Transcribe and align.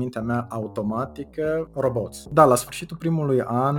mintea 0.00 0.22
mea 0.22 0.46
automatică 0.48 1.68
roboți. 1.74 2.28
Da, 2.32 2.44
la 2.44 2.54
sfârșitul 2.54 2.96
primului 2.96 3.40
an, 3.40 3.78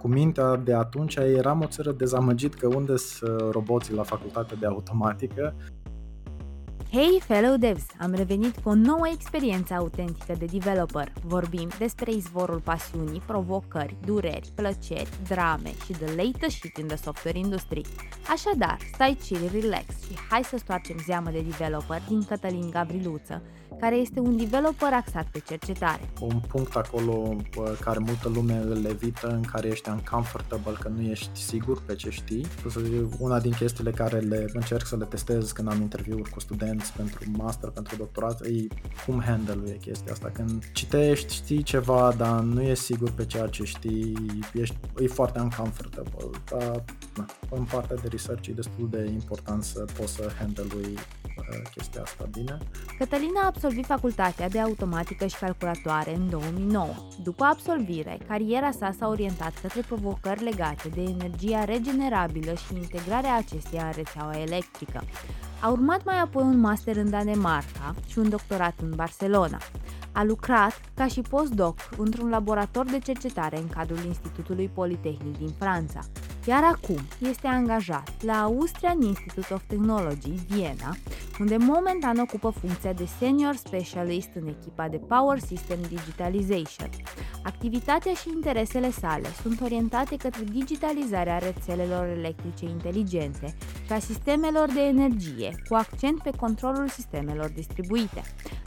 cu 0.00 0.08
mintea 0.08 0.56
de 0.56 0.74
atunci, 0.74 1.14
eram 1.14 1.60
o 1.60 1.66
țară 1.66 1.92
dezamăgit 1.92 2.54
că 2.54 2.66
unde 2.66 2.96
sunt 2.96 3.40
roboții 3.50 3.94
la 3.94 4.02
facultatea 4.02 4.56
de 4.60 4.66
automatică 4.66 5.54
Hey, 6.90 7.20
fellow 7.26 7.56
devs! 7.56 7.84
Am 7.98 8.12
revenit 8.14 8.56
cu 8.56 8.68
o 8.68 8.74
nouă 8.74 9.08
experiență 9.12 9.74
autentică 9.74 10.32
de 10.38 10.44
developer. 10.44 11.12
Vorbim 11.24 11.68
despre 11.78 12.12
izvorul 12.12 12.60
pasiunii, 12.60 13.22
provocări, 13.26 13.96
dureri, 14.06 14.52
plăceri, 14.54 15.08
drame 15.28 15.70
și 15.84 15.92
the 15.92 16.14
latest 16.14 16.56
shit 16.56 16.76
in 16.76 16.86
the 16.86 16.96
software 16.96 17.38
industry. 17.38 17.82
Așadar, 18.32 18.78
stai 18.92 19.18
chill, 19.24 19.60
relax 19.60 19.84
și 20.06 20.18
hai 20.30 20.44
să 20.44 20.56
stoarcem 20.56 20.96
zeamă 21.06 21.30
de 21.30 21.40
developer 21.40 22.02
din 22.08 22.24
Cătălin 22.24 22.70
Gavriluță, 22.70 23.42
care 23.80 23.96
este 23.96 24.20
un 24.20 24.36
developer 24.36 24.92
axat 24.92 25.26
pe 25.26 25.42
cercetare. 25.46 26.00
Un 26.20 26.40
punct 26.48 26.76
acolo 26.76 27.36
care 27.80 27.98
multă 27.98 28.28
lume 28.28 28.54
îl 28.54 28.84
evită, 28.84 29.28
în 29.28 29.42
care 29.42 29.68
ești 29.68 29.88
uncomfortable, 29.88 30.76
că 30.80 30.88
nu 30.88 31.00
ești 31.00 31.30
sigur 31.32 31.82
pe 31.82 31.94
ce 31.94 32.10
știi. 32.10 32.46
Una 33.18 33.40
din 33.40 33.52
chestiile 33.52 33.90
care 33.90 34.18
le 34.18 34.46
încerc 34.52 34.86
să 34.86 34.96
le 34.96 35.04
testez 35.04 35.52
când 35.52 35.68
am 35.72 35.80
interviuri 35.80 36.30
cu 36.30 36.40
studenți 36.40 36.92
pentru 36.92 37.24
master, 37.36 37.68
pentru 37.70 37.96
doctorat, 37.96 38.40
e 38.40 38.66
cum 39.06 39.22
handle 39.22 39.70
e 39.70 39.76
chestia 39.76 40.12
asta. 40.12 40.30
Când 40.34 40.70
citești, 40.72 41.34
știi 41.34 41.62
ceva, 41.62 42.14
dar 42.16 42.40
nu 42.40 42.62
e 42.62 42.74
sigur 42.74 43.10
pe 43.10 43.26
ceea 43.26 43.46
ce 43.46 43.64
știi, 43.64 44.14
ești, 44.52 44.76
e 44.98 45.06
foarte 45.06 45.40
uncomfortable. 45.40 46.30
Dar, 46.50 46.84
na, 47.16 47.26
în 47.50 47.64
partea 47.64 47.96
de 47.96 48.08
research 48.08 48.46
e 48.46 48.52
destul 48.52 48.88
de 48.90 49.10
important 49.12 49.62
să 49.62 49.84
poți 49.98 50.14
să 50.14 50.30
handle 50.38 50.64
chestia 51.74 52.02
asta 52.02 52.28
bine. 52.32 52.58
Cătălina 52.98 53.40
a 53.40 53.50
absolvit 53.68 53.96
facultatea 53.96 54.48
de 54.48 54.60
automatică 54.60 55.26
și 55.26 55.38
calculatoare 55.38 56.14
în 56.14 56.30
2009. 56.30 56.86
După 57.22 57.44
absolvire, 57.44 58.18
cariera 58.28 58.70
sa 58.70 58.94
s-a 58.98 59.08
orientat 59.08 59.52
către 59.60 59.80
provocări 59.80 60.42
legate 60.42 60.88
de 60.88 61.02
energia 61.02 61.64
regenerabilă 61.64 62.54
și 62.54 62.74
integrarea 62.74 63.36
acesteia 63.36 63.84
în 63.84 63.92
rețeaua 63.96 64.40
electrică. 64.40 65.02
A 65.60 65.70
urmat 65.70 66.04
mai 66.04 66.18
apoi 66.18 66.42
un 66.42 66.58
master 66.58 66.96
în 66.96 67.10
Danemarca 67.10 67.94
și 68.06 68.18
un 68.18 68.28
doctorat 68.28 68.74
în 68.82 68.92
Barcelona. 68.94 69.58
A 70.12 70.24
lucrat 70.24 70.80
ca 70.94 71.06
și 71.06 71.20
postdoc 71.20 71.76
într-un 71.96 72.28
laborator 72.28 72.84
de 72.84 72.98
cercetare 72.98 73.58
în 73.58 73.68
cadrul 73.68 74.04
Institutului 74.04 74.70
Politehnic 74.74 75.38
din 75.38 75.50
Franța 75.58 76.00
iar 76.48 76.64
acum 76.64 77.00
este 77.18 77.46
angajat 77.46 78.12
la 78.20 78.42
Austrian 78.42 79.00
Institute 79.00 79.54
of 79.54 79.62
Technology, 79.66 80.30
Viena, 80.48 80.96
unde 81.40 81.56
momentan 81.56 82.18
ocupă 82.18 82.50
funcția 82.60 82.92
de 82.92 83.04
Senior 83.18 83.54
Specialist 83.54 84.28
în 84.34 84.46
echipa 84.46 84.88
de 84.88 84.96
Power 84.96 85.38
System 85.38 85.78
Digitalization. 85.88 86.90
Activitatea 87.42 88.12
și 88.12 88.28
interesele 88.34 88.90
sale 88.90 89.28
sunt 89.42 89.60
orientate 89.60 90.16
către 90.16 90.44
digitalizarea 90.52 91.38
rețelelor 91.38 92.06
electrice 92.06 92.64
inteligente 92.64 93.54
și 93.86 93.92
a 93.92 93.98
sistemelor 93.98 94.68
de 94.72 94.80
energie, 94.80 95.47
cu 95.68 95.74
accent 95.74 96.22
pe 96.22 96.30
controlul 96.30 96.88
sistemelor 96.88 97.48
distribuite. 97.48 98.22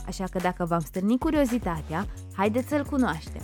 Așa 0.05 0.25
că 0.25 0.39
dacă 0.39 0.65
v-am 0.65 0.79
stârnit 0.79 1.19
curiozitatea, 1.19 2.05
haideți 2.35 2.67
să-l 2.67 2.85
cunoaștem! 2.85 3.43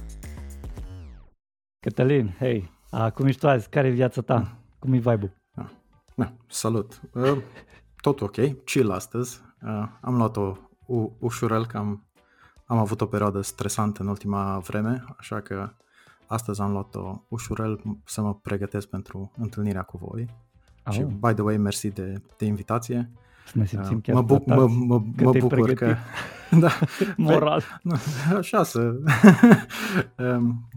Cătălin, 1.79 2.35
hei, 2.39 2.71
a, 2.89 3.09
cum 3.09 3.25
ești 3.25 3.39
tu 3.39 3.47
azi? 3.47 3.69
Care 3.69 3.87
e 3.87 3.91
viața 3.91 4.21
ta? 4.21 4.57
Cum 4.79 4.93
e 4.93 4.97
vibe-ul? 4.97 5.35
Da. 5.51 5.69
Da. 6.15 6.33
Salut! 6.47 7.01
Uh, 7.13 7.37
tot 8.01 8.21
ok, 8.21 8.63
chill 8.63 8.91
astăzi. 8.91 9.41
Uh, 9.61 9.87
am 10.01 10.15
luat-o 10.17 10.57
u- 10.85 11.17
ușurel, 11.19 11.65
că 11.65 11.77
am, 11.77 12.07
am 12.65 12.77
avut 12.77 13.01
o 13.01 13.05
perioadă 13.05 13.41
stresantă 13.41 14.01
în 14.01 14.07
ultima 14.07 14.59
vreme, 14.59 15.03
așa 15.17 15.41
că 15.41 15.73
astăzi 16.27 16.61
am 16.61 16.71
luat-o 16.71 17.25
ușurel 17.27 17.81
să 18.05 18.21
mă 18.21 18.35
pregătesc 18.35 18.87
pentru 18.87 19.31
întâlnirea 19.37 19.81
cu 19.81 19.97
voi. 19.97 20.35
Oh. 20.85 20.93
Și, 20.93 21.03
by 21.03 21.33
the 21.33 21.41
way, 21.41 21.57
mersi 21.57 21.89
de, 21.89 22.21
de 22.37 22.45
invitație. 22.45 23.11
Să 23.47 23.57
ne 23.57 23.65
simțim 23.65 23.95
uh, 23.95 24.01
chiar 24.03 24.15
mă, 24.15 24.21
bu- 24.21 24.43
mă, 24.45 24.67
mă, 24.67 25.01
mă 25.23 25.31
bucur 25.31 25.47
pregătit. 25.47 25.77
că... 25.77 25.95
da, 26.63 26.69
Moral. 27.17 27.63
Așa 28.37 28.63
să... 28.63 28.79
um, 30.37 30.69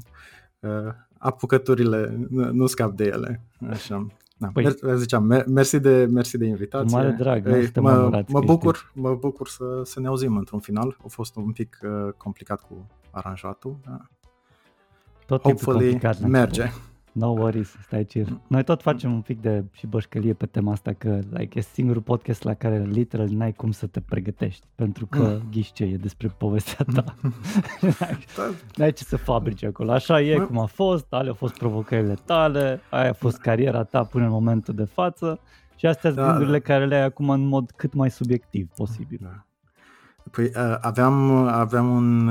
uh, 0.60 0.70
apucăturile, 1.19 2.28
nu 2.31 2.66
scap 2.66 2.92
de 2.92 3.04
ele. 3.04 3.42
Așa. 3.70 4.06
Da. 4.36 4.48
Păi, 4.53 4.62
mer- 4.64 4.94
ziceam, 4.97 5.25
mer- 5.25 5.47
mersi, 5.47 5.81
de, 5.81 6.08
mersi 6.10 6.38
de 6.38 6.44
invitație. 6.47 6.97
Mare 6.97 7.10
drag, 7.10 7.47
Ei, 7.47 7.70
mă, 7.81 8.22
mă 8.28 8.41
bucur, 8.41 8.92
mă 8.94 9.14
bucur 9.14 9.48
să, 9.48 9.64
să 9.84 10.00
ne 10.00 10.06
auzim 10.06 10.37
într-un 10.37 10.58
final. 10.60 10.97
A 11.04 11.08
fost 11.08 11.37
un 11.37 11.52
pic 11.52 11.78
uh, 11.82 12.12
complicat 12.16 12.60
cu 12.60 12.87
aranjatul. 13.10 13.76
Da. 13.84 14.00
Tot 15.26 15.42
Hopefully 15.42 15.98
merge. 16.26 16.62
Început. 16.62 16.89
No 17.12 17.26
worries, 17.26 17.76
stai 17.82 18.04
chill. 18.04 18.41
Noi 18.47 18.65
tot 18.65 18.82
facem 18.82 19.12
un 19.12 19.21
pic 19.21 19.41
de 19.41 19.65
și 19.72 19.87
bășcălie 19.87 20.32
pe 20.32 20.47
tema 20.47 20.72
asta 20.72 20.93
că 20.93 21.19
like, 21.31 21.59
e 21.59 21.62
singurul 21.62 22.03
podcast 22.03 22.43
la 22.43 22.54
care 22.54 22.82
literal 22.82 23.28
n-ai 23.28 23.53
cum 23.53 23.71
să 23.71 23.87
te 23.87 24.00
pregătești 24.00 24.66
pentru 24.75 25.06
că 25.06 25.19
mm. 25.19 25.49
ghiși 25.50 25.72
ce 25.72 25.84
e 25.84 25.97
despre 25.97 26.28
povestea 26.28 26.84
ta. 26.94 27.04
n-ai 28.76 28.93
ce 28.93 29.04
să 29.04 29.16
fabrici 29.16 29.65
acolo. 29.65 29.93
Așa 29.93 30.20
e 30.20 30.38
cum 30.38 30.59
a 30.59 30.66
fost, 30.66 31.06
ale 31.12 31.28
au 31.28 31.34
fost 31.34 31.59
provocările 31.59 32.15
tale, 32.25 32.81
aia 32.91 33.10
a 33.10 33.12
fost 33.12 33.38
cariera 33.38 33.82
ta 33.84 34.04
până 34.04 34.25
în 34.25 34.31
momentul 34.31 34.75
de 34.75 34.84
față 34.84 35.41
și 35.76 35.87
astea 35.87 36.10
sunt 36.10 36.25
da. 36.25 36.31
gândurile 36.31 36.60
care 36.60 36.87
le 36.87 36.94
ai 36.94 37.04
acum 37.04 37.31
în 37.31 37.47
mod 37.47 37.70
cât 37.70 37.94
mai 37.94 38.10
subiectiv 38.10 38.69
posibil. 38.76 39.19
Da. 39.22 39.44
Păi 40.31 40.44
uh, 40.44 40.76
aveam, 40.81 41.31
aveam 41.47 41.91
un 41.91 42.28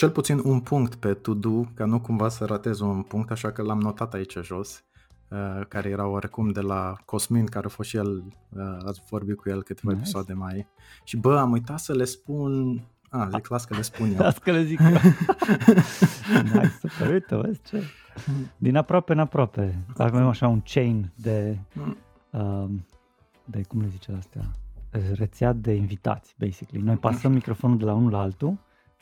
cel 0.00 0.10
puțin 0.10 0.40
un 0.44 0.60
punct 0.60 0.94
pe 0.94 1.14
to-do, 1.14 1.64
ca 1.74 1.84
nu 1.84 2.00
cumva 2.00 2.28
să 2.28 2.44
ratez 2.44 2.80
un 2.80 3.02
punct, 3.02 3.30
așa 3.30 3.52
că 3.52 3.62
l-am 3.62 3.80
notat 3.80 4.14
aici 4.14 4.36
jos, 4.42 4.84
uh, 5.28 5.66
care 5.68 5.88
era 5.88 6.06
oarecum 6.06 6.50
de 6.50 6.60
la 6.60 6.96
Cosmin, 7.04 7.46
care 7.46 7.66
a 7.66 7.68
fost 7.68 7.88
și 7.88 7.96
el, 7.96 8.16
uh, 8.16 8.76
ați 8.86 9.00
vorbit 9.10 9.36
cu 9.36 9.48
el 9.48 9.62
câteva 9.62 9.92
nice. 9.92 10.02
episoade 10.02 10.32
mai. 10.32 10.66
Și 11.04 11.16
bă, 11.16 11.38
am 11.38 11.52
uitat 11.52 11.78
să 11.78 11.94
le 11.94 12.04
spun 12.04 12.82
Ah, 13.10 13.28
zic, 13.34 13.48
las 13.48 13.64
că 13.64 13.74
le 13.74 13.82
spun 13.82 14.10
eu. 14.10 14.16
Las 14.24 14.38
că 14.38 14.52
le 14.52 14.62
zic 14.62 14.80
eu. 14.80 14.88
nice, 16.52 16.78
super, 16.80 17.12
uite, 17.12 17.36
vezi 17.36 17.60
ce... 17.62 17.82
Din 18.56 18.76
aproape 18.76 19.12
în 19.12 19.18
aproape. 19.18 19.84
Avem 19.96 20.26
așa 20.26 20.48
un 20.48 20.60
chain 20.60 21.12
de... 21.14 21.58
Uh, 22.30 22.64
de, 23.44 23.62
cum 23.68 23.80
le 23.80 23.88
zice 23.88 24.12
astea? 24.18 24.44
Rețea 25.12 25.52
de 25.52 25.72
invitați, 25.72 26.34
basically. 26.38 26.84
Noi 26.84 26.96
pasăm 26.96 27.32
microfonul 27.32 27.78
de 27.78 27.84
la 27.84 27.92
unul 27.92 28.10
la 28.10 28.20
altul 28.20 28.58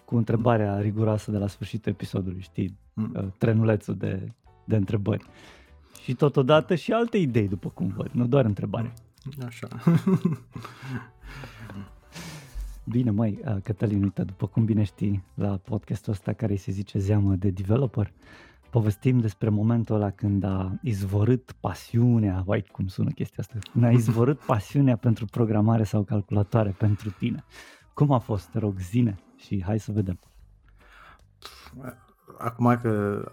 cu 0.08 0.16
întrebarea 0.16 0.80
riguroasă 0.80 1.30
de 1.30 1.38
la 1.38 1.46
sfârșitul 1.46 1.92
episodului, 1.92 2.40
știi, 2.40 2.78
mm. 2.92 3.12
Uh, 3.14 3.26
trenulețul 3.38 3.96
de, 3.96 4.32
de 4.64 4.76
întrebări. 4.76 5.24
Și 6.02 6.14
totodată 6.14 6.74
și 6.74 6.92
alte 6.92 7.16
idei, 7.16 7.48
după 7.48 7.68
cum 7.68 7.92
văd, 7.96 8.10
nu 8.12 8.26
doar 8.26 8.44
întrebare. 8.44 8.92
Așa. 9.46 9.68
Bine, 12.84 13.10
mai 13.10 13.40
uh, 13.44 13.56
Cătălin, 13.62 14.02
uite, 14.02 14.22
după 14.22 14.46
cum 14.46 14.64
bine 14.64 14.82
știi, 14.82 15.24
la 15.34 15.56
podcastul 15.56 16.12
ăsta 16.12 16.32
care 16.32 16.56
se 16.56 16.72
zice 16.72 16.98
Zeamă 16.98 17.34
de 17.34 17.50
Developer, 17.50 18.12
povestim 18.70 19.18
despre 19.18 19.48
momentul 19.48 19.94
ăla 19.94 20.10
când 20.10 20.44
a 20.44 20.78
izvorât 20.82 21.52
pasiunea, 21.60 22.42
vai 22.46 22.62
cum 22.72 22.86
sună 22.86 23.10
chestia 23.10 23.36
asta, 23.48 23.70
când 23.72 23.84
a 23.84 23.90
izvorât 23.90 24.38
pasiunea 24.52 24.96
pentru 24.96 25.24
programare 25.24 25.84
sau 25.84 26.02
calculatoare 26.02 26.70
pentru 26.78 27.10
tine. 27.10 27.44
Cum 27.94 28.10
a 28.10 28.18
fost, 28.18 28.48
te 28.48 28.58
rog, 28.58 28.78
zine 28.78 29.18
și 29.38 29.62
hai 29.64 29.80
să 29.80 29.92
vedem. 29.92 30.18
Acum 32.38 32.78
că 32.82 33.24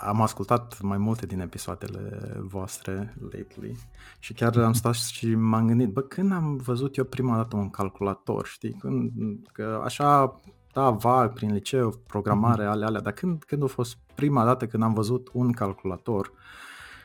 am 0.00 0.20
ascultat 0.20 0.80
mai 0.80 0.98
multe 0.98 1.26
din 1.26 1.40
episoadele 1.40 2.18
voastre 2.40 3.14
lately 3.20 3.78
și 4.18 4.32
chiar 4.32 4.56
am 4.56 4.72
stat 4.72 4.94
și 4.94 5.34
m-am 5.34 5.66
gândit, 5.66 5.88
bă, 5.88 6.00
când 6.00 6.32
am 6.32 6.56
văzut 6.56 6.96
eu 6.96 7.04
prima 7.04 7.36
dată 7.36 7.56
un 7.56 7.70
calculator, 7.70 8.46
știi? 8.46 8.72
Când, 8.72 9.12
că 9.52 9.80
așa, 9.84 10.40
da, 10.72 10.90
vag 10.90 11.32
prin 11.32 11.52
liceu, 11.52 11.90
programare, 12.06 12.64
ale 12.64 12.84
alea, 12.84 13.00
dar 13.00 13.12
când, 13.12 13.44
când 13.44 13.62
a 13.62 13.66
fost 13.66 13.98
prima 14.14 14.44
dată 14.44 14.66
când 14.66 14.82
am 14.82 14.92
văzut 14.92 15.28
un 15.32 15.52
calculator 15.52 16.32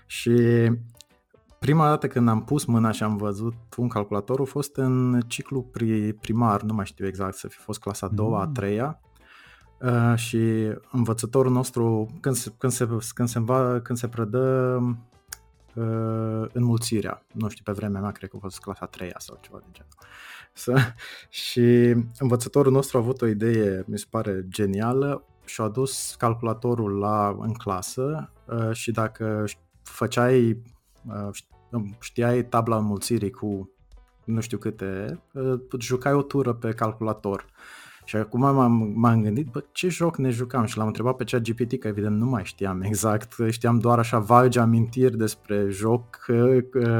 și 0.05 0.31
Prima 1.59 1.87
dată 1.87 2.07
când 2.07 2.29
am 2.29 2.43
pus 2.43 2.65
mâna 2.65 2.91
și 2.91 3.03
am 3.03 3.17
văzut 3.17 3.53
un 3.77 3.87
calculator 3.87 4.39
a 4.39 4.43
fost 4.43 4.75
în 4.75 5.21
ciclu 5.27 5.71
primar, 6.21 6.61
nu 6.61 6.73
mai 6.73 6.85
știu 6.85 7.07
exact, 7.07 7.35
să 7.35 7.47
fi 7.47 7.57
fost 7.57 7.79
clasa 7.79 8.05
a 8.05 8.09
doua, 8.09 8.41
a 8.41 8.45
mm. 8.45 8.53
treia, 8.53 8.99
uh, 9.81 10.13
și 10.15 10.37
învățătorul 10.91 11.51
nostru, 11.51 12.07
când 12.19 12.35
se, 12.35 12.51
când 12.57 12.71
se, 12.71 12.87
când 13.13 13.29
se, 13.29 13.37
înva, 13.37 13.79
când 13.79 13.97
se 13.97 14.07
predă 14.07 14.77
uh, 15.75 16.49
înmulțirea, 16.51 17.25
nu 17.33 17.49
știu, 17.49 17.63
pe 17.63 17.71
vremea 17.71 18.01
mea 18.01 18.11
cred 18.11 18.29
că 18.29 18.35
a 18.35 18.41
fost 18.41 18.59
clasa 18.59 18.79
a 18.81 18.87
treia 18.87 19.15
sau 19.17 19.37
ceva 19.41 19.57
de 19.57 19.67
genul. 19.71 19.91
Să, 20.53 20.93
și 21.29 21.95
învățătorul 22.19 22.71
nostru 22.71 22.97
a 22.97 23.01
avut 23.01 23.21
o 23.21 23.25
idee, 23.25 23.83
mi 23.87 23.99
se 23.99 24.05
pare 24.09 24.45
genială, 24.47 25.23
și 25.45 25.61
a 25.61 25.63
adus 25.63 26.15
calculatorul 26.17 26.97
la, 26.97 27.37
în 27.39 27.53
clasă 27.53 28.31
uh, 28.45 28.71
și 28.71 28.91
dacă 28.91 29.43
făceai 29.81 30.47
Uh, 30.49 30.78
știai 31.99 32.45
tabla 32.45 32.77
înmulțirii 32.77 33.31
cu 33.31 33.69
nu 34.29 34.39
știu 34.39 34.57
câte, 34.57 35.19
uh, 35.33 35.59
jucai 35.79 36.13
o 36.13 36.21
tură 36.21 36.53
pe 36.53 36.71
calculator 36.71 37.45
Și 38.05 38.15
acum 38.15 38.39
m-am, 38.39 38.91
m-am 38.95 39.21
gândit, 39.21 39.47
bă, 39.51 39.63
ce 39.71 39.87
joc 39.87 40.17
ne 40.17 40.29
jucam? 40.29 40.65
Și 40.65 40.77
l-am 40.77 40.87
întrebat 40.87 41.15
pe 41.15 41.23
cea 41.23 41.39
GPT, 41.39 41.79
că 41.79 41.87
evident 41.87 42.17
nu 42.17 42.25
mai 42.25 42.45
știam 42.45 42.81
exact, 42.81 43.35
știam 43.49 43.79
doar 43.79 43.99
așa 43.99 44.19
vagi 44.19 44.59
amintiri 44.59 45.17
despre 45.17 45.67
joc 45.69 46.25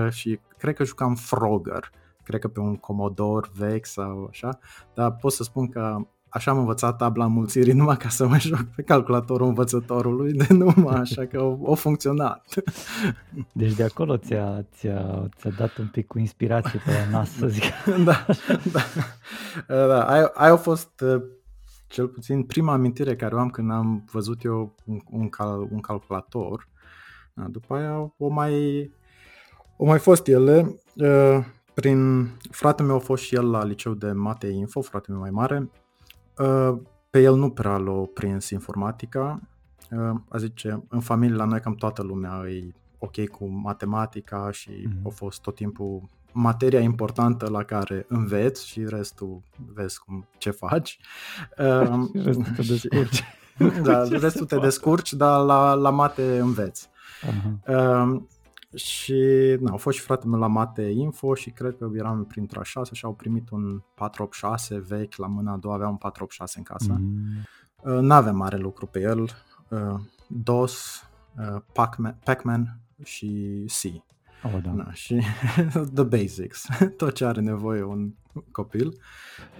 și 0.10 0.40
cred 0.58 0.76
că 0.76 0.84
jucam 0.84 1.16
Frogger, 1.16 1.92
cred 2.24 2.40
că 2.40 2.48
pe 2.48 2.60
un 2.60 2.76
Commodore 2.76 3.50
vechi 3.56 3.86
sau 3.86 4.28
așa, 4.30 4.60
dar 4.94 5.16
pot 5.16 5.32
să 5.32 5.44
spun 5.44 5.70
că 5.70 5.98
așa 6.30 6.52
am 6.52 6.58
învățat 6.58 6.98
tabla 6.98 7.28
mulțirii 7.28 7.74
numai 7.74 7.98
ca 7.98 8.10
să 8.10 8.28
mă 8.28 8.38
joc 8.50 8.64
pe 8.76 8.82
calculatorul 8.82 9.48
învățătorului, 9.48 10.34
de 10.34 10.48
numai 10.54 11.00
așa 11.00 11.26
că 11.26 11.42
o, 11.42 11.58
o 11.62 11.76
funcționat. 11.76 12.46
Deci 13.52 13.74
de 13.74 13.84
acolo 13.84 14.18
ți-a, 14.18 14.66
ți-a, 14.74 15.30
ți-a 15.38 15.50
dat 15.58 15.78
un 15.78 15.88
pic 15.88 16.08
cu 16.08 16.20
inspirație 16.20 16.82
pe 16.86 16.92
la 16.92 17.18
nas, 17.18 17.32
să 17.32 17.48
zic. 17.48 17.64
da, 18.08 18.26
da. 18.72 18.82
da. 19.68 20.04
Aia, 20.04 20.32
aia 20.34 20.52
a 20.52 20.58
fost 20.58 21.02
uh, 21.02 21.22
cel 21.88 22.08
puțin 22.08 22.44
prima 22.44 22.74
amintire 22.74 23.16
care 23.16 23.36
o 23.36 23.40
am 23.40 23.50
când 23.50 23.72
am 23.72 24.04
văzut 24.12 24.44
eu 24.44 24.76
un, 24.86 25.00
un, 25.10 25.30
cal, 25.30 25.68
un 25.72 25.80
calculator. 25.80 26.68
Da, 27.34 27.44
după 27.44 27.76
aia 27.76 28.14
o 28.18 28.28
mai, 28.28 28.54
o 29.78 29.86
mai 29.86 30.00
fost 30.00 30.28
ele. 30.28 30.80
Uh, 30.96 31.46
prin 31.74 32.28
fratele 32.52 32.88
meu 32.88 32.98
a 32.98 33.00
fost 33.00 33.24
și 33.24 33.36
el 33.36 33.50
la 33.50 33.64
liceu 33.64 33.94
de 33.94 34.12
mate 34.12 34.48
info, 34.48 34.82
fratele 34.82 35.18
meu 35.18 35.22
mai 35.22 35.32
mare, 35.32 35.58
Uh, 35.58 35.79
pe 37.10 37.22
el 37.22 37.36
nu 37.36 37.50
prea 37.50 37.78
l-a 37.78 38.04
prins 38.14 38.50
informatica. 38.50 39.40
Uh, 39.92 40.20
a 40.30 40.38
zice, 40.38 40.84
în 40.90 41.00
familie 41.00 41.36
la 41.36 41.46
noi 41.46 41.60
cam 41.60 41.76
toată 41.76 42.04
lumea 42.04 42.44
e 42.48 42.74
ok 42.98 43.28
cu 43.28 43.48
matematica 43.48 44.52
și 44.52 44.70
mm-hmm. 44.70 45.06
a 45.06 45.10
fost 45.10 45.42
tot 45.42 45.56
timpul 45.56 46.02
materia 46.32 46.80
importantă 46.80 47.50
la 47.50 47.64
care 47.64 48.06
înveți 48.08 48.68
și 48.68 48.86
restul 48.86 49.42
vezi 49.74 50.00
cum 50.00 50.28
ce 50.38 50.50
faci. 50.50 51.00
Uh, 51.58 52.00
și 52.14 52.22
restul 52.24 52.46
te 52.56 52.62
descurci. 52.62 53.24
da, 53.84 54.04
restul 54.28 54.46
te 54.46 54.58
descurci, 54.58 55.14
dar 55.14 55.42
la, 55.42 55.74
la 55.74 55.90
mate 55.90 56.40
înveți. 56.40 56.90
Uh-huh. 57.24 57.70
Uh, 58.72 58.80
și 58.80 59.16
na, 59.60 59.72
au 59.72 59.78
fost 59.78 59.98
și 59.98 60.04
fratele 60.04 60.30
meu 60.30 60.40
la 60.40 60.48
Mate 60.48 60.82
Info 60.82 61.34
și 61.34 61.50
cred 61.50 61.76
că 61.78 61.90
eram 61.94 62.26
printre 62.26 62.60
a 62.60 62.64
șase 62.64 62.96
și 62.96 63.06
au 63.06 63.14
primit 63.14 63.50
un 63.50 63.82
486 63.96 64.80
vechi 64.80 65.16
la 65.16 65.28
mâna 65.28 65.52
a 65.52 65.58
doua, 65.58 65.74
avea 65.74 65.88
un 65.88 65.98
486 65.98 66.58
în 66.58 66.64
casă. 66.64 66.98
Mm. 67.00 67.94
Uh, 67.94 68.00
n-avem 68.02 68.36
mare 68.36 68.58
lucru 68.58 68.86
pe 68.86 69.00
el. 69.00 69.30
Uh, 69.70 70.00
DOS, 70.28 71.04
uh, 71.38 71.62
Pac-Man, 71.74 72.18
Pac-Man 72.24 72.80
și 73.04 73.66
C. 73.82 74.04
Oh, 74.44 74.60
da. 74.64 74.72
Na, 74.72 74.94
și 74.94 75.22
the 75.96 76.04
basics, 76.04 76.68
tot 76.98 77.14
ce 77.14 77.26
are 77.26 77.42
nevoie 77.42 77.84
un 77.84 78.14
copil. 78.52 78.88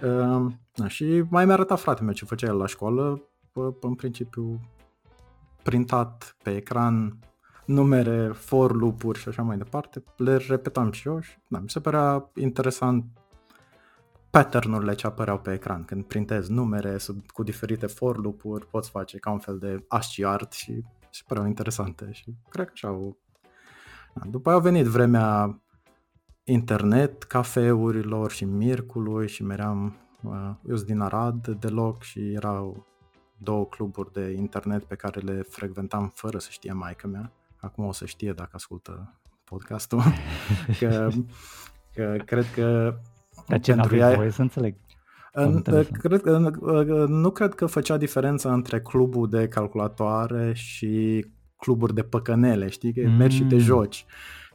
Uh, 0.02 0.52
na, 0.74 0.88
și 0.88 1.24
mai 1.28 1.44
mi-a 1.44 1.54
arătat 1.54 1.80
fratele 1.80 2.04
meu 2.04 2.14
ce 2.14 2.24
făcea 2.24 2.46
el 2.46 2.56
la 2.56 2.66
școală, 2.66 3.22
în 3.80 3.94
principiu 3.94 4.60
printat 5.62 6.36
pe 6.42 6.56
ecran 6.56 7.18
numere, 7.70 8.32
for 8.32 8.76
loop-uri 8.76 9.18
și 9.18 9.28
așa 9.28 9.42
mai 9.42 9.56
departe, 9.56 10.04
le 10.16 10.36
repetam 10.36 10.92
și 10.92 11.08
eu 11.08 11.20
și 11.20 11.38
da, 11.48 11.58
mi 11.58 11.70
se 11.70 11.80
părea 11.80 12.30
interesant 12.34 13.04
pattern-urile 14.30 14.94
ce 14.94 15.06
apăreau 15.06 15.38
pe 15.38 15.52
ecran. 15.52 15.84
Când 15.84 16.04
printezi 16.04 16.52
numere 16.52 16.98
sub, 16.98 17.30
cu 17.30 17.42
diferite 17.42 17.86
for 17.86 18.22
loop-uri, 18.22 18.66
poți 18.66 18.90
face 18.90 19.18
ca 19.18 19.30
un 19.30 19.38
fel 19.38 19.58
de 19.58 19.84
ASCII 19.88 20.24
art 20.24 20.52
și 20.52 20.84
se 21.10 21.22
păreau 21.26 21.46
interesante 21.46 22.08
și 22.12 22.34
cred 22.48 22.66
că 22.66 22.72
așa 22.74 22.88
au... 22.88 23.16
Da, 24.14 24.22
după 24.30 24.48
aia 24.48 24.58
a 24.58 24.60
venit 24.60 24.86
vremea 24.86 25.60
internet, 26.44 27.22
cafeurilor 27.22 28.30
și 28.30 28.44
mircului 28.44 29.28
și 29.28 29.42
meream, 29.42 29.96
uh, 30.22 30.50
eu 30.68 30.76
sunt 30.76 30.88
din 30.88 31.00
Arad 31.00 31.48
deloc 31.48 32.02
și 32.02 32.32
erau 32.32 32.86
două 33.38 33.66
cluburi 33.66 34.12
de 34.12 34.30
internet 34.30 34.84
pe 34.84 34.94
care 34.94 35.20
le 35.20 35.42
frecventam 35.42 36.12
fără 36.14 36.38
să 36.38 36.48
știe 36.50 36.72
maica 36.72 37.08
mea 37.08 37.32
acum 37.60 37.84
o 37.84 37.92
să 37.92 38.06
știe 38.06 38.32
dacă 38.32 38.50
ascultă 38.52 39.20
podcastul, 39.44 40.02
că, 40.80 41.08
că 41.94 42.16
cred 42.24 42.44
că 42.54 42.94
Dar 43.48 43.60
ce 43.60 43.74
pentru 43.74 43.96
ea... 43.96 44.14
voie 44.14 44.30
să 44.30 44.42
înțeleg. 44.42 44.74
Cred 45.92 46.20
că, 46.20 46.54
nu 47.08 47.30
cred 47.30 47.54
că 47.54 47.66
făcea 47.66 47.96
diferența 47.96 48.52
între 48.52 48.80
clubul 48.80 49.28
de 49.28 49.48
calculatoare 49.48 50.52
și 50.52 51.26
cluburi 51.56 51.94
de 51.94 52.02
păcănele, 52.02 52.68
știi? 52.68 52.92
Că 52.92 53.08
mm. 53.08 53.16
mergi 53.16 53.36
și 53.36 53.44
te 53.44 53.54
mm. 53.54 53.60
joci. 53.60 54.04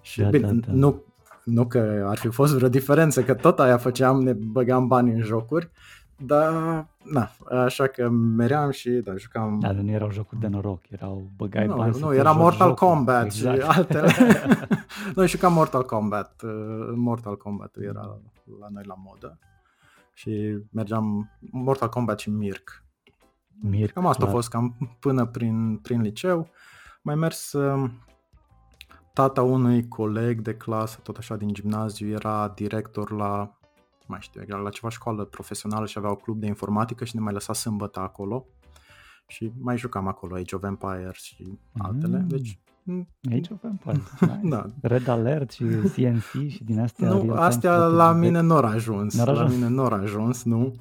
Și 0.02 0.22
da, 0.22 0.30
bine, 0.30 0.48
da, 0.48 0.54
da. 0.54 0.74
Nu, 0.74 1.04
nu 1.44 1.68
că 1.68 2.06
ar 2.08 2.18
fi 2.18 2.28
fost 2.28 2.54
vreo 2.54 2.70
diferență, 2.70 3.24
că 3.24 3.34
tot 3.34 3.60
aia 3.60 3.78
făceam, 3.78 4.22
ne 4.22 4.34
băgam 4.34 4.88
bani 4.88 5.12
în 5.12 5.22
jocuri, 5.22 5.72
dar, 6.18 6.86
na, 7.04 7.30
așa 7.64 7.88
că 7.88 8.10
meream 8.10 8.72
și, 8.72 8.90
da, 8.90 9.16
jucam... 9.16 9.60
Dar 9.60 9.74
nu 9.74 9.92
erau 9.92 10.12
jocuri 10.12 10.40
de 10.40 10.48
noroc, 10.48 10.90
erau 10.90 11.30
băgai 11.36 11.66
nu, 11.66 11.76
bani 11.76 12.00
Nu, 12.00 12.14
era 12.14 12.32
Mortal 12.32 12.68
jocuri. 12.68 12.90
Kombat 12.90 13.26
exact. 13.26 13.62
și 13.62 13.68
altele. 13.68 14.12
noi 15.16 15.28
jucam 15.28 15.54
Mortal 15.54 15.84
Kombat. 15.84 16.42
Uh, 16.44 16.94
Mortal 16.96 17.38
Kombat 17.38 17.76
era 17.76 18.20
la 18.60 18.68
noi 18.70 18.84
la 18.86 18.96
modă. 18.98 19.40
Și 20.14 20.58
mergeam 20.72 21.32
Mortal 21.40 21.90
Kombat 21.90 22.20
și 22.20 22.30
Mirk. 22.30 22.84
Mirk, 23.62 23.94
Cam 23.94 24.06
asta 24.06 24.18
clar. 24.18 24.30
a 24.30 24.34
fost 24.34 24.50
cam 24.50 24.98
până 25.00 25.26
prin, 25.26 25.78
prin 25.78 26.02
liceu. 26.02 26.50
Mai 27.02 27.16
mers 27.16 27.54
uh, 27.54 27.90
tata 29.14 29.42
unui 29.42 29.88
coleg 29.88 30.42
de 30.42 30.56
clasă, 30.56 31.00
tot 31.04 31.18
așa 31.18 31.36
din 31.36 31.54
gimnaziu, 31.54 32.10
era 32.10 32.48
director 32.56 33.12
la 33.12 33.58
mai 34.08 34.20
știu, 34.22 34.42
era 34.48 34.58
la 34.58 34.70
ceva 34.70 34.90
școală 34.90 35.24
profesională 35.24 35.86
și 35.86 35.98
avea 35.98 36.12
o 36.12 36.16
club 36.16 36.40
de 36.40 36.46
informatică 36.46 37.06
și 37.06 37.16
ne 37.16 37.22
mai 37.22 37.34
lăsa 37.34 37.54
sâmbătă 37.54 38.00
acolo 38.00 38.46
și 39.28 39.52
mai 39.60 39.78
jucam 39.78 40.08
acolo 40.08 40.36
Age 40.36 40.56
of 40.56 40.64
Empires 40.64 41.22
și 41.22 41.60
altele, 41.78 42.18
mm. 42.18 42.28
deci 42.28 42.60
Age 43.32 43.54
of 43.54 43.64
Empires, 43.64 44.12
nice. 44.42 44.56
da. 44.56 44.66
Red 44.82 45.08
Alert 45.08 45.52
și 45.52 45.64
CNC 45.64 46.48
și 46.48 46.64
din 46.64 46.80
astea. 46.80 47.10
Nu, 47.10 47.34
astea 47.34 47.76
la 47.78 48.12
mine 48.12 48.40
nu 48.42 48.56
au 48.56 48.64
ajuns. 48.64 49.18
N-ar 49.18 49.28
ajuns. 49.28 49.50
La 49.50 49.56
mine 49.56 49.68
nu 49.68 49.82
au 49.82 49.92
ajuns, 49.92 50.44
nu. 50.44 50.76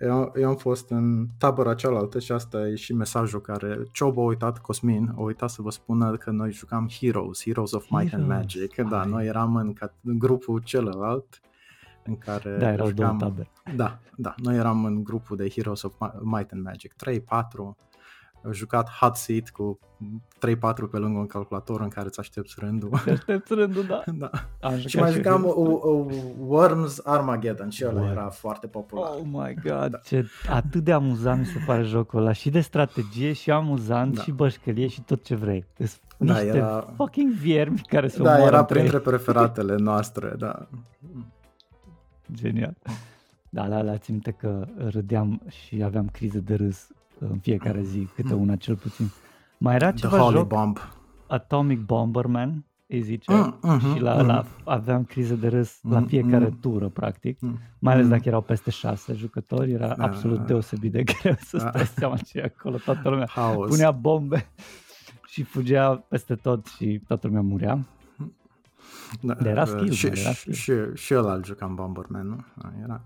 Eu, 0.00 0.32
eu 0.36 0.48
am 0.48 0.56
fost 0.56 0.90
în 0.90 1.26
tabăra 1.38 1.74
cealaltă 1.74 2.18
și 2.18 2.32
asta 2.32 2.68
e 2.68 2.74
și 2.74 2.92
mesajul 2.92 3.40
care 3.40 3.82
Ciobo 3.92 4.20
a 4.20 4.24
uitat, 4.24 4.58
Cosmin, 4.58 5.12
a 5.16 5.20
uitat 5.20 5.50
să 5.50 5.62
vă 5.62 5.70
spună 5.70 6.16
că 6.16 6.30
noi 6.30 6.52
jucam 6.52 6.88
Heroes, 7.00 7.42
Heroes 7.42 7.72
of 7.72 7.90
Might 7.90 8.10
Heroes. 8.10 8.30
and 8.30 8.38
Magic. 8.38 8.74
Da, 8.74 9.04
noi 9.04 9.26
eram 9.26 9.56
în, 9.56 9.72
în 10.02 10.18
grupul 10.18 10.60
celălalt 10.64 11.40
în 12.04 12.18
care 12.18 12.56
da, 12.56 12.72
erau 12.72 12.86
jucam, 12.86 13.18
două 13.18 13.30
tabere. 13.30 13.50
Da, 13.76 13.98
da, 14.16 14.34
noi 14.36 14.56
eram 14.56 14.84
în 14.84 15.04
grupul 15.04 15.36
de 15.36 15.48
Heroes 15.48 15.82
of 15.82 15.94
Might 16.22 16.52
and 16.52 16.62
Magic 16.62 16.92
3, 16.92 17.20
4, 17.20 17.76
au 18.44 18.52
jucat 18.52 18.88
hot 19.00 19.16
seat 19.16 19.48
cu 19.48 19.78
3-4 19.98 20.90
pe 20.90 20.96
lângă 20.96 21.18
un 21.18 21.26
calculator 21.26 21.80
în 21.80 21.88
care 21.88 22.06
îți 22.06 22.20
aștepți 22.20 22.54
rândul. 22.58 22.90
Te 23.04 23.10
aștepți 23.10 23.54
rândul, 23.54 23.84
da. 23.84 24.02
da. 24.22 24.30
Am 24.60 24.76
și 24.76 24.98
mai 24.98 25.12
jucam 25.12 25.44
o, 25.44 25.62
o, 25.70 26.06
Worms 26.38 27.00
Armageddon 27.04 27.68
și 27.68 27.84
ăla 27.86 28.10
era 28.10 28.28
foarte 28.28 28.66
popular. 28.66 29.10
Oh 29.10 29.22
my 29.24 29.54
god, 29.62 29.90
da. 29.90 29.98
ce 29.98 30.26
atât 30.48 30.84
de 30.84 30.92
amuzant 30.92 31.38
mi 31.38 31.46
se 31.46 31.62
pare 31.66 31.82
jocul 31.82 32.20
ăla. 32.20 32.32
Și 32.32 32.50
de 32.50 32.60
strategie 32.60 33.32
și 33.32 33.50
amuzant 33.50 34.14
da. 34.14 34.22
și 34.22 34.30
bășcălie 34.30 34.86
și 34.86 35.02
tot 35.02 35.24
ce 35.24 35.34
vrei. 35.34 35.66
Da, 36.18 36.32
niște 36.32 36.56
era... 36.56 36.92
fucking 36.96 37.32
viermi 37.32 37.80
care 37.86 38.08
se 38.08 38.22
Da, 38.22 38.44
era 38.44 38.64
printre 38.64 38.98
preferatele 38.98 39.76
noastre, 39.76 40.34
da. 40.38 40.54
Genial. 42.32 42.76
Da, 43.48 43.68
da, 43.68 43.82
la 43.82 43.98
țin 43.98 44.20
că 44.38 44.66
râdeam 44.76 45.40
și 45.48 45.82
aveam 45.82 46.08
crize 46.08 46.40
de 46.40 46.54
râs 46.54 46.88
în 47.18 47.38
fiecare 47.38 47.82
zi, 47.82 48.08
câte 48.14 48.34
una 48.34 48.56
cel 48.56 48.76
puțin. 48.76 49.10
Mai 49.58 49.74
era 49.74 49.92
ceva 49.92 50.18
The 50.18 50.30
joc, 50.30 50.48
Bomb. 50.48 50.78
Atomic 51.26 51.80
Bomberman, 51.80 52.64
îi 52.86 53.02
zice, 53.02 53.32
mm, 53.32 53.58
mm-hmm, 53.58 53.94
și 53.94 54.00
la, 54.00 54.14
mm. 54.14 54.26
la, 54.26 54.44
aveam 54.64 55.04
crize 55.04 55.34
de 55.34 55.48
râs 55.48 55.78
mm, 55.82 55.92
la 55.92 56.00
fiecare 56.00 56.44
mm, 56.44 56.58
tură, 56.60 56.88
practic, 56.88 57.40
mm, 57.40 57.58
mai 57.78 57.92
ales 57.92 58.04
mm. 58.04 58.10
dacă 58.10 58.22
erau 58.24 58.40
peste 58.40 58.70
șase 58.70 59.14
jucători, 59.14 59.72
era 59.72 59.94
da, 59.94 60.04
absolut 60.04 60.38
da, 60.38 60.44
deosebit 60.44 60.92
de 60.92 61.02
greu 61.02 61.34
să 61.38 61.56
da. 61.56 61.68
stai 61.68 61.86
seama 61.86 62.16
ce 62.16 62.38
e 62.38 62.52
acolo, 62.56 62.76
toată 62.76 63.08
lumea 63.08 63.26
House. 63.26 63.68
punea 63.68 63.90
bombe 63.90 64.46
și 65.32 65.42
fugea 65.42 65.94
peste 65.94 66.34
tot 66.34 66.66
și 66.66 67.00
toată 67.06 67.26
lumea 67.26 67.42
murea. 67.42 67.78
Da, 69.20 69.34
de 69.34 69.48
era 69.48 69.64
skill, 69.64 69.90
și, 69.90 70.06
era 70.06 70.32
skill. 70.32 70.54
Și, 70.54 70.72
și 70.94 71.14
ăla 71.14 71.34
îl 71.34 71.44
jucam 71.44 71.74
Bomberman, 71.74 72.26
nu? 72.26 72.44
Era... 72.82 73.00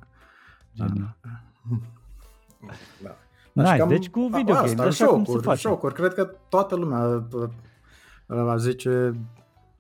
Genial. 0.75 1.17
Da. 1.23 2.73
da. 3.03 3.17
Nice, 3.53 3.85
deci 3.85 4.09
cu 4.09 4.21
video 4.21 4.55
games, 4.55 4.79
așa 4.79 4.91
șocuri, 4.91 5.25
cum 5.25 5.35
se 5.35 5.41
face. 5.41 5.61
Șocuri, 5.61 5.95
cred 5.95 6.15
că 6.15 6.25
toată 6.49 6.77
lumea 6.77 7.27
a 8.27 8.57
zice 8.57 9.15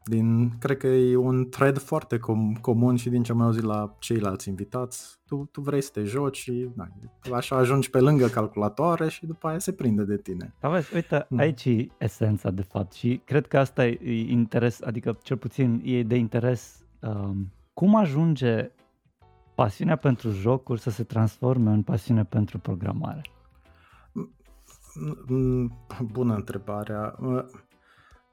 din, 0.09 0.51
cred 0.59 0.77
că 0.77 0.87
e 0.87 1.17
un 1.17 1.49
thread 1.49 1.79
foarte 1.79 2.17
com- 2.17 2.61
comun 2.61 2.97
și 2.97 3.11
din 3.11 3.23
ce 3.23 3.33
am 3.33 3.41
auzit 3.41 3.63
la 3.63 3.97
ceilalți 3.99 4.49
invitați. 4.49 5.19
Tu, 5.27 5.49
tu 5.53 5.61
vrei 5.61 5.81
să 5.81 5.91
te 5.93 6.05
joci 6.05 6.37
și 6.37 6.69
na, 6.75 6.89
așa 7.33 7.57
ajungi 7.57 7.91
pe 7.91 8.01
lângă 8.01 8.27
calculatoare 8.27 9.09
și 9.09 9.27
după 9.27 9.49
aia 9.49 9.59
se 9.59 9.73
prinde 9.73 10.03
de 10.05 10.17
tine. 10.17 10.55
Da, 10.61 10.69
vezi, 10.69 10.95
uite, 10.95 11.27
mm. 11.29 11.39
aici 11.39 11.65
e 11.65 11.87
esența 11.99 12.51
de 12.51 12.63
fapt 12.63 12.93
și 12.93 13.21
cred 13.25 13.47
că 13.47 13.59
asta 13.59 13.87
e 13.87 14.31
interes, 14.31 14.83
adică 14.83 15.19
cel 15.23 15.37
puțin 15.37 15.83
e 15.85 16.03
de 16.03 16.17
interes 16.17 16.85
um, 17.01 17.53
cum 17.75 17.97
ajunge 17.97 18.71
pasiunea 19.55 19.97
pentru 19.97 20.31
jocuri 20.31 20.81
să 20.81 20.91
se 20.91 21.05
transforme 21.05 21.71
în 21.71 21.83
pasiune 21.83 22.25
pentru 22.25 22.59
programare? 22.59 23.23
Bună 26.13 26.35
întrebarea. 26.35 27.15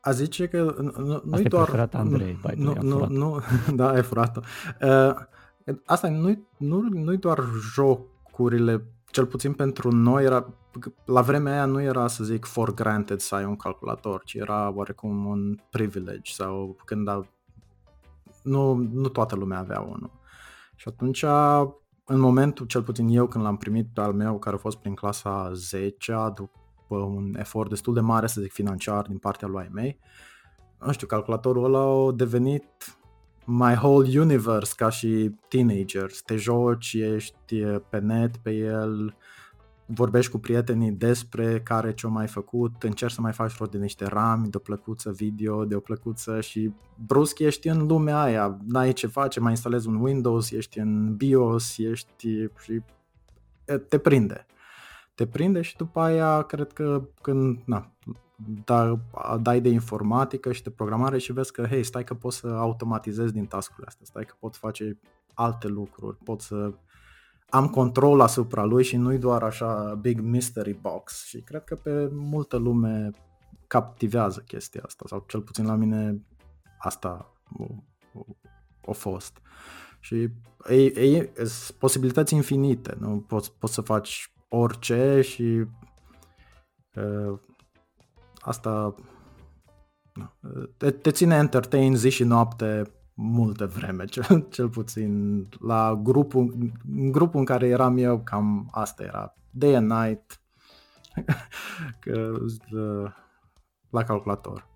A 0.06 0.12
zice 0.12 0.48
că 0.48 0.76
nu, 0.98 1.22
nu 1.24 1.42
doar... 1.42 1.90
Andrei, 1.92 2.40
nu, 2.56 2.76
nu, 2.82 3.06
nu, 3.06 3.40
da, 3.76 3.90
ai 3.90 4.04
furat-o. 4.04 4.40
Uh, 4.82 5.14
asta 5.86 6.10
nu 6.10 6.48
nu, 6.58 6.82
nu 6.92 7.16
doar 7.16 7.44
jocurile, 7.74 8.86
cel 9.06 9.26
puțin 9.26 9.54
pentru 9.54 9.92
noi, 9.92 10.24
era, 10.24 10.54
la 11.06 11.22
vremea 11.22 11.54
aia 11.54 11.66
nu 11.66 11.82
era, 11.82 12.08
să 12.08 12.24
zic, 12.24 12.46
for 12.46 12.74
granted 12.74 13.20
să 13.20 13.36
ai 13.36 13.46
un 13.46 13.56
calculator, 13.56 14.24
ci 14.24 14.34
era 14.34 14.74
oarecum 14.76 15.26
un 15.26 15.60
privilege 15.70 16.32
sau 16.34 16.78
când 16.86 17.08
a, 17.08 17.28
nu, 18.44 18.74
nu 18.74 19.08
toată 19.08 19.36
lumea 19.36 19.60
avea 19.60 19.80
unul. 19.80 20.12
Și 20.76 20.88
atunci, 20.88 21.26
în 22.06 22.20
momentul, 22.20 22.66
cel 22.66 22.84
puțin 22.84 23.08
eu, 23.08 23.28
când 23.28 23.44
l-am 23.44 23.58
primit 23.58 23.88
pe 23.94 24.02
al 24.02 24.14
meu, 24.14 24.40
care 24.40 24.56
a 24.56 24.60
fost 24.60 24.78
prin 24.78 24.94
clasa 24.94 25.52
10 25.54 26.16
după 26.36 26.60
un 26.88 27.36
efort 27.38 27.70
destul 27.70 27.94
de 27.94 28.00
mare, 28.00 28.27
să 28.27 28.42
zic, 28.42 28.51
financiar 28.51 29.06
din 29.08 29.18
partea 29.18 29.48
lui 29.48 29.70
mei, 29.72 30.00
nu 30.86 30.92
știu, 30.92 31.08
calculatorul 31.08 31.63
ăla 31.63 32.08
a 32.08 32.12
devenit 32.12 32.65
my 33.46 33.74
whole 33.74 34.20
universe 34.20 34.74
ca 34.77 34.89
și 34.89 35.32
teenager. 35.48 36.12
Te 36.25 36.36
joci, 36.36 36.94
ești 36.94 37.63
pe 37.89 38.00
net 38.00 38.38
pe 38.38 38.51
el, 38.51 39.15
vorbești 39.86 40.32
cu 40.32 40.38
prietenii 40.38 40.92
despre 40.92 41.62
care 41.62 41.94
ce-o 41.94 42.10
mai 42.10 42.27
făcut, 42.27 42.84
încerci 42.84 43.13
să 43.13 43.22
mai 43.22 43.34
faci 43.34 43.58
rost 43.58 43.72
de 43.72 43.77
niște 43.77 44.06
rami, 44.06 44.50
de 44.50 44.58
o 44.58 44.60
plăcuță 44.60 45.12
video, 45.12 45.65
de 45.65 45.75
o 45.75 45.80
plăcuță 45.80 46.42
și 46.42 46.74
brusc 47.08 47.39
ești 47.39 47.68
în 47.68 47.86
lumea 47.86 48.22
aia, 48.22 48.58
n-ai 48.68 48.94
ce 48.94 49.08
face, 49.08 49.39
mai 49.39 49.51
instalezi 49.51 49.88
un 49.88 49.96
Windows, 49.96 50.51
ești 50.51 50.80
în 50.80 51.15
BIOS, 51.15 51.77
ești 51.77 52.48
și 52.63 52.82
te 53.89 53.98
prinde. 53.98 54.46
Te 55.15 55.27
prinde 55.27 55.62
și 55.62 55.75
după 55.75 56.00
aia 56.00 56.41
cred 56.41 56.74
că 56.74 57.07
când 57.22 57.62
na, 57.65 57.91
da, 58.65 59.00
dai 59.41 59.62
de 59.62 59.69
informatică 59.69 60.51
și 60.51 60.63
de 60.63 60.69
programare 60.69 61.17
și 61.17 61.34
vezi 61.34 61.51
că, 61.51 61.65
hei, 61.65 61.84
stai 61.84 62.03
că 62.03 62.13
pot 62.13 62.34
să 62.34 62.48
automatizez 62.48 63.31
din 63.31 63.45
tascurile 63.45 63.86
astea, 63.88 64.05
stai 64.05 64.25
că 64.25 64.34
pot 64.39 64.55
face 64.55 65.00
alte 65.34 65.67
lucruri, 65.67 66.17
pot 66.17 66.41
să 66.41 66.74
am 67.50 67.69
control 67.69 68.22
asupra 68.22 68.63
lui 68.63 68.84
și 68.84 68.98
nu-i 68.98 69.17
doar 69.17 69.43
așa 69.43 69.98
big 70.01 70.19
mystery 70.19 70.74
box 70.74 71.25
și 71.25 71.39
cred 71.41 71.63
că 71.63 71.75
pe 71.75 72.10
multă 72.12 72.57
lume 72.57 73.10
captivează 73.67 74.43
chestia 74.48 74.81
asta 74.86 75.05
sau 75.07 75.24
cel 75.27 75.41
puțin 75.41 75.65
la 75.65 75.75
mine 75.75 76.22
asta 76.77 77.34
a 78.88 78.91
fost. 78.91 79.38
Și 80.00 80.29
e, 80.69 80.75
e, 80.75 81.17
e 81.17 81.31
posibilități 81.77 82.34
infinite, 82.34 82.95
nu 83.00 83.24
poți, 83.27 83.53
poți 83.60 83.74
să 83.74 83.81
faci 83.81 84.35
orice 84.48 85.22
și 85.22 85.66
uh, 86.96 87.40
asta 88.40 88.96
te, 90.78 90.92
te 90.92 91.12
ține 91.12 91.36
entertain 91.36 91.96
zi 91.96 92.10
și 92.10 92.24
noapte 92.24 92.84
multă 93.14 93.66
vreme, 93.66 94.06
cel, 94.16 94.48
cel 94.50 94.70
puțin 94.70 95.44
la 95.60 96.00
grupul, 96.04 96.72
grupul 96.86 97.40
în 97.40 97.46
care 97.46 97.68
eram 97.68 97.98
eu, 97.98 98.20
cam 98.20 98.68
asta 98.72 99.04
era, 99.04 99.34
day 99.50 99.75
and 99.75 99.92
night, 99.92 100.42
că, 102.02 102.38
la 103.90 104.04
calculator. 104.04 104.68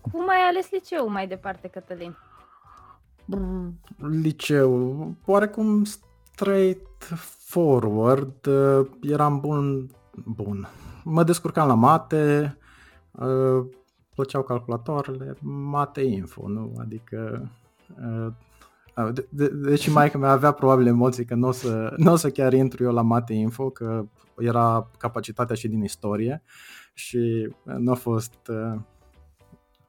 Cum 0.00 0.28
ai 0.28 0.48
ales 0.48 0.70
liceu 0.70 1.08
mai 1.08 1.28
departe, 1.28 1.68
Cătălin? 1.68 2.16
Liceu, 3.96 5.14
oarecum 5.24 5.84
straight 6.40 7.04
forward, 7.38 8.48
eram 9.00 9.40
bun, 9.40 9.90
bun. 10.24 10.68
Mă 11.04 11.24
descurcam 11.24 11.68
la 11.68 11.74
mate, 11.74 12.56
plăceau 14.14 14.42
calculatoarele, 14.42 15.36
mate 15.70 16.00
info, 16.00 16.48
nu? 16.48 16.72
Adică 16.78 17.50
uh, 18.02 18.32
de, 19.12 19.26
de, 19.28 19.48
deci 19.48 19.90
mai 19.90 20.10
că 20.10 20.18
mi 20.18 20.26
avea 20.26 20.52
probabil 20.52 20.86
emoții 20.86 21.24
că 21.24 21.34
nu 21.34 21.48
o 21.48 21.52
să, 21.52 21.94
n-o 21.96 22.16
să 22.16 22.30
chiar 22.30 22.52
intru 22.52 22.82
eu 22.82 22.92
la 22.92 23.02
mate 23.02 23.32
info, 23.32 23.70
că 23.70 24.04
era 24.38 24.90
capacitatea 24.98 25.56
și 25.56 25.68
din 25.68 25.82
istorie 25.82 26.42
și 26.94 27.52
nu 27.62 27.90
a 27.90 27.94
fost 27.94 28.48
uh, 28.48 28.80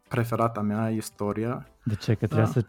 preferata 0.07 0.61
mea 0.61 0.89
istoria. 0.89 1.67
De 1.83 1.95
ce? 1.95 2.13
Că 2.13 2.25
trebuia 2.25 2.45
da. 2.45 2.51
să 2.51 2.65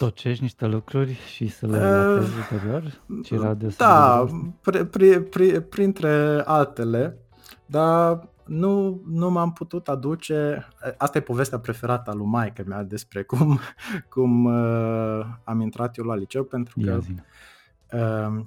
tocești 0.00 0.42
niște 0.42 0.66
lucruri 0.66 1.12
și 1.12 1.48
să 1.48 1.66
le 1.66 1.78
uh, 1.78 2.26
ulterior? 2.50 3.00
Da, 3.76 4.26
pri, 4.60 4.86
pri, 4.86 5.22
pri, 5.22 5.60
printre 5.60 6.42
altele, 6.44 7.18
dar 7.66 8.28
nu, 8.44 9.02
nu 9.06 9.30
m-am 9.30 9.52
putut 9.52 9.88
aduce, 9.88 10.68
asta 10.96 11.18
e 11.18 11.20
povestea 11.20 11.58
preferată 11.58 12.10
a 12.10 12.14
lui 12.14 12.26
maică 12.26 12.64
mea 12.66 12.82
despre 12.82 13.22
cum, 13.22 13.60
cum 14.08 14.44
uh, 14.44 15.26
am 15.44 15.60
intrat 15.60 15.96
eu 15.96 16.04
la 16.04 16.14
liceu, 16.14 16.44
pentru 16.44 16.80
că 16.84 17.00
uh, 17.92 18.44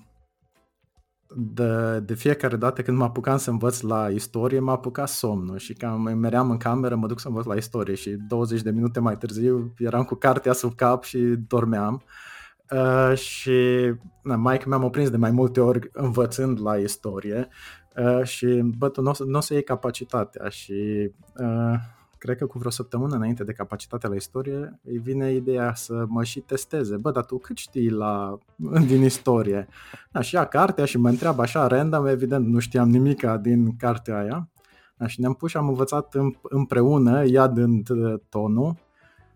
de, 1.35 1.99
de 1.99 2.13
fiecare 2.13 2.55
dată 2.55 2.81
când 2.81 2.97
mă 2.97 3.03
apucam 3.03 3.37
să 3.37 3.49
învăț 3.49 3.81
la 3.81 4.09
istorie, 4.09 4.59
m-a 4.59 4.71
apucat 4.71 5.09
somnul 5.09 5.57
și 5.57 5.73
când 5.73 6.15
meream 6.15 6.49
în 6.49 6.57
cameră, 6.57 6.95
mă 6.95 7.07
duc 7.07 7.19
să 7.19 7.27
învăț 7.27 7.45
la 7.45 7.55
istorie 7.55 7.95
și 7.95 8.09
20 8.09 8.61
de 8.61 8.71
minute 8.71 8.99
mai 8.99 9.17
târziu 9.17 9.73
eram 9.77 10.03
cu 10.03 10.15
cartea 10.15 10.53
sub 10.53 10.75
cap 10.75 11.03
și 11.03 11.17
dormeam. 11.47 12.03
Uh, 12.71 13.17
și 13.17 13.51
na, 14.23 14.35
maica 14.35 14.65
mea 14.67 14.77
m-a 14.77 14.89
prins 14.89 15.09
de 15.09 15.17
mai 15.17 15.31
multe 15.31 15.59
ori 15.59 15.89
învățând 15.93 16.61
la 16.61 16.75
istorie 16.75 17.49
Uh, 17.97 18.23
și 18.23 18.45
bă, 18.77 18.89
tu 18.89 19.01
nu 19.01 19.09
o 19.09 19.13
să, 19.13 19.23
n-o 19.23 19.39
să 19.39 19.53
iei 19.53 19.63
capacitatea 19.63 20.49
și 20.49 21.11
uh, 21.37 21.73
cred 22.23 22.37
că 22.37 22.45
cu 22.45 22.57
vreo 22.57 22.71
săptămână 22.71 23.15
înainte 23.15 23.43
de 23.43 23.51
capacitatea 23.51 24.09
la 24.09 24.15
istorie 24.15 24.79
îi 24.83 24.97
vine 24.97 25.33
ideea 25.33 25.73
să 25.75 26.05
mă 26.07 26.23
și 26.23 26.39
testeze. 26.39 26.95
Bă, 26.97 27.11
dar 27.11 27.25
tu 27.25 27.37
cât 27.37 27.57
știi 27.57 27.89
la, 27.89 28.37
din 28.89 29.03
istorie? 29.03 29.67
Da, 30.11 30.21
și 30.21 30.35
ia 30.35 30.45
cartea 30.45 30.85
și 30.85 30.97
mă 30.97 31.09
întreabă 31.09 31.41
așa 31.41 31.67
random, 31.67 32.05
evident 32.05 32.47
nu 32.47 32.59
știam 32.59 32.89
nimica 32.89 33.37
din 33.37 33.75
cartea 33.75 34.17
aia. 34.17 34.49
Da, 34.97 35.07
și 35.07 35.19
ne-am 35.19 35.33
pus 35.33 35.49
și 35.49 35.57
am 35.57 35.67
învățat 35.67 36.13
împreună, 36.41 37.23
ea 37.23 37.47
dând 37.47 37.89
uh, 37.89 38.19
tonul 38.29 38.75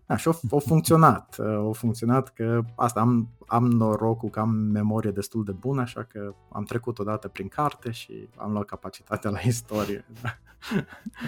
da, 0.08 0.16
și 0.16 0.28
a 0.28 0.58
funcționat. 0.58 1.36
A 1.38 1.70
funcționat 1.72 2.28
că 2.28 2.60
asta 2.76 3.00
am, 3.00 3.28
am 3.46 3.66
norocul 3.66 4.28
că 4.28 4.40
am 4.40 4.50
memorie 4.50 5.10
destul 5.10 5.44
de 5.44 5.52
bună, 5.52 5.80
așa 5.80 6.02
că 6.02 6.34
am 6.52 6.64
trecut 6.64 6.98
odată 6.98 7.28
prin 7.28 7.48
carte 7.48 7.90
și 7.90 8.28
am 8.36 8.52
luat 8.52 8.64
capacitatea 8.64 9.30
la 9.30 9.38
istorie. 9.44 10.04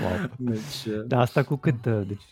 Wow. 0.03 0.31
Deci, 0.37 0.87
da, 1.07 1.21
asta 1.21 1.43
cu 1.43 1.57
cât? 1.57 1.87
Deci 1.87 2.23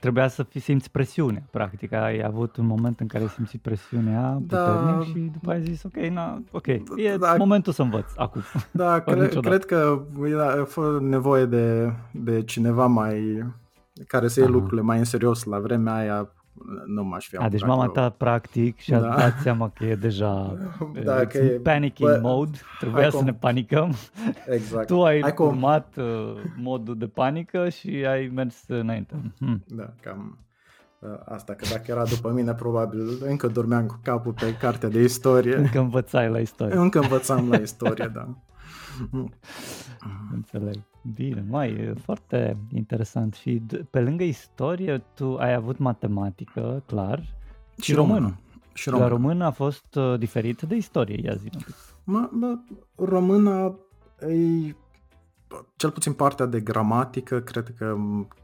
trebuia 0.00 0.28
să 0.28 0.42
fi 0.42 0.58
simți 0.58 0.90
presiune, 0.90 1.46
practic. 1.50 1.92
Ai 1.92 2.22
avut 2.22 2.56
un 2.56 2.66
moment 2.66 3.00
în 3.00 3.06
care 3.06 3.22
ai 3.22 3.28
simțit 3.28 3.60
presiunea 3.60 4.38
da, 4.40 5.00
și 5.04 5.18
după 5.18 5.50
ai 5.50 5.62
zis, 5.62 5.82
ok, 5.82 5.96
na, 5.96 6.42
ok, 6.50 6.66
e 6.66 7.16
da, 7.20 7.34
momentul 7.36 7.72
să 7.72 7.82
învăț 7.82 8.10
acum. 8.16 8.42
Da, 8.70 9.00
cre- 9.04 9.28
cred 9.28 9.64
că 9.64 10.02
e 10.24 11.00
nevoie 11.00 11.44
de, 11.44 11.92
de 12.10 12.42
cineva 12.42 12.86
mai 12.86 13.44
care 14.06 14.28
să 14.28 14.40
iei 14.40 14.48
lucrurile 14.48 14.80
mai 14.80 14.98
în 14.98 15.04
serios 15.04 15.44
la 15.44 15.58
vremea 15.58 15.94
aia, 15.94 16.30
nu 16.86 17.04
m-aș 17.04 17.28
fi 17.28 17.36
A, 17.36 17.48
deci 17.48 17.64
mama 17.64 17.86
ta 17.86 18.10
practic 18.10 18.78
și-a 18.78 19.00
da. 19.00 19.14
dat 19.16 19.38
seama 19.40 19.68
că 19.68 19.84
e 19.84 19.94
deja 19.94 20.56
da, 21.04 21.26
că 21.26 21.38
e, 21.38 21.48
panicking 21.48 22.10
bă, 22.10 22.18
mode, 22.22 22.58
trebuia 22.78 23.10
să 23.10 23.16
com... 23.16 23.24
ne 23.24 23.34
panicăm. 23.34 23.94
Exact. 24.46 24.86
tu 24.92 25.04
ai 25.04 25.20
hai 25.20 25.34
urmat 25.38 25.94
com... 25.94 26.04
Uh, 26.04 26.42
modul 26.56 26.98
de 26.98 27.06
panică 27.06 27.68
și 27.68 27.88
ai 28.08 28.30
mers 28.34 28.64
înainte. 28.66 29.32
Hmm. 29.38 29.64
Da, 29.66 29.92
cam 30.02 30.38
uh, 30.98 31.08
asta, 31.24 31.52
că 31.54 31.64
dacă 31.70 31.84
era 31.90 32.04
după 32.04 32.30
mine, 32.30 32.54
probabil 32.54 33.00
încă 33.26 33.46
dormeam 33.46 33.86
cu 33.86 33.98
capul 34.02 34.32
pe 34.32 34.56
cartea 34.56 34.88
de 34.88 35.02
istorie. 35.02 35.56
Încă 35.56 35.78
învățai 35.78 36.30
la 36.30 36.38
istorie. 36.38 36.76
Încă 36.76 36.98
învățam 36.98 37.48
la 37.50 37.56
istorie, 37.56 38.10
da. 38.14 38.28
Înțeleg. 40.32 40.76
Bine, 41.14 41.44
mai 41.48 41.70
e 41.70 41.94
foarte 42.02 42.56
interesant. 42.72 43.34
Și 43.34 43.62
pe 43.90 44.00
lângă 44.00 44.22
istorie, 44.24 45.04
tu 45.14 45.36
ai 45.36 45.54
avut 45.54 45.78
matematică, 45.78 46.82
clar, 46.86 47.18
și, 47.76 47.82
și 47.82 47.94
română. 47.94 48.14
română. 48.18 48.40
Și 48.72 48.88
română. 48.88 49.08
Dar 49.08 49.18
română 49.18 49.44
a 49.44 49.50
fost 49.50 49.94
uh, 49.94 50.18
diferit 50.18 50.62
de 50.62 50.74
istorie, 50.74 51.20
ia 51.22 51.34
zi 51.34 51.50
Mă, 52.04 52.28
mă, 52.32 52.58
română 52.94 53.78
e 54.20 54.74
cel 55.76 55.90
puțin 55.90 56.12
partea 56.12 56.46
de 56.46 56.60
gramatică, 56.60 57.40
cred 57.40 57.74
că 57.78 57.96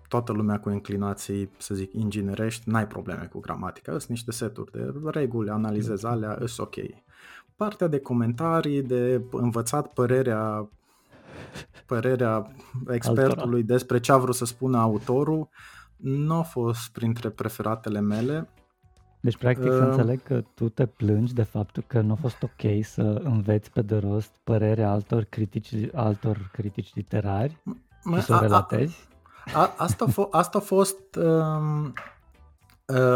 toată 0.09 0.33
lumea 0.33 0.61
cu 0.61 0.71
inclinații, 0.71 1.51
să 1.59 1.75
zic, 1.75 1.93
inginerești, 1.93 2.71
n-ai 2.71 2.87
probleme 2.87 3.29
cu 3.33 3.41
gramatica. 3.41 3.93
Sunt 3.93 4.09
niște 4.09 4.33
seturi 4.33 4.71
de 4.73 4.93
reguli, 5.05 5.51
analizezi 5.51 6.07
alea, 6.07 6.39
sunt 6.45 6.67
ok 6.67 6.77
partea 7.57 7.87
de 7.87 7.99
comentarii, 7.99 8.83
de 8.83 9.23
învățat 9.31 9.93
părerea, 9.93 10.69
părerea 11.87 12.53
expertului 12.89 13.61
Altora. 13.61 13.75
despre 13.75 14.01
ce 14.01 14.13
a 14.13 14.17
vrut 14.17 14.35
să 14.35 14.45
spună 14.45 14.79
autorul, 14.79 15.49
nu 15.97 16.35
a 16.35 16.43
fost 16.43 16.93
printre 16.93 17.29
preferatele 17.29 18.01
mele. 18.01 18.49
Deci, 19.21 19.37
practic, 19.37 19.71
uh, 19.71 19.77
să 19.77 19.83
înțeleg 19.83 20.23
că 20.23 20.43
tu 20.55 20.69
te 20.69 20.87
plângi 20.87 21.35
de 21.35 21.43
faptul 21.43 21.85
că 21.87 22.01
nu 22.01 22.13
a 22.13 22.17
fost 22.21 22.43
ok 22.43 22.85
să 22.85 23.21
înveți 23.25 23.71
pe 23.71 23.83
de 23.83 23.97
rost 23.97 24.31
părerea 24.45 24.91
altor 24.91 25.25
critici, 25.25 25.75
altor 25.95 26.51
critici 26.53 26.95
literari 26.95 27.59
m- 27.63 28.17
și 28.17 28.23
să 28.23 28.35
o 28.35 28.39
relatezi? 28.41 29.09
A, 29.55 29.61
a, 29.61 29.75
asta, 29.77 30.05
a 30.05 30.11
f- 30.11 30.31
asta 30.31 30.59
a 30.59 30.61
fost 30.61 31.17
um, 31.17 31.85
uh, 31.85 31.93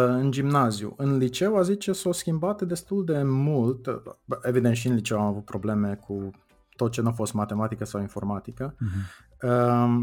în 0.09 0.31
gimnaziu. 0.31 0.95
În 0.97 1.17
liceu, 1.17 1.57
a 1.57 1.63
zice, 1.63 1.93
s-au 1.93 2.13
schimbat 2.13 2.63
destul 2.63 3.05
de 3.05 3.23
mult. 3.23 4.03
Evident, 4.43 4.77
și 4.77 4.89
în 4.89 4.95
liceu 4.95 5.21
am 5.21 5.27
avut 5.27 5.45
probleme 5.45 5.95
cu 6.07 6.31
tot 6.77 6.91
ce 6.91 7.01
nu 7.01 7.09
a 7.09 7.13
fost 7.13 7.33
matematică 7.33 7.85
sau 7.85 8.01
informatică. 8.01 8.75
Uh-huh. 8.75 9.43
Uh, 9.43 10.03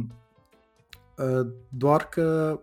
uh, 1.18 1.48
doar 1.70 2.10
că 2.10 2.60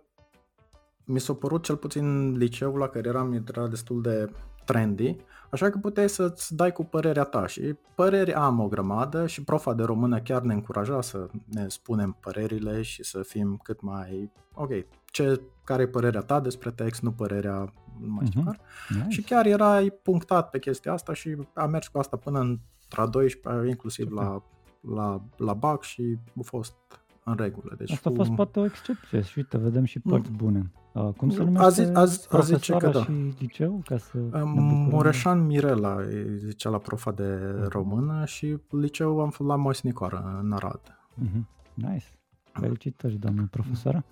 mi 1.05 1.19
s-a 1.19 1.33
părut 1.33 1.63
cel 1.63 1.75
puțin 1.75 2.37
liceul 2.37 2.77
la 2.77 2.87
care 2.87 3.07
eram 3.07 3.43
era 3.47 3.67
destul 3.67 4.01
de 4.01 4.31
trendy, 4.65 5.15
așa 5.49 5.69
că 5.69 5.77
puteai 5.77 6.09
să-ți 6.09 6.55
dai 6.55 6.71
cu 6.71 6.83
părerea 6.83 7.23
ta 7.23 7.47
și 7.47 7.75
păreri 7.95 8.33
am 8.33 8.59
o 8.59 8.67
grămadă 8.67 9.27
și 9.27 9.43
profa 9.43 9.73
de 9.73 9.83
română 9.83 10.19
chiar 10.19 10.41
ne 10.41 10.53
încuraja 10.53 11.01
să 11.01 11.29
ne 11.45 11.67
spunem 11.67 12.17
părerile 12.19 12.81
și 12.81 13.03
să 13.03 13.21
fim 13.21 13.59
cât 13.63 13.81
mai, 13.81 14.31
ok, 14.53 14.69
ce, 15.05 15.41
care 15.63 15.81
e 15.81 15.87
părerea 15.87 16.21
ta 16.21 16.39
despre 16.39 16.71
text, 16.71 17.01
nu 17.01 17.11
părerea 17.11 17.73
nu 17.99 18.13
mai 18.13 18.25
știu 18.25 18.41
uh-huh. 18.41 18.95
nice. 18.95 19.09
Și 19.09 19.21
chiar 19.21 19.45
erai 19.45 19.93
punctat 20.03 20.49
pe 20.49 20.59
chestia 20.59 20.93
asta 20.93 21.13
și 21.13 21.37
am 21.53 21.69
mers 21.69 21.87
cu 21.87 21.97
asta 21.97 22.17
până 22.17 22.39
în 22.39 22.59
a 22.89 23.07
12 23.07 23.69
inclusiv 23.69 24.11
la, 24.11 24.43
la, 24.81 25.21
la 25.37 25.53
BAC 25.53 25.83
și 25.83 26.17
a 26.37 26.41
fost 26.43 26.73
în 27.23 27.35
regulă. 27.35 27.75
Deci 27.77 27.91
Asta 27.91 28.09
cu... 28.09 28.15
a 28.15 28.17
fost 28.23 28.35
poate 28.35 28.59
o 28.59 28.65
excepție 28.65 29.21
și 29.21 29.37
uite, 29.37 29.57
vedem 29.57 29.83
și 29.83 29.99
părți 29.99 30.29
mm. 30.29 30.35
bune. 30.35 30.71
Uh, 30.93 31.09
cum 31.17 31.29
se 31.29 31.43
numește 31.43 31.63
azi, 31.63 31.81
azi, 31.81 32.27
azi 32.35 32.53
zice 32.53 32.77
că 32.77 32.87
da. 32.87 33.03
și 33.03 33.11
liceu? 33.39 33.81
Ca 33.85 33.97
să 33.97 34.17
Mureșan 34.89 35.45
Mirela 35.45 35.97
zicea 36.35 36.69
la 36.69 36.77
profa 36.77 37.11
de 37.11 37.55
mm. 37.57 37.67
română 37.67 38.25
și 38.25 38.57
liceu 38.69 39.19
am 39.19 39.29
fost 39.29 39.49
la 39.49 39.55
Mois 39.55 39.81
Nicoară, 39.81 40.39
în 40.43 40.51
Arad. 40.51 40.81
Mm-hmm. 40.81 41.43
Nice. 41.73 42.05
Felicitări, 42.51 43.15
doamnă 43.15 43.47
profesoară. 43.51 44.03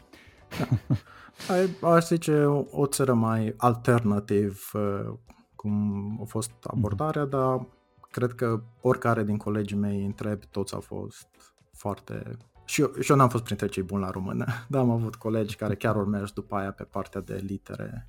Da. 1.80 1.90
Aș 1.90 2.06
zice 2.06 2.46
o 2.72 2.86
țară 2.86 3.14
mai 3.14 3.54
alternativ 3.58 4.72
uh, 4.74 5.14
cum 5.56 6.20
a 6.22 6.26
fost 6.26 6.52
abordarea, 6.64 7.26
mm-hmm. 7.26 7.30
dar 7.30 7.66
cred 8.12 8.34
că 8.34 8.62
oricare 8.82 9.24
din 9.24 9.38
colegii 9.38 9.78
mei 9.78 10.06
întreb, 10.06 10.44
toți 10.44 10.74
au 10.74 10.80
fost 10.80 11.28
foarte 11.72 12.38
și 12.70 12.82
eu, 12.82 12.92
și 13.00 13.12
eu 13.12 13.18
n-am 13.18 13.30
fost 13.30 13.44
printre 13.44 13.68
cei 13.68 13.84
buni 13.84 14.02
la 14.02 14.10
română, 14.10 14.46
dar 14.70 14.82
am 14.82 14.90
avut 14.90 15.16
colegi 15.16 15.56
care 15.56 15.76
chiar 15.76 15.96
au 15.96 16.06
mers 16.06 16.32
după 16.32 16.56
aia 16.56 16.72
pe 16.72 16.84
partea 16.84 17.22
de 17.22 17.44
litere, 17.48 18.08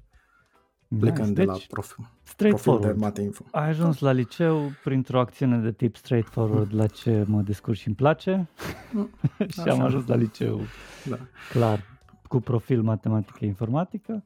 plecând 0.98 1.28
nice. 1.28 1.40
de 1.40 1.44
la 1.44 1.52
deci, 1.52 1.66
prof, 1.66 1.98
profil 2.36 2.78
de 2.80 2.92
mate 2.92 3.22
info. 3.22 3.44
Ai 3.50 3.68
ajuns 3.68 3.98
la 3.98 4.12
liceu 4.12 4.70
printr-o 4.84 5.20
acțiune 5.20 5.58
de 5.58 5.72
tip 5.72 5.96
straightforward 5.96 6.74
la 6.74 6.86
ce 6.86 7.24
mă 7.28 7.40
descurc 7.40 7.76
și 7.76 7.86
îmi 7.86 7.96
place 7.96 8.48
mm, 8.92 9.10
și 9.52 9.60
Așa. 9.60 9.72
am 9.72 9.80
ajuns 9.80 10.06
la 10.06 10.14
liceu 10.14 10.60
da. 11.04 11.18
clar 11.50 11.84
cu 12.28 12.40
profil 12.40 12.82
matematică 12.82 13.44
informatică. 13.44 14.24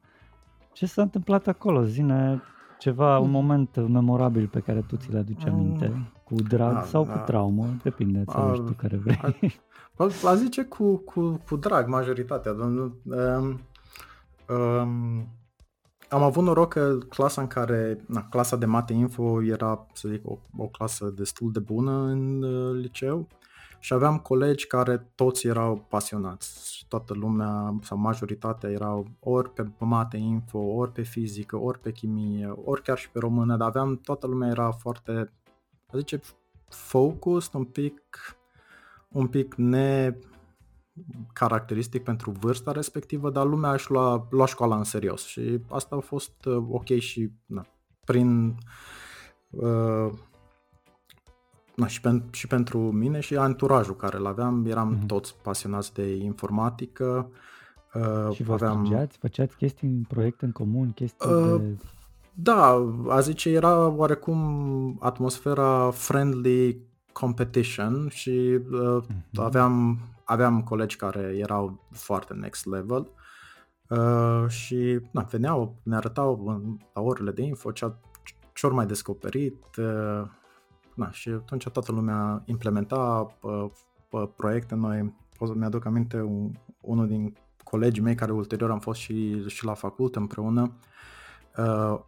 Ce 0.73 0.87
s-a 0.87 1.03
întâmplat 1.03 1.47
acolo? 1.47 1.85
Zine 1.85 2.43
ceva, 2.79 3.19
un 3.19 3.27
mm. 3.27 3.33
moment 3.33 3.89
memorabil 3.89 4.47
pe 4.47 4.61
care 4.61 4.81
tu 4.81 4.97
ți-l 4.97 5.17
aduci 5.17 5.47
aminte, 5.47 5.87
mm. 5.95 6.14
Cu 6.25 6.35
drag 6.35 6.77
a, 6.77 6.83
sau 6.83 7.03
a, 7.03 7.13
cu 7.13 7.19
traumă, 7.27 7.67
depinde, 7.83 8.19
înțelegi 8.19 8.61
tu 8.61 8.73
care 8.73 8.97
vrei. 8.97 9.61
A, 9.97 10.09
a 10.25 10.35
zice 10.35 10.65
cu, 10.65 10.97
cu, 10.97 11.41
cu 11.49 11.57
drag 11.57 11.89
majoritatea. 11.89 12.53
Um, 12.53 13.01
um, 14.49 15.29
am 16.09 16.23
avut 16.23 16.45
noroc 16.45 16.73
că 16.73 16.99
clasa 17.09 17.41
în 17.41 17.47
care, 17.47 18.05
na, 18.07 18.27
clasa 18.31 18.57
de 18.57 18.67
mate 18.67 18.93
info 18.93 19.43
era, 19.43 19.87
să 19.93 20.09
zic, 20.09 20.31
o, 20.31 20.39
o 20.57 20.67
clasă 20.67 21.13
destul 21.17 21.53
de 21.53 21.59
bună 21.59 21.93
în 21.93 22.43
uh, 22.43 22.81
liceu 22.81 23.29
și 23.85 23.93
aveam 23.93 24.19
colegi 24.19 24.67
care 24.67 25.11
toți 25.15 25.47
erau 25.47 25.87
pasionați. 25.89 26.85
Toată 26.89 27.15
lumea 27.15 27.79
sau 27.83 27.99
majoritatea 27.99 28.71
erau 28.71 29.07
ori 29.21 29.51
pe 29.51 29.71
mate 29.79 30.17
info, 30.17 30.59
ori 30.59 30.93
pe 30.93 31.03
fizică, 31.03 31.57
ori 31.57 31.79
pe 31.79 31.93
chimie, 31.93 32.55
ori 32.65 32.83
chiar 32.83 32.99
și 32.99 33.11
pe 33.11 33.19
română, 33.19 33.57
dar 33.57 33.69
aveam, 33.69 33.97
toată 33.97 34.27
lumea 34.27 34.49
era 34.49 34.71
foarte, 34.71 35.33
zice, 35.99 36.21
focused, 36.69 37.55
un 37.55 37.65
pic 37.65 38.37
un 39.15 39.27
pic 39.27 39.55
ne 39.55 40.15
caracteristic 41.33 42.03
pentru 42.03 42.31
vârsta 42.31 42.73
respectivă, 42.73 43.31
dar 43.31 43.47
lumea 43.47 43.73
își 43.73 43.91
lua, 43.91 44.27
lua 44.31 44.47
școala 44.47 44.77
în 44.77 44.85
serios 44.85 45.25
și 45.25 45.61
asta 45.69 45.97
a 45.97 46.01
fost 46.01 46.45
uh, 46.45 46.65
ok 46.71 46.99
și 46.99 47.31
na, 47.47 47.67
prin 48.05 48.55
uh, 49.51 50.13
na, 51.75 51.87
și, 51.87 52.01
pen, 52.01 52.25
și 52.31 52.47
pentru 52.47 52.79
mine 52.79 53.21
și 53.21 53.37
anturajul 53.37 53.97
care 53.97 54.17
îl 54.17 54.27
aveam, 54.27 54.67
eram 54.67 54.99
mm-hmm. 54.99 55.07
toți 55.07 55.37
pasionați 55.43 55.95
de 55.95 56.15
informatică. 56.15 57.31
Uh, 57.95 58.35
și 58.35 58.43
vă 58.43 58.53
aveam... 58.53 59.09
făceați 59.19 59.57
chestii 59.57 59.89
în 59.89 60.03
proiecte 60.03 60.45
în 60.45 60.53
comun, 60.53 60.91
chestii 60.91 61.31
uh, 61.31 61.61
de... 61.61 61.77
Da, 62.37 62.85
a 63.09 63.21
zice, 63.21 63.51
era 63.51 63.89
oarecum 63.89 64.99
atmosfera 65.01 65.91
friendly 65.91 66.81
competition 67.13 68.09
și 68.09 68.61
uh, 68.71 69.03
mm-hmm. 69.03 69.37
aveam, 69.37 69.99
aveam 70.25 70.63
colegi 70.63 70.97
care 70.97 71.37
erau 71.37 71.87
foarte 71.91 72.35
next 72.35 72.67
level 72.67 73.11
uh, 73.89 74.49
și 74.49 75.01
na, 75.11 75.23
veneau, 75.23 75.77
ne 75.83 75.97
arătau 75.97 76.61
la 76.95 77.01
orele 77.01 77.31
de 77.31 77.43
info 77.43 77.71
ce, 77.71 77.93
ce 78.53 78.67
ori 78.67 78.75
mai 78.75 78.87
descoperit 78.87 79.77
uh, 79.77 80.23
na, 80.95 81.11
și 81.11 81.29
atunci 81.29 81.69
toată 81.69 81.93
lumea 81.93 82.43
implementa 82.45 83.35
uh, 83.43 83.67
uh, 84.11 84.29
proiecte 84.37 84.75
noi. 84.75 85.15
Mi-aduc 85.55 85.85
aminte 85.85 86.21
un, 86.21 86.53
unul 86.81 87.07
din 87.07 87.37
colegii 87.65 88.03
mei 88.03 88.15
care 88.15 88.33
ulterior 88.33 88.71
am 88.71 88.81
fost 88.81 89.01
și, 89.01 89.49
și 89.49 89.65
la 89.65 89.75
facultă 89.75 90.19
împreună 90.19 90.63
uh, 90.63 90.93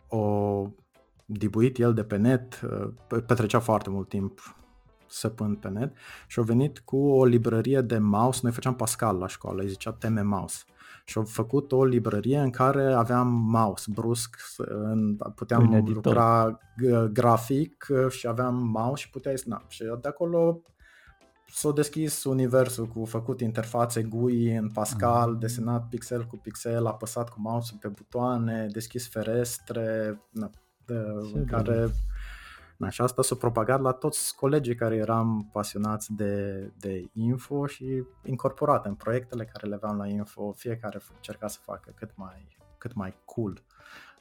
o 0.09 0.67
dibuit 1.25 1.79
el 1.79 1.95
de 1.95 2.05
pe 2.05 2.17
net, 2.17 2.61
uh, 2.61 3.23
petrecea 3.27 3.59
foarte 3.59 3.91
mult 3.91 4.09
timp 4.09 4.57
săpând 5.09 5.57
pe 5.57 5.69
net 5.69 5.97
și 6.27 6.39
au 6.39 6.45
venit 6.45 6.79
cu 6.79 6.97
o 6.97 7.25
librărie 7.25 7.81
de 7.81 7.99
mouse, 7.99 8.41
noi 8.43 8.53
făceam 8.53 8.75
Pascal 8.75 9.17
la 9.17 9.27
școală, 9.27 9.63
îi 9.63 9.69
zicea 9.69 9.93
teme 9.93 10.23
mouse. 10.23 10.65
Și 11.05 11.19
au 11.19 11.25
făcut 11.25 11.73
o 11.73 11.85
librărie 11.85 12.39
în 12.39 12.51
care 12.51 12.93
aveam 12.93 13.29
mouse 13.29 13.91
brusc, 13.95 14.37
puteam 15.35 15.85
lucra 15.87 16.59
grafic 17.13 17.87
și 18.09 18.27
aveam 18.27 18.55
mouse 18.55 19.03
și 19.03 19.11
puteai 19.11 19.35
na, 19.45 19.65
și 19.69 19.85
de 20.01 20.09
acolo 20.09 20.61
s-a 21.47 21.71
deschis 21.73 22.25
universul 22.25 22.87
cu 22.87 23.05
făcut 23.05 23.41
interfațe 23.41 24.03
GUI 24.03 24.57
în 24.57 24.71
Pascal, 24.71 25.31
mm. 25.31 25.39
desenat 25.39 25.89
pixel 25.89 26.25
cu 26.25 26.37
pixel, 26.37 26.87
apăsat 26.87 27.29
cu 27.29 27.41
mouse 27.41 27.77
pe 27.81 27.89
butoane, 27.89 28.67
deschis 28.67 29.09
ferestre, 29.09 30.21
na, 30.31 30.51
de, 30.87 30.95
care 31.47 31.73
bine 31.73 31.93
da, 32.77 32.89
și 32.89 33.01
asta 33.01 33.23
s-a 33.23 33.35
propagat 33.35 33.81
la 33.81 33.93
toți 33.93 34.35
colegii 34.35 34.75
care 34.75 34.97
eram 34.97 35.49
pasionați 35.53 36.13
de, 36.13 36.67
de 36.79 37.11
info 37.13 37.67
și 37.67 38.05
incorporat 38.25 38.87
în 38.87 38.95
proiectele 38.95 39.45
care 39.45 39.67
le 39.67 39.75
aveam 39.75 39.97
la 39.97 40.07
info, 40.07 40.53
fiecare 40.53 41.01
încerca 41.15 41.49
să 41.49 41.59
facă 41.63 41.93
cât 41.95 42.11
mai, 42.15 42.57
cât 42.79 42.95
mai 42.95 43.15
cool. 43.25 43.63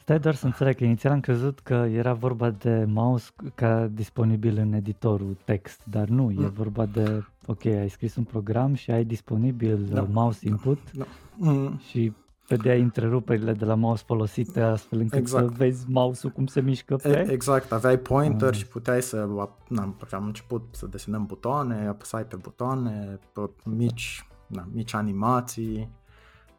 Stai 0.05 0.19
doar 0.19 0.35
să 0.35 0.45
înțeleg 0.45 0.75
că 0.75 0.83
inițial 0.83 1.13
am 1.13 1.19
crezut 1.19 1.59
că 1.59 1.73
era 1.73 2.13
vorba 2.13 2.49
de 2.49 2.85
mouse 2.87 3.29
ca 3.55 3.87
disponibil 3.87 4.57
în 4.57 4.73
editorul 4.73 5.37
text, 5.45 5.81
dar 5.85 6.07
nu, 6.07 6.23
mm. 6.23 6.43
e 6.43 6.47
vorba 6.47 6.85
de, 6.85 7.23
ok, 7.45 7.65
ai 7.65 7.89
scris 7.89 8.15
un 8.15 8.23
program 8.23 8.73
și 8.73 8.91
ai 8.91 9.03
disponibil 9.03 9.87
no. 9.91 10.05
mouse 10.11 10.47
input 10.47 10.79
no. 10.91 11.03
Mm. 11.35 11.77
și 11.89 12.13
vedea 12.47 12.75
întreruperile 12.75 13.53
de 13.53 13.65
la 13.65 13.75
mouse 13.75 14.03
folosite 14.05 14.61
astfel 14.61 14.99
încât 14.99 15.19
exact. 15.19 15.47
să 15.47 15.53
vezi 15.57 15.85
mouse-ul 15.89 16.33
cum 16.33 16.45
se 16.45 16.61
mișcă 16.61 16.95
pe... 16.95 17.27
Exact, 17.29 17.71
aveai 17.71 17.97
pointer 17.99 18.49
uh. 18.49 18.55
și 18.55 18.67
puteai 18.67 19.01
să... 19.01 19.27
Na, 19.67 19.95
am 20.11 20.25
început 20.25 20.63
să 20.71 20.87
desenăm 20.87 21.25
butoane, 21.25 21.87
apăsai 21.87 22.25
pe 22.25 22.35
butoane, 22.35 23.19
pe 23.33 23.49
mici, 23.63 24.27
na, 24.47 24.67
mici 24.71 24.93
animații. 24.93 25.89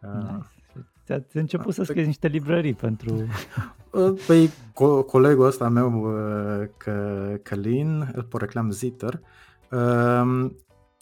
Nice. 0.01 0.56
Ți-a 1.07 1.23
început 1.33 1.75
să 1.75 1.83
scrii 1.83 2.07
niște 2.07 2.29
librării 2.29 2.75
pentru... 2.75 3.27
Păi 4.27 4.49
co- 4.49 5.07
colegul 5.07 5.47
ăsta 5.47 5.69
meu, 5.69 6.15
că, 6.77 7.29
Călin, 7.43 8.11
îl 8.15 8.23
porecleam 8.23 8.71
Zitter, 8.71 9.21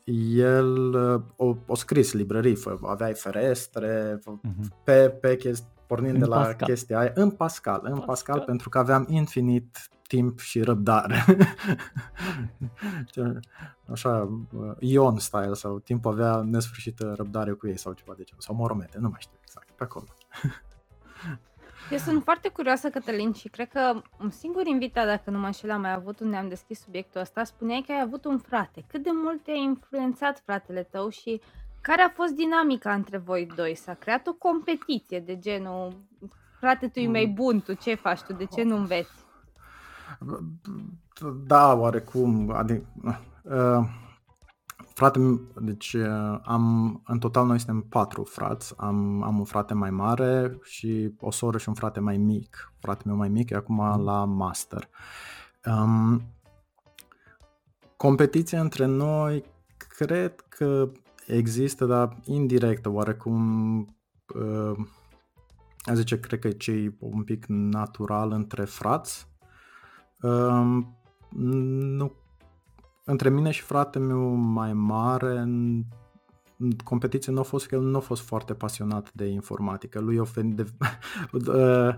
el 0.05 0.95
uh, 0.95 1.23
o, 1.37 1.57
o 1.67 1.75
scris 1.75 2.13
librării, 2.13 2.59
aveai 2.83 3.15
ferestre, 3.15 4.19
uh-huh. 4.19 4.83
pe, 4.85 5.09
pe 5.21 5.37
chesti, 5.37 5.67
pornind 5.87 6.15
în 6.15 6.21
de 6.21 6.27
la 6.27 6.37
Pascal. 6.37 6.69
chestia 6.69 6.99
aia, 6.99 7.13
în 7.15 7.31
Pascal, 7.31 7.81
în 7.83 7.91
Pascal. 7.91 8.07
Pascal, 8.07 8.41
pentru 8.41 8.69
că 8.69 8.79
aveam 8.79 9.07
infinit 9.09 9.89
timp 10.07 10.41
și 10.41 10.63
răbdare. 10.63 11.25
Așa, 13.93 14.43
uh, 14.53 14.73
Ion 14.79 15.19
style 15.19 15.55
sau 15.55 15.79
timpul 15.79 16.13
avea 16.13 16.43
nesfârșită 16.43 17.15
răbdare 17.17 17.53
cu 17.53 17.67
ei 17.67 17.79
sau 17.79 17.93
ceva 17.93 18.15
de 18.17 18.23
genul, 18.23 18.43
sau 18.43 18.55
moromete, 18.55 18.99
nu 18.99 19.09
mai 19.09 19.19
știu 19.21 19.39
exact, 19.43 19.64
pe 19.77 19.83
acolo. 19.83 20.07
Eu 21.91 21.99
sunt 21.99 22.23
foarte 22.23 22.49
curioasă, 22.49 22.91
Cătălin, 22.91 23.33
și 23.33 23.49
cred 23.49 23.69
că 23.69 24.03
un 24.21 24.31
singur 24.31 24.67
invitat, 24.67 25.07
dacă 25.07 25.31
nu 25.31 25.39
mă 25.39 25.47
înșel, 25.47 25.71
am 25.71 25.81
mai 25.81 25.93
avut 25.93 26.21
unde 26.21 26.37
am 26.37 26.49
deschis 26.49 26.81
subiectul 26.81 27.21
ăsta, 27.21 27.45
spuneai 27.45 27.85
că 27.87 27.93
ai 27.93 28.01
avut 28.01 28.25
un 28.25 28.39
frate. 28.39 28.85
Cât 28.89 29.03
de 29.03 29.11
mult 29.13 29.43
te-a 29.43 29.55
influențat 29.55 30.43
fratele 30.45 30.83
tău 30.83 31.09
și 31.09 31.41
care 31.81 32.03
a 32.03 32.09
fost 32.09 32.33
dinamica 32.33 32.93
între 32.93 33.19
voi 33.19 33.49
doi? 33.57 33.75
S-a 33.75 33.95
creat 33.95 34.27
o 34.27 34.33
competiție 34.33 35.21
de 35.21 35.39
genul 35.39 35.93
frate, 36.61 36.89
tu 36.89 36.99
e 36.99 37.09
mai 37.09 37.27
mm. 37.27 37.35
bun, 37.35 37.61
tu 37.61 37.73
ce 37.73 37.95
faci, 37.95 38.21
tu 38.21 38.33
de 38.33 38.45
ce 38.45 38.63
nu 38.63 38.77
înveți? 38.77 39.25
Da, 41.47 41.75
oarecum. 41.75 42.51
Adică, 42.51 42.87
uh, 43.43 43.89
frate, 44.95 45.41
deci 45.61 45.93
uh, 45.93 46.39
am, 46.43 47.01
în 47.07 47.19
total 47.19 47.47
noi 47.47 47.59
suntem 47.59 47.81
patru 47.81 48.25
frați. 48.25 48.75
Am, 48.77 49.23
am 49.23 49.39
un 49.39 49.45
frate 49.45 49.75
mai 49.75 49.91
mare 49.91 50.59
și 50.63 51.15
o 51.21 51.31
soră 51.31 51.59
și 51.59 51.69
un 51.69 51.75
frate 51.75 52.01
mai 52.01 52.17
mic. 52.17 52.73
Fratele 52.79 53.09
meu 53.09 53.17
mai 53.17 53.29
mic 53.29 53.51
e 53.51 53.55
acum 53.55 53.75
mm. 53.75 54.05
la 54.05 54.25
master. 54.25 54.89
Um, 55.67 56.23
competiția 57.97 58.61
între 58.61 58.85
noi 58.85 59.45
cred 59.77 60.41
că 60.49 60.91
există, 61.27 61.85
dar 61.85 62.17
indirectă, 62.25 62.89
oarecum 62.89 63.79
uh, 64.35 64.87
a 65.79 65.95
zice, 65.95 66.21
cred 66.21 66.39
că 66.39 66.71
e 66.71 66.95
un 66.99 67.23
pic 67.23 67.45
natural 67.49 68.31
între 68.31 68.65
frați. 68.65 69.29
Uh, 70.23 70.85
nu, 71.31 72.13
între 73.05 73.31
mine 73.31 73.51
și 73.51 73.63
fratele 73.63 74.05
meu 74.05 74.29
mai 74.35 74.73
mare, 74.73 75.39
în 75.39 75.83
competiție 76.85 77.33
nu 77.33 77.41
a 77.41 77.43
fost 77.43 77.67
că 77.67 77.75
el 77.75 77.81
nu 77.81 77.97
a 77.97 78.01
fost 78.01 78.23
foarte 78.23 78.55
pasionat 78.55 79.13
de 79.13 79.25
informatică. 79.25 80.01
Lui 80.01 80.19
a 80.19 80.25
de, 80.55 80.67
uh, 81.33 81.95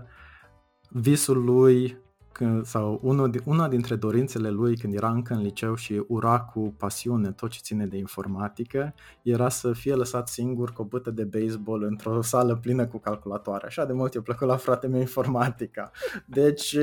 visul 0.89 1.43
lui 1.43 1.97
când, 2.37 2.65
sau 2.65 2.99
unul, 3.03 3.41
una 3.45 3.67
dintre 3.67 3.95
dorințele 3.95 4.49
lui 4.49 4.77
când 4.77 4.93
era 4.93 5.09
încă 5.09 5.33
în 5.33 5.41
liceu 5.41 5.75
și 5.75 6.03
ura 6.07 6.39
cu 6.39 6.73
pasiune 6.77 7.31
tot 7.31 7.49
ce 7.49 7.59
ține 7.61 7.85
de 7.85 7.97
informatică, 7.97 8.93
era 9.21 9.49
să 9.49 9.73
fie 9.73 9.93
lăsat 9.93 10.27
singur 10.27 10.73
cu 10.73 10.81
o 10.81 10.85
bâtă 10.85 11.11
de 11.11 11.23
baseball 11.23 11.83
într-o 11.83 12.21
sală 12.21 12.55
plină 12.55 12.85
cu 12.87 12.97
calculatoare. 12.97 13.65
Așa 13.65 13.85
de 13.85 13.93
mult 13.93 14.13
i-a 14.13 14.21
plăcut 14.21 14.47
la 14.47 14.55
frate 14.55 14.87
meu 14.87 14.99
informatica. 14.99 15.91
Deci... 16.25 16.77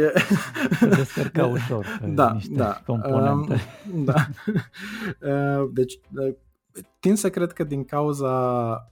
Se 0.78 0.86
descărca 0.88 1.46
ușor 1.56 2.00
da, 2.08 2.32
niște 2.32 2.54
da, 2.54 2.82
componente. 2.86 3.60
Um, 3.94 4.04
da. 4.04 4.26
Uh, 5.20 5.68
deci 5.78 6.00
uh, 6.16 6.34
tind 7.00 7.16
să 7.16 7.30
cred 7.30 7.52
că 7.52 7.64
din 7.64 7.84
cauza 7.84 8.32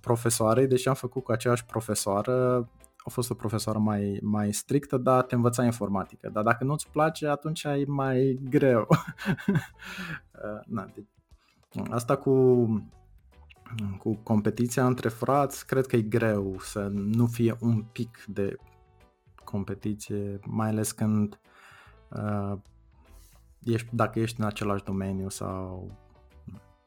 profesoarei, 0.00 0.66
deși 0.66 0.88
am 0.88 0.94
făcut 0.94 1.24
cu 1.24 1.32
aceeași 1.32 1.64
profesoară, 1.64 2.68
a 3.04 3.10
fost 3.10 3.30
o 3.30 3.34
profesoară 3.34 3.78
mai, 3.78 4.18
mai 4.22 4.52
strictă, 4.52 4.96
dar 4.96 5.22
te 5.22 5.34
învăța 5.34 5.64
informatică. 5.64 6.28
Dar 6.32 6.42
dacă 6.42 6.64
nu-ți 6.64 6.88
place, 6.88 7.26
atunci 7.26 7.64
e 7.64 7.84
mai 7.86 8.40
greu. 8.48 8.86
Uh, 10.44 10.60
na, 10.66 10.90
de, 10.94 11.04
asta 11.90 12.16
cu, 12.16 12.64
cu 13.98 14.14
competiția 14.14 14.86
între 14.86 15.08
frați, 15.08 15.66
cred 15.66 15.86
că 15.86 15.96
e 15.96 16.02
greu 16.02 16.56
să 16.58 16.88
nu 16.92 17.26
fie 17.26 17.56
un 17.60 17.84
pic 17.92 18.24
de 18.26 18.56
competiție, 19.44 20.38
mai 20.46 20.68
ales 20.68 20.92
când 20.92 21.40
uh, 22.10 22.58
ești, 23.62 23.88
dacă 23.90 24.18
ești 24.20 24.40
în 24.40 24.46
același 24.46 24.84
domeniu 24.84 25.28
sau... 25.28 25.90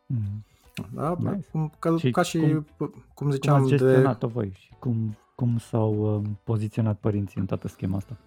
Mm. 0.05 0.45
Da, 0.93 1.15
nice. 1.19 1.47
cum, 1.51 1.71
ca, 1.79 1.97
și 1.97 2.11
ca 2.11 2.21
și 2.21 2.63
cum, 2.77 3.05
cum 3.13 3.31
ziceam 3.31 3.55
cum 3.55 3.63
ați 3.63 3.75
gestionat-o 3.75 4.27
de... 4.27 4.33
voi 4.33 4.51
și 4.57 4.73
cum 4.79 5.17
cum 5.35 5.57
s-au 5.57 6.15
uh, 6.15 6.29
poziționat 6.43 6.99
părinții 6.99 7.39
în 7.39 7.45
toată 7.45 7.67
schema 7.67 7.97
asta? 7.97 8.17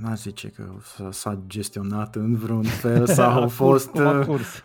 n 0.00 0.04
a 0.04 0.14
zice 0.14 0.48
că 0.48 0.64
s-a 1.10 1.42
gestionat 1.46 2.16
în 2.16 2.34
vreun 2.34 2.62
fel 2.62 3.06
sau 3.16 3.30
au 3.30 3.48
fost... 3.48 3.90
Curs. 4.26 4.62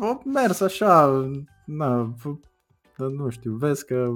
Uh, 0.00 0.18
mers 0.24 0.60
așa, 0.60 1.24
na, 1.64 2.14
nu 2.96 3.28
știu, 3.28 3.52
vezi 3.52 3.86
că, 3.86 4.10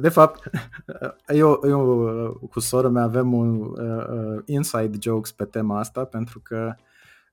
de 0.00 0.08
fapt, 0.08 0.50
eu, 1.26 1.60
eu 1.64 2.48
cu 2.50 2.60
sora 2.60 2.88
mea 2.88 3.02
avem 3.02 3.32
un 3.32 3.60
uh, 3.60 4.06
uh, 4.06 4.42
inside 4.44 4.98
jokes 5.00 5.32
pe 5.32 5.44
tema 5.44 5.78
asta, 5.78 6.04
pentru 6.04 6.40
că 6.40 6.74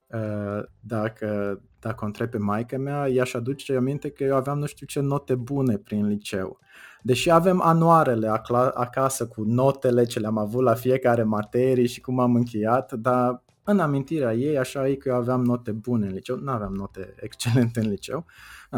uh, 0.07 0.63
dacă 0.79 1.59
dacă 1.87 2.03
o 2.03 2.05
întreb 2.05 2.29
pe 2.29 2.37
maica 2.37 2.77
mea, 2.77 3.07
ea 3.07 3.23
și 3.23 3.35
aduce 3.35 3.75
aminte 3.75 4.09
că 4.09 4.23
eu 4.23 4.35
aveam 4.35 4.59
nu 4.59 4.65
știu 4.65 4.85
ce 4.85 4.99
note 4.99 5.35
bune 5.35 5.77
prin 5.77 6.07
liceu. 6.07 6.59
Deși 7.01 7.31
avem 7.31 7.61
anuarele 7.61 8.27
acasă 8.73 9.27
cu 9.27 9.43
notele 9.43 10.03
ce 10.05 10.19
le-am 10.19 10.37
avut 10.37 10.63
la 10.63 10.73
fiecare 10.73 11.23
materie 11.23 11.85
și 11.85 12.01
cum 12.01 12.19
am 12.19 12.35
încheiat, 12.35 12.93
dar 12.93 13.43
în 13.63 13.79
amintirea 13.79 14.33
ei, 14.33 14.57
așa 14.57 14.87
e 14.87 14.95
că 14.95 15.09
eu 15.09 15.15
aveam 15.15 15.43
note 15.43 15.71
bune 15.71 16.05
în 16.05 16.13
liceu, 16.13 16.37
nu 16.37 16.51
aveam 16.51 16.73
note 16.73 17.13
excelente 17.27 17.79
în 17.79 17.89
liceu. 17.89 18.25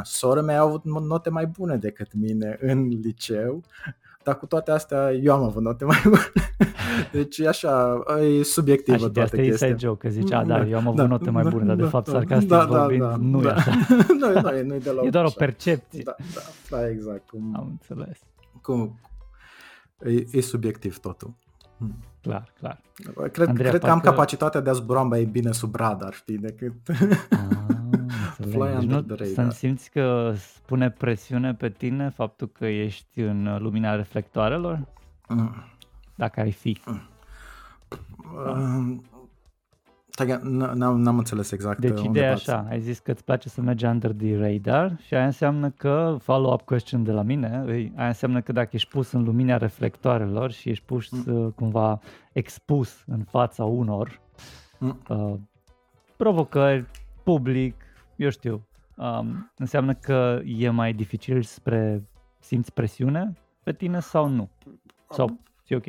Sora 0.03 0.41
mea 0.41 0.59
a 0.59 0.63
avut 0.63 0.83
note 0.83 1.29
mai 1.29 1.45
bune 1.45 1.77
decât 1.77 2.13
mine 2.13 2.57
în 2.61 2.87
liceu 2.87 3.63
dar 4.23 4.37
cu 4.37 4.45
toate 4.45 4.71
astea 4.71 5.11
eu 5.11 5.33
am 5.33 5.43
avut 5.43 5.61
note 5.61 5.85
mai 5.85 6.01
bune. 6.03 6.31
Deci 7.11 7.39
așa, 7.39 8.03
e 8.39 8.43
subiectivă 8.43 9.09
toată 9.09 9.35
chestia. 9.35 9.53
asta 9.53 9.65
chestia. 9.65 9.67
e 9.67 9.75
joke, 9.77 10.07
că 10.07 10.13
zice, 10.13 10.35
a, 10.35 10.43
da, 10.43 10.65
eu 10.65 10.77
am 10.77 10.87
avut 10.87 10.99
da, 10.99 11.05
note 11.05 11.29
mai 11.29 11.43
bune, 11.43 11.65
da, 11.65 11.67
dar 11.67 11.75
de 11.75 11.83
fapt, 11.83 12.05
da, 12.05 12.11
sarcastic 12.11 12.49
da, 12.49 12.65
vorbind, 12.65 13.01
da, 13.01 13.15
nu 13.15 13.41
da. 13.41 13.49
e 13.49 13.51
așa. 13.51 13.71
nu, 14.19 14.41
nu, 14.41 14.49
e, 14.49 14.61
nu 14.61 14.73
e 14.73 14.77
deloc 14.77 15.05
E 15.07 15.09
doar 15.09 15.25
o 15.25 15.29
percepție. 15.29 16.03
Da, 16.03 16.15
da, 16.33 16.41
da 16.69 16.89
exact. 16.89 17.29
Cum, 17.29 17.55
am 17.55 17.67
înțeles. 17.69 18.19
Cum, 18.61 18.99
e, 20.05 20.23
e 20.31 20.41
subiectiv 20.41 20.97
totul. 20.97 21.33
Hmm. 21.77 22.03
Clar, 22.21 22.53
clar. 22.59 22.81
Cred, 23.31 23.47
Andreea, 23.47 23.69
cred 23.69 23.81
că 23.81 23.89
am 23.89 23.99
capacitatea 23.99 24.59
de 24.59 24.69
a 24.69 24.73
zbura 24.73 25.01
mai 25.01 25.23
bine 25.23 25.51
sub 25.51 25.75
radar, 25.75 26.13
știi, 26.13 26.37
decât... 26.37 26.73
Ah. 27.29 27.88
Fly 28.49 28.87
deci 28.87 28.89
nu, 28.89 29.25
să 29.25 29.49
simți 29.49 29.89
că 29.89 30.33
spune 30.35 30.89
presiune 30.89 31.53
pe 31.53 31.69
tine 31.69 32.09
faptul 32.09 32.47
că 32.47 32.65
ești 32.65 33.19
în 33.19 33.57
lumina 33.59 33.95
reflectoarelor? 33.95 34.87
Mm. 35.27 35.55
Dacă 36.15 36.39
ai 36.39 36.51
fi. 36.51 36.81
Mm. 36.85 37.01
Uh, 38.35 38.97
n-am, 40.43 41.01
n-am 41.01 41.17
înțeles 41.17 41.51
exact 41.51 41.79
Deci 41.79 42.03
ideea 42.03 42.29
e 42.29 42.31
așa, 42.31 42.65
ai 42.69 42.79
zis 42.79 42.99
că 42.99 43.11
îți 43.11 43.23
place 43.23 43.49
să 43.49 43.61
mergi 43.61 43.85
under 43.85 44.11
the 44.11 44.37
radar 44.37 44.97
și 45.05 45.13
aia 45.13 45.25
înseamnă 45.25 45.69
că, 45.69 46.17
follow-up 46.21 46.61
question 46.61 47.03
de 47.03 47.11
la 47.11 47.21
mine, 47.21 47.63
aia 47.95 48.07
înseamnă 48.07 48.41
că 48.41 48.51
dacă 48.51 48.69
ești 48.71 48.89
pus 48.89 49.11
în 49.11 49.23
lumina 49.23 49.57
reflectoarelor 49.57 50.51
și 50.51 50.69
ești 50.69 50.85
pus 50.85 51.09
mm. 51.09 51.45
Uh, 51.45 51.53
cumva 51.55 51.99
expus 52.31 53.03
în 53.07 53.23
fața 53.23 53.63
unor 53.65 54.19
mm. 54.77 54.99
uh, 55.09 55.33
provocări, 56.17 56.85
public, 57.23 57.75
eu 58.19 58.29
știu, 58.29 58.67
um, 58.95 59.51
înseamnă 59.57 59.93
că 59.93 60.39
e 60.45 60.69
mai 60.69 60.93
dificil 60.93 61.41
spre 61.43 62.09
simți 62.39 62.73
presiune 62.73 63.37
pe 63.63 63.73
tine 63.73 63.99
sau 63.99 64.27
nu? 64.27 64.49
Sau 65.09 65.39
e 65.67 65.75
ok? 65.75 65.85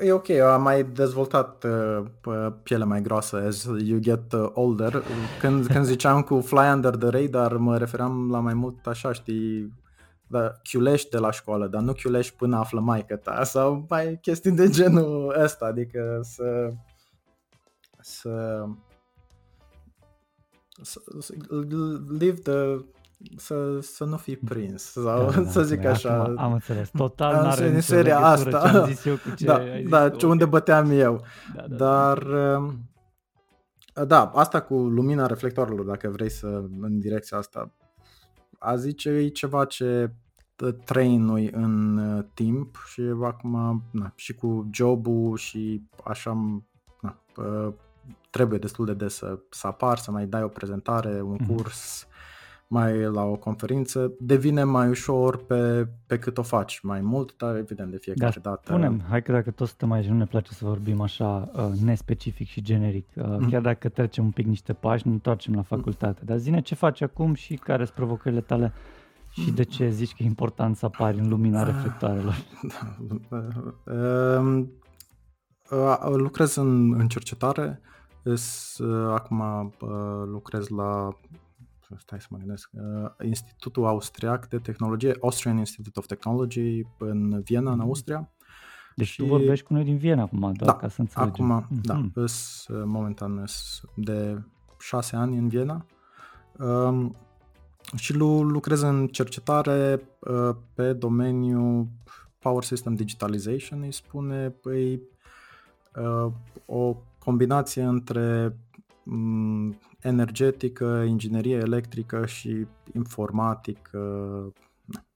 E 0.00 0.12
ok, 0.12 0.30
am 0.30 0.62
mai 0.62 0.84
dezvoltat 0.84 1.64
uh, 1.64 2.52
piele 2.62 2.84
mai 2.84 3.02
groasă 3.02 3.36
as 3.36 3.64
you 3.64 3.98
get 3.98 4.32
uh, 4.32 4.50
older. 4.52 5.02
Când, 5.40 5.66
când 5.66 5.84
ziceam 5.84 6.22
cu 6.22 6.40
fly 6.40 6.70
under 6.72 6.96
the 6.96 7.08
radar, 7.08 7.56
mă 7.56 7.78
referam 7.78 8.30
la 8.30 8.40
mai 8.40 8.54
mult 8.54 8.86
așa, 8.86 9.12
știi, 9.12 9.72
da, 10.26 10.52
chiulești 10.62 11.10
de 11.10 11.18
la 11.18 11.30
școală, 11.30 11.66
dar 11.66 11.80
nu 11.80 11.92
chiulești 11.92 12.36
până 12.36 12.56
află 12.56 12.80
maică 12.80 13.16
ta 13.16 13.44
sau 13.44 13.86
mai 13.88 14.18
chestii 14.20 14.50
de 14.50 14.68
genul 14.68 15.34
ăsta, 15.38 15.66
adică 15.66 16.20
să, 16.22 16.72
să 18.00 18.64
live 22.08 22.40
the 22.40 22.84
să, 23.36 23.78
să 23.80 24.04
nu 24.04 24.16
fii 24.16 24.36
prins 24.36 24.82
sau 24.82 25.30
da, 25.30 25.40
da, 25.40 25.50
să 25.50 25.62
zic 25.62 25.80
da, 25.80 25.90
așa. 25.90 26.22
Am, 26.22 26.38
am 26.38 26.52
înțeles. 26.52 26.90
Total 26.90 27.34
n 27.34 27.46
are 27.46 27.68
în 27.68 27.80
seria 27.80 28.18
asta. 28.18 28.70
Ce 28.70 28.76
am 28.76 28.86
zis 28.86 29.04
eu 29.04 29.14
cu 29.14 29.34
ce 29.36 29.44
da, 29.44 29.54
ai 29.54 29.80
zis 29.80 29.90
da, 29.90 30.10
ce 30.10 30.26
unde 30.26 30.44
băteam 30.44 30.90
eu. 30.90 31.24
Da, 31.54 31.66
da, 31.68 31.76
Dar 31.76 32.22
da. 33.94 34.04
da, 34.04 34.30
asta 34.34 34.60
cu 34.60 34.74
lumina 34.74 35.26
reflectoarelor, 35.26 35.84
dacă 35.84 36.08
vrei 36.08 36.30
să 36.30 36.46
în 36.80 36.98
direcția 36.98 37.36
asta, 37.36 37.74
a 38.58 38.76
zice 38.76 39.10
e 39.10 39.28
ceva 39.28 39.64
ce 39.64 40.12
trainui 40.84 41.50
în 41.50 41.96
uh, 41.96 42.24
timp 42.34 42.76
și 42.86 43.02
acum 43.22 43.82
na, 43.90 44.12
și 44.14 44.34
cu 44.34 44.68
jobul 44.72 45.36
și 45.36 45.82
așa 46.04 46.62
na, 47.00 47.22
trebuie 48.30 48.58
destul 48.58 48.86
de 48.86 48.94
des 48.94 49.14
să, 49.14 49.38
să 49.50 49.66
apar, 49.66 49.98
să 49.98 50.10
mai 50.10 50.26
dai 50.26 50.42
o 50.42 50.48
prezentare, 50.48 51.20
un 51.20 51.36
mm-hmm. 51.36 51.46
curs, 51.46 52.06
mai 52.68 53.02
la 53.02 53.22
o 53.22 53.36
conferință, 53.36 54.12
devine 54.20 54.64
mai 54.64 54.88
ușor 54.88 55.44
pe, 55.44 55.88
pe 56.06 56.18
cât 56.18 56.38
o 56.38 56.42
faci 56.42 56.80
mai 56.80 57.00
mult, 57.00 57.36
dar 57.36 57.56
evident 57.56 57.90
de 57.90 57.96
fiecare 57.96 58.38
da, 58.42 58.50
dată. 58.50 58.62
Spunem, 58.64 59.02
hai 59.08 59.22
că 59.22 59.32
dacă 59.32 59.50
tot 59.50 59.66
suntem 59.66 59.92
aici, 59.92 60.06
nu 60.06 60.16
ne 60.16 60.26
place 60.26 60.52
să 60.52 60.64
vorbim 60.64 61.00
așa 61.00 61.50
uh, 61.54 61.80
nespecific 61.84 62.48
și 62.48 62.62
generic, 62.62 63.08
uh, 63.14 63.24
mm. 63.24 63.48
chiar 63.48 63.60
dacă 63.60 63.88
trecem 63.88 64.24
un 64.24 64.30
pic 64.30 64.46
niște 64.46 64.72
pași, 64.72 65.06
ne 65.06 65.12
întoarcem 65.12 65.54
la 65.54 65.62
facultate, 65.62 66.18
mm. 66.20 66.26
dar 66.26 66.36
zine 66.36 66.60
ce 66.60 66.74
faci 66.74 67.00
acum 67.00 67.34
și 67.34 67.54
care 67.54 67.84
sunt 67.84 67.96
provocările 67.96 68.40
tale 68.40 68.72
Și 69.30 69.50
de 69.50 69.62
ce 69.62 69.90
zici 69.90 70.14
că 70.14 70.22
e 70.22 70.26
important 70.26 70.76
să 70.76 70.86
apari 70.86 71.18
în 71.18 71.28
lumina 71.28 71.62
reflectoarelor? 71.62 72.34
Da, 75.70 76.08
lucrez 76.08 76.54
în, 76.54 77.00
în 77.00 77.08
cercetare, 77.08 77.80
acum 79.10 79.72
lucrez 80.24 80.68
la 80.68 81.16
stai 81.98 82.20
să 82.20 82.26
mă 82.30 82.38
gândesc, 82.38 82.70
Institutul 83.22 83.86
Austriac 83.86 84.48
de 84.48 84.58
Tehnologie, 84.58 85.16
Austrian 85.20 85.56
Institute 85.56 85.98
of 85.98 86.06
Technology 86.06 86.82
în 86.98 87.40
Viena, 87.40 87.72
în 87.72 87.80
Austria. 87.80 88.30
Deci 88.94 89.06
și... 89.06 89.16
tu 89.16 89.26
vorbești 89.26 89.66
cu 89.66 89.72
noi 89.72 89.84
din 89.84 89.96
Viena 89.96 90.22
acum, 90.22 90.38
doar 90.38 90.70
da, 90.70 90.76
ca 90.76 90.88
să 90.88 91.00
înțelegem. 91.00 91.50
Acum, 91.50 91.66
mm-hmm. 91.66 91.80
da, 91.82 92.04
îs, 92.14 92.66
momentan 92.84 93.38
îs 93.38 93.80
de 93.94 94.42
șase 94.78 95.16
ani 95.16 95.36
în 95.36 95.48
Viena. 95.48 95.86
Um, 96.58 97.16
și 97.96 98.14
lucrez 98.14 98.80
în 98.80 99.06
cercetare 99.06 100.02
uh, 100.18 100.56
pe 100.74 100.92
domeniul 100.92 101.88
Power 102.38 102.64
System 102.64 102.94
Digitalization, 102.94 103.82
îi 103.82 103.92
spune, 103.92 104.48
păi, 104.48 105.02
uh, 105.94 106.32
o 106.66 106.96
combinație 107.28 107.82
între 107.82 108.56
um, 109.04 109.78
energetică, 110.00 111.04
inginerie 111.06 111.56
electrică 111.56 112.26
și 112.26 112.66
informatică. 112.94 113.98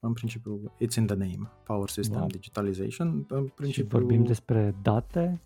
În 0.00 0.12
principiu, 0.12 0.72
it's 0.74 0.96
in 0.96 1.06
the 1.06 1.16
name, 1.16 1.50
Power 1.64 1.88
System 1.88 2.18
wow. 2.18 2.26
Digitalization. 2.26 3.26
În 3.28 3.44
principiu... 3.54 3.82
Și 3.82 3.88
vorbim 3.88 4.24
despre 4.24 4.74
date 4.82 5.40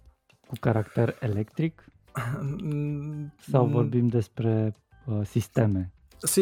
cu 0.46 0.54
caracter 0.60 1.16
electric? 1.20 1.84
Sau 3.50 3.66
vorbim 3.66 4.06
despre 4.06 4.76
uh, 5.06 5.20
sisteme 5.24 5.92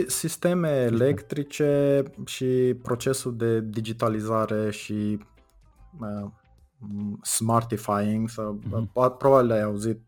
Sisteme 0.06 0.68
electrice 0.68 2.02
și 2.24 2.74
procesul 2.82 3.36
de 3.36 3.60
digitalizare 3.60 4.70
și 4.70 5.18
uh, 6.00 6.30
smartifying, 7.22 8.28
sau, 8.28 8.58
uh-huh. 8.58 9.16
probabil 9.18 9.50
ai 9.50 9.62
auzit 9.62 10.00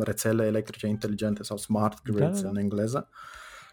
rețele 0.00 0.46
electrice 0.46 0.86
inteligente 0.86 1.42
sau 1.42 1.56
smart 1.56 2.02
grids 2.02 2.36
da, 2.36 2.42
da. 2.42 2.48
în 2.48 2.56
engleză. 2.56 3.08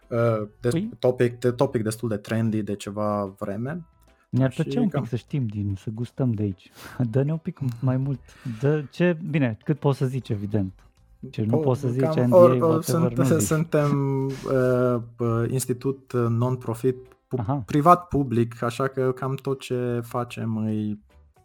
Uh, 0.07 0.47
de, 0.59 0.69
păi? 0.69 0.89
topic, 0.99 1.39
de 1.39 1.51
topic 1.51 1.83
destul 1.83 2.09
de 2.09 2.17
trendy 2.17 2.61
de 2.61 2.75
ceva 2.75 3.35
vreme. 3.39 3.85
Ne-ar 4.29 4.51
plăcea 4.55 4.79
un 4.79 4.85
pic 4.85 4.93
cam... 4.93 5.05
să 5.05 5.15
știm 5.15 5.45
din, 5.45 5.75
să 5.77 5.89
gustăm 5.93 6.31
de 6.31 6.43
aici. 6.43 6.71
Dă-ne 7.11 7.31
un 7.31 7.37
pic 7.37 7.59
mai 7.79 7.97
mult. 7.97 8.19
Dă 8.59 8.83
ce, 8.91 9.17
bine, 9.29 9.57
cât 9.63 9.79
poți 9.79 9.97
să 9.97 10.05
zici, 10.05 10.29
evident. 10.29 10.73
Ce 11.29 11.43
nu 11.43 11.57
poți 11.57 11.79
să 11.79 11.87
zici 11.87 12.13
NDA, 12.15 12.35
or, 12.35 12.61
or, 12.61 12.83
sunt, 12.83 13.25
Suntem 13.51 14.25
uh, 14.25 15.01
uh, 15.17 15.49
institut 15.49 16.13
non-profit, 16.13 16.95
pu- 17.27 17.63
privat 17.65 18.07
public, 18.07 18.61
așa 18.61 18.87
că 18.87 19.11
cam 19.11 19.35
tot 19.35 19.59
ce 19.59 20.01
facem 20.03 20.57
e 20.57 20.97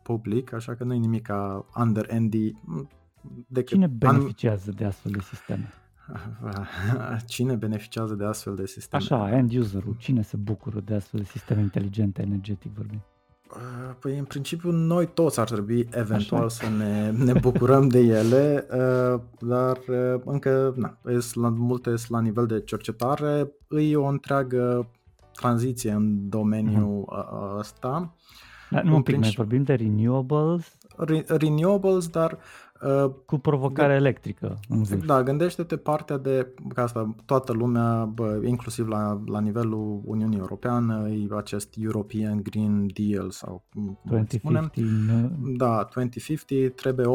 public, 0.03 0.53
așa 0.53 0.75
că 0.75 0.85
nu 0.85 0.95
e 0.95 0.99
nimic 0.99 1.23
ca 1.23 1.67
under 1.77 2.13
ND. 2.13 2.35
Decât 3.47 3.69
Cine 3.69 3.87
beneficiază 3.87 4.71
an... 4.71 4.77
de 4.77 4.85
astfel 4.85 5.13
de 5.13 5.21
sisteme? 5.21 5.73
Cine 7.27 7.55
beneficiază 7.55 8.15
de 8.15 8.25
astfel 8.25 8.55
de 8.55 8.67
sisteme? 8.67 9.03
Așa, 9.03 9.37
end 9.37 9.57
userul, 9.57 9.97
cine 9.99 10.23
se 10.23 10.37
bucură 10.37 10.81
de 10.81 10.95
astfel 10.95 11.21
de 11.21 11.27
sisteme 11.27 11.61
inteligente, 11.61 12.23
energetic 12.23 12.73
vorbind? 12.73 13.01
Uh, 13.57 13.95
păi 13.99 14.19
în 14.19 14.25
principiu 14.25 14.71
noi 14.71 15.07
toți 15.07 15.41
ar 15.41 15.51
trebui 15.51 15.89
eventual 15.91 16.45
Așa. 16.45 16.49
să 16.49 16.69
ne, 16.69 17.11
ne 17.11 17.33
bucurăm 17.41 17.89
de 17.89 17.99
ele, 17.99 18.67
uh, 18.71 19.21
dar 19.41 19.79
uh, 19.89 20.21
încă 20.25 20.75
na, 20.77 20.99
la, 21.35 21.49
multe 21.49 21.95
la 22.09 22.21
nivel 22.21 22.47
de 22.47 22.61
cercetare, 22.61 23.53
e 23.69 23.97
o 23.97 24.07
întreagă 24.07 24.91
tranziție 25.33 25.91
în 25.91 26.29
domeniul 26.29 27.09
uh-huh. 27.13 27.59
ăsta. 27.59 28.15
Da, 28.73 28.83
nu 28.83 28.95
un 28.95 29.03
pic, 29.03 29.17
noi 29.17 29.33
vorbim 29.37 29.63
de 29.63 29.75
renewables. 29.75 30.77
Re- 30.97 31.25
renewables, 31.27 32.09
dar 32.09 32.39
Uh, 32.83 33.11
cu 33.27 33.39
provocare 33.39 33.93
de, 33.93 33.99
electrică. 33.99 34.59
Da, 35.07 35.23
gândește-te 35.23 35.77
partea 35.77 36.17
de, 36.19 36.47
ca 36.75 36.83
asta 36.83 37.15
toată 37.25 37.53
lumea, 37.53 38.05
bă, 38.05 38.41
inclusiv 38.45 38.89
la, 38.89 39.23
la 39.27 39.41
nivelul 39.41 40.01
Uniunii 40.05 40.39
Europeană, 40.39 41.09
e 41.09 41.27
acest 41.37 41.75
European 41.81 42.43
Green 42.43 42.87
Deal 42.95 43.31
sau 43.31 43.63
cum 43.73 43.99
2050, 44.05 44.41
spunem. 44.41 44.71
Da, 45.57 45.89
2050 45.95 46.73
trebuie 46.75 47.07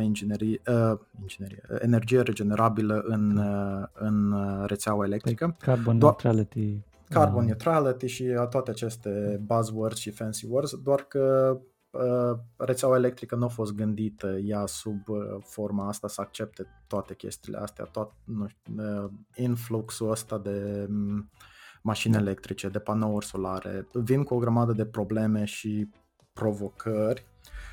80% 0.00 0.02
inginerie, 0.02 0.60
uh, 0.68 0.98
inginerie, 1.20 1.62
energie 1.78 2.20
regenerabilă 2.20 3.04
în, 3.06 3.36
uh, 3.36 3.86
în 3.92 4.34
rețeaua 4.66 5.04
electrică. 5.04 5.44
Like 5.44 5.56
carbon 5.64 5.96
neutrality. 5.96 6.76
Carbon 7.08 7.44
neutrality 7.44 8.06
și 8.06 8.24
toate 8.50 8.70
aceste 8.70 9.40
buzzwords 9.46 9.98
și 9.98 10.10
fancy 10.10 10.46
words, 10.46 10.74
doar 10.82 11.00
că 11.00 11.56
Uh, 11.90 12.38
rețeaua 12.56 12.96
electrică 12.96 13.36
nu 13.36 13.44
a 13.44 13.48
fost 13.48 13.74
gândită 13.74 14.26
ea 14.26 14.66
sub 14.66 15.08
uh, 15.08 15.18
forma 15.40 15.88
asta 15.88 16.08
să 16.08 16.20
accepte 16.20 16.66
toate 16.86 17.14
chestiile 17.14 17.58
astea, 17.58 17.84
tot 17.84 18.12
nu 18.24 18.46
știu, 18.46 18.74
uh, 19.04 19.10
influxul 19.34 20.10
ăsta 20.10 20.38
de 20.38 20.86
mm, 20.88 21.30
mașini 21.82 22.12
da. 22.12 22.20
electrice, 22.20 22.68
de 22.68 22.78
panouri 22.78 23.26
solare, 23.26 23.88
vin 23.92 24.22
cu 24.22 24.34
o 24.34 24.38
grămadă 24.38 24.72
de 24.72 24.86
probleme 24.86 25.44
și 25.44 25.88
provocări 26.32 27.26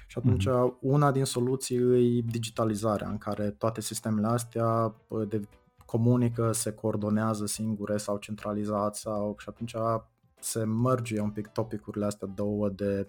și 0.07 0.17
atunci 0.17 0.47
mm-hmm. 0.47 0.79
una 0.81 1.11
din 1.11 1.25
soluții 1.25 1.77
e 2.17 2.21
digitalizarea 2.25 3.09
în 3.09 3.17
care 3.17 3.49
toate 3.49 3.81
sistemele 3.81 4.27
astea 4.27 4.95
de 5.27 5.41
comunică, 5.85 6.51
se 6.51 6.71
coordonează 6.71 7.45
singure 7.45 7.97
sau 7.97 8.17
centralizat 8.17 8.95
sau 8.95 9.35
și 9.37 9.49
atunci 9.49 9.75
se 10.39 10.63
merge 10.63 11.19
un 11.19 11.29
pic 11.29 11.47
topicurile 11.47 12.05
astea 12.05 12.27
do 12.27 12.69
de 12.69 13.07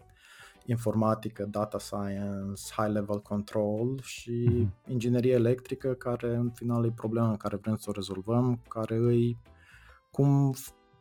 informatică, 0.66 1.44
data 1.50 1.78
science, 1.78 2.62
high 2.76 2.92
level 2.92 3.20
control 3.20 3.98
și 4.02 4.48
mm-hmm. 4.48 4.88
inginerie 4.90 5.32
electrică, 5.32 5.92
care 5.92 6.34
în 6.34 6.50
final 6.50 6.84
e 6.84 6.90
problema 6.90 7.36
care 7.36 7.56
vrem 7.56 7.76
să 7.76 7.86
o 7.88 7.92
rezolvăm, 7.92 8.60
care 8.68 8.96
îi 8.96 9.38
cum 10.10 10.54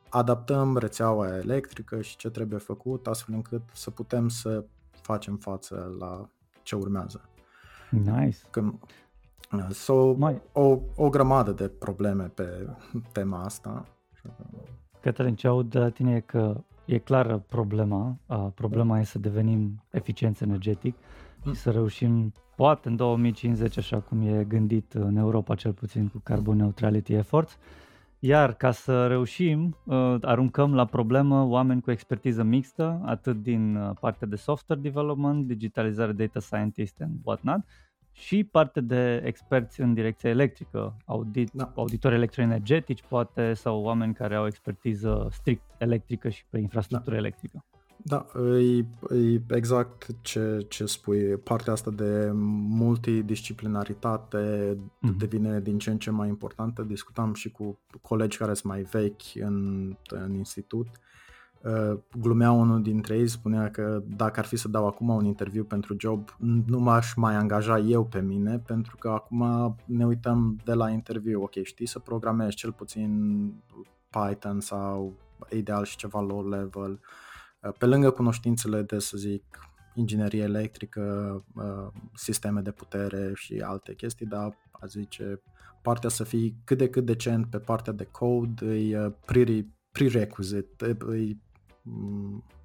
adaptăm 0.09 0.77
rețeaua 0.77 1.38
electrică 1.38 2.01
și 2.01 2.15
ce 2.15 2.29
trebuie 2.29 2.59
făcut 2.59 3.07
astfel 3.07 3.35
încât 3.35 3.61
să 3.73 3.91
putem 3.91 4.27
să 4.27 4.65
facem 5.01 5.38
față 5.38 5.95
la 5.99 6.29
ce 6.63 6.75
urmează. 6.75 7.29
Nice. 7.89 8.38
Când, 8.49 8.79
so, 9.69 10.13
Mai... 10.13 10.41
o, 10.51 10.79
o 10.95 11.10
grămadă 11.10 11.51
de 11.51 11.67
probleme 11.67 12.23
pe 12.23 12.69
tema 13.12 13.43
asta. 13.43 13.86
Cătălin, 15.01 15.36
ce 15.36 15.47
aud 15.47 15.69
de 15.69 15.79
la 15.79 15.89
tine 15.89 16.15
e 16.15 16.19
că 16.19 16.63
E 16.86 16.97
clară 16.97 17.38
problema. 17.38 18.17
Problema 18.55 18.99
e 18.99 19.03
să 19.03 19.19
devenim 19.19 19.84
eficienți 19.91 20.43
energetic 20.43 20.95
și 21.47 21.53
să 21.53 21.71
reușim, 21.71 22.34
poate 22.55 22.88
în 22.88 22.95
2050, 22.95 23.77
așa 23.77 23.99
cum 23.99 24.21
e 24.21 24.43
gândit 24.43 24.93
în 24.93 25.15
Europa, 25.15 25.55
cel 25.55 25.73
puțin 25.73 26.08
cu 26.08 26.21
Carbon 26.23 26.58
Neutrality 26.58 27.13
Efforts, 27.13 27.58
iar 28.19 28.53
ca 28.53 28.71
să 28.71 29.08
reușim, 29.08 29.77
aruncăm 30.21 30.75
la 30.75 30.86
problemă 30.86 31.43
oameni 31.43 31.81
cu 31.81 31.91
expertiză 31.91 32.43
mixtă, 32.43 33.01
atât 33.05 33.41
din 33.41 33.93
partea 33.99 34.27
de 34.27 34.36
software 34.36 34.81
development, 34.81 35.47
digitalizare, 35.47 36.12
data 36.12 36.39
scientist 36.39 37.01
and 37.01 37.19
whatnot, 37.23 37.60
și 38.17 38.43
parte 38.43 38.82
de 38.82 39.21
experți 39.25 39.82
în 39.82 39.93
direcția 39.93 40.30
electrică, 40.30 40.97
audit, 41.06 41.49
da. 41.54 41.71
auditori 41.75 42.15
electroenergetici 42.15 43.04
poate 43.10 43.54
sau 43.54 43.82
oameni 43.82 44.13
care 44.13 44.36
au 44.36 44.45
expertiză 44.45 45.28
strict 45.32 45.63
electrică 45.78 46.30
și 46.30 46.45
pe 46.49 46.60
infrastructură 46.60 47.15
da. 47.15 47.21
electrică. 47.21 47.65
Da, 47.97 48.25
e, 48.60 48.86
e 49.15 49.41
exact 49.49 50.08
ce, 50.21 50.65
ce 50.69 50.86
spui. 50.86 51.38
Partea 51.38 51.73
asta 51.73 51.91
de 51.91 52.30
multidisciplinaritate 52.34 54.75
mm-hmm. 54.75 55.17
devine 55.17 55.60
din 55.60 55.78
ce 55.78 55.89
în 55.89 55.97
ce 55.97 56.12
mai 56.12 56.28
importantă. 56.28 56.82
Discutam 56.82 57.34
și 57.34 57.51
cu 57.51 57.80
colegi 58.01 58.38
care 58.38 58.54
sunt 58.54 58.73
mai 58.73 58.82
vechi 58.82 59.36
în, 59.36 59.89
în 60.10 60.34
institut 60.34 60.88
Uh, 60.88 60.93
glumea 62.19 62.51
unul 62.51 62.82
dintre 62.82 63.17
ei, 63.17 63.28
spunea 63.28 63.71
că 63.71 64.04
dacă 64.08 64.39
ar 64.39 64.45
fi 64.45 64.56
să 64.56 64.67
dau 64.67 64.88
acum 64.88 65.10
un 65.10 65.25
interviu 65.25 65.63
pentru 65.63 65.95
job, 65.99 66.30
nu 66.65 66.80
m-aș 66.80 67.13
mai 67.13 67.36
angaja 67.36 67.80
eu 67.80 68.06
pe 68.06 68.21
mine, 68.21 68.60
pentru 68.60 68.95
că 68.97 69.10
acum 69.10 69.75
ne 69.86 70.06
uităm 70.06 70.60
de 70.63 70.73
la 70.73 70.89
interviu, 70.89 71.41
ok, 71.41 71.63
știi 71.63 71.86
să 71.86 71.99
programezi 71.99 72.56
cel 72.56 72.71
puțin 72.71 73.12
Python 74.10 74.60
sau 74.60 75.13
ideal 75.51 75.84
și 75.84 75.97
ceva 75.97 76.21
low 76.21 76.49
level, 76.49 76.99
uh, 77.62 77.73
pe 77.78 77.86
lângă 77.86 78.10
cunoștințele 78.10 78.82
de, 78.82 78.99
să 78.99 79.17
zic, 79.17 79.43
inginerie 79.93 80.41
electrică, 80.41 81.43
uh, 81.56 82.01
sisteme 82.13 82.62
de 82.62 82.71
putere 82.71 83.32
și 83.36 83.63
alte 83.65 83.95
chestii, 83.95 84.25
dar 84.25 84.58
a 84.71 84.86
zice 84.86 85.41
partea 85.82 86.10
să 86.10 86.23
fii 86.23 86.62
cât 86.63 86.78
de 86.78 86.89
cât 86.89 87.06
decent 87.06 87.45
pe 87.45 87.58
partea 87.58 87.93
de 87.93 88.08
code 88.12 88.75
e 88.75 89.13
prerequisite, 89.91 90.88
e 90.88 91.38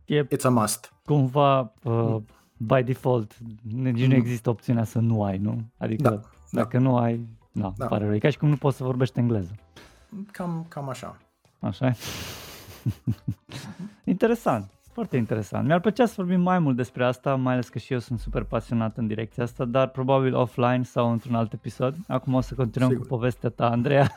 e 0.04 0.24
It's 0.24 0.42
a 0.42 0.48
must. 0.48 0.92
Cumva, 1.04 1.72
uh, 1.82 2.16
by 2.56 2.82
default, 2.82 3.36
nici 3.62 4.00
mm. 4.00 4.08
nu 4.08 4.14
există 4.14 4.50
opțiunea 4.50 4.84
să 4.84 4.98
nu 4.98 5.22
ai, 5.22 5.38
nu? 5.38 5.64
Adică 5.76 6.02
da, 6.02 6.20
dacă 6.50 6.76
da. 6.76 6.82
nu 6.82 6.96
ai, 6.96 7.26
na, 7.52 7.72
da. 7.76 7.86
pare 7.86 8.04
rău. 8.04 8.14
E 8.14 8.18
ca 8.18 8.30
și 8.30 8.38
cum 8.38 8.48
nu 8.48 8.56
poți 8.56 8.76
să 8.76 8.84
vorbești 8.84 9.18
engleză. 9.18 9.54
Cam, 10.30 10.66
cam 10.68 10.88
așa. 10.88 11.16
Așa 11.60 11.92
Interesant. 14.04 14.70
Foarte 14.92 15.16
interesant. 15.16 15.66
Mi-ar 15.66 15.80
plăcea 15.80 16.06
să 16.06 16.14
vorbim 16.16 16.40
mai 16.40 16.58
mult 16.58 16.76
despre 16.76 17.04
asta, 17.04 17.34
mai 17.34 17.52
ales 17.52 17.68
că 17.68 17.78
și 17.78 17.92
eu 17.92 17.98
sunt 17.98 18.18
super 18.18 18.42
pasionat 18.42 18.96
în 18.96 19.06
direcția 19.06 19.42
asta, 19.42 19.64
dar 19.64 19.88
probabil 19.88 20.34
offline 20.34 20.82
sau 20.82 21.10
într-un 21.10 21.34
alt 21.34 21.52
episod. 21.52 21.94
Acum 22.08 22.34
o 22.34 22.40
să 22.40 22.54
continuăm 22.54 22.90
Sigur. 22.90 23.06
cu 23.06 23.14
povestea 23.14 23.48
ta, 23.48 23.70
Andreea. 23.70 24.16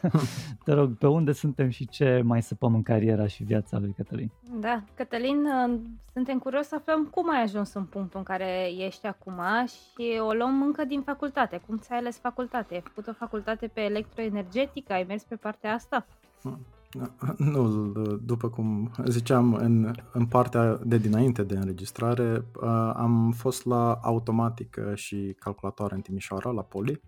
Te 0.65 0.73
rog, 0.73 0.97
pe 0.97 1.07
unde 1.07 1.31
suntem 1.31 1.69
și 1.69 1.87
ce 1.87 2.21
mai 2.23 2.41
săpăm 2.41 2.73
în 2.73 2.83
cariera 2.83 3.27
și 3.27 3.43
viața 3.43 3.79
lui 3.79 3.93
Cătălin? 3.97 4.31
Da, 4.59 4.83
Cătălin, 4.95 5.45
uh, 5.45 5.79
suntem 6.13 6.37
curios 6.37 6.67
să 6.67 6.75
aflăm 6.75 7.05
cum 7.05 7.29
ai 7.29 7.41
ajuns 7.41 7.73
în 7.73 7.83
punctul 7.83 8.19
în 8.19 8.25
care 8.25 8.71
ești 8.77 9.07
acum 9.07 9.41
și 9.67 10.19
o 10.19 10.33
luăm 10.33 10.61
încă 10.61 10.83
din 10.83 11.01
facultate. 11.01 11.61
Cum 11.67 11.77
ți-ai 11.77 11.97
ales 11.97 12.17
facultate? 12.17 12.73
Ai 12.73 12.83
făcut 12.83 13.07
o 13.07 13.13
facultate 13.13 13.67
pe 13.67 13.81
electroenergetică? 13.81 14.93
Ai 14.93 15.05
mers 15.07 15.23
pe 15.23 15.35
partea 15.35 15.73
asta? 15.73 16.05
Hmm. 16.41 16.59
Nu, 17.37 17.91
după 18.21 18.49
cum 18.49 18.91
ziceam, 19.05 19.53
în, 19.53 19.93
în 20.11 20.25
partea 20.25 20.79
de 20.83 20.97
dinainte 20.97 21.43
de 21.43 21.57
înregistrare, 21.57 22.45
am 22.93 23.33
fost 23.37 23.65
la 23.65 23.99
automatică 24.01 24.91
și 24.95 25.35
calculatoare 25.39 25.95
în 25.95 26.01
Timișoara, 26.01 26.49
la 26.49 26.61
Poli. 26.61 27.01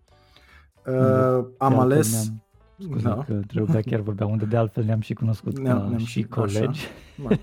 Uh, 0.85 1.45
am 1.57 1.79
ales... 1.79 2.31
Scuze 2.77 3.07
da. 3.07 3.23
că 3.23 3.33
trebuia 3.47 3.81
chiar 3.81 3.99
vorbeam 3.99 4.31
unde 4.31 4.45
de 4.45 4.57
altfel 4.57 4.83
ne-am 4.83 4.99
și 4.99 5.13
cunoscut 5.13 5.59
ne-am, 5.59 5.77
ne-am 5.77 5.97
și, 5.97 6.05
și 6.05 6.23
colegi. 6.23 6.87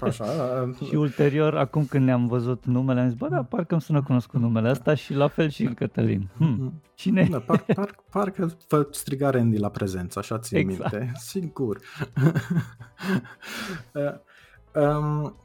Așa, 0.01 0.25
așa, 0.25 0.71
și 0.89 0.95
ulterior, 0.95 1.57
acum 1.57 1.85
când 1.85 2.05
ne-am 2.05 2.27
văzut 2.27 2.65
numele, 2.65 3.01
am 3.01 3.09
zis, 3.09 3.19
bă, 3.19 3.29
da, 3.29 3.43
parcă 3.43 3.73
îmi 3.73 3.83
sună 3.83 4.03
cunoscut 4.03 4.41
numele 4.41 4.71
ăsta 4.71 4.95
și 4.95 5.15
la 5.15 5.29
fel 5.29 5.49
și 5.49 5.65
Cătălin. 5.65 6.29
Hmm, 6.37 6.83
cine? 6.95 7.29
Da, 7.31 7.39
par, 7.39 7.65
par, 7.75 8.03
parcă 8.11 8.57
vă 8.69 8.89
striga 8.91 9.31
Randy 9.31 9.59
la 9.59 9.69
prezență, 9.69 10.19
așa 10.19 10.39
ți 10.39 10.57
exact. 10.57 10.93
minte. 10.93 11.13
Sigur. 11.31 11.79
uh, 13.93 14.83
um, 14.83 15.37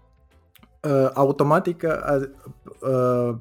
uh, 0.81 1.09
automatică 1.13 2.19
uh, 2.81 2.89
uh, 2.91 3.35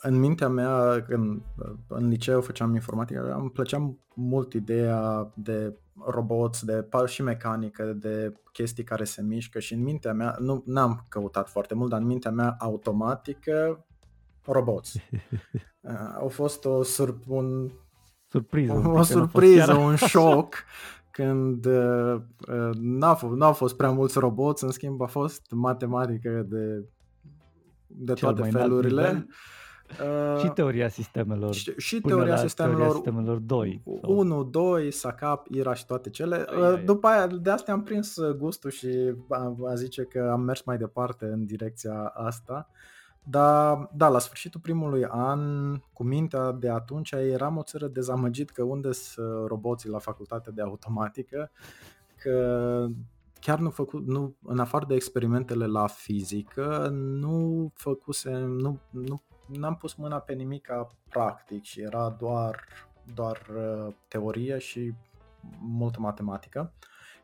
în 0.00 0.18
mintea 0.18 0.48
mea, 0.48 1.02
când 1.08 1.42
în 1.88 2.08
liceu 2.08 2.40
făceam 2.40 2.74
informatică, 2.74 3.36
îmi 3.40 3.50
plăcea 3.50 3.94
mult 4.14 4.52
ideea 4.52 5.32
de 5.34 5.76
roboți, 6.04 6.64
de 6.64 6.88
și 7.06 7.22
mecanică, 7.22 7.92
de 7.92 8.32
chestii 8.52 8.84
care 8.84 9.04
se 9.04 9.22
mișcă 9.22 9.58
și 9.58 9.74
în 9.74 9.82
mintea 9.82 10.12
mea, 10.12 10.36
nu 10.38 10.62
n-am 10.66 11.04
căutat 11.08 11.48
foarte 11.48 11.74
mult, 11.74 11.90
dar 11.90 12.00
în 12.00 12.06
mintea 12.06 12.30
mea 12.30 12.56
automatică, 12.58 13.86
roboți. 14.44 15.00
Au 16.20 16.28
fost 16.28 16.64
o 16.64 16.82
sur- 16.82 17.18
un, 17.26 17.70
surpriză, 18.26 18.72
o, 18.72 18.90
o 18.90 19.02
surpriză, 19.02 19.74
un 19.74 19.94
șoc 19.94 20.54
când 21.10 21.64
uh, 21.64 22.20
n-au, 22.80 23.14
fost, 23.14 23.34
n-au 23.34 23.52
fost 23.52 23.76
prea 23.76 23.90
mulți 23.90 24.18
roboți, 24.18 24.64
în 24.64 24.70
schimb 24.70 25.02
a 25.02 25.06
fost 25.06 25.50
matematică 25.50 26.46
de, 26.48 26.84
de 27.86 28.12
toate 28.12 28.42
felurile. 28.42 29.26
Uh, 30.00 30.40
și 30.40 30.48
teoria 30.48 30.88
sistemelor. 30.88 31.54
Și, 31.54 31.72
și 31.76 32.00
teoria 32.00 32.36
sistemelor, 32.36 32.76
teoria 32.78 32.94
sistemelor 32.94 33.38
2. 33.38 33.82
1, 33.84 34.44
2, 34.44 34.90
SACAP, 34.90 35.46
IRA 35.50 35.74
și 35.74 35.86
toate 35.86 36.10
cele. 36.10 36.34
Ai, 36.48 36.62
ai. 36.62 36.84
După 36.84 37.06
aia, 37.06 37.26
de 37.26 37.50
asta 37.50 37.72
am 37.72 37.82
prins 37.82 38.20
gustul 38.36 38.70
și 38.70 38.88
a, 39.28 39.56
a 39.66 39.74
zice 39.74 40.02
că 40.02 40.28
am 40.32 40.40
mers 40.40 40.62
mai 40.62 40.76
departe 40.76 41.24
în 41.24 41.46
direcția 41.46 42.12
asta. 42.14 42.70
Dar, 43.28 43.90
da, 43.92 44.08
la 44.08 44.18
sfârșitul 44.18 44.60
primului 44.60 45.04
an, 45.04 45.40
cu 45.92 46.04
mintea 46.04 46.52
de 46.52 46.68
atunci, 46.68 47.10
eram 47.10 47.56
o 47.56 47.62
țară 47.62 47.86
dezamăgit 47.86 48.50
că 48.50 48.62
unde 48.62 48.92
sunt 48.92 49.46
roboții 49.46 49.90
la 49.90 49.98
facultatea 49.98 50.52
de 50.52 50.62
automatică, 50.62 51.50
că 52.16 52.86
chiar 53.40 53.58
nu 53.58 53.70
făcut, 53.70 54.06
nu, 54.06 54.36
în 54.42 54.58
afară 54.58 54.84
de 54.88 54.94
experimentele 54.94 55.66
la 55.66 55.86
fizică, 55.86 56.88
nu 56.92 57.70
făcuse, 57.74 58.30
nu, 58.38 58.78
nu 58.90 59.22
n-am 59.46 59.76
pus 59.76 59.94
mâna 59.94 60.18
pe 60.18 60.32
nimic 60.32 60.68
practic 61.08 61.62
și 61.62 61.80
era 61.80 62.16
doar, 62.18 62.64
doar 63.14 63.46
uh, 63.56 63.94
teorie 64.08 64.58
și 64.58 64.94
multă 65.60 66.00
matematică. 66.00 66.72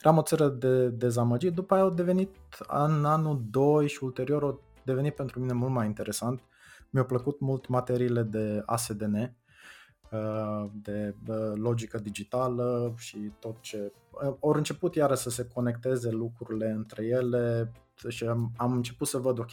Eram 0.00 0.16
o 0.16 0.22
țară 0.22 0.48
de 0.48 0.88
dezamăgit, 0.88 1.54
după 1.54 1.74
aia 1.74 1.82
au 1.82 1.90
devenit 1.90 2.36
în 2.68 3.04
anul 3.04 3.42
2 3.50 3.88
și 3.88 4.04
ulterior 4.04 4.42
au 4.42 4.60
devenit 4.84 5.14
pentru 5.14 5.40
mine 5.40 5.52
mult 5.52 5.72
mai 5.72 5.86
interesant. 5.86 6.42
Mi-au 6.90 7.06
plăcut 7.06 7.40
mult 7.40 7.68
materiile 7.68 8.22
de 8.22 8.62
ASDN, 8.66 9.14
uh, 9.14 10.70
de 10.72 11.14
uh, 11.28 11.52
logică 11.54 11.98
digitală 11.98 12.94
și 12.96 13.32
tot 13.38 13.60
ce... 13.60 13.92
Au 14.40 14.50
început 14.50 14.94
iară 14.94 15.14
să 15.14 15.30
se 15.30 15.48
conecteze 15.54 16.10
lucrurile 16.10 16.70
între 16.70 17.04
ele 17.04 17.72
și 18.08 18.24
am, 18.24 18.52
am 18.56 18.72
început 18.72 19.06
să 19.06 19.18
văd, 19.18 19.38
ok, 19.38 19.50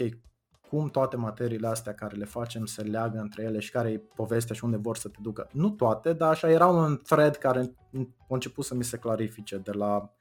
cum 0.70 0.90
toate 0.90 1.16
materiile 1.16 1.68
astea 1.68 1.94
care 1.94 2.16
le 2.16 2.26
facem 2.26 2.66
se 2.66 2.82
leagă 2.82 3.20
între 3.20 3.44
ele 3.44 3.60
și 3.60 3.72
care 3.72 3.90
e 3.90 4.02
povestea 4.16 4.56
și 4.56 4.64
unde 4.64 4.78
vor 4.78 4.98
să 4.98 5.08
te 5.08 5.18
ducă. 5.22 5.50
Nu 5.52 5.70
toate, 5.70 6.14
dar 6.14 6.30
așa 6.30 6.50
era 6.50 6.68
un 6.68 6.98
thread 6.98 7.36
care 7.36 7.76
a 8.20 8.26
început 8.28 8.66
să 8.66 8.76
mi 8.76 8.84
se 8.84 8.98
clarifice 8.98 9.58
de 9.58 9.72
la 9.72 10.14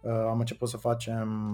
uh, 0.00 0.12
am 0.12 0.38
început 0.38 0.68
să 0.68 0.76
facem 0.76 1.52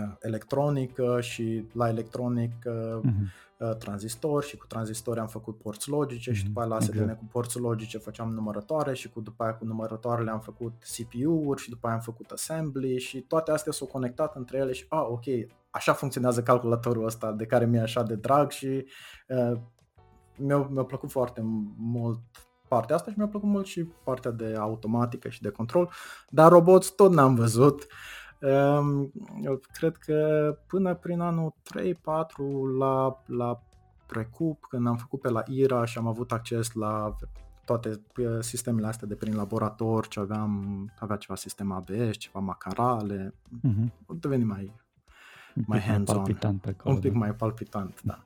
uh, 0.00 0.14
electronică 0.20 1.20
și 1.20 1.66
la 1.72 1.88
electronic 1.88 2.52
uh, 2.64 3.00
uh-huh. 3.00 3.45
Tranzistor 3.78 4.44
și 4.44 4.56
cu 4.56 4.66
tranzistori 4.66 5.20
am 5.20 5.26
făcut 5.26 5.58
porți 5.58 5.88
logice 5.88 6.30
uh-huh. 6.30 6.34
și 6.34 6.44
după 6.44 6.60
aia 6.60 6.68
la 6.68 6.80
SDN 6.80 6.98
exact. 6.98 7.18
cu 7.18 7.24
porți 7.24 7.58
logice 7.58 7.98
făceam 7.98 8.32
numărătoare 8.32 8.94
și 8.94 9.08
cu 9.08 9.20
după 9.20 9.42
aia 9.42 9.54
cu 9.54 9.64
numărătoarele 9.64 10.30
am 10.30 10.40
făcut 10.40 10.72
CPU-uri 10.96 11.62
și 11.62 11.70
după 11.70 11.86
aia 11.86 11.96
am 11.96 12.02
făcut 12.02 12.30
assembly 12.30 12.98
și 12.98 13.20
toate 13.20 13.50
astea 13.50 13.72
s-au 13.72 13.86
conectat 13.86 14.36
între 14.36 14.58
ele 14.58 14.72
și 14.72 14.86
ah, 14.88 15.06
ok, 15.08 15.24
așa 15.70 15.92
funcționează 15.92 16.42
calculatorul 16.42 17.04
ăsta 17.04 17.32
de 17.32 17.46
care 17.46 17.66
mi-e 17.66 17.80
așa 17.80 18.02
de 18.02 18.14
drag 18.14 18.50
și 18.50 18.86
uh, 19.28 19.60
mi-a, 20.36 20.68
mi-a 20.70 20.84
plăcut 20.84 21.10
foarte 21.10 21.40
mult 21.76 22.20
partea 22.68 22.96
asta 22.96 23.10
și 23.10 23.18
mi-a 23.18 23.26
plăcut 23.26 23.48
mult 23.48 23.66
și 23.66 23.84
partea 24.04 24.30
de 24.30 24.54
automatică 24.58 25.28
și 25.28 25.42
de 25.42 25.48
control, 25.48 25.90
dar 26.28 26.50
roboți 26.50 26.94
tot 26.94 27.12
n-am 27.12 27.34
văzut. 27.34 27.82
Um, 27.82 27.90
eu 29.42 29.60
cred 29.72 29.96
că 29.96 30.58
până 30.66 30.94
prin 30.94 31.20
anul 31.20 31.54
3-4 31.80 31.94
la, 32.78 33.22
la 33.26 33.60
Precup, 34.06 34.66
când 34.68 34.86
am 34.86 34.96
făcut 34.96 35.20
pe 35.20 35.28
la 35.28 35.42
IRA 35.46 35.84
și 35.84 35.98
am 35.98 36.06
avut 36.06 36.32
acces 36.32 36.72
la 36.72 37.16
toate 37.64 38.00
uh, 38.16 38.38
sistemele 38.40 38.86
astea 38.86 39.06
de 39.06 39.14
prin 39.14 39.34
laborator, 39.34 40.08
ce 40.08 40.20
aveam, 40.20 40.92
avea 40.98 41.16
ceva 41.16 41.34
sistem 41.34 41.72
ABS, 41.72 42.16
ceva 42.16 42.38
macarale, 42.38 43.34
uh-huh. 43.68 44.16
deveni 44.20 44.44
mai 44.44 44.72
mai 45.66 45.80
hands-on. 45.80 46.16
palpitant 46.16 46.60
pe 46.60 46.70
acolo, 46.70 46.94
Un 46.94 47.00
pic 47.00 47.12
da. 47.12 47.18
mai 47.18 47.34
palpitant, 47.34 48.02
da. 48.02 48.24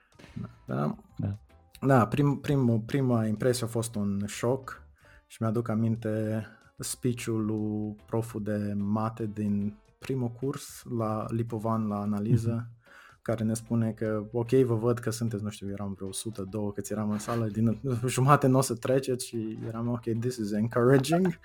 da. 0.66 0.96
da. 1.16 1.36
Da, 1.80 2.06
prim, 2.06 2.36
prim, 2.36 2.82
prima 2.86 3.26
impresie 3.26 3.66
a 3.66 3.68
fost 3.68 3.94
un 3.94 4.22
șoc 4.26 4.82
și 5.26 5.36
mi-aduc 5.40 5.68
aminte 5.68 6.46
speech-ul 6.80 7.44
lui 7.44 7.96
proful 8.06 8.42
de 8.42 8.74
mate 8.76 9.30
din 9.34 9.74
primul 9.98 10.28
curs 10.28 10.84
la 10.98 11.24
Lipovan 11.28 11.86
la 11.86 12.00
analiză, 12.00 12.66
mm-hmm. 12.66 13.22
care 13.22 13.44
ne 13.44 13.54
spune 13.54 13.90
că, 13.90 14.24
ok, 14.32 14.50
vă 14.50 14.74
văd 14.74 14.98
că 14.98 15.10
sunteți, 15.10 15.42
nu 15.42 15.50
știu, 15.50 15.70
eram 15.70 15.92
vreo 15.92 16.08
102 16.08 16.72
câți 16.72 16.92
eram 16.92 17.10
în 17.10 17.18
sală, 17.18 17.46
din 17.46 17.80
jumate 18.06 18.46
nu 18.46 18.58
o 18.58 18.60
să 18.60 18.74
treceți 18.74 19.26
și 19.26 19.58
eram, 19.66 19.88
ok, 19.88 20.02
this 20.20 20.36
is 20.36 20.52
encouraging. 20.52 21.26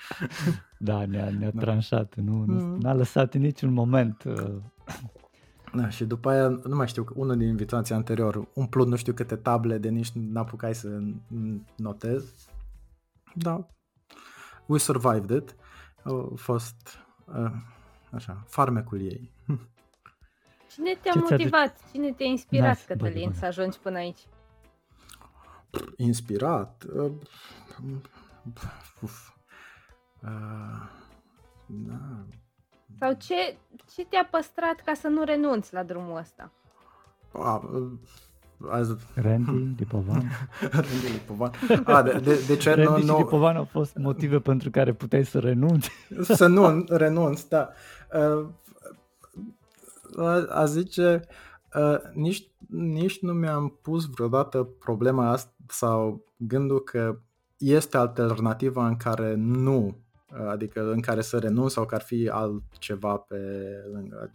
Da, 0.77 1.05
ne-a, 1.05 1.29
ne-a 1.29 1.51
da. 1.51 1.61
tranșat, 1.61 2.15
nu, 2.15 2.33
mm. 2.33 2.77
n-a 2.79 2.93
lăsat 2.93 3.33
în 3.33 3.41
niciun 3.41 3.73
moment 3.73 4.23
uh, 4.23 4.55
da, 5.73 5.89
și 5.89 6.05
după 6.05 6.29
aia, 6.29 6.47
nu 6.47 6.75
mai 6.75 6.87
știu, 6.87 7.05
unul 7.13 7.37
din 7.37 7.47
invitații 7.47 7.95
anterior, 7.95 8.47
umplut 8.53 8.87
nu 8.87 8.95
știu 8.95 9.13
câte 9.13 9.35
table 9.35 9.77
de 9.77 9.89
nici 9.89 10.11
n-apucai 10.11 10.75
să 10.75 10.99
notez. 11.75 12.49
Da, 13.33 13.67
we 14.65 14.77
survived 14.77 15.29
it. 15.29 15.55
A 16.03 16.31
fost 16.35 16.99
uh, 17.25 17.51
așa, 18.11 18.43
farmecul 18.47 19.01
ei. 19.01 19.31
Cine 20.71 20.97
te-a 21.01 21.11
Ce 21.11 21.19
motivat? 21.19 21.79
Cine 21.91 22.11
te-a 22.11 22.25
inspirat, 22.25 22.77
nice. 22.77 22.85
Cătălin, 22.85 23.13
bă, 23.13 23.27
bă, 23.27 23.31
bă. 23.31 23.37
să 23.39 23.45
ajungi 23.45 23.79
până 23.79 23.97
aici? 23.97 24.27
Inspirat? 25.97 26.83
Uh, 26.95 27.11
uf. 29.01 29.29
Uh, 30.21 30.89
na, 31.65 32.25
sau 32.99 33.13
ce, 33.13 33.57
ce 33.93 34.05
te-a 34.05 34.25
păstrat 34.25 34.81
ca 34.85 34.93
să 34.93 35.07
nu 35.07 35.23
renunți 35.23 35.73
la 35.73 35.83
drumul 35.83 36.17
ăsta? 36.17 36.51
A, 37.31 37.69
azi... 38.69 38.95
Randy 39.13 39.75
Lipovan. 39.77 40.31
Randy 40.71 41.11
Lipovan. 41.11 41.51
A, 41.83 42.01
de, 42.01 42.19
de, 42.23 42.43
de 42.47 42.55
ce 42.55 42.73
Randy 42.73 43.05
nu, 43.05 43.13
și 43.13 43.17
Lipovan 43.17 43.55
au 43.55 43.63
fost 43.63 43.95
motive 43.95 44.39
pentru 44.39 44.69
care 44.69 44.93
puteai 44.93 45.25
să 45.25 45.39
renunți. 45.39 45.91
Să 46.21 46.47
nu 46.47 46.85
renunți, 46.87 47.49
da. 47.49 47.69
A 50.49 50.65
zice, 50.65 51.21
nici, 52.13 52.47
nici 52.69 53.21
nu 53.21 53.33
mi-am 53.33 53.79
pus 53.81 54.05
vreodată 54.05 54.63
problema 54.63 55.29
asta 55.29 55.51
sau 55.67 56.25
gândul 56.37 56.83
că 56.83 57.19
este 57.57 57.97
alternativa 57.97 58.87
în 58.87 58.95
care 58.95 59.33
nu 59.35 60.05
adică 60.49 60.91
în 60.91 60.99
care 60.99 61.21
să 61.21 61.37
renunț 61.37 61.71
sau 61.71 61.85
că 61.85 61.95
ar 61.95 62.01
fi 62.01 62.29
altceva 62.31 63.15
pe 63.15 63.35
lângă. 63.93 64.31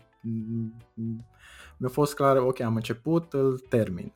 Mi-a 1.81 1.89
fost 1.89 2.14
clar, 2.14 2.37
ok, 2.37 2.61
am 2.61 2.74
început, 2.74 3.33
îl 3.33 3.59
termin. 3.59 4.14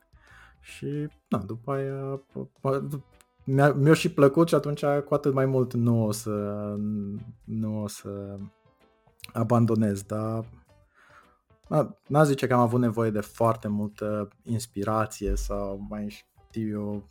Și, 0.61 1.09
da, 1.29 1.39
după 1.39 1.73
aia 1.73 2.23
mi-a, 3.45 3.73
mi-a 3.73 3.95
și 3.95 4.13
plăcut 4.13 4.49
și 4.49 4.55
atunci 4.55 4.85
cu 4.85 5.15
atât 5.15 5.33
mai 5.33 5.47
mult 5.47 5.75
nu 5.75 6.05
o 6.07 6.13
să, 6.13 6.75
nu 7.45 7.83
o 7.83 7.89
să 7.89 8.37
abandonez, 9.33 10.03
dar 10.03 10.45
n-a 12.07 12.25
zice 12.25 12.47
că 12.47 12.55
am 12.55 12.61
avut 12.61 12.81
nevoie 12.81 13.11
de 13.11 13.21
foarte 13.21 13.69
multă 13.69 14.29
inspirație 14.43 15.35
sau 15.35 15.87
mai 15.89 16.25
știu 16.49 16.69
eu, 16.69 17.07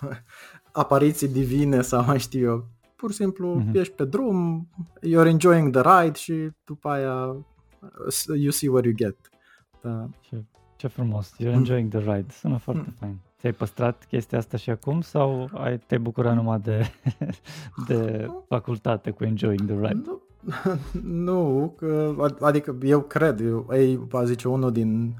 apariții 0.72 1.28
divine 1.28 1.80
sau 1.80 2.04
mai 2.04 2.18
știu 2.18 2.40
eu. 2.40 2.66
Pur 2.96 3.10
și 3.10 3.16
simplu 3.16 3.62
mm-hmm. 3.62 3.74
ești 3.74 3.94
pe 3.94 4.04
drum, 4.04 4.68
you're 4.98 5.26
enjoying 5.26 5.76
the 5.76 5.80
ride 5.80 6.18
și 6.18 6.50
după 6.64 6.88
aia 6.88 7.46
you 8.34 8.50
see 8.50 8.68
what 8.68 8.84
you 8.84 8.94
get. 8.94 9.31
Da. 9.82 10.08
Ce, 10.20 10.44
ce 10.76 10.86
frumos, 10.86 11.34
you're 11.38 11.52
enjoying 11.52 11.90
the 11.90 11.98
ride, 11.98 12.26
sună 12.30 12.56
foarte 12.56 12.84
mm. 12.86 12.94
fain. 12.98 13.18
Ți-ai 13.38 13.52
păstrat 13.52 14.04
chestia 14.04 14.38
asta 14.38 14.56
și 14.56 14.70
acum 14.70 15.00
sau 15.00 15.48
ai, 15.52 15.78
te 15.78 15.98
bucura 15.98 16.34
numai 16.34 16.60
de, 16.60 16.90
de 17.88 18.30
facultate 18.48 19.10
cu 19.10 19.24
enjoying 19.24 19.64
the 19.64 19.86
ride? 19.86 20.02
Nu, 20.04 20.22
nu 21.26 21.74
adică 22.40 22.78
eu 22.82 23.00
cred, 23.00 23.40
eu, 23.40 23.68
ei, 23.72 23.96
va 23.96 24.24
zice 24.24 24.48
unul 24.48 24.72
din 24.72 25.14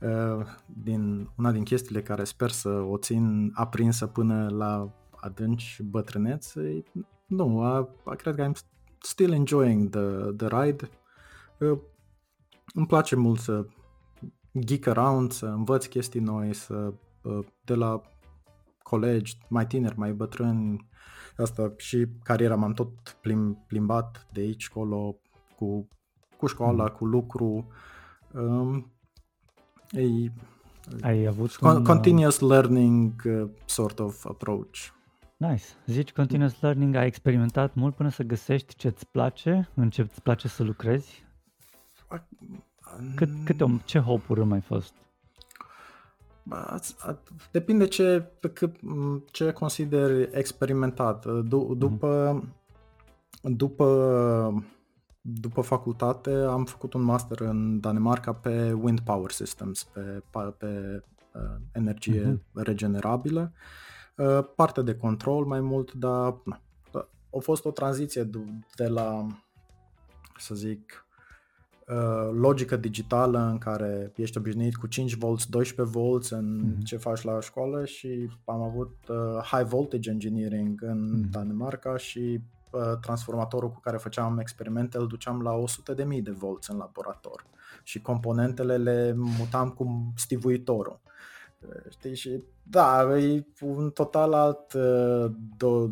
Uh, 0.00 0.46
din 0.66 1.30
una 1.36 1.52
din 1.52 1.64
chestiile 1.64 2.02
care 2.02 2.24
sper 2.24 2.50
să 2.50 2.68
o 2.68 2.96
țin 2.96 3.52
aprinsă 3.54 4.06
până 4.06 4.48
la 4.48 4.92
adânci 5.10 5.82
bătrânețe, 5.82 6.82
nu, 7.26 7.62
a, 7.62 7.88
a, 8.04 8.14
cred 8.14 8.34
că 8.34 8.48
I'm 8.48 8.52
still 9.00 9.32
enjoying 9.32 9.88
the, 9.88 10.32
the 10.36 10.62
ride. 10.62 10.90
Uh, 12.66 12.72
îmi 12.74 12.86
place 12.86 13.16
mult 13.16 13.40
să 13.40 13.66
geek 14.58 14.86
around, 14.86 15.32
să 15.32 15.46
învăț 15.46 15.86
chestii 15.86 16.20
noi, 16.20 16.54
să 16.54 16.92
uh, 17.22 17.46
de 17.64 17.74
la 17.74 18.00
colegi 18.82 19.38
mai 19.48 19.66
tineri, 19.66 19.98
mai 19.98 20.12
bătrâni, 20.12 20.88
asta 21.36 21.72
și 21.76 22.06
cariera 22.22 22.56
m-am 22.56 22.72
tot 22.72 23.18
plim, 23.20 23.64
plimbat 23.66 24.26
de 24.32 24.40
aici, 24.40 24.68
colo, 24.68 25.16
cu, 25.56 25.88
cu 26.36 26.46
școala, 26.46 26.82
mm. 26.82 26.88
cu 26.88 27.04
lucru. 27.04 27.66
Um, 28.32 28.88
E, 29.90 30.32
Ai 31.00 31.26
avut 31.26 31.50
con- 31.50 31.74
un, 31.74 31.76
uh, 31.76 31.82
continuous 31.82 32.38
learning 32.38 33.22
uh, 33.24 33.48
sort 33.64 33.98
of 33.98 34.26
approach. 34.26 34.92
Nice. 35.36 35.64
Zici 35.86 36.12
continuous 36.12 36.60
learning, 36.60 36.94
ai 36.94 37.06
experimentat 37.06 37.74
mult 37.74 37.94
până 37.94 38.08
să 38.08 38.22
găsești 38.22 38.74
ce 38.74 38.86
îți 38.86 39.06
place, 39.06 39.68
în 39.74 39.90
ce 39.90 40.00
îți 40.00 40.22
place 40.22 40.48
să 40.48 40.62
lucrezi? 40.62 41.24
Cât, 43.14 43.28
câte, 43.44 43.80
ce 43.84 43.98
hopuri 43.98 44.44
mai 44.44 44.60
fost? 44.60 44.94
Depinde 47.50 47.86
ce, 47.86 48.32
ce 49.30 49.52
consideri 49.52 50.28
experimentat. 50.32 51.26
D- 51.26 51.76
după, 51.76 52.40
mm-hmm. 52.40 53.50
după 53.56 54.64
după 55.26 55.60
facultate 55.60 56.30
am 56.30 56.64
făcut 56.64 56.92
un 56.92 57.02
master 57.02 57.40
în 57.40 57.80
Danemarca 57.80 58.32
pe 58.32 58.72
Wind 58.72 59.00
Power 59.00 59.30
Systems, 59.30 59.84
pe, 59.84 60.22
pe 60.58 61.02
uh, 61.32 61.56
energie 61.72 62.32
uh-huh. 62.32 62.62
regenerabilă. 62.62 63.52
Uh, 64.16 64.38
parte 64.56 64.82
de 64.82 64.96
control 64.96 65.44
mai 65.44 65.60
mult, 65.60 65.92
dar 65.92 66.36
na, 66.44 66.60
a 67.30 67.38
fost 67.40 67.64
o 67.64 67.70
tranziție 67.70 68.30
de 68.74 68.86
la, 68.86 69.26
să 70.38 70.54
zic, 70.54 70.80
uh, 70.92 71.03
logică 72.32 72.76
digitală 72.76 73.38
în 73.38 73.58
care 73.58 74.12
ești 74.16 74.38
obișnuit 74.38 74.76
cu 74.76 74.86
5 74.86 75.14
volts, 75.14 75.46
12 75.46 75.96
volts 75.96 76.30
în 76.30 76.64
uh-huh. 76.64 76.84
ce 76.84 76.96
faci 76.96 77.22
la 77.22 77.40
școală 77.40 77.84
și 77.84 78.30
am 78.44 78.60
avut 78.60 78.96
uh, 79.08 79.42
high 79.42 79.66
voltage 79.66 80.10
engineering 80.10 80.82
în 80.82 81.24
uh-huh. 81.26 81.30
Danemarca 81.30 81.96
și 81.96 82.40
Uh, 82.74 82.98
transformatorul 83.00 83.70
cu 83.70 83.80
care 83.80 83.96
făceam 83.96 84.38
experimente 84.38 84.98
îl 84.98 85.06
duceam 85.06 85.42
la 85.42 85.64
100.000 86.16 86.22
de 86.22 86.30
volți 86.30 86.70
în 86.70 86.76
laborator 86.76 87.44
și 87.82 88.00
componentele 88.00 88.76
le 88.76 89.12
mutam 89.16 89.70
cu 89.70 90.12
stivuitorul. 90.16 91.00
Uh, 91.60 91.90
știi? 91.90 92.14
Și 92.14 92.42
da, 92.62 93.18
e 93.18 93.46
un 93.60 93.90
total 93.90 94.32
alt 94.32 94.72
uh, 94.72 95.32
do, 95.56 95.88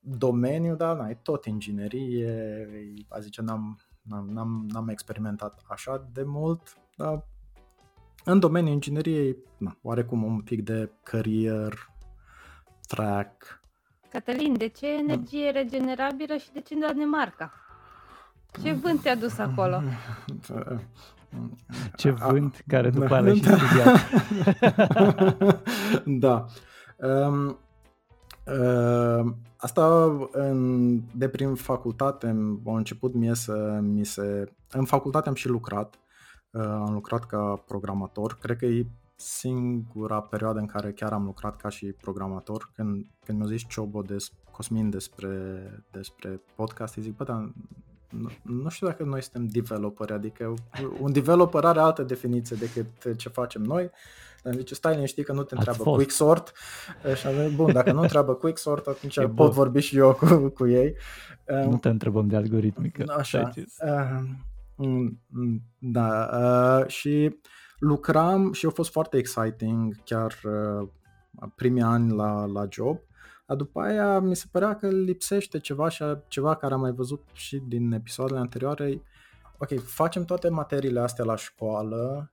domeniu, 0.00 0.74
dar 0.74 0.96
n-ai 0.96 1.18
tot 1.22 1.44
inginerie, 1.44 2.68
a 3.08 3.18
zice, 3.18 3.42
n-am, 3.42 3.78
n-am, 4.08 4.28
n-am, 4.28 4.66
n-am 4.68 4.88
experimentat 4.88 5.62
așa 5.68 6.08
de 6.12 6.22
mult, 6.22 6.76
dar 6.96 7.26
în 8.24 8.38
domeniul 8.38 8.72
ingineriei, 8.72 9.36
na, 9.58 9.76
oarecum 9.82 10.22
un 10.22 10.40
pic 10.40 10.62
de 10.62 10.90
career 11.02 11.88
track, 12.86 13.62
Cătălin, 14.14 14.56
de 14.56 14.66
ce 14.66 14.86
energie 14.86 15.50
regenerabilă 15.50 16.36
și 16.36 16.52
de 16.52 16.60
ce 16.60 16.74
în 16.74 16.80
Danemarca? 16.80 17.52
Ce 18.62 18.72
vânt 18.72 19.00
te-a 19.02 19.16
dus 19.16 19.38
acolo? 19.38 19.82
Ce 21.96 22.10
vânt 22.10 22.62
care 22.66 22.90
după 22.90 23.14
aia 23.14 23.34
și 23.34 23.42
studiat. 23.42 24.00
da. 26.24 26.46
Um, 26.96 27.46
uh, 27.46 27.54
asta 29.56 30.12
în, 30.32 31.00
de 31.14 31.28
prin 31.28 31.54
facultate 31.54 32.26
a 32.66 32.76
început 32.76 33.14
mie 33.14 33.34
să 33.34 33.78
mi 33.82 34.04
se... 34.04 34.52
În 34.70 34.84
facultate 34.84 35.28
am 35.28 35.34
și 35.34 35.48
lucrat. 35.48 35.98
Uh, 36.50 36.62
am 36.62 36.92
lucrat 36.92 37.24
ca 37.24 37.62
programator. 37.66 38.38
Cred 38.40 38.56
că 38.56 38.66
e 38.66 38.86
singura 39.16 40.20
perioadă 40.20 40.58
în 40.58 40.66
care 40.66 40.92
chiar 40.92 41.12
am 41.12 41.24
lucrat 41.24 41.56
ca 41.56 41.68
și 41.68 41.86
programator, 41.86 42.70
când, 42.74 43.06
când 43.24 43.38
mi-a 43.38 43.46
zis 43.46 43.62
Ciobo 43.68 44.02
des, 44.02 44.32
Cosmin 44.50 44.90
despre, 44.90 45.62
despre 45.90 46.40
podcast, 46.54 46.96
îi 46.96 47.02
zic, 47.02 47.16
bă, 47.16 47.24
dar 47.24 47.52
nu, 48.10 48.30
nu 48.42 48.68
știu 48.68 48.86
dacă 48.86 49.04
noi 49.04 49.22
suntem 49.22 49.46
developeri, 49.46 50.12
adică 50.12 50.54
un 51.00 51.12
developer 51.12 51.64
are 51.64 51.80
altă 51.80 52.02
definiție 52.02 52.56
decât 52.56 53.16
ce 53.16 53.28
facem 53.28 53.62
noi. 53.62 53.90
Dar 54.44 54.54
zice, 54.54 54.74
stai 54.74 54.94
liniștit 54.94 55.24
că 55.24 55.32
nu 55.32 55.42
te 55.42 55.54
întreabă 55.54 55.82
Quicksort. 55.82 56.52
Și 57.14 57.26
am 57.26 57.32
zis, 57.32 57.54
bun, 57.54 57.72
dacă 57.72 57.92
nu 57.92 58.00
întreabă 58.00 58.34
Quicksort, 58.34 58.86
atunci 58.86 59.16
e 59.22 59.22
pot 59.22 59.34
bun. 59.34 59.50
vorbi 59.50 59.80
și 59.80 59.96
eu 59.96 60.14
cu, 60.14 60.48
cu 60.48 60.66
ei. 60.66 60.96
Nu 61.46 61.76
te 61.76 61.88
întrebăm 61.88 62.28
de 62.28 62.36
algoritmică. 62.36 63.04
Așa. 63.18 63.50
Uh, 64.76 65.12
da, 65.78 66.30
uh, 66.32 66.86
și 66.86 67.38
lucram 67.78 68.52
și 68.52 68.66
a 68.66 68.70
fost 68.70 68.90
foarte 68.90 69.16
exciting 69.16 69.94
chiar 70.04 70.34
uh, 70.44 70.88
primii 71.56 71.82
ani 71.82 72.12
la, 72.12 72.44
la 72.44 72.66
job. 72.70 72.98
Dar 73.46 73.56
după 73.56 73.80
aia 73.80 74.18
mi 74.18 74.36
se 74.36 74.44
părea 74.50 74.76
că 74.76 74.88
lipsește 74.88 75.58
ceva 75.58 75.88
și 75.88 76.04
ceva 76.28 76.54
care 76.54 76.74
am 76.74 76.80
mai 76.80 76.92
văzut 76.92 77.22
și 77.32 77.62
din 77.68 77.92
episoadele 77.92 78.38
anterioare. 78.38 79.02
Ok, 79.58 79.80
facem 79.80 80.24
toate 80.24 80.48
materiile 80.48 81.00
astea 81.00 81.24
la 81.24 81.36
școală 81.36 82.32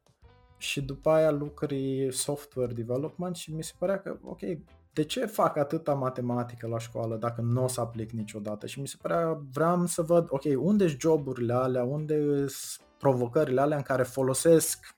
și 0.62 0.82
după 0.82 1.09
aia 1.09 1.32
lucri 1.32 2.07
software 2.12 2.74
development 2.74 3.36
și 3.36 3.53
mi 3.53 3.64
se 3.64 3.74
părea 3.78 3.99
că, 3.99 4.18
ok, 4.24 4.39
de 4.93 5.03
ce 5.03 5.26
fac 5.26 5.57
atâta 5.57 5.93
matematică 5.93 6.68
la 6.68 6.80
școală 6.80 7.16
dacă 7.16 7.41
nu 7.41 7.64
o 7.64 7.68
să 7.68 7.82
aplic 7.82 8.12
niciodată? 8.12 8.68
Și 8.68 8.80
mi 8.80 8.88
se 8.88 8.95
părea, 9.01 9.41
vreau 9.51 9.86
să 9.86 10.01
văd, 10.01 10.28
ok, 10.30 10.43
unde 10.57 10.88
sunt 10.88 10.99
joburile 10.99 11.53
alea, 11.53 11.84
unde 11.84 12.47
sunt 12.47 12.88
provocările 12.97 13.62
alea 13.62 13.78
în 13.78 13.84
care 13.84 14.03
folosesc 14.03 14.95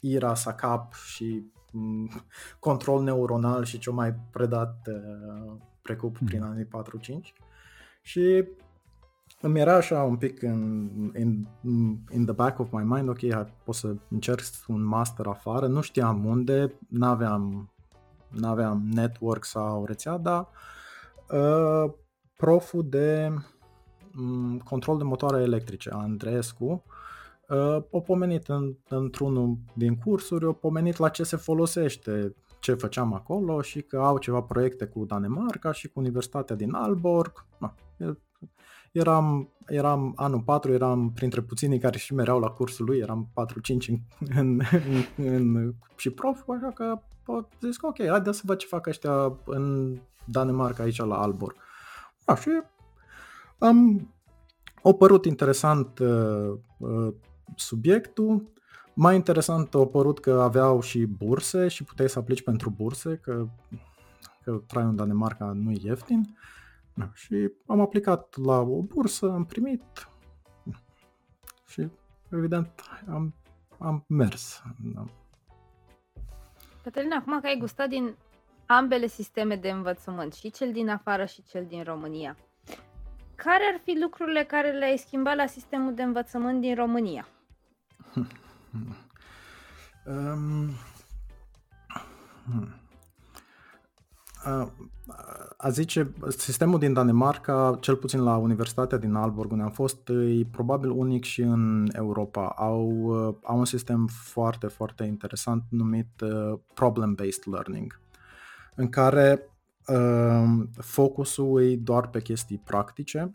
IRA, 0.00 0.34
SACAP 0.34 0.94
și 0.94 1.50
mm, 1.72 2.10
control 2.58 3.02
neuronal 3.02 3.64
și 3.64 3.78
ce 3.78 3.90
mai 3.90 4.14
predat 4.30 4.76
uh, 4.86 5.56
precup 5.82 6.18
prin 6.24 6.40
mhm. 6.40 6.50
anii 6.50 6.64
4-5 6.64 7.32
și 8.02 8.44
îmi 9.40 9.60
era 9.60 9.74
așa 9.74 10.02
un 10.02 10.16
pic 10.16 10.42
în, 10.42 10.88
in, 11.18 11.48
in 12.12 12.24
the 12.24 12.34
back 12.34 12.58
of 12.58 12.70
my 12.70 12.82
mind, 12.82 13.08
ok, 13.08 13.48
pot 13.64 13.74
să 13.74 13.94
încerc 14.08 14.40
un 14.68 14.82
master 14.82 15.26
afară, 15.26 15.66
nu 15.66 15.80
știam 15.80 16.24
unde, 16.24 16.74
n-aveam, 16.88 17.72
n-aveam 18.28 18.88
network 18.92 19.44
sau 19.44 19.84
rețea, 19.84 20.16
dar 20.16 20.48
uh, 21.30 21.92
proful 22.36 22.88
de 22.88 23.32
um, 24.18 24.58
control 24.58 24.98
de 24.98 25.04
motoare 25.04 25.42
electrice, 25.42 25.90
Andreescu, 25.92 26.84
Uh, 27.48 27.82
o 27.90 28.00
pomenit 28.00 28.48
în, 28.48 28.76
într-unul 28.88 29.58
din 29.74 29.96
cursuri, 29.96 30.44
o 30.44 30.52
pomenit 30.52 30.96
la 30.96 31.08
ce 31.08 31.22
se 31.22 31.36
folosește, 31.36 32.34
ce 32.60 32.74
făceam 32.74 33.14
acolo 33.14 33.62
și 33.62 33.82
că 33.82 33.98
au 33.98 34.18
ceva 34.18 34.42
proiecte 34.42 34.86
cu 34.86 35.04
Danemarca 35.04 35.72
și 35.72 35.88
cu 35.88 35.98
Universitatea 35.98 36.56
din 36.56 36.72
Alborg. 36.72 37.44
Na, 37.58 37.74
eram, 38.96 39.52
eram 39.66 40.12
anul 40.16 40.40
4, 40.40 40.72
eram 40.72 41.12
printre 41.12 41.40
puținii 41.40 41.78
care 41.78 41.98
și 41.98 42.14
mereau 42.14 42.38
la 42.38 42.48
cursul 42.48 42.84
lui, 42.84 42.98
eram 42.98 43.28
4-5 43.30 43.34
în, 43.86 43.98
în, 44.38 44.60
în, 45.16 45.24
în, 45.26 45.74
și 45.96 46.10
prof, 46.10 46.48
așa 46.48 46.70
că 46.74 47.00
pot 47.24 47.52
zis 47.60 47.76
că 47.76 47.86
ok, 47.86 48.06
haide 48.08 48.32
să 48.32 48.42
văd 48.44 48.58
ce 48.58 48.66
fac 48.66 48.86
ăștia 48.86 49.38
în 49.44 49.96
Danemarca 50.24 50.82
aici 50.82 50.98
la 50.98 51.22
Alborg. 51.22 51.56
Da, 52.24 52.36
și 52.36 52.50
am, 53.58 54.08
au 54.82 54.96
părut 54.96 55.24
interesant 55.24 55.98
uh, 55.98 56.52
uh, 56.78 57.14
subiectul. 57.54 58.52
Mai 58.94 59.14
interesant 59.14 59.74
a 59.74 59.86
părut 59.86 60.20
că 60.20 60.40
aveau 60.40 60.80
și 60.80 61.04
burse 61.04 61.68
și 61.68 61.84
puteai 61.84 62.08
să 62.08 62.18
aplici 62.18 62.42
pentru 62.42 62.70
burse, 62.70 63.16
că, 63.22 63.46
că 64.44 64.60
traiul 64.66 64.90
în 64.90 64.96
Danemarca 64.96 65.52
nu 65.54 65.70
e 65.70 65.78
ieftin. 65.82 66.36
Da, 66.98 67.10
și 67.14 67.52
am 67.66 67.80
aplicat 67.80 68.36
la 68.36 68.58
o 68.60 68.82
bursă, 68.82 69.30
am 69.30 69.44
primit 69.44 70.08
și 71.66 71.88
evident 72.32 72.82
am, 73.08 73.34
am 73.78 74.04
mers. 74.08 74.62
Da. 74.78 75.04
Cătălina, 76.82 77.16
acum 77.16 77.40
că 77.40 77.46
ai 77.46 77.56
gustat 77.58 77.88
din 77.88 78.16
ambele 78.66 79.06
sisteme 79.06 79.56
de 79.56 79.70
învățământ, 79.70 80.34
și 80.34 80.50
cel 80.50 80.72
din 80.72 80.88
afară 80.88 81.24
și 81.24 81.42
cel 81.42 81.66
din 81.66 81.82
România, 81.82 82.36
care 83.34 83.62
ar 83.74 83.80
fi 83.84 83.98
lucrurile 84.00 84.44
care 84.44 84.70
le-ai 84.70 84.96
schimbat 84.96 85.36
la 85.36 85.46
sistemul 85.46 85.94
de 85.94 86.02
învățământ 86.02 86.60
din 86.60 86.74
România? 86.74 87.26
um, 90.06 90.70
hmm. 92.44 92.85
A 95.56 95.68
zice, 95.68 96.12
sistemul 96.28 96.78
din 96.78 96.92
Danemarca, 96.92 97.76
cel 97.80 97.96
puțin 97.96 98.22
la 98.22 98.36
Universitatea 98.36 98.98
din 98.98 99.14
Aalborg, 99.14 99.50
unde 99.50 99.62
am 99.62 99.70
fost, 99.70 100.08
e 100.08 100.46
probabil 100.50 100.90
unic 100.90 101.24
și 101.24 101.40
în 101.40 101.88
Europa. 101.92 102.54
Au, 102.56 103.10
au 103.42 103.58
un 103.58 103.64
sistem 103.64 104.06
foarte, 104.06 104.66
foarte 104.66 105.04
interesant 105.04 105.62
numit 105.68 106.20
uh, 106.20 106.58
Problem-Based 106.74 107.42
Learning, 107.44 108.00
în 108.74 108.88
care 108.88 109.50
uh, 109.86 110.44
focusul 110.78 111.62
e 111.62 111.76
doar 111.76 112.08
pe 112.08 112.20
chestii 112.20 112.62
practice. 112.64 113.30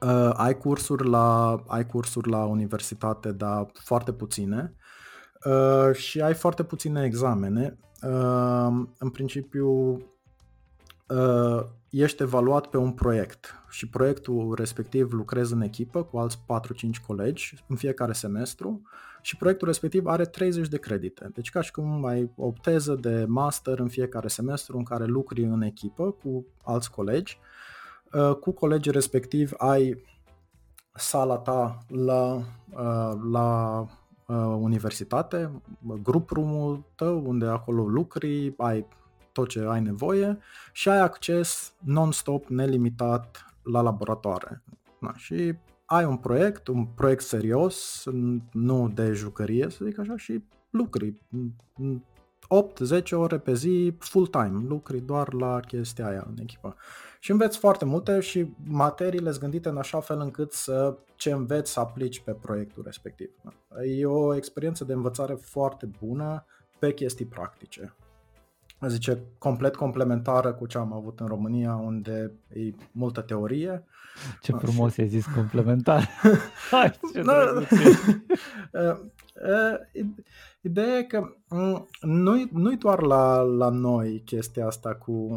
Uh, 0.00 0.30
ai, 0.32 0.58
cursuri 0.58 1.08
la, 1.08 1.62
ai 1.66 1.86
cursuri 1.86 2.30
la 2.30 2.44
universitate, 2.44 3.32
dar 3.32 3.70
foarte 3.72 4.12
puține. 4.12 4.74
Uh, 5.44 5.94
și 5.94 6.20
ai 6.20 6.34
foarte 6.34 6.62
puține 6.62 7.04
examene 7.04 7.78
în 8.98 9.10
principiu 9.12 9.68
uh, 11.08 11.64
ești 11.90 12.22
evaluat 12.22 12.66
pe 12.66 12.76
un 12.76 12.92
proiect 12.92 13.54
și 13.70 13.88
proiectul 13.88 14.54
respectiv 14.54 15.12
lucrezi 15.12 15.52
în 15.52 15.60
echipă 15.60 16.02
cu 16.02 16.18
alți 16.18 16.38
4-5 16.38 16.40
colegi 17.06 17.54
în 17.66 17.76
fiecare 17.76 18.12
semestru 18.12 18.82
și 19.22 19.36
proiectul 19.36 19.66
respectiv 19.66 20.06
are 20.06 20.24
30 20.24 20.68
de 20.68 20.78
credite. 20.78 21.30
Deci 21.34 21.50
ca 21.50 21.60
și 21.60 21.70
cum 21.70 22.04
ai 22.04 22.30
o 22.36 22.52
teză 22.62 22.94
de 22.94 23.24
master 23.28 23.78
în 23.78 23.88
fiecare 23.88 24.28
semestru 24.28 24.76
în 24.76 24.84
care 24.84 25.04
lucri 25.04 25.42
în 25.42 25.62
echipă 25.62 26.10
cu 26.10 26.46
alți 26.62 26.90
colegi. 26.90 27.38
Uh, 28.12 28.34
cu 28.34 28.50
colegii 28.52 28.92
respectiv 28.92 29.52
ai 29.56 30.04
sala 30.94 31.38
ta 31.38 31.78
la, 31.88 32.34
uh, 32.70 33.12
la 33.30 33.86
uh, 34.32 34.56
universitate, 34.60 35.62
grupul 36.02 36.84
tău 36.94 37.22
unde 37.26 37.46
acolo 37.46 37.86
lucri, 37.86 38.54
ai 38.56 38.86
tot 39.32 39.48
ce 39.48 39.64
ai 39.68 39.80
nevoie 39.80 40.38
și 40.72 40.88
ai 40.88 41.00
acces 41.00 41.74
non-stop, 41.84 42.46
nelimitat 42.46 43.46
la 43.62 43.80
laboratoare. 43.80 44.62
Da, 45.00 45.12
și 45.16 45.54
ai 45.84 46.04
un 46.04 46.16
proiect, 46.16 46.68
un 46.68 46.84
proiect 46.84 47.22
serios, 47.22 48.04
nu 48.52 48.88
de 48.88 49.12
jucărie, 49.12 49.68
să 49.70 49.84
zic 49.84 49.98
așa, 49.98 50.16
și 50.16 50.44
lucri 50.70 51.14
8-10 53.00 53.10
ore 53.10 53.38
pe 53.38 53.54
zi, 53.54 53.94
full-time, 53.98 54.64
lucri 54.68 55.00
doar 55.00 55.32
la 55.32 55.60
chestia 55.60 56.06
aia 56.06 56.26
în 56.28 56.36
echipă. 56.40 56.76
Și 57.22 57.30
înveți 57.30 57.58
foarte 57.58 57.84
multe 57.84 58.20
și 58.20 58.46
materiile 58.64 59.28
sunt 59.28 59.40
gândite 59.40 59.68
în 59.68 59.76
așa 59.76 60.00
fel 60.00 60.20
încât 60.20 60.52
să 60.52 60.96
ce 61.16 61.30
înveți 61.30 61.72
să 61.72 61.80
aplici 61.80 62.20
pe 62.20 62.32
proiectul 62.32 62.82
respectiv. 62.84 63.30
E 63.84 64.06
o 64.06 64.34
experiență 64.34 64.84
de 64.84 64.92
învățare 64.92 65.34
foarte 65.34 65.90
bună 66.04 66.44
pe 66.78 66.92
chestii 66.92 67.24
practice. 67.24 67.94
Zice, 68.88 69.22
complet 69.38 69.76
complementară 69.76 70.52
cu 70.52 70.66
ce 70.66 70.78
am 70.78 70.92
avut 70.92 71.20
în 71.20 71.26
România, 71.26 71.74
unde 71.74 72.32
e 72.48 72.60
multă 72.92 73.20
teorie. 73.20 73.84
Ce 74.40 74.52
frumos 74.52 74.92
și... 74.92 75.00
ai 75.00 75.08
zis 75.08 75.26
complementar. 75.26 76.08
Hai, 76.70 76.92
ce 77.12 77.22
Ideea 80.60 80.98
e 80.98 81.02
că 81.02 81.34
mm, 81.48 81.88
nu-i, 82.00 82.48
nu-i 82.52 82.76
doar 82.76 83.02
la, 83.02 83.40
la 83.40 83.68
noi 83.68 84.22
chestia 84.24 84.66
asta 84.66 84.94
cu 84.94 85.28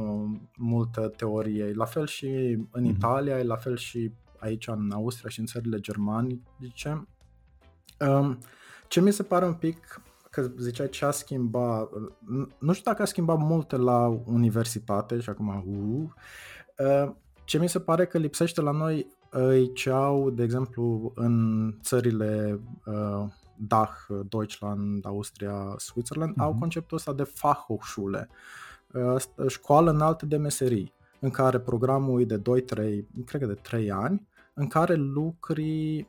multă 0.57 1.07
teorie, 1.07 1.73
la 1.73 1.85
fel 1.85 2.05
și 2.05 2.27
în 2.71 2.83
mm-hmm. 2.83 2.95
Italia, 2.95 3.43
la 3.43 3.55
fel 3.55 3.77
și 3.77 4.11
aici 4.37 4.67
în 4.67 4.91
Austria 4.91 5.29
și 5.29 5.39
în 5.39 5.45
țările 5.45 5.79
germanice. 5.79 7.07
Um, 7.99 8.37
ce 8.87 9.01
mi 9.01 9.11
se 9.11 9.23
pare 9.23 9.45
un 9.45 9.53
pic 9.53 10.01
că 10.35 10.51
ziceai 10.57 10.89
ce 10.89 11.05
a 11.05 11.11
schimbat, 11.11 11.89
nu 12.59 12.73
știu 12.73 12.91
dacă 12.91 13.01
a 13.01 13.05
schimbat 13.05 13.37
multe 13.37 13.75
la 13.75 14.19
universitate 14.25 15.19
și 15.19 15.29
acum, 15.29 15.63
uh, 16.77 16.85
uh, 16.87 17.11
ce 17.43 17.59
mi 17.59 17.69
se 17.69 17.79
pare 17.79 18.05
că 18.05 18.17
lipsește 18.17 18.61
la 18.61 18.71
noi 18.71 19.07
uh, 19.33 19.69
ce 19.73 19.89
au, 19.89 20.29
de 20.29 20.43
exemplu, 20.43 21.11
în 21.15 21.73
țările 21.81 22.59
uh, 22.85 23.25
Dach, 23.55 23.95
Deutschland, 24.29 25.05
Austria, 25.05 25.73
Switzerland, 25.77 26.33
uh-huh. 26.33 26.43
au 26.43 26.49
mhm. 26.49 26.59
conceptul 26.59 26.97
ăsta 26.97 27.13
de 27.13 27.23
Fachhochschule, 27.23 28.29
uh, 28.93 29.47
școală 29.47 29.91
înaltă 29.91 30.25
de 30.25 30.37
meserii, 30.37 30.93
în 31.19 31.29
care 31.29 31.59
programul 31.59 32.21
e 32.21 32.25
de 32.25 32.41
2-3, 32.41 32.43
cred 33.25 33.41
că 33.41 33.47
de 33.47 33.53
3 33.53 33.91
ani, 33.91 34.27
în 34.53 34.67
care 34.67 34.93
lucri 34.93 36.07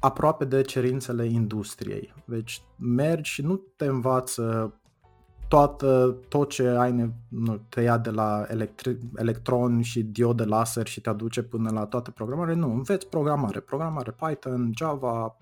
aproape 0.00 0.44
de 0.44 0.62
cerințele 0.62 1.26
industriei. 1.26 2.14
Deci 2.24 2.62
mergi 2.76 3.30
și 3.30 3.42
nu 3.42 3.56
te 3.56 3.84
învață 3.84 4.74
toată, 5.48 6.18
tot 6.28 6.48
ce 6.48 6.66
ai, 6.68 7.12
nu, 7.28 7.60
te 7.68 7.80
ia 7.80 7.98
de 7.98 8.10
la 8.10 8.46
electri, 8.48 8.98
electron 9.16 9.82
și 9.82 10.02
diode 10.02 10.44
laser 10.44 10.86
și 10.86 11.00
te 11.00 11.08
aduce 11.08 11.42
până 11.42 11.70
la 11.70 11.86
toate 11.86 12.10
programare. 12.10 12.54
Nu, 12.54 12.72
înveți 12.72 13.06
programare, 13.06 13.60
programare 13.60 14.10
Python, 14.12 14.72
Java, 14.76 15.36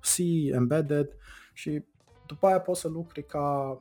C, 0.00 0.16
embedded 0.52 1.08
și 1.52 1.84
după 2.26 2.46
aia 2.46 2.60
poți 2.60 2.80
să 2.80 2.88
lucri 2.88 3.26
ca 3.26 3.78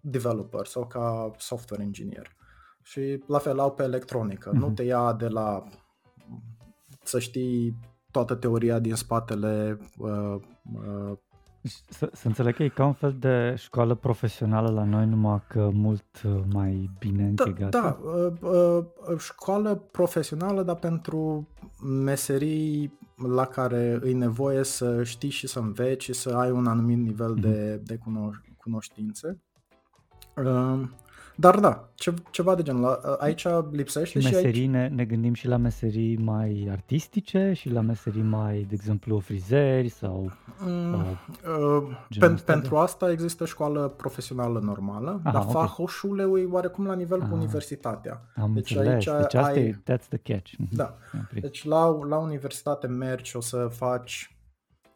developer 0.00 0.66
sau 0.66 0.86
ca 0.86 1.30
software 1.38 1.82
engineer. 1.82 2.36
Și 2.82 3.22
la 3.26 3.38
fel 3.38 3.58
au 3.58 3.72
pe 3.72 3.82
electronică. 3.82 4.50
Mm-hmm. 4.50 4.58
Nu 4.58 4.70
te 4.70 4.82
ia 4.82 5.12
de 5.12 5.28
la 5.28 5.64
să 7.02 7.18
știi 7.18 7.76
toată 8.24 8.34
teoria 8.40 8.78
din 8.78 8.94
spatele 8.94 9.78
uh, 9.98 10.36
uh, 10.72 11.16
să, 11.88 12.10
să 12.12 12.26
înțeleg 12.26 12.54
că 12.54 12.62
e 12.62 12.68
ca 12.68 12.86
un 12.86 12.92
fel 12.92 13.16
de 13.18 13.54
școală 13.56 13.94
profesională 13.94 14.70
la 14.70 14.84
noi, 14.84 15.06
numai 15.06 15.42
că 15.48 15.70
mult 15.72 16.22
uh, 16.24 16.40
mai 16.52 16.90
bine 16.98 17.26
închegată. 17.26 17.78
Da, 17.78 17.80
da 17.80 17.98
uh, 18.48 18.84
uh, 19.08 19.18
școală 19.18 19.74
profesională, 19.74 20.62
dar 20.62 20.76
pentru 20.76 21.48
meserii 21.82 22.98
la 23.34 23.44
care 23.44 23.98
îi 24.02 24.12
nevoie 24.12 24.62
să 24.62 25.04
știi 25.04 25.30
și 25.30 25.46
să 25.46 25.58
înveți 25.58 26.04
și 26.04 26.12
să 26.12 26.36
ai 26.36 26.50
un 26.50 26.66
anumit 26.66 26.98
nivel 26.98 27.38
mm-hmm. 27.38 27.42
de, 27.42 27.80
de 27.84 27.96
cunoș- 27.96 28.56
cunoștințe. 28.56 29.42
Uh, 30.36 30.80
dar 31.40 31.58
da, 31.58 31.88
ce, 31.94 32.14
ceva 32.30 32.54
de 32.54 32.62
genul. 32.62 33.16
Aici 33.18 33.46
lipsește 33.70 34.20
și, 34.20 34.26
și 34.26 34.32
meserii, 34.34 34.60
aici... 34.60 34.70
ne, 34.70 34.88
ne 34.88 35.04
gândim 35.04 35.34
și 35.34 35.46
la 35.46 35.56
meserii 35.56 36.16
mai 36.16 36.68
artistice 36.70 37.52
și 37.54 37.70
la 37.70 37.80
meserii 37.80 38.22
mai, 38.22 38.66
de 38.68 38.74
exemplu, 38.74 39.18
frizeri 39.18 39.88
sau... 39.88 40.32
Mm, 40.60 40.94
uh, 40.94 42.18
pen, 42.18 42.38
pentru 42.44 42.76
asta 42.76 43.10
există 43.10 43.44
școală 43.44 43.88
profesională 43.96 44.58
normală, 44.58 45.20
Aha, 45.22 45.32
dar 45.32 45.42
okay. 45.42 45.52
Fachhochschule 45.52 46.22
e 46.22 46.44
oarecum 46.50 46.86
la 46.86 46.94
nivel 46.94 47.20
Aha, 47.20 47.28
cu 47.28 47.34
universitatea. 47.34 48.22
Am 48.36 48.52
deci 48.52 48.70
înțeles. 48.70 48.92
aici 48.92 49.20
deci 49.20 49.34
asta 49.34 49.52
ai... 49.52 49.64
e, 49.64 49.82
that's 49.82 50.08
the 50.08 50.18
catch. 50.18 50.52
Mhm. 50.58 50.76
Da. 50.76 50.94
Deci 51.40 51.64
la, 51.64 51.98
la 52.08 52.16
universitate 52.16 52.86
mergi, 52.86 53.36
o 53.36 53.40
să 53.40 53.68
faci 53.70 54.32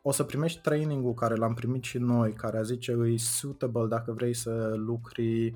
o 0.03 0.13
să 0.13 0.23
primești 0.23 0.61
training-ul 0.61 1.15
care 1.15 1.35
l-am 1.35 1.55
primit 1.55 1.83
și 1.83 1.99
noi, 1.99 2.33
care 2.33 2.59
a 2.59 2.63
zice 2.63 2.93
e 3.13 3.17
suitable 3.17 3.87
dacă 3.87 4.13
vrei 4.13 4.35
să 4.35 4.73
lucri 4.77 5.55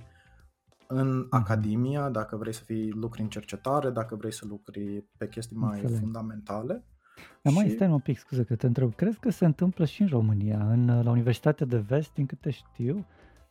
în 0.86 1.24
uh-huh. 1.24 1.28
academia, 1.30 2.08
dacă 2.08 2.36
vrei 2.36 2.54
să 2.54 2.62
fii 2.64 2.90
lucri 2.90 3.20
în 3.22 3.28
cercetare, 3.28 3.90
dacă 3.90 4.14
vrei 4.14 4.32
să 4.32 4.44
lucri 4.48 5.04
pe 5.16 5.28
chestii 5.28 5.56
mai 5.56 5.78
Înțeleg. 5.80 6.00
fundamentale. 6.00 6.84
Dar 7.42 7.52
mai 7.52 7.68
și... 7.68 7.74
stai 7.74 7.88
un 7.88 7.98
pic, 7.98 8.18
scuze 8.18 8.44
că 8.44 8.56
te 8.56 8.66
întreb. 8.66 8.94
Crezi 8.94 9.18
că 9.18 9.30
se 9.30 9.44
întâmplă 9.44 9.84
și 9.84 10.02
în 10.02 10.08
România, 10.08 10.70
în, 10.70 11.02
la 11.02 11.10
Universitatea 11.10 11.66
de 11.66 11.76
Vest, 11.76 12.12
din 12.14 12.26
câte 12.26 12.50
știu, 12.50 13.06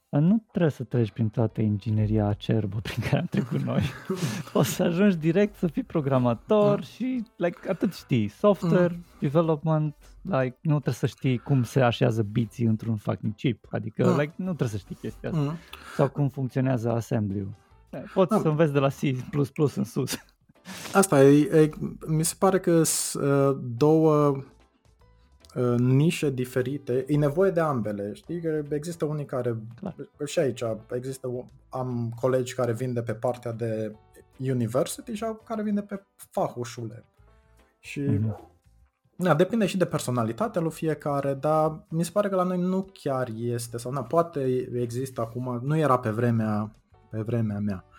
nu 0.10 0.46
trebuie 0.52 0.72
să 0.72 0.84
treci 0.84 1.12
prin 1.12 1.30
toată 1.30 1.62
ingineria 1.62 2.28
acerbă 2.28 2.80
prin 2.82 3.04
care 3.04 3.18
am 3.18 3.26
trecut 3.26 3.62
noi. 3.62 3.82
o 4.54 4.62
să 4.64 4.84
ajungi 4.84 5.18
direct 5.18 5.56
să 5.56 5.68
fii 5.68 5.84
programator 5.84 6.76
mm. 6.76 6.84
și 6.84 7.24
like, 7.36 7.70
atât 7.70 7.94
știi, 7.94 8.28
software, 8.28 8.94
mm. 8.94 9.06
development, 9.20 9.96
like, 10.22 10.58
nu 10.62 10.74
trebuie 10.74 10.94
să 10.94 11.06
știi 11.06 11.38
cum 11.38 11.64
se 11.64 11.82
așează 11.82 12.22
biții 12.22 12.66
într-un 12.66 12.96
fucking 12.96 13.36
chip, 13.36 13.66
adică 13.70 14.08
mm. 14.08 14.20
like, 14.20 14.34
nu 14.36 14.46
trebuie 14.46 14.68
să 14.68 14.78
știi 14.78 14.96
chestia 14.96 15.30
asta. 15.30 15.42
Mm. 15.42 15.58
Sau 15.96 16.10
cum 16.10 16.28
funcționează 16.28 16.92
assembly-ul. 16.92 17.54
Poți 18.14 18.34
mm. 18.34 18.42
să 18.42 18.48
înveți 18.48 18.74
de 18.74 18.80
la 18.80 18.88
C++ 18.88 19.02
în 19.76 19.84
sus. 19.84 20.18
Asta 20.94 21.24
e, 21.24 21.62
e 21.62 21.70
mi 22.08 22.24
se 22.24 22.36
pare 22.40 22.60
că 22.60 22.84
sunt 22.84 23.24
uh, 23.24 23.58
două 23.78 24.28
uh, 24.28 24.44
nișe 25.78 26.30
diferite, 26.30 27.06
e 27.08 27.18
nevoie 27.18 27.52
de 27.52 27.60
ambele, 27.60 28.14
știi? 28.14 28.42
Că 28.42 28.64
există 28.70 29.06
unii 29.06 29.26
care, 29.26 29.58
Clar. 29.80 29.96
și 30.26 30.40
aici 30.40 30.64
există, 30.92 31.50
am 31.70 32.14
colegi 32.22 32.56
care 32.56 32.74
vin 32.74 32.94
de 32.94 33.02
pe 33.02 33.14
partea 33.14 33.52
de 33.52 33.96
university 34.40 35.14
și 35.14 35.26
care 35.44 35.64
vin 35.64 35.74
de 35.74 35.82
pe 35.82 36.04
fahușule. 36.16 37.06
Și 37.80 38.02
mm-hmm. 38.02 38.54
Da, 39.18 39.34
depinde 39.34 39.66
și 39.66 39.78
de 39.78 39.86
personalitatea 39.86 40.62
lui 40.62 40.72
fiecare, 40.72 41.34
dar 41.34 41.86
mi 41.90 42.04
se 42.04 42.12
pare 42.12 42.30
că 42.30 42.36
la 42.36 42.44
noi 42.44 42.58
nu 42.58 42.90
chiar 42.94 43.30
este, 43.36 43.78
sau 43.78 43.92
na, 43.92 44.04
poate 44.04 44.70
există 44.74 45.22
acum, 45.22 45.60
nu 45.64 45.78
era 45.78 46.00
pe 46.00 46.10
vremea, 46.10 46.76
pe 47.10 47.22
vremea 47.22 47.60
mea. 47.60 47.86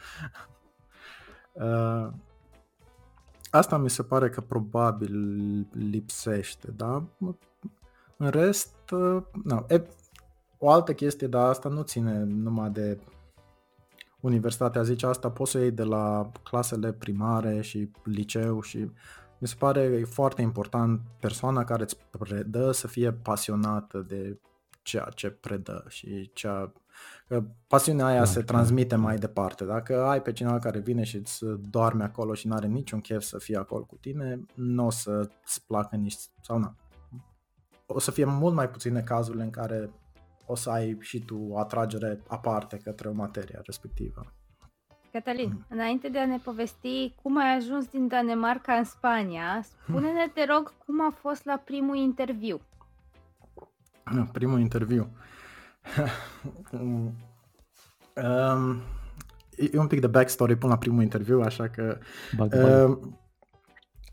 Uh, 3.56 3.62
asta 3.62 3.76
mi 3.76 3.90
se 3.90 4.02
pare 4.02 4.28
că 4.28 4.40
probabil 4.40 5.14
lipsește, 5.72 6.70
da? 6.76 7.04
În 8.16 8.28
rest, 8.28 8.90
uh, 8.90 9.22
na, 9.44 9.64
e, 9.68 9.82
o 10.58 10.70
altă 10.70 10.94
chestie, 10.94 11.26
dar 11.26 11.48
asta 11.48 11.68
nu 11.68 11.82
ține 11.82 12.24
numai 12.24 12.70
de 12.70 12.98
universitatea, 14.20 14.82
zice 14.82 15.06
asta 15.06 15.30
poți 15.30 15.50
să 15.50 15.58
iei 15.58 15.70
de 15.70 15.82
la 15.82 16.30
clasele 16.42 16.92
primare 16.92 17.60
și 17.60 17.90
liceu 18.04 18.60
și 18.60 18.78
mi 19.38 19.48
se 19.48 19.54
pare 19.58 20.04
foarte 20.04 20.42
important 20.42 21.00
persoana 21.20 21.64
care 21.64 21.82
îți 21.82 21.96
predă 22.10 22.72
să 22.72 22.86
fie 22.86 23.12
pasionată 23.12 23.98
de 23.98 24.40
ceea 24.82 25.08
ce 25.14 25.30
predă 25.30 25.84
și 25.88 26.30
cea, 26.32 26.72
că 27.28 27.44
pasiunea 27.66 28.06
aia 28.06 28.18
da, 28.18 28.24
se 28.24 28.42
transmite 28.42 28.94
da. 28.94 29.00
mai 29.00 29.16
departe. 29.16 29.64
Dacă 29.64 30.04
ai 30.04 30.22
pe 30.22 30.32
cineva 30.32 30.58
care 30.58 30.78
vine 30.78 31.04
și 31.04 31.16
îți 31.16 31.44
doarme 31.70 32.04
acolo 32.04 32.34
și 32.34 32.46
nu 32.46 32.54
are 32.54 32.66
niciun 32.66 33.00
chef 33.00 33.22
să 33.22 33.38
fie 33.38 33.56
acolo 33.56 33.84
cu 33.84 33.96
tine, 33.96 34.40
nu 34.54 34.86
o 34.86 34.90
să-ți 34.90 35.66
placă 35.66 35.96
nici 35.96 36.16
sau 36.42 36.58
nu. 36.58 36.74
O 37.86 37.98
să 37.98 38.10
fie 38.10 38.24
mult 38.24 38.54
mai 38.54 38.68
puține 38.68 39.00
cazurile 39.00 39.42
în 39.42 39.50
care 39.50 39.90
o 40.46 40.54
să 40.54 40.70
ai 40.70 40.96
și 41.00 41.20
tu 41.20 41.46
o 41.50 41.58
atragere 41.58 42.22
aparte 42.28 42.76
către 42.76 43.08
o 43.08 43.12
materie 43.12 43.60
respectivă. 43.64 44.34
Cătălin, 45.12 45.48
mm. 45.48 45.64
înainte 45.68 46.08
de 46.08 46.18
a 46.18 46.26
ne 46.26 46.38
povesti 46.38 47.14
cum 47.22 47.38
ai 47.38 47.56
ajuns 47.56 47.86
din 47.86 48.08
Danemarca 48.08 48.72
în 48.72 48.84
Spania, 48.84 49.62
spune-ne, 49.62 50.28
te 50.34 50.44
rog, 50.44 50.72
cum 50.84 51.06
a 51.06 51.10
fost 51.20 51.44
la 51.44 51.56
primul 51.56 51.96
interviu. 51.96 52.60
Primul 54.32 54.60
interviu. 54.60 55.10
Um, 56.72 57.14
e 59.56 59.78
un 59.78 59.86
pic 59.86 60.00
de 60.00 60.06
backstory 60.06 60.56
până 60.56 60.72
la 60.72 60.78
primul 60.78 61.02
interviu, 61.02 61.40
așa 61.40 61.68
că 61.68 61.98
bag, 62.36 62.60
bag. 62.60 62.90
Uh, 62.90 62.98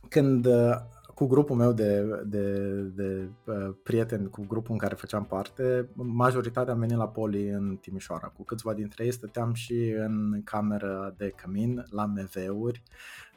când 0.09 0.45
uh, 0.45 0.75
cu 1.13 1.25
grupul 1.25 1.55
meu 1.55 1.71
de, 1.71 2.01
de, 2.25 2.69
de 2.95 3.27
uh, 3.45 3.75
prieteni, 3.83 4.29
cu 4.29 4.45
grupul 4.47 4.71
în 4.71 4.77
care 4.77 4.95
făceam 4.95 5.25
parte, 5.25 5.89
majoritatea 5.93 6.73
am 6.73 6.79
venit 6.79 6.97
la 6.97 7.07
Poli 7.07 7.49
în 7.49 7.77
Timișoara. 7.81 8.27
Cu 8.27 8.43
câțiva 8.43 8.73
dintre 8.73 9.03
ei 9.03 9.11
stăteam 9.11 9.53
și 9.53 9.93
în 9.97 10.41
cameră 10.43 11.13
de 11.17 11.33
cămin, 11.35 11.85
la 11.89 12.05
MV-uri. 12.05 12.83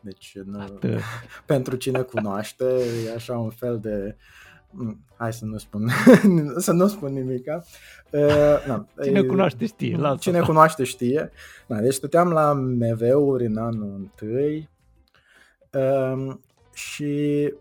Deci, 0.00 0.38
nu, 0.44 0.78
pentru 1.46 1.76
cine 1.76 2.02
cunoaște, 2.02 2.64
e 3.06 3.14
așa 3.14 3.38
un 3.38 3.50
fel 3.50 3.80
de 3.80 4.04
mm, 4.06 4.14
hai 5.16 5.32
să 5.32 5.44
nu 5.44 5.58
spun, 5.58 5.88
să 6.56 6.72
nu 6.72 6.86
spun 6.86 7.12
nimica. 7.12 7.62
Uh, 8.10 8.66
na, 8.66 8.86
cine 9.02 9.18
e, 9.18 9.22
cunoaște 9.22 9.66
știe. 9.66 9.96
Lasă. 9.96 10.16
Cine 10.20 10.40
cunoaște 10.40 10.84
știe. 10.84 11.30
Na, 11.66 11.80
deci 11.80 11.94
stăteam 11.94 12.30
la 12.30 12.52
MV-uri 12.52 13.46
în 13.46 13.56
anul 13.56 13.94
întâi 13.94 14.70
uh, 15.72 16.34
și 16.72 17.52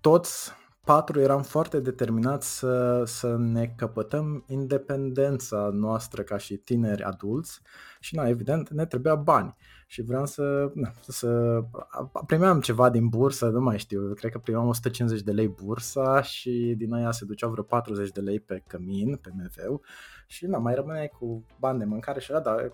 toți 0.00 0.52
patru 0.84 1.20
eram 1.20 1.42
foarte 1.42 1.80
determinați 1.80 2.58
să, 2.58 3.02
să 3.06 3.36
ne 3.38 3.72
căpătăm 3.76 4.44
independența 4.46 5.70
noastră 5.72 6.22
ca 6.22 6.36
și 6.36 6.56
tineri 6.56 7.02
adulți 7.02 7.60
și, 8.00 8.14
na, 8.14 8.28
evident, 8.28 8.68
ne 8.68 8.86
trebuia 8.86 9.14
bani. 9.14 9.54
Și 9.90 10.02
vreau 10.02 10.26
să, 10.26 10.70
na, 10.74 10.92
să 11.00 11.60
primeam 12.26 12.60
ceva 12.60 12.90
din 12.90 13.08
bursă, 13.08 13.48
nu 13.48 13.60
mai 13.60 13.78
știu, 13.78 14.12
cred 14.14 14.32
că 14.32 14.38
primeam 14.38 14.66
150 14.66 15.22
de 15.22 15.32
lei 15.32 15.48
bursa 15.48 16.22
și 16.22 16.74
din 16.76 16.92
aia 16.92 17.10
se 17.10 17.24
duceau 17.24 17.50
vreo 17.50 17.62
40 17.64 18.10
de 18.10 18.20
lei 18.20 18.40
pe 18.40 18.62
cămin, 18.66 19.16
pe 19.16 19.30
MV 19.32 19.80
și 20.26 20.46
na, 20.46 20.58
mai 20.58 20.74
rămâneai 20.74 21.08
cu 21.18 21.44
bani 21.58 21.78
de 21.78 21.84
mâncare 21.84 22.20
și 22.20 22.30
era, 22.30 22.40
dar 22.40 22.72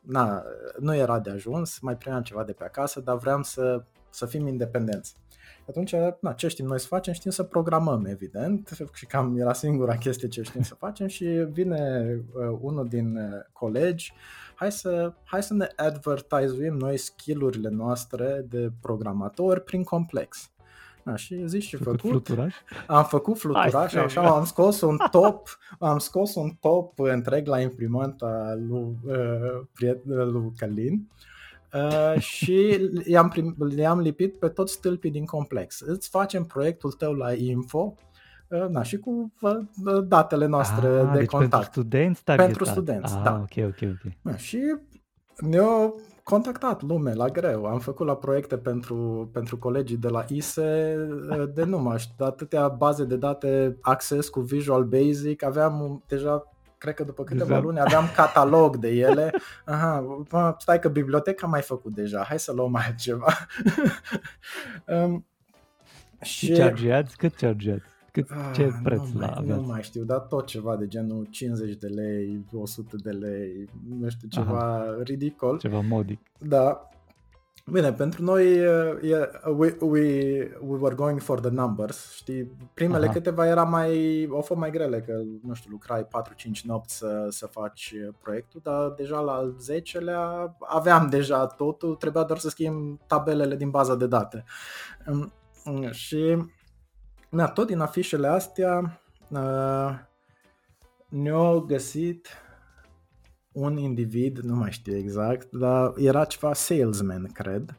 na, 0.00 0.42
nu 0.78 0.94
era 0.94 1.20
de 1.20 1.30
ajuns, 1.30 1.78
mai 1.78 1.96
primeam 1.96 2.22
ceva 2.22 2.44
de 2.44 2.52
pe 2.52 2.64
acasă, 2.64 3.00
dar 3.00 3.16
vreau 3.16 3.42
să, 3.42 3.84
să 4.10 4.26
fim 4.26 4.46
independenți. 4.46 5.16
Atunci, 5.68 5.94
na, 6.20 6.32
ce 6.32 6.48
știm 6.48 6.66
noi 6.66 6.80
să 6.80 6.86
facem? 6.86 7.12
Știm 7.12 7.30
să 7.30 7.42
programăm, 7.42 8.04
evident, 8.04 8.70
și 8.92 9.06
cam 9.06 9.38
era 9.38 9.52
singura 9.52 9.96
chestie 9.96 10.28
ce 10.28 10.42
știm 10.42 10.62
să 10.62 10.74
facem 10.74 11.06
și 11.06 11.24
vine 11.50 12.04
uh, 12.34 12.58
unul 12.60 12.88
din 12.88 13.16
uh, 13.16 13.32
colegi, 13.52 14.12
hai 14.64 14.72
să, 14.72 15.12
hai 15.24 15.42
să 15.42 15.54
ne 15.54 15.68
advertizuim 15.76 16.74
noi 16.74 16.96
skillurile 16.96 17.68
noastre 17.68 18.46
de 18.48 18.70
programatori 18.80 19.60
prin 19.60 19.82
complex. 19.82 20.50
Da, 21.02 21.16
și 21.16 21.46
zici 21.46 21.68
ce 21.68 21.76
făcut? 21.76 22.00
Fluturaș? 22.00 22.54
Am 22.86 23.04
făcut 23.04 23.38
fluturaș, 23.38 23.94
așa 23.94 24.34
am 24.34 24.44
scos 24.44 24.80
un 24.80 24.96
top, 25.10 25.58
am 25.78 25.98
scos 25.98 26.34
un 26.34 26.50
top 26.60 26.98
întreg 26.98 27.46
la 27.46 27.60
imprimanta 27.60 28.58
lui, 28.68 28.98
uh, 29.04 29.96
lui 30.04 30.52
Călin 30.56 31.08
Uh, 31.74 32.20
și 32.20 32.90
i-am, 33.06 33.28
prim, 33.28 33.56
i-am 33.76 34.00
lipit 34.00 34.38
pe 34.38 34.48
toți 34.48 34.72
stâlpii 34.72 35.10
din 35.10 35.24
complex. 35.24 35.80
Îți 35.80 36.08
facem 36.08 36.44
proiectul 36.44 36.92
tău 36.92 37.12
la 37.12 37.32
info, 37.32 37.78
uh, 37.78 38.13
na, 38.70 38.82
și 38.82 38.96
cu 38.96 39.32
uh, 39.40 39.52
datele 40.06 40.46
noastre 40.46 40.86
ah, 40.86 41.10
de 41.12 41.18
deci 41.18 41.28
contact. 41.28 41.50
Pentru 41.50 41.80
studenți 41.80 42.24
Pentru 42.24 42.64
studenți, 42.64 43.14
ah, 43.14 43.22
da. 43.22 43.32
Ok, 43.32 43.64
ok, 43.64 43.88
ok. 43.90 44.12
Na, 44.22 44.36
și 44.36 44.76
ne-au 45.36 46.00
contactat 46.22 46.82
lume 46.82 47.14
la 47.14 47.28
greu. 47.28 47.64
Am 47.64 47.78
făcut 47.78 48.06
la 48.06 48.16
proiecte 48.16 48.56
pentru, 48.58 49.30
pentru 49.32 49.58
colegii 49.58 49.96
de 49.96 50.08
la 50.08 50.24
ISE 50.28 50.96
de 51.54 51.64
nu 51.64 51.78
mai 51.78 51.98
știu, 51.98 52.24
atâtea 52.24 52.68
baze 52.68 53.04
de 53.04 53.16
date 53.16 53.76
Access 53.80 54.28
cu 54.28 54.40
Visual 54.40 54.84
Basic. 54.84 55.42
Aveam 55.42 56.02
deja 56.06 56.48
cred 56.78 56.96
că 56.96 57.04
după 57.04 57.24
câteva 57.24 57.44
exact. 57.44 57.64
luni 57.64 57.80
aveam 57.80 58.04
catalog 58.14 58.76
de 58.76 58.88
ele. 58.88 59.32
Aha, 59.64 60.24
bă, 60.28 60.54
stai 60.58 60.78
că 60.78 60.88
biblioteca 60.88 61.44
am 61.44 61.50
mai 61.50 61.62
făcut 61.62 61.94
deja, 61.94 62.24
hai 62.28 62.38
să 62.38 62.52
luăm 62.52 62.70
mai 62.70 62.94
ceva. 62.98 63.32
um, 65.04 65.26
și 66.22 66.52
chargeați? 66.52 67.16
Cât 67.16 67.34
chargeați? 67.34 67.93
Cât, 68.14 68.28
ce 68.54 68.64
ah, 68.64 68.80
preț 68.82 69.00
nu 69.12 69.20
la 69.20 69.26
mai, 69.26 69.34
aveți? 69.36 69.58
Nu 69.58 69.66
mai 69.66 69.82
știu, 69.82 70.04
dar 70.04 70.18
tot 70.18 70.46
ceva 70.46 70.76
de 70.76 70.86
genul 70.86 71.26
50 71.30 71.74
de 71.74 71.86
lei, 71.86 72.44
100 72.52 72.96
de 72.96 73.10
lei, 73.10 73.68
nu 73.88 74.08
știu, 74.08 74.28
ceva 74.28 74.58
Aha. 74.58 74.96
ridicol. 75.02 75.58
Ceva 75.58 75.80
modic. 75.80 76.20
Da, 76.38 76.88
Bine, 77.70 77.92
pentru 77.92 78.22
noi 78.22 78.66
uh, 78.66 79.22
we, 79.56 79.76
we, 79.80 80.00
we 80.60 80.78
were 80.78 80.94
going 80.94 81.20
for 81.20 81.40
the 81.40 81.50
numbers, 81.50 82.12
știi? 82.14 82.50
Primele 82.74 83.04
Aha. 83.04 83.12
câteva 83.12 83.46
era 83.46 83.64
mai, 83.64 84.26
au 84.30 84.40
fost 84.40 84.60
mai 84.60 84.70
grele, 84.70 85.00
că, 85.00 85.22
nu 85.42 85.54
știu, 85.54 85.70
lucrai 85.70 86.06
4-5 86.06 86.06
nopți 86.62 86.96
să, 86.96 87.26
să 87.30 87.46
faci 87.46 87.94
proiectul, 88.22 88.60
dar 88.64 88.90
deja 88.90 89.20
la 89.20 89.32
al 89.32 89.56
10-lea 89.70 90.56
aveam 90.58 91.08
deja 91.08 91.46
totul, 91.46 91.94
trebuia 91.94 92.22
doar 92.22 92.38
să 92.38 92.48
schimb 92.48 92.98
tabelele 93.06 93.56
din 93.56 93.70
baza 93.70 93.96
de 93.96 94.06
date. 94.06 94.44
Um, 95.06 95.32
și, 95.90 96.36
na, 97.34 97.48
tot 97.48 97.66
din 97.66 97.80
afișele 97.80 98.26
astea 98.26 99.00
uh, 99.28 99.90
ne-au 101.08 101.60
găsit 101.60 102.28
un 103.52 103.76
individ, 103.76 104.38
nu 104.38 104.54
mai 104.54 104.70
știu 104.72 104.96
exact, 104.96 105.50
dar 105.50 105.92
era 105.96 106.24
ceva 106.24 106.52
salesman, 106.52 107.30
cred, 107.32 107.78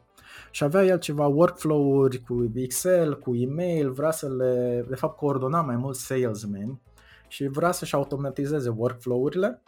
și 0.50 0.64
avea 0.64 0.84
el 0.84 0.98
ceva 0.98 1.26
workflow-uri 1.26 2.22
cu 2.22 2.52
Excel, 2.54 3.18
cu 3.18 3.34
email, 3.34 3.90
vrea 3.92 4.10
să 4.10 4.28
le, 4.28 4.84
de 4.88 4.94
fapt, 4.94 5.16
coordona 5.16 5.60
mai 5.60 5.76
mult 5.76 5.96
salesmen 5.96 6.80
și 7.28 7.46
vrea 7.46 7.72
să-și 7.72 7.94
automatizeze 7.94 8.68
workflow-urile 8.76 9.62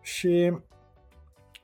și 0.00 0.58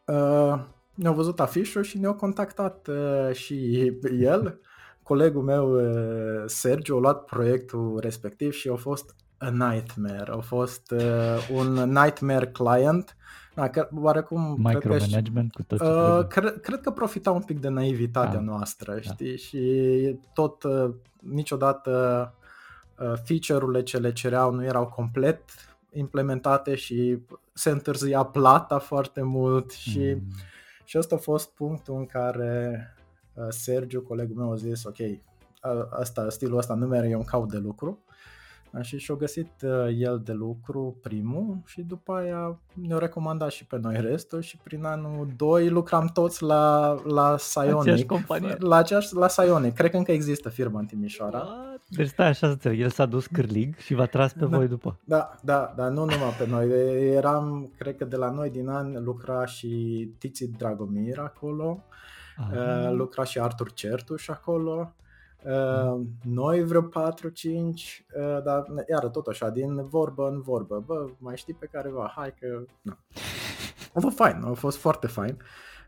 uh, 0.06 0.64
ne-au 0.94 1.14
văzut 1.14 1.40
afișul 1.40 1.82
și 1.82 1.98
ne-au 1.98 2.14
contactat 2.14 2.88
uh, 2.88 3.34
și 3.34 3.86
el, 4.18 4.60
colegul 5.04 5.42
meu 5.42 5.74
uh, 5.74 6.42
Sergio, 6.46 6.96
a 6.96 7.00
luat 7.00 7.24
proiectul 7.24 7.98
respectiv 8.00 8.52
și 8.52 8.68
a 8.68 8.74
fost 8.74 9.14
a 9.38 9.50
nightmare, 9.50 10.30
a 10.30 10.40
fost 10.40 10.90
uh, 10.90 11.48
un 11.52 11.72
nightmare 11.72 12.46
client 12.46 13.16
da, 13.54 13.68
că, 13.68 13.88
oarecum... 13.94 14.56
Micromanagement 14.58 15.52
cu 15.52 15.62
tot 15.62 15.78
ce 15.78 15.86
uh, 15.86 16.26
cred, 16.26 16.60
cred 16.60 16.80
că 16.80 16.90
profita 16.90 17.30
un 17.30 17.42
pic 17.42 17.60
de 17.60 17.68
naivitatea 17.68 18.34
da. 18.34 18.40
noastră, 18.40 18.92
da. 18.92 19.00
știi? 19.00 19.38
Și 19.38 20.16
tot, 20.32 20.62
uh, 20.62 20.90
niciodată 21.20 22.32
uh, 22.98 23.12
feature-urile 23.24 23.82
ce 23.82 23.98
le 23.98 24.12
cereau 24.12 24.52
nu 24.52 24.64
erau 24.64 24.86
complet 24.86 25.40
implementate 25.92 26.74
și 26.74 27.18
se 27.52 27.70
întârzia 27.70 28.22
plata 28.22 28.78
foarte 28.78 29.22
mult 29.22 29.70
și, 29.70 30.12
mm. 30.14 30.22
și 30.84 30.98
ăsta 30.98 31.14
a 31.14 31.18
fost 31.18 31.50
punctul 31.50 31.96
în 31.96 32.06
care 32.06 32.78
uh, 32.93 32.93
Sergiu, 33.48 34.02
colegul 34.02 34.36
meu, 34.36 34.52
a 34.52 34.54
zis, 34.54 34.84
ok, 34.84 34.96
asta, 35.90 36.28
stilul 36.28 36.58
ăsta 36.58 36.74
nu 36.74 36.86
merge, 36.86 37.08
eu 37.08 37.18
un 37.18 37.24
caut 37.24 37.50
de 37.50 37.58
lucru 37.58 38.04
Și 38.80 38.98
și-a 38.98 39.14
găsit 39.14 39.50
uh, 39.62 39.96
el 39.98 40.20
de 40.24 40.32
lucru 40.32 40.96
primul 41.02 41.58
și 41.64 41.82
după 41.82 42.12
aia 42.12 42.58
ne-a 42.72 42.98
recomandat 42.98 43.50
și 43.50 43.66
pe 43.66 43.78
noi 43.82 44.00
restul 44.00 44.40
și 44.40 44.56
prin 44.62 44.84
anul 44.84 45.28
2 45.36 45.68
lucram 45.68 46.06
toți 46.06 46.42
la, 46.42 46.96
la 47.04 47.36
Sionic. 47.38 47.80
Aceeași 47.80 48.04
companie. 48.04 48.56
La, 48.58 48.76
aceeași, 48.76 49.14
la 49.14 49.28
Sionic. 49.28 49.74
Cred 49.74 49.90
că 49.90 49.96
încă 49.96 50.12
există 50.12 50.48
firma 50.48 50.78
în 50.78 50.86
Timișoara. 50.86 51.38
What? 51.38 51.80
Deci 51.88 52.08
stai 52.08 52.26
așa 52.26 52.46
să 52.46 52.52
înțeleg, 52.52 52.80
el 52.80 52.90
s-a 52.90 53.06
dus 53.06 53.26
cârlig 53.26 53.76
și 53.76 53.94
v-a 53.94 54.06
tras 54.06 54.32
pe 54.32 54.46
Da. 54.46 54.56
voi 54.56 54.68
după. 54.68 55.00
Da, 55.04 55.34
da, 55.42 55.72
dar 55.76 55.88
nu 55.90 56.04
numai 56.04 56.34
pe 56.38 56.46
noi. 56.46 56.68
Eram, 57.14 57.72
cred 57.78 57.96
că 57.96 58.04
de 58.04 58.16
la 58.16 58.30
noi 58.30 58.50
din 58.50 58.68
an 58.68 59.04
lucra 59.04 59.46
și 59.46 59.68
Tiți 60.18 60.44
Dragomir 60.44 61.18
acolo, 61.18 61.84
Ah, 61.88 62.23
uh, 62.52 62.90
lucra 62.92 63.24
și 63.24 63.38
Artur 63.40 63.72
Certuș 63.72 64.28
acolo. 64.28 64.94
Uh, 65.44 66.00
noi 66.22 66.62
vreo 66.64 66.82
4-5, 66.82 66.84
uh, 66.86 68.42
dar 68.44 68.64
iară 68.90 69.08
tot 69.08 69.26
așa, 69.26 69.50
din 69.50 69.86
vorbă 69.88 70.28
în 70.28 70.40
vorbă. 70.40 70.82
Bă, 70.86 71.06
mai 71.18 71.36
știi 71.36 71.54
pe 71.54 71.68
careva? 71.72 72.12
Hai 72.16 72.34
că... 72.40 72.64
Na. 72.82 72.98
A 73.94 74.00
fost 74.00 74.16
fain, 74.16 74.42
a 74.44 74.52
fost 74.52 74.76
foarte 74.76 75.06
fain. 75.06 75.36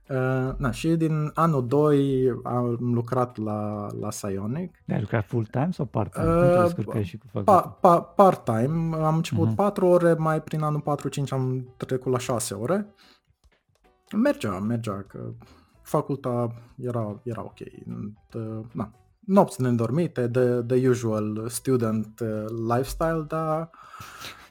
Uh, 0.09 0.53
na, 0.57 0.71
și 0.71 0.89
din 0.89 1.31
anul 1.35 1.67
2 1.67 2.41
am 2.45 2.79
lucrat 2.81 3.37
la, 3.37 3.87
la 4.01 4.11
Sionic. 4.11 4.75
Ai 4.89 5.01
lucrat 5.01 5.27
full-time 5.27 5.69
sau 5.73 5.85
part-time? 5.85 6.27
Uh, 6.27 6.41
Cum 6.43 6.49
te 6.57 6.63
descurcai 6.63 7.05
și 7.05 7.19
cu 7.19 7.27
Pa, 7.33 7.41
facultatea? 7.43 7.71
pa, 7.81 8.01
part-time, 8.01 8.97
am 8.97 9.17
început 9.17 9.47
Mhm. 9.47 9.55
4 9.55 9.87
ore, 9.87 10.15
mai 10.15 10.43
prin 10.43 10.63
anul 10.63 10.81
4-5 10.81 11.33
am 11.33 11.75
trecut 11.77 12.13
la 12.13 12.19
6 12.19 12.55
ore. 12.55 12.87
Mergea, 14.17 14.59
mergea, 14.59 15.05
că 15.09 15.19
faculta 15.87 16.55
era, 16.77 17.21
era 17.23 17.43
ok. 17.43 17.59
De, 18.31 18.39
na, 18.73 18.91
nopți 19.19 19.61
nedormite, 19.63 20.29
the, 20.29 20.63
the 20.63 20.89
usual 20.89 21.45
student 21.49 22.21
uh, 22.21 22.45
lifestyle, 22.77 23.25
dar 23.29 23.71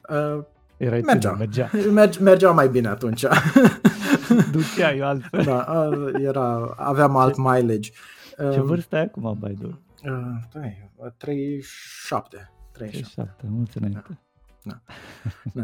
uh, 0.08 0.44
Erai 0.76 1.00
mergea. 1.00 1.30
tânăr, 1.30 1.36
mergea. 1.38 1.70
merge, 2.00 2.20
mergea 2.20 2.50
mai 2.50 2.68
bine 2.68 2.88
atunci. 2.88 3.24
Duceai 4.52 5.00
altfel. 5.00 5.44
da, 5.44 5.88
uh, 5.90 6.12
era, 6.22 6.74
aveam 6.76 7.16
alt 7.16 7.36
mileage. 7.36 7.90
Ce 8.36 8.58
Um, 8.60 8.66
vârstă 8.66 8.96
ai 8.96 9.02
acum, 9.02 9.36
Baidur? 9.38 9.78
Uh, 10.04 10.12
stai, 10.48 10.90
37. 11.16 12.50
37. 12.72 12.72
37, 12.72 13.46
mulți 13.48 13.76
înainte. 13.78 14.02
Da, 14.08 14.14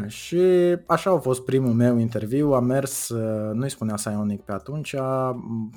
și 0.07 0.41
așa 0.87 1.11
a 1.11 1.17
fost 1.17 1.45
primul 1.45 1.73
meu 1.73 1.97
interviu, 1.97 2.51
am 2.53 2.65
mers, 2.65 3.09
uh, 3.09 3.53
nu-i 3.53 3.69
spunea 3.69 3.97
Sionic 3.97 4.41
pe 4.41 4.51
atunci, 4.51 4.95
am 4.95 5.71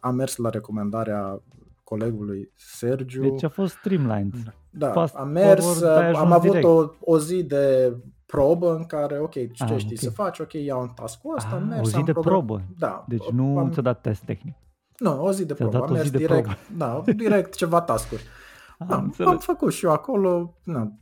am 0.00 0.14
mers 0.14 0.36
la 0.36 0.48
recomandarea 0.48 1.42
colegului 1.84 2.50
Sergiu. 2.54 3.22
Deci 3.22 3.42
a 3.42 3.48
fost 3.48 3.74
streamlined. 3.74 4.54
da, 4.70 4.90
fast 4.90 5.14
am 5.14 5.28
mers, 5.28 5.64
forward, 5.64 6.02
ai 6.02 6.10
uh, 6.10 6.16
am 6.18 6.32
ajuns 6.32 6.32
avut 6.32 6.50
direct. 6.50 6.66
o, 6.66 6.88
o 7.00 7.18
zi 7.18 7.42
de 7.44 7.96
probă 8.26 8.74
în 8.74 8.84
care, 8.84 9.18
ok, 9.20 9.32
ce 9.32 9.64
Ah, 9.64 9.74
știi 9.76 9.92
ok. 9.96 9.98
să 9.98 10.10
faci, 10.10 10.38
ok, 10.38 10.52
iau 10.52 10.80
un 10.80 10.88
task-ul 10.88 11.34
ăsta, 11.36 11.50
am 11.50 11.62
Ah, 11.62 11.68
mers, 11.68 11.80
o 11.86 11.90
zi 11.90 11.96
am 11.96 12.04
de 12.04 12.12
program- 12.12 12.32
probă. 12.32 12.62
Da. 12.78 13.04
Deci 13.08 13.28
nu 13.30 13.58
am, 13.58 13.70
ți-a 13.70 13.82
dat 13.82 14.00
test 14.00 14.22
tehnic. 14.22 14.54
Nu, 14.98 15.24
o 15.24 15.32
zi 15.32 15.44
de 15.46 15.54
Ți-a 15.54 15.68
probă, 15.68 15.72
dat 15.78 15.82
am 15.88 15.94
o 15.94 15.96
zi 15.96 15.98
mers 16.00 16.10
de 16.10 16.16
direct, 16.18 16.48
probă. 16.48 16.58
da, 17.04 17.12
direct 17.12 17.54
ceva 17.54 17.80
task-uri. 17.80 18.22
Am 18.78 18.86
Da, 18.88 18.94
am 18.96 19.02
înțeles. 19.04 19.44
făcut 19.44 19.72
și 19.72 19.84
eu 19.84 19.92
acolo, 19.92 20.54
na, 20.64 20.80
uh, 20.80 20.86
uh, 20.86 20.92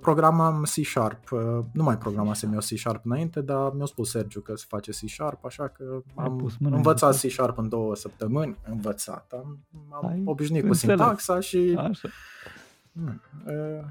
programam 0.00 0.62
C-Sharp, 0.62 1.30
uh, 1.30 1.40
nu 1.72 1.82
mai 1.82 1.98
programasem 1.98 2.52
eu 2.52 2.58
C-Sharp 2.58 3.04
înainte, 3.04 3.40
dar 3.40 3.72
mi-a 3.72 3.84
spus 3.84 4.10
Sergiu 4.10 4.40
că 4.40 4.54
se 4.56 4.64
face 4.68 4.90
C-Sharp, 4.90 5.44
așa 5.44 5.68
că 5.68 5.84
Ai 6.14 6.24
am 6.24 6.36
pus 6.36 6.56
mâna 6.56 6.70
în 6.70 6.76
învățat 6.76 7.10
C-Sharp. 7.14 7.30
C-Sharp 7.32 7.58
în 7.58 7.68
două 7.68 7.94
săptămâni, 7.96 8.56
învățat, 8.70 9.32
am, 9.32 9.58
am 9.90 10.06
Ai 10.06 10.22
obișnuit 10.24 10.62
cu 10.62 10.68
înțeles. 10.68 10.96
sintaxa 10.98 11.40
și... 11.40 11.74
Așa. 11.78 12.08
Mm, 12.92 13.20
uh, 13.46 13.84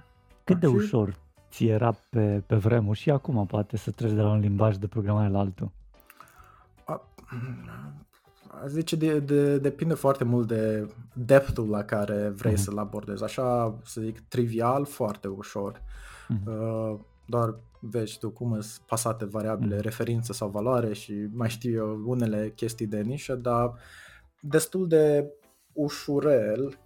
Cât 0.43 0.59
de 0.59 0.67
și- 0.67 0.73
ușor 0.75 1.15
ți 1.51 1.65
era 1.65 1.95
pe, 2.09 2.43
pe 2.47 2.55
vremuri 2.55 2.99
și 2.99 3.09
acum 3.09 3.45
poate 3.45 3.77
să 3.77 3.91
treci 3.91 4.11
de 4.11 4.21
la 4.21 4.29
un 4.31 4.39
limbaj 4.39 4.75
de 4.75 4.87
programare 4.87 5.29
la 5.29 5.39
altul? 5.39 5.71
Aș, 8.59 8.63
aș 8.65 8.69
zice, 8.69 8.95
de, 8.95 9.19
de, 9.19 9.57
depinde 9.57 9.93
foarte 9.93 10.23
mult 10.23 10.47
de 10.47 10.87
depthul 11.13 11.69
la 11.69 11.83
care 11.83 12.29
vrei 12.35 12.51
Mhm. 12.53 12.61
să-l 12.61 12.77
abordezi. 12.77 13.23
Așa, 13.23 13.77
să 13.85 14.01
zic, 14.01 14.19
trivial, 14.27 14.85
foarte 14.85 15.27
ușor. 15.27 15.81
Mhm. 16.27 16.49
Uh, 16.51 16.99
doar 17.25 17.55
vezi 17.79 18.17
tu 18.19 18.29
cum 18.29 18.59
sunt 18.61 18.85
pasate 18.87 19.25
variabile, 19.25 19.73
Mhm. 19.75 19.83
referință 19.83 20.33
sau 20.33 20.49
valoare 20.49 20.93
și 20.93 21.27
mai 21.31 21.49
știu 21.49 21.71
eu 21.71 22.03
unele 22.05 22.51
chestii 22.55 22.87
de 22.87 23.01
nișă, 23.01 23.35
dar 23.35 23.73
destul 24.41 24.87
de 24.87 25.31
ușurel. 25.73 26.77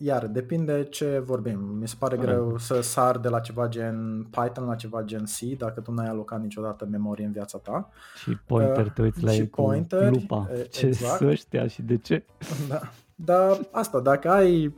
Iar 0.00 0.26
depinde 0.26 0.84
ce 0.84 1.18
vorbim. 1.24 1.58
Mi 1.60 1.88
se 1.88 1.94
pare 1.98 2.16
Corect. 2.16 2.34
greu 2.34 2.58
să 2.58 2.80
sar 2.80 3.18
de 3.18 3.28
la 3.28 3.40
ceva 3.40 3.68
gen 3.68 4.26
Python 4.30 4.64
la 4.66 4.74
ceva 4.74 5.02
gen 5.02 5.24
C 5.24 5.38
dacă 5.58 5.80
tu 5.80 5.92
n-ai 5.92 6.06
alocat 6.08 6.40
niciodată 6.42 6.86
memorie 6.90 7.24
în 7.24 7.32
viața 7.32 7.58
ta. 7.58 7.88
Și 8.22 8.36
pointer, 8.46 8.84
Uh, 8.86 8.92
te 8.92 9.02
uiți 9.02 9.22
la 9.24 9.30
și 9.30 9.40
ei 9.40 9.48
cu 9.48 9.62
pointeri, 9.62 10.10
lupa. 10.10 10.48
e, 10.52 10.62
Ce 10.70 10.86
exact. 10.86 11.16
sunt 11.16 11.30
ăștia 11.30 11.66
și 11.66 11.82
de 11.82 11.96
ce? 11.96 12.24
Da. 12.68 12.80
Dar 13.14 13.58
asta, 13.72 14.00
dacă 14.00 14.30
ai, 14.30 14.74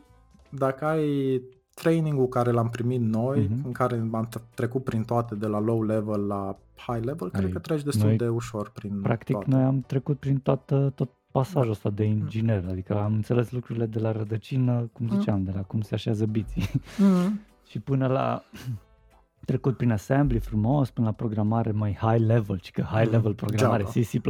dacă 0.51 0.85
ai 0.85 1.43
training-ul 1.75 2.29
care 2.29 2.51
l-am 2.51 2.69
primit 2.71 3.01
noi, 3.01 3.49
Mhm. 3.51 3.67
în 3.67 3.73
care 3.73 3.95
am 4.13 4.29
t- 4.29 4.55
trecut 4.55 4.85
prin 4.85 5.03
toate 5.05 5.35
de 5.35 5.47
la 5.47 5.59
low 5.61 5.83
level 5.83 6.27
la 6.27 6.59
high 6.87 7.05
level, 7.05 7.31
cred 7.31 7.45
Ai- 7.45 7.51
că 7.51 7.59
treci 7.59 7.83
destul 7.83 8.07
noi- 8.07 8.17
de 8.17 8.29
ușor 8.29 8.71
prin 8.71 9.01
Practic 9.03 9.35
toate. 9.35 9.51
noi 9.51 9.63
am 9.63 9.81
trecut 9.81 10.19
prin 10.19 10.39
toată, 10.39 10.93
tot 10.95 11.11
pasajul 11.31 11.71
ăsta 11.71 11.91
de 11.91 12.05
inginer, 12.05 12.65
adică 12.69 12.99
am 13.01 13.13
înțeles 13.13 13.51
lucrurile 13.51 13.87
de 13.87 13.99
la 13.99 14.13
rădăcină, 14.13 14.91
cum 14.93 15.07
Mm. 15.11 15.19
ziceam, 15.19 15.45
de 15.45 15.53
la 15.55 15.61
cum 15.63 15.81
se 15.81 15.95
așează 15.95 16.27
biții 16.27 16.71
Mm. 16.99 17.41
și 17.71 17.79
până 17.79 18.07
la 18.07 18.43
trecut 19.47 19.77
prin 19.77 19.91
assembly 19.93 20.39
frumos, 20.39 20.91
până 20.91 21.07
la 21.07 21.13
programare 21.13 21.71
mai 21.71 21.99
high 22.01 22.25
level, 22.27 22.59
ci 22.59 22.71
că 22.71 22.83
high 22.83 23.05
Mm. 23.07 23.11
level 23.13 23.35
programare, 23.35 23.83
Java. 23.83 23.93
C, 24.01 24.09
C++, 24.09 24.21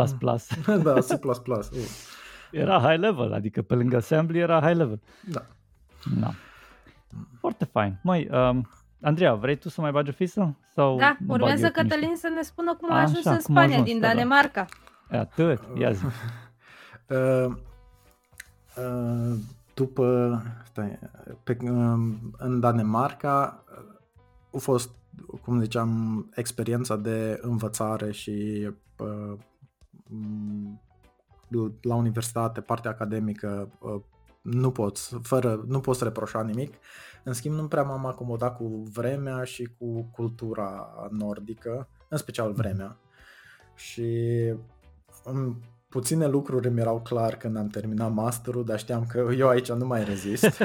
da, 0.82 0.92
C++. 1.00 1.26
Uh, 1.48 1.58
era 2.50 2.78
high 2.80 2.98
level, 3.00 3.32
adică 3.32 3.62
pe 3.62 3.74
lângă 3.74 3.96
assembly 3.96 4.38
era 4.38 4.60
high 4.60 4.76
level. 4.76 5.00
da. 5.32 5.46
Da. 6.20 6.30
Foarte 7.40 7.64
fain. 7.64 7.98
Măi, 8.02 8.28
um, 8.32 8.68
Andreea, 9.02 9.34
vrei 9.34 9.56
tu 9.56 9.68
să 9.68 9.80
mai 9.80 9.90
bagi 9.90 10.10
o 10.10 10.12
fisă? 10.12 10.56
Sau 10.74 10.96
Da, 10.98 11.16
mă 11.20 11.26
bag 11.26 11.40
urmează 11.40 11.64
eu 11.64 11.70
cu 11.70 11.80
niște? 11.80 11.94
Cătălin 11.94 12.16
să 12.16 12.28
ne 12.34 12.42
spună 12.42 12.74
cum 12.74 12.90
a 12.90 12.94
Așa, 12.94 13.02
ajuns 13.02 13.24
în 13.24 13.30
cum 13.30 13.36
a 13.38 13.38
Spania, 13.60 13.74
ajuns, 13.74 13.88
din 13.90 14.00
da, 14.00 14.06
da. 14.06 14.12
Danemarca. 14.14 14.66
E 15.10 15.16
atât, 15.16 15.60
ia 15.78 15.92
zi. 15.92 16.04
Uh, 17.10 17.56
uh, 18.76 19.38
după, 19.74 20.42
stai, 20.66 20.98
pe, 21.42 21.56
um, 21.62 22.34
în 22.38 22.60
Danemarca 22.60 23.64
uh, 23.78 24.54
a 24.54 24.58
fost, 24.58 24.90
cum 25.42 25.60
ziceam, 25.60 26.26
experiența 26.34 26.96
de 26.96 27.38
învățare 27.42 28.10
și 28.10 28.68
uh, 28.98 29.38
m, 30.08 30.80
la 31.80 31.94
universitate, 31.94 32.60
partea 32.60 32.90
academică, 32.90 33.70
uh, 33.80 34.00
nu 34.42 34.70
poți, 34.70 35.16
fără, 35.22 35.64
nu 35.66 35.80
poți 35.80 36.04
reproșa 36.04 36.42
nimic. 36.42 36.74
În 37.24 37.32
schimb, 37.32 37.54
nu 37.54 37.68
prea 37.68 37.82
m-am 37.82 38.06
acomodat 38.06 38.56
cu 38.56 38.82
vremea 38.92 39.44
și 39.44 39.68
cu 39.78 40.02
cultura 40.02 40.88
nordică, 41.10 41.88
în 42.08 42.18
special 42.18 42.52
vremea. 42.52 42.96
Și 43.74 44.18
um, 45.24 45.60
puține 45.90 46.26
lucruri 46.26 46.70
mi 46.70 46.80
erau 46.80 47.00
clar 47.00 47.36
când 47.36 47.56
am 47.56 47.66
terminat 47.66 48.12
masterul, 48.12 48.64
dar 48.64 48.78
știam 48.78 49.06
că 49.06 49.28
eu 49.36 49.48
aici 49.48 49.72
nu 49.72 49.86
mai 49.86 50.04
rezist. 50.04 50.44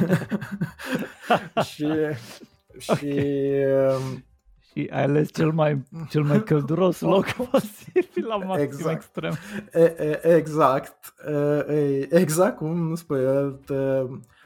și 1.69 1.87
și 2.77 3.13
um, 3.97 4.23
Și 4.71 4.89
ai 4.91 5.03
ales 5.03 5.31
cel 5.31 5.51
mai, 5.51 5.83
cel 6.09 6.23
mai 6.23 6.43
călduros 6.43 6.99
loc 7.13 7.31
posibil 7.31 8.25
la 8.27 8.37
maxim 8.37 8.63
Exact. 8.63 8.95
extrem. 8.95 9.33
E, 9.73 9.95
e, 10.23 10.35
exact, 10.35 11.13
e, 11.27 11.73
e, 11.73 12.07
exact 12.11 12.57
cum 12.57 12.95
spui, 12.95 13.19
e, 13.19 13.59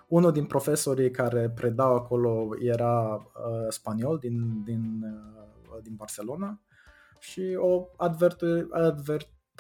unul 0.07 0.32
din 0.32 0.45
profesorii 0.45 1.11
care 1.11 1.49
predau 1.49 1.95
acolo 1.95 2.49
era 2.59 3.13
uh, 3.13 3.67
spaniol 3.69 4.17
din, 4.17 4.63
din, 4.63 5.01
uh, 5.71 5.82
din 5.84 5.93
Barcelona 5.95 6.61
și 7.19 7.57
o 7.57 7.86
advert, 7.97 8.41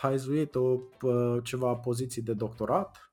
advertizuit 0.01 0.55
o, 0.55 0.79
uh, 1.01 1.43
ceva 1.43 1.73
poziții 1.73 2.21
de 2.21 2.33
doctorat 2.33 3.11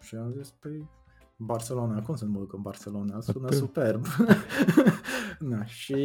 și 0.00 0.14
am 0.14 0.32
zis, 0.32 0.50
păi 0.50 0.88
Barcelona, 1.36 2.02
cum 2.02 2.16
să 2.16 2.24
nu 2.24 2.30
mă 2.30 2.38
duc 2.38 2.52
în 2.52 2.62
Barcelona? 2.62 3.20
Sună 3.20 3.46
Atât. 3.46 3.58
superb. 3.58 4.06
Na, 5.38 5.64
și 5.64 6.04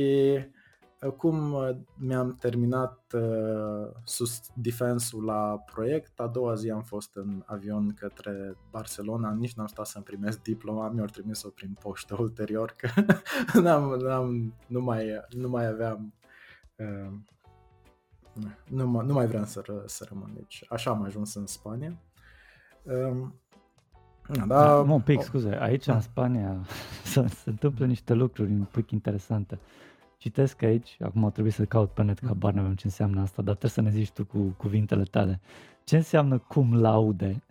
cum 1.18 1.54
uh, 1.54 1.70
mi-am 1.98 2.36
terminat 2.40 3.14
uh, 3.14 3.88
sus 4.04 4.42
defensul 4.54 5.24
la 5.24 5.64
proiect, 5.74 6.20
a 6.20 6.28
doua 6.28 6.56
zi 6.56 6.70
am 6.70 6.82
fost 6.82 7.16
în 7.16 7.44
avion 7.46 7.94
către 7.94 8.58
Barcelona, 8.72 9.34
nici 9.34 9.54
n-am 9.54 9.68
stat 9.68 9.86
să-mi 9.86 10.04
primesc 10.04 10.42
diploma, 10.42 10.90
mi-au 10.90 11.06
trimis-o 11.06 11.50
prin 11.50 11.78
poștă 11.80 12.16
ulterior, 12.20 12.76
că 12.78 12.90
n-am, 13.62 14.00
n-am, 14.00 14.54
nu, 14.68 14.82
mai, 14.82 15.26
nu 15.30 15.50
mai 15.50 15.68
aveam, 15.68 16.14
uh, 16.76 17.14
nu, 18.70 18.88
mai- 18.88 19.06
nu 19.06 19.14
mai 19.14 19.28
vreau 19.28 19.44
să, 19.46 19.62
ră, 19.66 19.82
să 19.86 20.06
rămân, 20.10 20.32
deci 20.34 20.64
așa 20.70 20.92
am 20.92 21.04
ajuns 21.04 21.36
în 21.36 21.46
Spania. 21.46 21.98
Um, 22.84 23.34
Da, 24.34 24.46
da, 24.46 24.76
un 24.80 25.02
pic, 25.02 25.22
scuze, 25.22 25.58
aici 25.62 25.88
în 25.88 26.02
Spania 26.02 26.58
se, 27.04 27.28
se 27.28 27.50
întâmplă 27.50 27.86
niște 27.86 28.14
lucruri 28.14 28.52
un 28.52 28.64
pic 28.72 28.92
interesante. 28.92 29.60
Citesc 30.18 30.62
aici, 30.62 30.98
acum 31.02 31.24
o 31.24 31.30
trebuie 31.30 31.54
să 31.54 31.66
caut 31.66 31.92
pe 31.92 32.04
net, 32.04 32.20
că 32.20 32.26
habar 32.26 32.54
nu 32.54 32.60
avem 32.60 32.76
ce 32.76 32.86
înseamnă 32.86 33.22
asta, 33.22 33.42
dar 33.42 33.56
trebuie 33.56 33.72
să 33.72 33.82
ne 33.82 33.90
zici 33.90 34.12
tu 34.12 34.26
cu 34.26 34.38
cuvintele 34.58 35.04
tale. 35.04 35.40
Ce 35.84 35.96
înseamnă 35.96 36.38
cum 36.38 36.82
laude? 36.82 37.44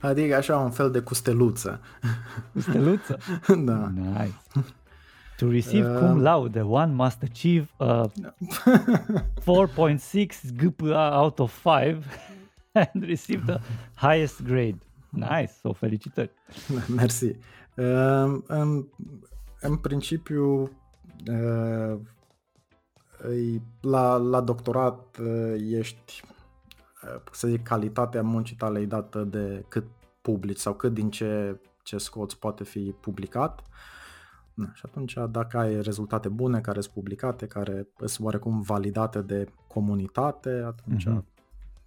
Adică 0.00 0.34
așa 0.36 0.58
un 0.58 0.70
fel 0.70 0.90
de 0.90 1.00
custeluță. 1.00 1.80
Custeluță? 2.52 3.18
da. 3.64 3.88
Nice. 3.94 4.34
To 5.36 5.48
receive 5.48 5.86
uh, 5.86 5.98
cum 5.98 6.22
laude, 6.22 6.62
one 6.62 6.92
must 6.92 7.22
achieve 7.22 7.66
a 7.78 8.10
4.6 9.46 10.52
GPA 10.52 11.12
out 11.12 11.38
of 11.40 11.52
5 11.62 12.06
and 12.72 13.04
receive 13.04 13.44
the 13.46 13.60
highest 13.94 14.42
grade. 14.42 14.78
Nice, 15.10 15.52
so 15.60 15.72
felicitări. 15.72 16.30
Mersi. 16.96 17.36
Uh, 17.76 18.42
în, 18.46 18.86
în 19.60 19.76
principiu, 19.76 20.62
uh, 21.30 21.98
la, 23.80 24.16
la 24.16 24.40
doctorat 24.40 25.18
uh, 25.20 25.54
ești, 25.70 26.22
uh, 27.02 27.20
să 27.32 27.48
zic, 27.48 27.62
calitatea 27.62 28.22
muncii 28.22 28.56
tale 28.56 28.80
e 28.80 28.86
dată 28.86 29.24
de 29.24 29.64
cât 29.68 29.84
publici 30.20 30.58
sau 30.58 30.74
cât 30.74 30.94
din 30.94 31.10
ce, 31.10 31.60
ce 31.82 31.98
scoți 31.98 32.38
poate 32.38 32.64
fi 32.64 32.94
publicat. 33.00 33.62
Na, 34.54 34.70
și 34.74 34.82
atunci, 34.84 35.16
dacă 35.30 35.58
ai 35.58 35.82
rezultate 35.82 36.28
bune 36.28 36.60
care 36.60 36.80
sunt 36.80 36.94
publicate, 36.94 37.46
care 37.46 37.86
sunt 38.04 38.26
oarecum 38.26 38.60
validate 38.60 39.20
de 39.20 39.46
comunitate, 39.68 40.62
atunci... 40.66 41.02
Mm-hmm. 41.02 41.24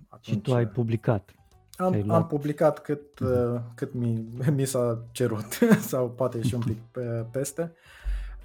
atunci 0.07 0.25
și 0.25 0.39
tu 0.39 0.53
ai 0.53 0.67
publicat. 0.67 1.35
Am, 1.77 1.93
ai 1.93 2.03
luat... 2.03 2.21
am 2.21 2.27
publicat 2.27 2.79
cât, 2.79 3.01
mm-hmm. 3.01 3.53
uh, 3.53 3.61
cât 3.75 3.93
mi, 3.93 4.25
mi 4.55 4.65
s-a 4.65 5.03
cerut 5.11 5.59
sau 5.91 6.09
poate 6.09 6.41
și 6.41 6.53
un 6.53 6.61
pic 6.61 6.77
pe, 6.91 7.25
peste. 7.31 7.73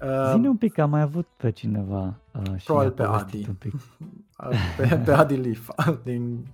Uh, 0.01 0.31
Zine 0.33 0.47
un 0.47 0.57
pic, 0.57 0.77
am 0.77 0.89
mai 0.89 1.01
avut 1.01 1.27
pe 1.37 1.51
cineva 1.51 2.19
uh, 2.31 2.57
și 2.57 2.65
Probabil 2.65 2.91
pe 2.91 3.03
Adi. 3.03 3.45
Un 3.47 3.53
pic. 3.53 3.73
pe, 4.77 5.01
pe 5.05 5.11
Adi 5.21 5.35
Leaf. 5.35 5.69
Din... 6.03 6.45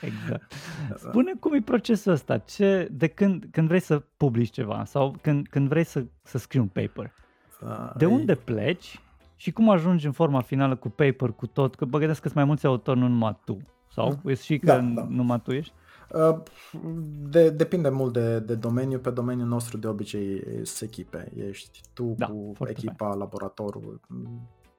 Exact. 0.00 0.52
Spune 0.96 1.32
cum 1.40 1.52
e 1.54 1.60
procesul 1.60 2.12
ăsta. 2.12 2.38
Ce, 2.38 2.88
de 2.92 3.06
când, 3.06 3.46
când 3.50 3.68
vrei 3.68 3.80
să 3.80 4.02
publici 4.16 4.50
ceva 4.50 4.84
sau 4.84 5.16
când, 5.20 5.46
când 5.50 5.68
vrei 5.68 5.84
să, 5.84 6.04
să 6.22 6.38
scrii 6.38 6.60
un 6.60 6.66
paper, 6.66 7.12
uh, 7.62 7.92
de 7.96 8.06
unde 8.06 8.32
e... 8.32 8.34
pleci 8.34 9.00
și 9.36 9.52
cum 9.52 9.70
ajungi 9.70 10.06
în 10.06 10.12
forma 10.12 10.40
finală 10.40 10.76
cu 10.76 10.88
paper, 10.88 11.30
cu 11.30 11.46
tot? 11.46 11.74
Că 11.74 11.84
bă, 11.84 11.98
că 11.98 12.12
sunt 12.12 12.34
mai 12.34 12.44
mulți 12.44 12.66
autori, 12.66 12.98
nu 12.98 13.08
numai 13.08 13.38
tu. 13.44 13.58
Sau? 13.92 14.20
Da. 14.24 14.34
și 14.34 14.58
că 14.58 14.66
da, 14.66 14.80
da. 14.80 15.06
numai 15.10 15.40
tu 15.40 15.52
ești? 15.52 15.72
Uh, 16.14 16.38
de, 17.28 17.50
depinde 17.50 17.88
mult 17.88 18.12
de, 18.12 18.38
de 18.38 18.54
domeniu. 18.54 18.98
Pe 18.98 19.10
domeniul 19.10 19.48
nostru 19.48 19.76
de 19.76 19.86
obicei 19.86 20.44
se 20.62 20.84
echipe. 20.84 21.32
Ești 21.48 21.80
tu 21.92 22.14
da, 22.18 22.26
cu 22.26 22.52
echipa, 22.66 23.08
bine. 23.08 23.18
laboratorul, 23.18 24.00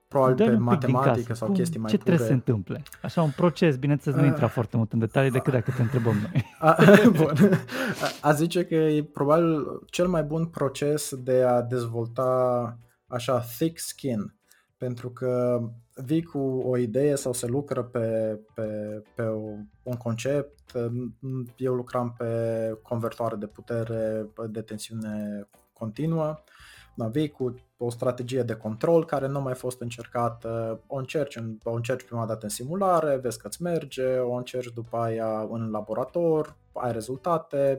probabil 0.08 0.36
Dă-mi 0.36 0.50
pe 0.50 0.64
matematică 0.64 1.34
sau 1.34 1.48
Cum, 1.48 1.56
chestii 1.56 1.80
mai 1.80 1.90
Ce 1.90 1.98
pure. 1.98 2.10
trebuie 2.10 2.28
să 2.28 2.34
se 2.34 2.50
întâmple? 2.50 2.84
Așa 3.02 3.22
un 3.22 3.32
proces, 3.36 3.78
bineînțeles, 3.78 4.18
nu 4.18 4.24
uh, 4.26 4.30
intra 4.30 4.48
foarte 4.48 4.78
mult 4.78 4.94
în 4.94 5.00
detalii 5.00 5.32
decât 5.32 5.54
dacă 5.54 5.72
te 5.76 5.82
întrebăm 5.82 6.16
noi. 6.16 6.46
A, 6.60 6.78
bun. 7.18 7.34
A 8.22 8.32
zice 8.32 8.66
că 8.66 8.76
e 8.76 9.04
probabil 9.04 9.66
cel 9.86 10.08
mai 10.08 10.24
bun 10.24 10.46
proces 10.46 11.16
de 11.16 11.44
a 11.44 11.62
dezvolta 11.62 12.80
așa 13.08 13.44
thick 13.58 13.80
skin, 13.80 14.36
pentru 14.78 15.10
că 15.10 15.60
vii 16.06 16.24
cu 16.24 16.40
o 16.66 16.78
idee 16.78 17.16
sau 17.16 17.34
se 17.34 17.48
lucră 17.48 17.84
pe, 17.84 18.40
pe, 18.54 18.64
pe 19.16 19.24
un 19.84 19.96
concept. 19.98 20.72
Eu 21.56 21.74
lucram 21.74 22.16
pe 22.18 22.28
convertoare 22.82 23.36
de 23.36 23.48
putere 23.48 24.26
de 24.50 24.62
tensiune 24.62 25.48
continuă. 25.74 26.44
Da, 26.98 27.08
vii 27.08 27.30
cu 27.30 27.56
o 27.78 27.90
strategie 27.90 28.42
de 28.42 28.56
control 28.56 29.06
care 29.06 29.28
nu 29.28 29.42
mai 29.42 29.52
a 29.52 29.56
fost 29.56 29.82
încercată, 29.82 30.82
o 30.88 30.98
încerci, 30.98 31.38
o 31.64 31.72
încerci 31.72 32.06
prima 32.06 32.26
dată 32.26 32.40
în 32.42 32.50
simulare, 32.50 33.16
vezi 33.16 33.40
că 33.40 33.48
îți 33.48 33.62
merge, 33.62 34.18
o 34.18 34.34
încerci 34.34 34.74
după 34.74 34.98
aia 34.98 35.48
în 35.50 35.70
laborator, 35.72 36.56
ai 36.74 36.92
rezultate, 36.92 37.78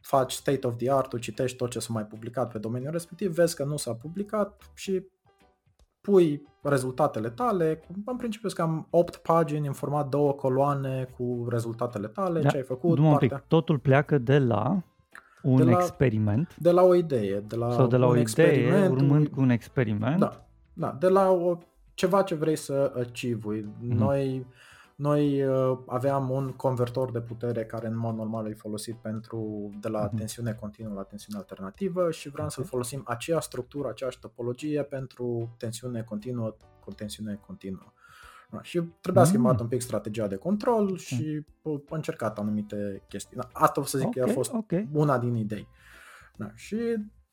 faci 0.00 0.32
state 0.32 0.66
of 0.66 0.76
the 0.76 0.90
art, 0.90 1.08
tu 1.08 1.18
citești 1.18 1.56
tot 1.56 1.70
ce 1.70 1.78
s-a 1.78 1.92
mai 1.92 2.04
publicat 2.04 2.52
pe 2.52 2.58
domeniul 2.58 2.92
respectiv, 2.92 3.34
vezi 3.34 3.56
că 3.56 3.64
nu 3.64 3.76
s-a 3.76 3.94
publicat 3.94 4.70
și 4.74 5.06
pui 6.00 6.42
rezultatele 6.62 7.30
tale, 7.30 7.80
în 8.04 8.16
principiu 8.16 8.48
sunt 8.48 8.60
cam 8.60 8.86
8 8.90 9.16
pagini 9.16 9.66
în 9.66 9.72
format 9.72 10.08
două 10.08 10.32
coloane 10.32 11.08
cu 11.16 11.46
rezultatele 11.48 12.06
tale, 12.06 12.40
da, 12.40 12.48
ce 12.48 12.56
ai 12.56 12.62
făcut. 12.62 12.98
Un 12.98 13.16
pic, 13.16 13.42
totul 13.48 13.78
pleacă 13.78 14.18
de 14.18 14.38
la 14.38 14.82
un 15.42 15.56
de 15.56 15.64
la, 15.64 15.70
experiment. 15.70 16.54
De 16.58 16.70
la 16.70 16.82
o 16.82 16.94
idee. 16.94 17.40
De 17.40 17.56
la 17.56 17.70
sau 17.70 17.86
de 17.86 17.96
la 17.96 18.06
un 18.06 18.16
o 18.16 18.20
idee 18.20 18.88
urmând 18.88 19.28
cu 19.28 19.40
un 19.40 19.50
experiment. 19.50 20.18
Da, 20.18 20.46
da 20.72 20.96
de 21.00 21.08
la 21.08 21.30
o, 21.30 21.58
ceva 21.94 22.22
ce 22.22 22.34
vrei 22.34 22.56
să 22.56 22.92
achieve 22.96 23.60
mm-hmm. 23.60 23.96
Noi 23.96 24.46
noi 24.98 25.44
uh, 25.44 25.78
aveam 25.86 26.30
un 26.30 26.52
convertor 26.52 27.10
de 27.10 27.20
putere 27.20 27.64
care 27.64 27.86
în 27.86 27.96
mod 27.96 28.14
normal 28.14 28.46
e 28.46 28.54
folosit 28.54 28.96
pentru 28.96 29.70
de 29.80 29.88
la 29.88 30.08
uh-huh. 30.08 30.16
tensiune 30.16 30.52
continuă 30.52 30.94
la 30.94 31.02
tensiune 31.02 31.38
alternativă 31.38 32.10
și 32.10 32.28
vreau 32.28 32.46
okay. 32.46 32.64
să 32.64 32.70
folosim 32.70 33.02
aceeași 33.06 33.46
structură, 33.46 33.88
aceeași 33.88 34.18
topologie 34.18 34.82
pentru 34.82 35.54
tensiune 35.58 36.02
continuă 36.02 36.56
cu 36.80 36.92
tensiune 36.92 37.40
continuă. 37.46 37.92
Da, 38.50 38.62
și 38.62 38.82
trebuia 39.00 39.22
mm. 39.22 39.28
schimbat 39.28 39.60
un 39.60 39.66
pic 39.66 39.80
strategia 39.80 40.26
de 40.26 40.36
control 40.36 40.96
și 40.96 41.44
mm. 41.62 41.82
încercat 41.90 42.38
anumite 42.38 43.02
chestii. 43.08 43.36
Da, 43.36 43.48
asta 43.52 43.80
o 43.80 43.84
să 43.84 43.98
zic 43.98 44.06
okay, 44.06 44.24
că 44.24 44.30
a 44.30 44.32
fost 44.32 44.52
okay. 44.52 44.88
una 44.92 45.18
din 45.18 45.34
idei. 45.34 45.68
Da, 46.36 46.50
și 46.54 46.76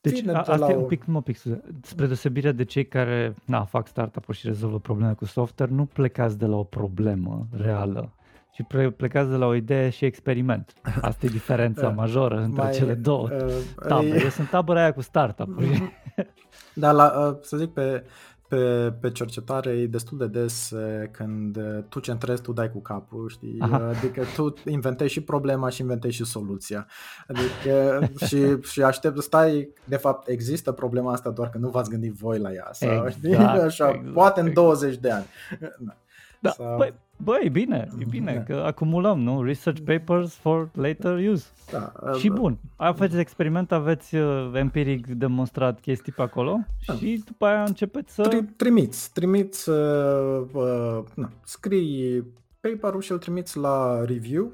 deci 0.02 0.28
a, 0.28 0.42
asta 0.42 0.72
e 0.72 0.76
un 0.76 0.86
pic, 0.86 1.06
mă 1.06 1.22
pic, 1.22 1.38
spre 1.82 2.06
deosebire 2.06 2.52
de 2.52 2.64
cei 2.64 2.88
care 2.88 3.34
na, 3.46 3.64
fac 3.64 3.88
startup-uri 3.88 4.38
și 4.38 4.48
rezolvă 4.48 4.80
probleme 4.80 5.14
cu 5.14 5.26
software, 5.26 5.72
nu 5.72 5.86
plecați 5.86 6.38
de 6.38 6.46
la 6.46 6.56
o 6.56 6.64
problemă 6.64 7.48
reală, 7.52 8.14
ci 8.52 8.62
plecați 8.96 9.30
de 9.30 9.36
la 9.36 9.46
o 9.46 9.56
idee 9.56 9.90
și 9.90 10.06
experiment. 10.06 10.74
Asta 11.02 11.26
e 11.26 11.30
diferența 11.30 11.90
majoră 12.02 12.40
între 12.40 12.64
Mai, 12.64 12.72
cele 12.72 12.94
două 12.94 13.30
uh, 13.32 13.54
tabere. 13.88 14.22
Eu 14.24 14.30
sunt 14.30 14.50
tabăra 14.50 14.82
aia 14.82 14.94
cu 14.94 15.02
startup-uri. 15.02 15.82
Da, 16.74 16.92
la, 16.92 17.28
uh, 17.28 17.38
să 17.42 17.58
zic 17.58 17.70
pe 17.70 18.04
pe, 18.48 18.94
pe 19.02 19.12
cercetare 19.12 19.70
e 19.70 19.88
destul 19.88 20.18
de 20.18 20.28
des 20.28 20.74
când 21.12 21.58
tu 21.90 22.00
centrezi, 22.00 22.42
tu 22.42 22.54
dai 22.54 22.72
cu 22.72 22.82
capul, 22.82 23.30
știi? 23.30 23.58
Aha. 23.60 23.88
Adică 23.88 24.24
tu 24.36 24.54
inventezi 24.66 25.12
și 25.12 25.22
problema 25.22 25.70
și 25.70 25.82
inventezi 25.82 26.16
și 26.16 26.26
soluția. 26.26 26.88
Adică 27.28 28.00
și, 28.28 28.62
și 28.62 28.82
aștept, 28.82 29.22
stai, 29.22 29.74
de 29.86 29.96
fapt 29.96 30.28
există 30.28 30.72
problema 30.72 31.12
asta 31.12 31.30
doar 31.30 31.50
că 31.50 31.58
nu 31.58 31.70
v-ați 31.70 31.90
gândit 31.90 32.14
voi 32.14 32.40
la 32.40 32.52
ea. 32.52 32.70
Sau, 32.72 32.90
exact, 32.90 33.12
știi? 33.12 33.36
Așa, 33.36 33.90
exact, 33.90 34.14
poate 34.14 34.40
în 34.40 34.54
20 34.54 34.98
de 34.98 35.12
ani. 35.12 35.26
Da. 35.60 35.98
Da, 36.40 36.52
sau... 36.52 36.78
băi, 36.78 36.94
băi, 37.18 37.42
e 37.44 37.50
bine, 37.50 37.88
e 38.00 38.06
bine 38.10 38.34
da. 38.34 38.54
că 38.54 38.64
acumulăm, 38.66 39.20
nu? 39.20 39.44
Research 39.44 39.82
papers 39.86 40.36
for 40.36 40.70
later 40.74 41.30
use. 41.30 41.46
Da, 41.72 41.94
și 42.18 42.28
da. 42.28 42.34
bun, 42.34 42.58
aveți 42.76 43.18
experiment, 43.18 43.72
aveți 43.72 44.16
uh, 44.16 44.52
empiric 44.54 45.08
demonstrat 45.08 45.80
chestii 45.80 46.12
pe 46.12 46.22
acolo 46.22 46.60
da. 46.88 46.94
și 46.94 47.24
după 47.26 47.46
aia 47.46 47.64
începeți 47.64 48.14
să... 48.14 48.28
Tri- 48.28 48.56
trimiți, 48.56 49.14
trimiți, 49.14 49.70
uh, 49.70 50.42
uh, 50.54 51.00
na, 51.14 51.30
scrii 51.44 52.24
paperul 52.60 53.02
și 53.02 53.12
îl 53.12 53.18
trimiți 53.18 53.58
la 53.58 54.06
review. 54.06 54.52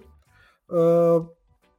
Uh, 0.66 1.26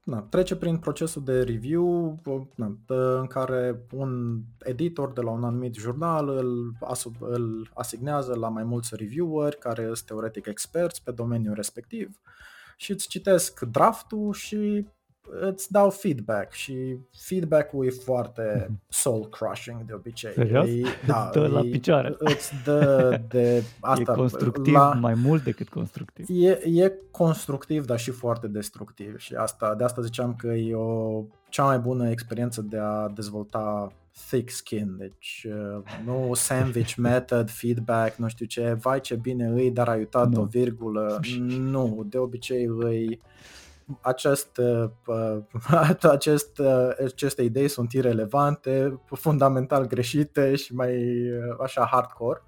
na, 0.03 0.21
trece 0.21 0.57
prin 0.57 0.79
procesul 0.79 1.25
de 1.25 1.43
review 1.43 2.21
na, 2.55 2.77
în 3.21 3.27
care 3.27 3.87
un 3.93 4.41
editor 4.59 5.13
de 5.13 5.21
la 5.21 5.31
un 5.31 5.45
anumit 5.45 5.75
jurnal 5.75 6.29
îl, 6.29 6.77
îl 7.21 7.71
asignează 7.75 8.35
la 8.35 8.49
mai 8.49 8.65
mulți 8.65 8.97
revieweri 8.97 9.59
care 9.59 9.85
sunt 9.85 10.03
teoretic 10.07 10.47
experți 10.47 11.03
pe 11.03 11.11
domeniul 11.11 11.55
respectiv 11.55 12.21
și 12.77 12.91
îți 12.91 13.09
citesc 13.09 13.61
draftul 13.61 14.33
și 14.33 14.87
îți 15.41 15.73
dau 15.73 15.91
feedback 15.91 16.53
și 16.53 16.97
feedback-ul 17.11 17.87
e 17.87 17.91
foarte 17.91 18.67
mhm. 18.69 18.81
soul 18.89 19.29
crushing 19.29 19.85
de 19.85 19.93
obicei. 19.93 20.33
Serios? 20.33 20.69
E, 20.69 20.83
da, 21.07 21.31
dă 21.33 21.41
e, 21.41 21.49
la 21.49 21.61
picioare. 21.61 22.15
Îți 22.19 22.53
dă 22.65 23.21
de 23.29 23.63
asta. 23.81 24.13
E 24.13 24.15
constructiv 24.15 24.75
la, 24.75 24.93
mai 24.93 25.15
mult 25.15 25.43
decât 25.43 25.69
constructiv. 25.69 26.27
E, 26.29 26.61
e 26.65 26.93
constructiv, 27.11 27.85
dar 27.85 27.99
și 27.99 28.11
foarte 28.11 28.47
destructiv 28.47 29.19
și 29.19 29.35
asta, 29.35 29.75
de 29.75 29.85
asta 29.85 30.03
ziceam 30.03 30.35
că 30.35 30.47
e 30.47 30.75
o 30.75 31.23
cea 31.49 31.65
mai 31.65 31.79
bună 31.79 32.11
experiență 32.11 32.63
de 32.63 32.79
a 32.79 33.09
dezvolta 33.09 33.93
thick 34.29 34.51
skin, 34.51 34.97
deci 34.99 35.47
uh, 35.49 35.83
nu 36.05 36.31
sandwich 36.35 36.95
method, 37.09 37.51
feedback, 37.51 38.17
nu 38.17 38.29
știu 38.29 38.47
ce, 38.47 38.77
vai 38.81 39.01
ce 39.01 39.15
bine 39.15 39.47
îi, 39.47 39.71
dar 39.71 39.89
ai 39.89 39.99
uitat 39.99 40.29
nu. 40.29 40.41
o 40.41 40.45
virgulă, 40.45 41.21
nu, 41.49 42.07
de 42.09 42.19
obicei 42.19 42.65
îi 42.65 43.21
acest, 44.01 44.57
uh, 44.57 45.39
acest, 46.11 46.59
uh, 46.59 46.89
aceste 47.05 47.43
idei 47.43 47.69
sunt 47.69 47.93
irelevante, 47.93 49.01
fundamental 49.05 49.87
greșite 49.87 50.55
și 50.55 50.75
mai 50.75 50.95
uh, 51.31 51.57
așa 51.63 51.89
hardcore. 51.91 52.43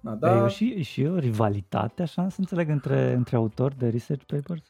Da, 0.00 0.10
da. 0.10 0.44
E 0.44 0.48
și, 0.48 0.82
și 0.82 1.04
o 1.04 1.18
rivalitate, 1.18 2.02
așa, 2.02 2.28
să 2.28 2.36
înțeleg, 2.38 2.68
între, 2.68 3.12
între 3.12 3.36
autori 3.36 3.78
de 3.78 3.88
research 3.88 4.24
papers? 4.24 4.62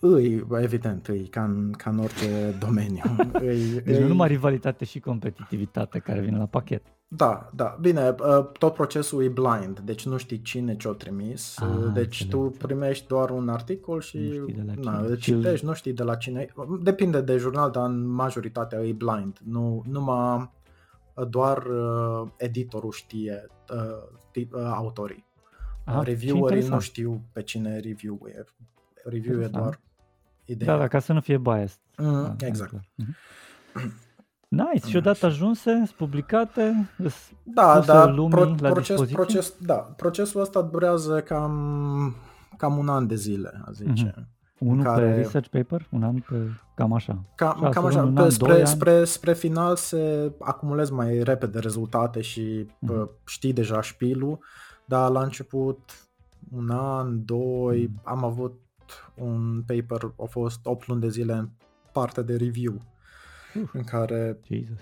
îi, 0.00 0.46
evident, 0.60 1.06
îi, 1.06 1.26
ca 1.26 1.44
în, 1.44 1.72
ca 1.72 1.90
în 1.90 1.98
orice 1.98 2.56
domeniu. 2.58 3.02
îi, 3.32 3.80
deci 3.80 3.96
îi... 3.96 4.00
nu 4.02 4.08
numai 4.08 4.28
rivalitate 4.28 4.84
și 4.84 5.00
competitivitate 5.00 5.98
care 5.98 6.20
vine 6.20 6.38
la 6.38 6.46
pachet. 6.46 6.82
Da, 7.10 7.50
da. 7.54 7.76
Bine, 7.80 8.08
uh, 8.08 8.50
tot 8.58 8.74
procesul 8.74 9.22
e 9.22 9.28
blind, 9.28 9.80
deci 9.80 10.06
nu 10.06 10.16
știi 10.16 10.42
cine 10.42 10.76
ce-o 10.76 10.92
trimis. 10.92 11.58
Ah, 11.58 11.68
deci 11.92 12.20
înțeleg, 12.20 12.50
tu 12.50 12.58
primești 12.66 13.06
doar 13.06 13.30
un 13.30 13.48
articol 13.48 14.00
și 14.00 14.42
na, 14.80 14.98
îl 14.98 15.16
citești, 15.16 15.66
nu 15.66 15.72
știi 15.72 15.92
de 15.92 16.02
la 16.02 16.14
cine. 16.14 16.48
Depinde 16.82 17.20
de 17.20 17.36
jurnal, 17.36 17.70
dar 17.70 17.88
în 17.88 18.06
majoritatea 18.06 18.84
e 18.84 18.92
blind. 18.92 19.38
Nu, 19.44 19.82
numai 19.86 20.50
doar 21.28 21.66
uh, 21.66 22.28
editorul 22.36 22.92
știe 22.92 23.46
uh, 23.72 24.46
uh, 24.52 24.70
autorii. 24.74 25.26
Ah, 25.84 26.00
Reviewerii 26.02 26.68
nu 26.68 26.80
știu 26.80 27.22
pe 27.32 27.42
cine 27.42 27.78
review 27.78 28.20
e. 28.26 28.44
Review 29.04 29.40
e 29.40 29.46
doar 29.46 29.80
ideea. 30.44 30.72
Da, 30.72 30.78
da, 30.78 30.88
ca 30.88 30.98
să 30.98 31.12
nu 31.12 31.20
fie 31.20 31.38
biased. 31.38 31.80
Mm, 31.96 32.24
ah, 32.24 32.34
exact. 32.38 32.74
Mm-hmm. 32.74 33.92
Nice, 34.48 34.88
și 34.88 34.96
odată 34.96 35.26
ajunse, 35.26 35.82
publicate, 35.96 36.88
da, 37.42 37.82
da, 37.86 38.06
lumii 38.06 38.30
pro, 38.30 38.54
la 38.58 38.70
proces, 38.70 39.00
proces, 39.00 39.54
da, 39.60 39.74
procesul 39.74 40.40
ăsta 40.40 40.62
durează 40.62 41.20
cam, 41.20 42.14
cam 42.56 42.78
un 42.78 42.88
an 42.88 43.06
de 43.06 43.14
zile, 43.14 43.62
a 43.64 43.70
zice. 43.70 44.10
Mm-hmm. 44.10 44.36
Unul 44.58 44.84
care... 44.84 45.10
pe 45.10 45.16
research 45.16 45.48
paper? 45.48 45.86
Un 45.90 46.02
an 46.02 46.14
pe... 46.14 46.36
Cam 46.74 46.92
așa. 46.92 47.24
Cam, 47.34 47.56
Șase, 47.60 47.72
cam 47.72 47.84
așa. 47.84 48.12
Pe, 48.14 48.20
an, 48.20 48.30
spre, 48.30 48.64
spre, 48.64 49.04
spre 49.04 49.34
final 49.34 49.76
se 49.76 50.32
acumulez 50.38 50.90
mai 50.90 51.22
repede 51.22 51.58
rezultate 51.58 52.20
și 52.20 52.66
mm-hmm. 52.66 53.08
știi 53.26 53.52
deja 53.52 53.80
șpilul, 53.80 54.38
dar 54.84 55.10
la 55.10 55.22
început 55.22 55.78
un 56.56 56.70
an, 56.70 57.24
doi, 57.24 57.88
mm-hmm. 57.88 58.02
am 58.02 58.24
avut 58.24 58.60
un 59.14 59.62
paper, 59.66 60.12
a 60.22 60.24
fost 60.24 60.66
8 60.66 60.86
luni 60.86 61.00
de 61.00 61.08
zile 61.08 61.32
în 61.32 61.48
partea 61.92 62.22
de 62.22 62.36
review 62.36 62.80
uh, 63.62 63.68
în 63.72 63.84
care 63.84 64.38
Jesus. 64.50 64.78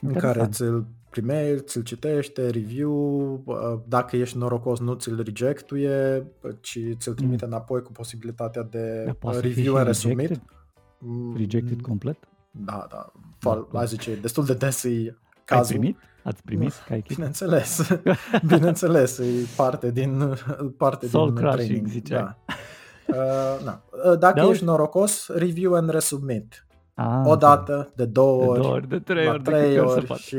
în 0.00 0.12
care 0.12 0.46
ți-l 0.50 0.86
primești, 1.10 1.64
ți-l 1.66 1.82
citește, 1.82 2.50
review, 2.50 3.44
dacă 3.88 4.16
ești 4.16 4.36
norocos 4.36 4.78
nu 4.78 4.94
ți-l 4.94 5.22
rejectuie, 5.22 6.26
ci 6.60 6.78
ți-l 6.96 7.14
trimite 7.14 7.44
mm. 7.44 7.52
înapoi 7.52 7.82
cu 7.82 7.92
posibilitatea 7.92 8.62
de 8.62 9.14
da, 9.22 9.40
review 9.40 9.76
and 9.76 9.86
resubmit. 9.86 10.40
Mm, 10.98 11.36
rejected 11.36 11.80
complet? 11.80 12.18
Da, 12.50 12.86
da, 12.90 13.12
Fal, 13.38 13.68
da, 13.72 13.84
zice, 13.84 14.14
destul 14.14 14.44
de 14.44 14.54
des 14.54 14.84
e 14.84 15.16
cazul. 15.44 15.62
Ați 15.62 15.72
primit? 15.72 15.98
Ați 16.22 16.42
primit? 16.42 16.72
Ca 16.88 16.98
Bineînțeles, 17.08 17.90
bineînțeles, 18.52 19.18
e 19.18 19.24
parte 19.56 19.90
din, 19.90 20.34
parte 20.76 21.06
Soul 21.06 21.26
din 21.26 21.34
crashing, 21.34 21.66
training. 21.66 21.86
zice. 21.86 22.14
Da. 22.14 22.36
Uh, 23.06 23.64
na. 23.64 23.82
Uh, 23.90 24.18
dacă 24.18 24.40
da, 24.40 24.48
ești 24.48 24.64
norocos, 24.64 25.28
review 25.28 25.74
and 25.74 25.90
resubmit. 25.90 26.66
Ah, 27.00 27.22
o 27.24 27.36
dată, 27.36 27.92
de 27.96 28.04
două 28.04 28.44
ori, 28.44 28.54
de, 28.54 28.60
două 28.60 28.74
ori, 28.74 28.88
de 28.88 28.98
trei 28.98 29.28
ori, 29.28 29.42
trei 29.42 29.78
ori 29.78 30.14
și 30.14 30.38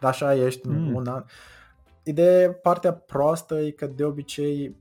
așa 0.00 0.34
ești 0.34 0.68
mm. 0.68 0.94
un 0.94 1.06
an. 1.06 1.24
Ideea, 2.02 2.52
partea 2.52 2.92
proastă 2.92 3.54
e 3.54 3.70
că 3.70 3.86
de 3.86 4.04
obicei 4.04 4.76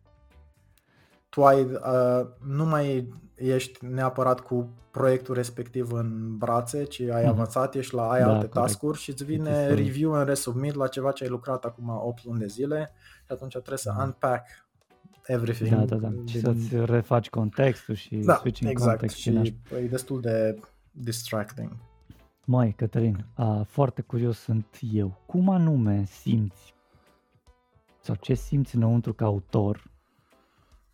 tu 1.30 1.44
ai, 1.44 1.64
uh, 1.64 2.28
nu 2.48 2.66
mai 2.66 3.14
ești 3.36 3.86
neapărat 3.86 4.40
cu 4.40 4.70
proiectul 4.92 5.36
respectiv 5.36 5.92
în 5.92 6.38
brațe, 6.38 6.84
ci 6.84 7.00
ai 7.00 7.24
mm. 7.24 7.30
avansat, 7.30 7.76
ești 7.76 7.96
la 7.96 8.10
ai 8.10 8.20
da, 8.20 8.26
alte 8.26 8.48
corect. 8.48 8.54
task-uri 8.54 8.98
și 8.98 9.10
îți 9.10 9.24
vine 9.24 9.68
review 9.68 10.12
în 10.12 10.26
resubmit 10.26 10.76
la 10.76 10.88
ceva 10.88 11.12
ce 11.12 11.24
ai 11.24 11.30
lucrat 11.30 11.66
acum 11.66 11.90
8 11.90 12.26
luni 12.26 12.40
de 12.40 12.48
zile 12.48 12.92
și 13.26 13.32
atunci 13.32 13.52
trebuie 13.52 13.78
să 13.78 13.94
mm. 13.96 14.04
unpack 14.04 14.48
everything. 15.26 15.70
Da, 15.70 15.86
da, 15.86 15.96
da. 15.96 16.08
Din... 16.08 16.26
Și 16.26 16.40
să-ți 16.40 16.76
refaci 16.76 17.30
contextul 17.30 17.96
și 17.96 18.16
da, 18.16 18.36
switching 18.36 18.70
exact. 18.70 18.90
context. 18.90 19.16
Și, 19.16 19.44
și 19.44 19.56
e 19.76 19.88
destul 19.88 20.22
de 20.22 20.60
distracting. 20.96 21.72
Mai, 22.46 22.72
Cătălin, 22.72 23.26
a, 23.34 23.64
foarte 23.64 24.02
curios 24.02 24.38
sunt 24.38 24.80
eu. 24.92 25.22
Cum 25.26 25.50
anume 25.50 26.06
simți 26.06 26.74
sau 28.00 28.16
ce 28.16 28.34
simți 28.34 28.76
înăuntru 28.76 29.14
ca 29.14 29.26
autor 29.26 29.92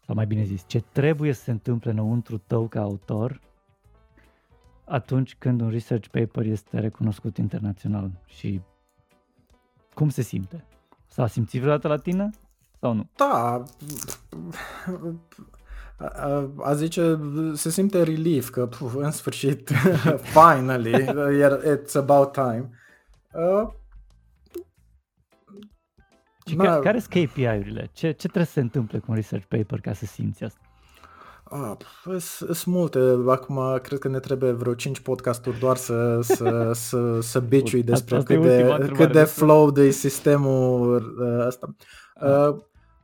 sau 0.05 0.15
mai 0.15 0.25
bine 0.25 0.43
zis, 0.43 0.63
ce 0.67 0.79
trebuie 0.79 1.33
să 1.33 1.43
se 1.43 1.51
întâmple 1.51 1.91
înăuntru 1.91 2.37
tău 2.37 2.67
ca 2.67 2.81
autor 2.81 3.41
atunci 4.85 5.35
când 5.35 5.61
un 5.61 5.69
research 5.69 6.07
paper 6.07 6.45
este 6.45 6.79
recunoscut 6.79 7.37
internațional 7.37 8.11
și 8.25 8.61
cum 9.93 10.09
se 10.09 10.21
simte? 10.21 10.65
S-a 11.07 11.27
simțit 11.27 11.59
vreodată 11.59 11.87
la 11.87 11.97
tine 11.97 12.29
sau 12.79 12.93
nu? 12.93 13.09
Da, 13.15 13.63
a 16.57 16.73
zice, 16.73 17.19
se 17.53 17.69
simte 17.69 18.03
relief 18.03 18.49
că 18.49 18.65
puf, 18.65 18.95
în 18.95 19.11
sfârșit, 19.11 19.71
finally, 20.35 21.05
it's 21.77 21.93
about 21.93 22.31
time. 22.31 22.69
Uh, 23.33 23.67
și 26.45 26.55
na, 26.55 26.79
care 26.79 26.99
sunt 26.99 27.13
KPI-urile? 27.13 27.89
Ce, 27.93 28.11
ce 28.11 28.27
trebuie 28.27 28.45
să 28.45 28.51
se 28.51 28.59
întâmple 28.59 28.99
cu 28.99 29.05
un 29.07 29.15
research 29.15 29.45
paper 29.47 29.79
ca 29.79 29.93
să 29.93 30.05
simți 30.05 30.43
asta? 30.43 30.59
Ah, 31.43 31.75
sunt 32.27 32.65
multe. 32.65 32.99
Acum 33.27 33.79
cred 33.81 33.99
că 33.99 34.07
ne 34.07 34.19
trebuie 34.19 34.51
vreo 34.51 34.73
5 34.73 34.99
podcasturi 34.99 35.59
doar 35.59 35.75
să, 35.77 36.19
să, 36.21 36.71
să, 36.87 37.19
să 37.21 37.39
biciui 37.39 37.83
despre 37.83 38.23
cât 38.23 38.41
de, 38.41 38.89
cât 38.93 39.11
de 39.11 39.23
flow 39.23 39.71
de 39.71 39.89
sistemul 39.89 41.15
uh, 41.19 41.45
ăsta. 41.45 41.75
Uh, 42.21 42.55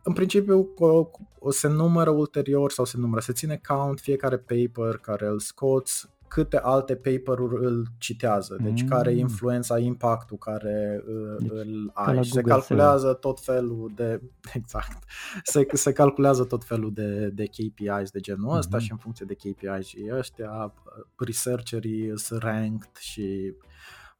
în 0.07 0.13
principiu 0.13 0.69
o, 0.77 1.09
o 1.39 1.51
se 1.51 1.67
numără 1.67 2.09
ulterior 2.09 2.71
sau 2.71 2.85
se 2.85 2.97
numără, 2.97 3.21
se 3.21 3.33
ține 3.33 3.61
count 3.67 3.99
fiecare 3.99 4.37
paper 4.37 4.97
care 4.97 5.27
îl 5.27 5.39
scoți, 5.39 6.09
câte 6.27 6.57
alte 6.57 6.95
paper-uri 6.95 7.65
îl 7.65 7.87
citează, 7.97 8.57
deci 8.61 8.81
mm. 8.81 8.87
care 8.87 9.11
e 9.11 9.17
influența, 9.17 9.79
impactul 9.79 10.37
care 10.37 11.03
deci, 11.39 11.51
îl 11.51 11.91
ai 11.93 12.23
și 12.23 12.31
se 12.31 12.41
calculează 12.41 13.13
tot 13.13 13.39
felul 13.39 13.91
de, 13.95 14.21
exact, 14.59 15.03
se, 15.43 15.67
se 15.73 15.91
calculează 15.91 16.43
tot 16.43 16.63
felul 16.63 16.93
de, 16.93 17.29
de 17.29 17.45
KPIs 17.45 18.11
de 18.11 18.19
genul 18.19 18.53
mm-hmm. 18.53 18.57
ăsta 18.57 18.79
și 18.79 18.91
în 18.91 18.97
funcție 18.97 19.25
de 19.25 19.33
KPIs 19.33 19.85
și 19.85 20.09
ăștia, 20.13 20.73
researcherii 21.17 22.19
sunt 22.19 22.41
ranked 22.41 22.95
și 22.99 23.53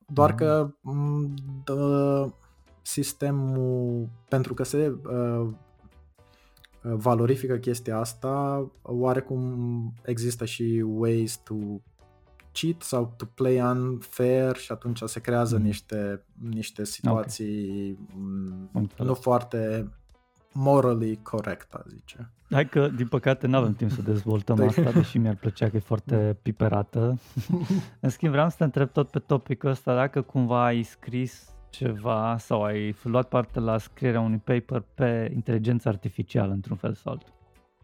doar 0.08 0.30
mm. 0.32 0.38
că 0.38 0.70
dă, 1.64 2.30
sistemul, 2.82 4.10
pentru 4.30 4.54
că 4.54 4.64
se 4.64 4.96
uh, 5.06 5.50
valorifică 6.96 7.56
chestia 7.56 7.98
asta, 7.98 8.66
oarecum 8.82 9.94
există 10.06 10.46
și 10.46 10.84
ways 10.86 11.38
to 11.38 11.56
cheat 12.52 12.82
sau 12.82 13.14
to 13.18 13.26
play 13.26 13.60
unfair 13.60 14.56
și 14.56 14.72
atunci 14.72 15.02
se 15.06 15.20
creează 15.20 15.58
mm. 15.58 15.64
niște, 15.64 16.24
niște 16.50 16.86
situații 16.86 17.98
okay. 18.74 19.06
nu 19.06 19.14
foarte 19.14 19.92
morally 20.54 21.20
corect, 21.24 21.74
a 21.74 21.84
zice. 21.88 22.32
Hai 22.50 22.70
că, 22.70 22.88
din 22.88 23.08
păcate, 23.08 23.48
nu 23.48 23.58
avem 23.58 23.74
timp 23.74 23.92
să 23.92 24.02
dezvoltăm 24.02 24.62
asta, 24.68 24.92
deși 24.92 25.18
mi-ar 25.18 25.36
plăcea 25.36 25.70
că 25.70 25.76
e 25.76 25.80
foarte 25.80 26.38
piperată. 26.42 27.20
În 28.00 28.10
schimb, 28.10 28.32
vreau 28.32 28.50
să 28.50 28.56
te 28.58 28.64
întreb 28.64 28.92
tot 28.92 29.10
pe 29.10 29.20
topicul 29.20 29.70
ăsta, 29.70 29.96
dacă 29.96 30.22
cumva 30.22 30.66
ai 30.66 30.84
scris 30.84 31.57
ceva 31.78 32.38
sau 32.38 32.64
ai 32.64 32.96
luat 33.04 33.28
parte 33.28 33.60
la 33.60 33.78
scrierea 33.78 34.20
unui 34.20 34.38
paper 34.38 34.84
pe 34.94 35.32
inteligență 35.34 35.90
artificială 35.90 36.54
într-un 36.54 36.78
fel 36.78 36.94
sau 36.94 37.12
altul? 37.12 37.34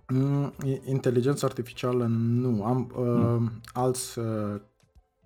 Mm, 0.08 0.54
inteligență 0.86 1.46
artificială 1.46 2.06
nu. 2.10 2.64
Am 2.64 2.91
uh, 2.98 3.06
mm. 3.06 3.52
alți 3.74 4.20
uh, 4.20 4.62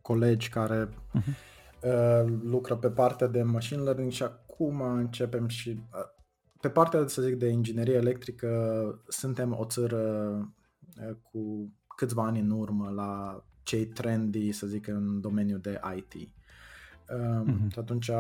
colegi 0.02 0.50
care 0.50 0.88
uh-huh. 0.88 1.36
uh, 1.84 2.34
lucră 2.44 2.76
pe 2.76 2.90
partea 2.90 3.28
de 3.28 3.42
machine 3.42 3.82
learning 3.82 4.12
și 4.12 4.24
acum 4.24 4.82
începem 4.82 5.48
și 5.48 5.70
uh, 5.70 6.16
pe 6.62 6.70
partea, 6.70 7.08
să 7.08 7.22
zic, 7.22 7.36
de 7.36 7.48
inginerie 7.48 7.96
electrică 7.96 8.50
suntem 9.08 9.56
o 9.60 9.66
țară 9.66 10.02
uh, 11.08 11.16
cu 11.32 11.72
câțiva 11.96 12.24
ani 12.24 12.40
în 12.40 12.52
urmă 12.52 12.90
la 12.96 13.44
cei 13.64 13.86
trendy, 13.86 14.52
să 14.52 14.68
zic, 14.68 14.88
în 14.88 15.22
domeniul 15.22 15.60
de 15.60 15.80
IT. 15.96 16.37
Uh-huh. 17.10 17.72
Și 17.72 17.80
atunci 17.80 18.12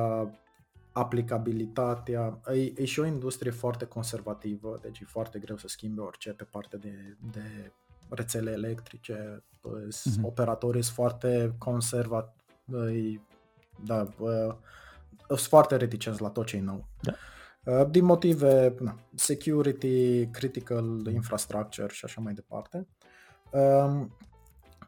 aplicabilitatea, 0.92 2.40
e, 2.54 2.82
e 2.82 2.86
și 2.86 3.00
o 3.00 3.06
industrie 3.06 3.52
foarte 3.52 3.86
conservativă, 3.86 4.80
deci 4.82 5.00
e 5.00 5.06
foarte 5.06 5.40
greu 5.40 5.58
să 5.58 5.68
schimbe 5.68 6.02
orice 6.02 6.34
pe 6.34 6.44
partea 6.44 6.80
de, 6.80 7.18
de 7.32 7.72
rețele 8.10 8.52
electrice, 8.52 9.44
uh-huh. 9.44 10.22
operatorii 10.22 10.84
sunt 10.84 10.96
foarte 10.96 11.56
conservatori, 11.58 13.22
da, 13.86 14.10
sunt 15.28 15.40
foarte 15.40 15.76
reticenți 15.76 16.22
la 16.22 16.30
tot 16.30 16.46
ce 16.46 16.56
e 16.56 16.62
nou. 16.62 16.88
Da. 17.02 17.14
Din 17.84 18.06
motive 18.06 18.76
na, 18.80 19.00
security, 19.16 20.28
critical 20.28 21.08
infrastructure 21.12 21.88
și 21.94 22.06
așa 22.06 22.22
mai 22.22 22.34
departe. 22.34 22.88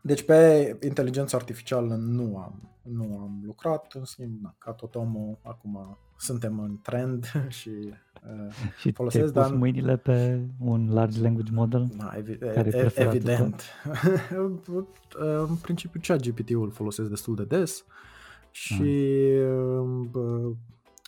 Deci 0.02 0.24
pe 0.24 0.78
inteligența 0.84 1.38
artificială 1.38 1.96
nu 1.96 2.38
am, 2.38 2.70
nu 2.82 3.04
am 3.04 3.42
lucrat, 3.46 3.94
în 3.94 4.06
schimb, 4.06 4.42
na, 4.42 4.56
ca 4.58 4.72
tot 4.72 4.96
omul, 4.96 5.38
acum 5.44 5.98
suntem 6.18 6.60
în 6.60 6.78
trend 6.82 7.32
și 7.60 7.70
uh, 7.70 8.54
Și 8.80 8.92
folosesc, 8.92 9.32
te-ai 9.32 9.44
dar 9.44 9.52
pus 9.52 9.60
mâinile 9.60 9.98
pe 9.98 10.46
un 10.60 10.90
large 10.94 11.22
language 11.22 11.52
model? 11.54 11.88
na, 11.98 12.14
evi- 12.18 12.38
Care 12.38 12.70
e 12.74 12.78
e- 12.78 12.80
preferatul 12.80 13.16
evident. 13.16 13.64
în 15.48 15.56
principiu 15.56 16.00
chat 16.04 16.22
GPT-ul 16.22 16.72
folosesc 16.72 17.10
destul 17.10 17.36
de 17.36 17.44
des 17.44 17.86
și 18.52 19.02
uh, 20.14 20.56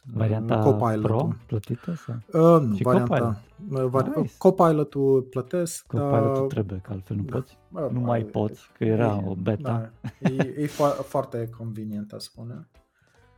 Varianta 0.05 0.59
Copilot-ul. 0.59 1.01
Pro 1.01 1.29
plătită? 1.47 1.93
Sau? 1.93 2.15
Uh, 2.57 2.67
nu, 2.67 2.75
Și 2.75 2.83
varianta. 2.83 3.41
uh, 3.71 3.85
Vari- 3.89 4.15
Nice. 4.15 4.33
Copilot-ul 4.37 5.21
plătesc, 5.21 5.85
Copilotul 5.87 6.33
dar 6.39 6.47
trebuie, 6.47 6.79
că 6.83 6.91
altfel 6.93 7.15
nu 7.17 7.23
da. 7.23 7.35
poți. 7.37 7.57
bă, 7.69 7.89
Nu 7.91 7.99
bă, 7.99 8.05
mai 8.05 8.19
e- 8.19 8.23
poți, 8.23 8.69
că 8.77 8.83
era 8.83 9.21
e- 9.25 9.29
o 9.29 9.35
beta. 9.35 9.91
Da, 10.21 10.29
e, 10.29 10.53
e 10.57 10.65
fo- 10.67 11.05
foarte 11.05 11.49
convenient, 11.57 12.11
aș 12.11 12.21
spune. 12.21 12.67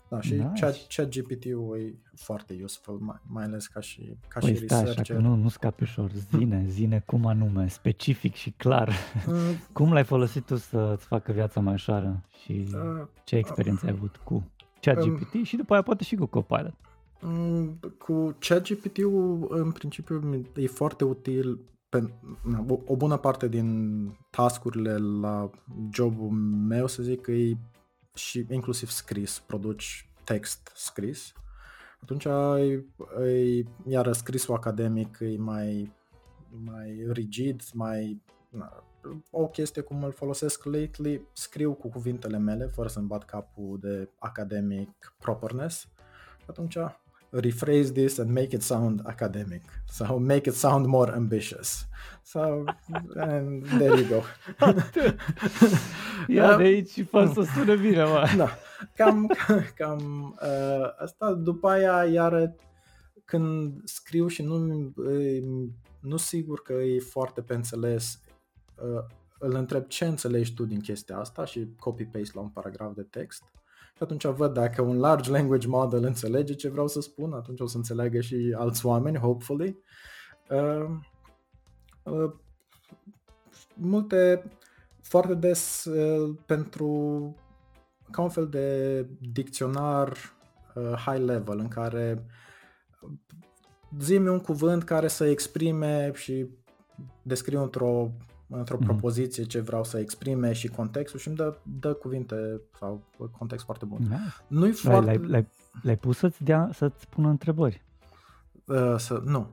Da, 0.09 0.21
și 0.21 0.33
Nice. 0.33 0.49
chat, 0.59 0.75
chat 0.95 1.07
GPT-ul 1.09 1.77
e 1.79 1.99
foarte 2.15 2.59
useful, 2.63 2.97
mai, 3.01 3.15
mai 3.27 3.43
ales 3.43 3.67
ca 3.67 3.79
și, 3.79 4.17
ca 4.27 4.39
Păi 4.39 4.49
și 4.55 4.63
stai 4.65 4.77
așa, 4.77 4.85
researcher. 4.87 5.15
că 5.15 5.21
nu, 5.21 5.35
nu 5.35 5.47
scapi 5.49 5.83
ușor. 5.83 6.11
Zine, 6.37 6.65
zine 6.67 7.03
cum 7.05 7.25
anume, 7.25 7.67
specific 7.67 8.33
și 8.33 8.51
clar. 8.51 8.89
Mm, 9.27 9.35
Cum 9.73 9.93
l-ai 9.93 10.03
folosit 10.03 10.45
tu 10.45 10.55
să-ți 10.55 11.05
facă 11.05 11.31
viața 11.31 11.59
mai 11.59 11.73
ușoară 11.73 12.21
și 12.43 12.67
uh, 12.73 13.07
ce 13.23 13.35
experiență 13.35 13.85
ai 13.85 13.91
avut 13.91 14.15
cu 14.23 14.51
ChatGPT 14.91 15.45
și 15.45 15.55
după 15.55 15.73
aia 15.73 15.81
poate 15.81 16.03
și 16.03 16.15
cu 16.15 16.25
Copilot. 16.25 16.73
Mm, 17.21 17.79
Cu 17.97 18.35
ChatGPT-ul, 18.39 19.47
în 19.49 19.71
principiu, 19.71 20.19
mi- 20.19 20.49
e 20.55 20.67
foarte 20.67 21.03
util 21.03 21.59
pe, 21.89 22.09
na, 22.43 22.65
o, 22.67 22.79
o 22.85 22.95
bună 22.95 23.17
parte 23.17 23.47
din 23.47 23.67
tascurile 24.29 24.97
la 24.97 25.49
jobul 25.93 26.29
meu, 26.67 26.87
să 26.87 27.03
zic, 27.03 27.27
e 27.27 27.51
și 28.15 28.45
inclusiv 28.49 28.89
scris, 28.89 29.39
produci 29.39 30.09
text 30.23 30.71
scris. 30.75 31.33
Atunci, 32.01 32.25
e, 32.25 32.83
e, 33.25 33.63
iar 33.87 34.13
scrisul 34.13 34.53
academic 34.55 35.17
e 35.21 35.37
mai, 35.37 35.91
mai 36.65 37.05
rigid, 37.11 37.61
mai... 37.73 38.21
Na, 38.49 38.83
o 39.31 39.47
chestie 39.47 39.81
cum 39.81 40.03
îl 40.03 40.11
folosesc 40.11 40.63
lately, 40.63 41.27
scriu 41.33 41.73
cu 41.73 41.89
cuvintele 41.89 42.37
mele, 42.37 42.65
fără 42.65 42.87
să-mi 42.87 43.07
bat 43.07 43.25
capul 43.25 43.77
de 43.81 44.09
academic 44.19 45.13
properness. 45.19 45.87
Atunci, 46.47 46.77
rephrase 47.29 47.91
this 47.91 48.17
and 48.17 48.29
make 48.29 48.53
it 48.55 48.61
sound 48.61 49.01
academic. 49.05 49.61
So 49.85 50.19
make 50.19 50.49
it 50.49 50.55
sound 50.55 50.85
more 50.85 51.11
ambitious. 51.11 51.87
So, 52.23 52.65
and 53.15 53.65
there 53.65 53.99
you 53.99 54.07
go. 54.07 54.23
Ia 56.27 56.57
de 56.57 56.63
aici 56.63 56.89
și 56.89 57.03
fă 57.03 57.31
să 57.33 57.41
sună 57.53 57.75
bine, 57.75 58.03
mă. 58.03 58.25
Da, 58.37 58.49
cam, 58.95 59.31
cam 59.75 60.35
uh, 60.41 60.87
asta. 60.97 61.33
După 61.33 61.69
aia, 61.69 62.03
iară, 62.05 62.55
când 63.25 63.81
scriu 63.83 64.27
și 64.27 64.41
nu, 64.41 64.91
uh, 64.95 65.69
nu 65.99 66.17
sigur 66.17 66.61
că 66.61 66.73
e 66.73 66.99
foarte 66.99 67.41
pe 67.41 67.53
înțeles, 67.53 68.21
uh, 68.27 68.32
îl 69.39 69.55
întreb 69.55 69.87
ce 69.87 70.05
înțelegi 70.05 70.53
tu 70.53 70.65
din 70.65 70.79
chestia 70.79 71.17
asta 71.17 71.45
și 71.45 71.73
copy-paste 71.79 72.31
la 72.33 72.41
un 72.41 72.49
paragraf 72.49 72.93
de 72.93 73.03
text. 73.03 73.43
Și 73.95 74.03
atunci 74.03 74.25
văd 74.25 74.53
dacă 74.53 74.81
un 74.81 74.99
large 74.99 75.31
language 75.31 75.67
model 75.67 76.03
înțelege 76.03 76.53
ce 76.53 76.69
vreau 76.69 76.87
să 76.87 77.01
spun, 77.01 77.33
atunci 77.33 77.59
o 77.59 77.65
să 77.65 77.77
înțeleagă 77.77 78.19
și 78.19 78.55
alți 78.57 78.85
oameni, 78.85 79.17
hopefully. 79.17 79.77
Uh, 80.49 80.85
uh, 82.03 82.31
multe, 83.73 84.43
foarte 85.01 85.33
des 85.33 85.85
uh, 85.85 86.37
pentru 86.45 87.35
ca 88.11 88.21
un 88.21 88.29
fel 88.29 88.47
de 88.47 89.07
dicționar 89.31 90.09
uh, 90.75 90.93
high 91.05 91.23
level 91.23 91.59
în 91.59 91.67
care 91.67 92.25
zi-mi 93.99 94.27
un 94.27 94.39
cuvânt 94.39 94.83
care 94.83 95.07
să 95.07 95.25
exprime 95.25 96.11
și 96.13 96.47
descriu 97.21 97.61
într-o, 97.61 98.11
într-o 98.47 98.75
Mhm. 98.75 98.85
propoziție 98.85 99.43
ce 99.43 99.59
vreau 99.59 99.83
să 99.83 99.99
exprime 99.99 100.53
și 100.53 100.67
contextul 100.67 101.19
și 101.19 101.27
îmi 101.27 101.37
dă, 101.37 101.55
dă 101.79 101.93
cuvinte 101.93 102.61
sau 102.79 103.01
context 103.37 103.65
foarte 103.65 103.85
bun. 103.85 103.97
Nice. 104.01 104.17
Nu-i 104.47 104.61
L-ai, 104.67 104.73
foarte... 104.73 105.05
l-ai, 105.05 105.27
l-ai, 105.29 105.47
l-ai 105.81 105.97
pus 105.97 106.17
să-ți, 106.17 106.43
dea, 106.43 106.69
să-ți 106.73 107.07
pună 107.09 107.29
întrebări. 107.29 107.81
Uh, 108.65 108.95
să, 108.97 109.21
nu. 109.25 109.47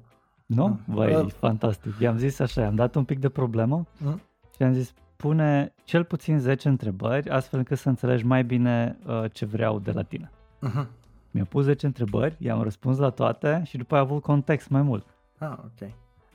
Nu? 0.46 0.66
Mm. 0.66 0.94
Băi, 0.94 1.14
Uh. 1.14 1.30
fantastic. 1.30 1.98
I-am 1.98 2.16
zis 2.18 2.38
așa, 2.38 2.60
i-am 2.60 2.74
dat 2.74 2.94
un 2.94 3.04
pic 3.04 3.18
de 3.18 3.28
problemă 3.28 3.86
Mm? 3.98 4.20
și 4.56 4.62
am 4.62 4.72
zis 4.72 4.92
pune 5.16 5.74
cel 5.84 6.04
puțin 6.04 6.38
10 6.38 6.68
întrebări 6.68 7.28
astfel 7.30 7.58
încât 7.58 7.78
să 7.78 7.88
înțelegi 7.88 8.24
mai 8.26 8.44
bine 8.44 8.98
uh, 9.06 9.24
ce 9.32 9.44
vreau 9.46 9.78
de 9.78 9.92
la 9.92 10.02
tine. 10.02 10.30
Uh-huh. 10.68 10.86
Mi-a 11.30 11.44
pus 11.44 11.64
10 11.64 11.86
întrebări, 11.86 12.36
i-am 12.38 12.62
răspuns 12.62 12.98
la 12.98 13.10
toate 13.10 13.62
și 13.66 13.76
după 13.76 13.94
aia 13.94 14.02
a 14.02 14.06
avut 14.06 14.22
context 14.22 14.68
mai 14.68 14.82
mult. 14.82 15.06
Ah, 15.38 15.52
ok. 15.58 15.90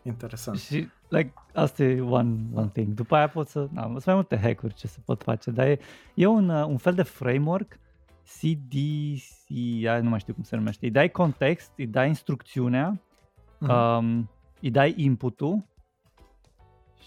Interesant. 0.06 0.60
Și 0.60 0.88
like, 1.10 1.34
asta 1.54 1.84
e 1.84 2.02
one, 2.02 2.36
one 2.54 2.68
thing. 2.74 2.88
După 2.94 3.16
aia 3.16 3.28
pot 3.30 3.48
să... 3.48 3.68
Na, 3.72 3.82
sunt 3.84 4.06
mai 4.06 4.16
multe 4.16 4.38
hack-uri 4.38 4.74
ce 4.74 4.88
se 4.88 5.00
pot 5.06 5.24
face, 5.24 5.52
dar 5.52 5.68
e, 5.68 5.80
e 6.14 6.26
un, 6.26 6.50
uh, 6.50 6.66
un 6.66 6.78
fel 6.78 6.94
de 6.94 7.04
framework 7.04 7.80
CDC, 8.40 9.50
nu 10.02 10.10
mai 10.10 10.20
știu 10.20 10.34
cum 10.34 10.44
se 10.44 10.56
numește. 10.56 10.86
Îi 10.86 10.92
dai 10.92 11.10
context, 11.10 11.72
îi 11.78 11.88
dai 11.88 12.08
instrucțiunea, 12.08 13.00
Mhm. 13.60 13.72
um, 13.72 14.30
îi 14.62 14.72
dai 14.72 14.94
input-ul 14.98 15.64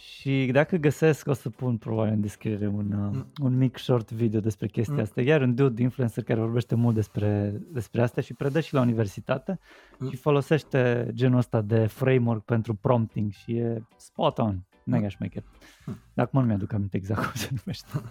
și 0.00 0.48
dacă 0.52 0.76
găsesc 0.76 1.26
o 1.26 1.32
să 1.32 1.50
pun 1.50 1.76
probabil 1.76 2.12
în 2.12 2.20
descriere 2.20 2.66
un, 2.66 2.92
uh, 2.92 3.10
Mm. 3.12 3.26
un 3.42 3.56
mic 3.56 3.78
short 3.78 4.10
video 4.12 4.40
despre 4.40 4.66
chestia 4.66 4.94
Mm. 4.94 5.00
asta. 5.00 5.20
Iar 5.20 5.42
un 5.42 5.54
dude 5.54 5.82
influencer 5.82 6.24
care 6.24 6.40
vorbește 6.40 6.74
mult 6.74 6.94
despre, 6.94 7.60
despre 7.72 8.02
asta 8.02 8.20
și 8.20 8.34
predă 8.34 8.60
și 8.60 8.74
la 8.74 8.80
universitate 8.80 9.58
Mm. 9.98 10.10
și 10.10 10.16
folosește 10.16 11.10
genul 11.14 11.38
ăsta 11.38 11.60
de 11.60 11.86
framework 11.86 12.44
pentru 12.44 12.74
prompting 12.74 13.32
și 13.32 13.52
e 13.56 13.82
spot 13.96 14.38
on, 14.38 14.58
mega 14.84 15.08
șmecher. 15.08 15.42
Mm. 15.86 15.96
Dar 16.14 16.24
acum 16.26 16.40
nu 16.40 16.46
mi-aduc 16.46 16.72
aminte 16.72 16.96
exact 16.96 17.22
cum 17.26 17.34
se 17.34 17.48
numește. 17.64 17.86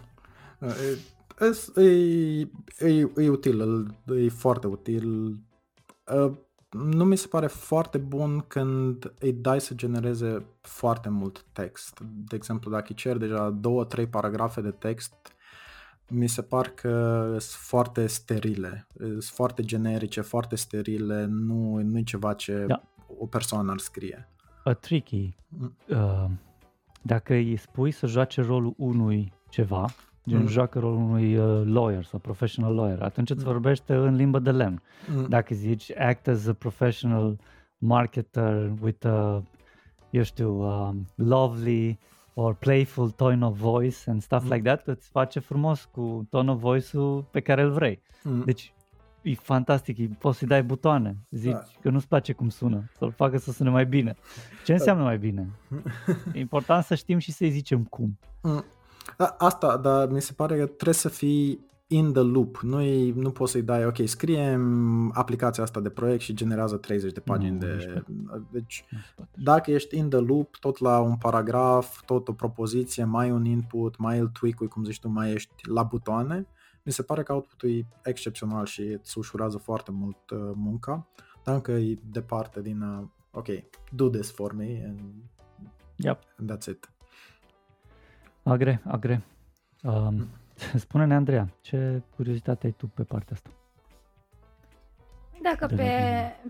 E, 1.77 1.83
e, 1.83 2.87
e, 2.87 3.11
e 3.17 3.29
util, 3.29 3.61
îl- 3.61 4.17
e 4.17 4.29
foarte 4.29 4.67
util. 4.67 5.37
Uh, 6.77 6.93
Nu 6.93 7.03
mi 7.03 7.15
se 7.15 7.27
pare 7.27 7.47
foarte 7.47 7.97
bun 7.97 8.39
când 8.47 9.13
îi 9.19 9.33
dai 9.33 9.61
să 9.61 9.73
genereze 9.73 10.45
foarte 10.61 11.09
mult 11.09 11.45
text. 11.51 11.99
De 12.01 12.35
exemplu, 12.35 12.71
dacă 12.71 12.85
îi 12.89 12.95
cer 12.95 13.17
deja 13.17 13.49
două, 13.49 13.83
trei 13.83 14.07
paragrafe 14.07 14.61
de 14.61 14.71
text, 14.71 15.13
mi 16.09 16.27
se 16.27 16.41
par 16.41 16.67
că 16.67 17.25
sunt 17.29 17.61
foarte 17.61 18.07
sterile, 18.07 18.87
sunt 18.97 19.23
foarte 19.23 19.61
generice, 19.61 20.21
foarte 20.21 20.55
sterile, 20.55 21.25
nu, 21.25 21.81
nu 21.81 21.97
e 21.97 22.03
ceva 22.03 22.33
ce 22.33 22.65
Da. 22.67 22.83
o 23.19 23.25
persoană 23.25 23.71
ar 23.71 23.77
scrie. 23.77 24.29
A 24.63 24.73
tricky. 24.73 25.35
Mm. 25.47 25.75
Uh, 25.87 26.25
dacă 27.01 27.33
îi 27.33 27.57
spui 27.57 27.91
să 27.91 28.07
joace 28.07 28.41
rolul 28.41 28.73
unui 28.77 29.33
ceva, 29.49 29.85
gen 30.27 30.39
Mm. 30.39 30.47
joacă 30.47 30.79
rolul 30.79 30.97
unui 30.97 31.37
uh, 31.37 31.61
lawyer 31.65 32.03
sau 32.03 32.19
professional 32.19 32.73
lawyer, 32.73 33.01
atunci 33.01 33.29
îți 33.29 33.45
Mm. 33.45 33.51
vorbește 33.51 33.93
în 33.93 34.15
limbă 34.15 34.39
de 34.39 34.51
lemn. 34.51 34.81
Mm. 35.15 35.25
Dacă 35.29 35.55
zici 35.55 35.91
act 35.97 36.27
as 36.27 36.47
a 36.47 36.53
professional 36.53 37.37
marketer 37.77 38.71
with 38.81 39.05
a, 39.05 39.43
eu 40.09 40.23
știu, 40.23 40.49
um, 40.61 41.07
lovely 41.15 41.99
or 42.33 42.53
playful 42.53 43.09
tone 43.09 43.45
of 43.45 43.57
voice 43.57 44.09
and 44.09 44.21
stuff 44.21 44.43
Mm. 44.43 44.49
like 44.51 44.61
that, 44.69 44.87
îți 44.87 45.09
face 45.09 45.39
frumos 45.39 45.85
cu 45.91 46.27
tone 46.29 46.51
of 46.51 46.59
voice-ul 46.59 47.27
pe 47.31 47.39
care 47.39 47.61
îl 47.61 47.71
vrei. 47.71 48.01
Mm. 48.23 48.43
Deci 48.45 48.73
e 49.21 49.33
fantastic, 49.33 49.97
e- 49.97 50.09
poți 50.19 50.37
să-i 50.37 50.47
dai 50.47 50.63
butoane, 50.63 51.17
zici 51.31 51.51
Da. 51.51 51.63
că 51.81 51.89
nu-ți 51.89 52.07
place 52.07 52.33
cum 52.33 52.49
sună, 52.49 52.83
să-l 52.97 53.11
facă 53.11 53.37
să 53.37 53.51
sune 53.51 53.69
mai 53.69 53.85
bine. 53.85 54.15
Ce 54.65 54.71
înseamnă 54.73 55.03
mai 55.03 55.17
bine? 55.17 55.47
E 56.33 56.39
important 56.39 56.83
să 56.83 56.95
știm 56.95 57.17
și 57.17 57.31
să-i 57.31 57.49
zicem 57.49 57.83
cum. 57.83 58.17
Mm. 58.41 58.63
Da, 59.17 59.35
asta, 59.37 59.77
dar 59.77 60.09
mi 60.09 60.21
se 60.21 60.33
pare 60.33 60.57
că 60.57 60.65
trebuie 60.65 60.93
să 60.93 61.09
fii 61.09 61.65
in 61.87 62.13
the 62.13 62.21
loop. 62.21 62.57
Nu, 62.57 62.79
nu 63.15 63.31
poți 63.31 63.51
să-i 63.51 63.61
dai, 63.61 63.85
ok, 63.85 63.95
scrie 64.05 64.59
aplicația 65.11 65.63
asta 65.63 65.79
de 65.79 65.89
proiect 65.89 66.21
și 66.21 66.33
generează 66.33 66.77
30 66.77 67.11
de 67.11 67.19
pagini 67.19 67.51
Nu, 67.51 67.57
de... 67.57 67.73
nici 67.73 67.85
Deci, 68.51 68.85
Nu 68.89 68.97
se 68.99 69.13
poate. 69.15 69.31
dacă 69.43 69.71
ești 69.71 69.97
in 69.97 70.09
the 70.09 70.19
loop, 70.19 70.55
tot 70.57 70.77
la 70.79 70.99
un 70.99 71.15
paragraf, 71.17 72.01
tot 72.05 72.27
o 72.27 72.33
propoziție, 72.33 73.03
mai 73.03 73.31
un 73.31 73.45
input, 73.45 73.97
mai 73.97 74.19
îl 74.19 74.27
tweak 74.27 74.67
cum 74.69 74.83
zici 74.83 74.99
tu, 74.99 75.07
mai 75.09 75.31
ești 75.33 75.69
la 75.69 75.83
butoane, 75.83 76.47
mi 76.83 76.91
se 76.91 77.01
pare 77.03 77.23
că 77.23 77.33
output-ul 77.33 77.69
e 77.69 77.85
excepțional 78.03 78.65
și 78.65 78.81
îți 78.81 79.17
ușurează 79.17 79.57
foarte 79.57 79.91
mult 79.91 80.29
uh, 80.29 80.51
munca. 80.55 81.07
Dar 81.43 81.55
încă 81.55 81.71
e 81.71 81.97
departe 82.11 82.61
din, 82.61 82.81
uh, 82.81 83.03
ok, 83.31 83.47
do 83.91 84.09
this 84.09 84.31
for 84.31 84.53
me 84.53 84.83
and, 84.87 84.99
Yep. 85.95 86.19
and 86.37 86.51
that's 86.51 86.69
it. 86.69 86.89
Agre, 88.47 88.81
agre. 88.85 89.21
Um, 89.83 90.27
spune-ne, 90.83 91.15
Andreea, 91.15 91.47
ce 91.61 92.01
curiozitate 92.15 92.65
ai 92.65 92.73
tu 92.77 92.87
pe 92.87 93.03
partea 93.03 93.33
asta? 93.33 93.49
dacă 95.41 95.75
pe, 95.75 95.91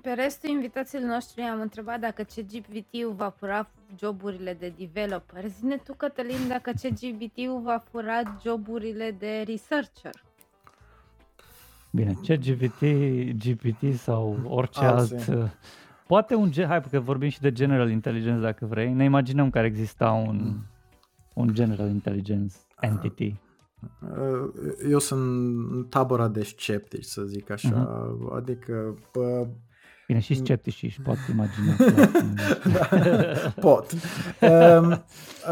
pe 0.01 0.11
restul 0.11 0.49
invitațiilor 0.49 1.09
noștri 1.09 1.41
am 1.41 1.61
întrebat 1.61 1.99
dacă 1.99 2.23
CGPT-ul 2.23 3.13
va 3.15 3.29
fura 3.29 3.69
joburile 3.99 4.53
de 4.59 4.73
developer, 4.77 5.45
zine 5.45 5.75
tu, 5.75 5.93
Cătălin, 5.93 6.47
dacă 6.47 6.71
CGPT-ul 6.71 7.61
va 7.63 7.83
fura 7.91 8.21
joburile 8.43 9.15
de 9.19 9.43
researcher. 9.47 10.11
Bine, 11.91 12.13
CGPT, 12.13 12.81
GPT 13.43 13.97
sau 13.97 14.37
orice 14.43 14.79
Alții. 14.79 15.15
alt... 15.15 15.51
Poate 16.07 16.35
un... 16.35 16.51
Hai, 16.67 16.81
că 16.81 16.99
vorbim 16.99 17.29
și 17.29 17.41
de 17.41 17.51
general 17.51 17.89
intelligence 17.89 18.41
dacă 18.41 18.65
vrei. 18.65 18.93
Ne 18.93 19.03
imaginăm 19.03 19.49
că 19.49 19.57
ar 19.57 19.63
exista 19.63 20.11
un, 20.11 20.35
mm. 20.35 20.65
Un 21.37 21.53
general 21.53 21.89
intelligence 21.89 22.55
entity. 22.79 23.35
Uh, 24.01 24.49
eu 24.89 24.99
sunt 24.99 25.21
în 25.71 25.85
tabăra 25.89 26.27
de 26.27 26.43
sceptici, 26.43 27.03
să 27.03 27.23
zic 27.23 27.49
așa. 27.49 27.87
Uh-huh. 27.87 28.35
Adică... 28.35 28.97
Bă, 29.13 29.47
Bine, 30.07 30.19
și 30.19 30.33
sceptici 30.33 30.73
și 30.73 31.01
pot 31.01 31.17
imagina. 31.33 31.75
da, 32.73 32.97
pot. 33.59 33.91
Um, 34.41 35.03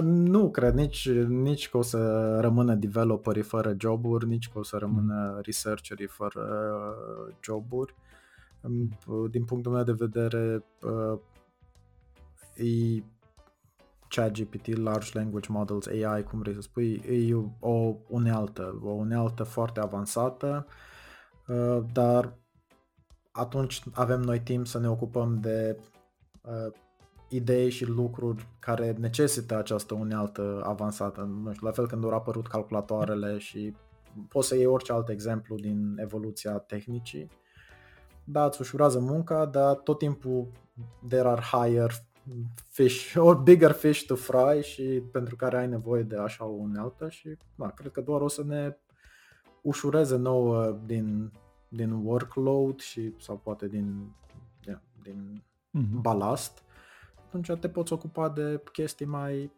nu 0.03 0.52
cred 0.52 0.74
nici, 0.74 1.10
nici 1.28 1.70
că 1.70 1.78
o 1.78 1.82
să 1.82 1.98
rămână 2.41 2.76
developerii 2.76 3.41
fără 3.41 3.76
joburi, 3.80 4.28
nici 4.28 4.49
că 4.49 4.60
o 4.60 4.64
să 4.64 4.78
rămână 4.78 5.32
mm. 5.36 5.41
researcherii 5.41 6.07
fără 6.07 6.44
joburi. 7.44 7.95
Um, 8.62 8.98
din 9.30 9.44
punctul 9.45 9.72
meu 9.72 9.84
de 9.84 9.91
vedere, 9.91 10.66
uh, 10.82 11.20
e 12.56 13.03
ChatGPT, 14.16 14.76
Large 14.76 15.10
Language 15.14 15.52
Models, 15.52 15.88
AI, 15.88 16.24
cum 16.24 16.40
vrei 16.40 16.54
să 16.54 16.62
spui, 16.62 16.94
e 16.94 17.34
o 17.60 17.96
unealtă, 18.08 18.80
o 18.84 18.90
unealtă 18.90 19.44
foarte 19.44 19.80
avansată, 19.80 20.68
uh, 21.48 21.80
dar 21.94 22.38
atunci 23.32 23.84
avem 23.94 24.22
noi 24.22 24.40
timp 24.40 24.68
să 24.68 24.80
ne 24.80 24.90
ocupăm 24.90 25.40
de 25.40 25.80
uh, 26.42 26.74
idei 27.30 27.70
și 27.70 27.86
lucruri 27.86 28.48
care 28.60 28.96
necesită 29.00 29.58
această 29.58 29.94
unealtă 29.94 30.62
avansată. 30.66 31.22
Nu 31.22 31.54
știu, 31.54 31.68
la 31.68 31.74
fel 31.74 31.88
când 31.88 32.04
au 32.04 32.10
apărut 32.10 32.48
calculatoarele 32.48 33.38
și 33.38 33.76
poți 34.30 34.48
să 34.48 34.56
iei 34.56 34.66
orice 34.66 34.92
alt 34.92 35.10
exemplu 35.10 35.56
din 35.56 35.98
evoluția 35.98 36.58
tehnicii. 36.58 37.30
Da, 38.24 38.46
îți 38.46 38.62
ușurează 38.62 39.00
munca, 39.00 39.46
dar 39.46 39.76
tot 39.76 39.98
timpul 39.98 40.48
there 41.08 41.28
are 41.28 41.42
higher 41.42 41.92
fish 42.69 43.15
or 43.26 43.35
bigger 43.35 43.72
fish 43.72 44.06
to 44.06 44.15
fry 44.15 44.61
și 44.61 44.84
pentru 45.11 45.35
care 45.35 45.57
ai 45.57 45.68
nevoie 45.68 46.03
de 46.03 46.18
așa 46.18 46.45
o 46.45 46.53
unealtă 46.53 47.10
și 47.10 47.38
da, 47.56 47.69
cred 47.69 47.91
că 47.91 48.02
doar 48.02 48.22
o 48.22 48.27
să 48.27 48.43
ne 48.43 48.77
ușureze 49.61 50.15
nouă 50.15 50.80
din, 50.85 51.31
din 51.68 51.91
workload 51.91 52.80
și 52.80 53.14
sau 53.19 53.38
poate 53.38 53.68
din, 53.68 54.15
yeah, 54.65 54.80
din 55.02 55.43
mm-hmm. 55.77 56.02
balast, 56.02 56.64
atunci 57.26 57.60
te 57.60 57.69
poți 57.69 57.93
ocupa 57.93 58.30
de 58.30 58.61
chestii 58.72 59.06
mai 59.06 59.52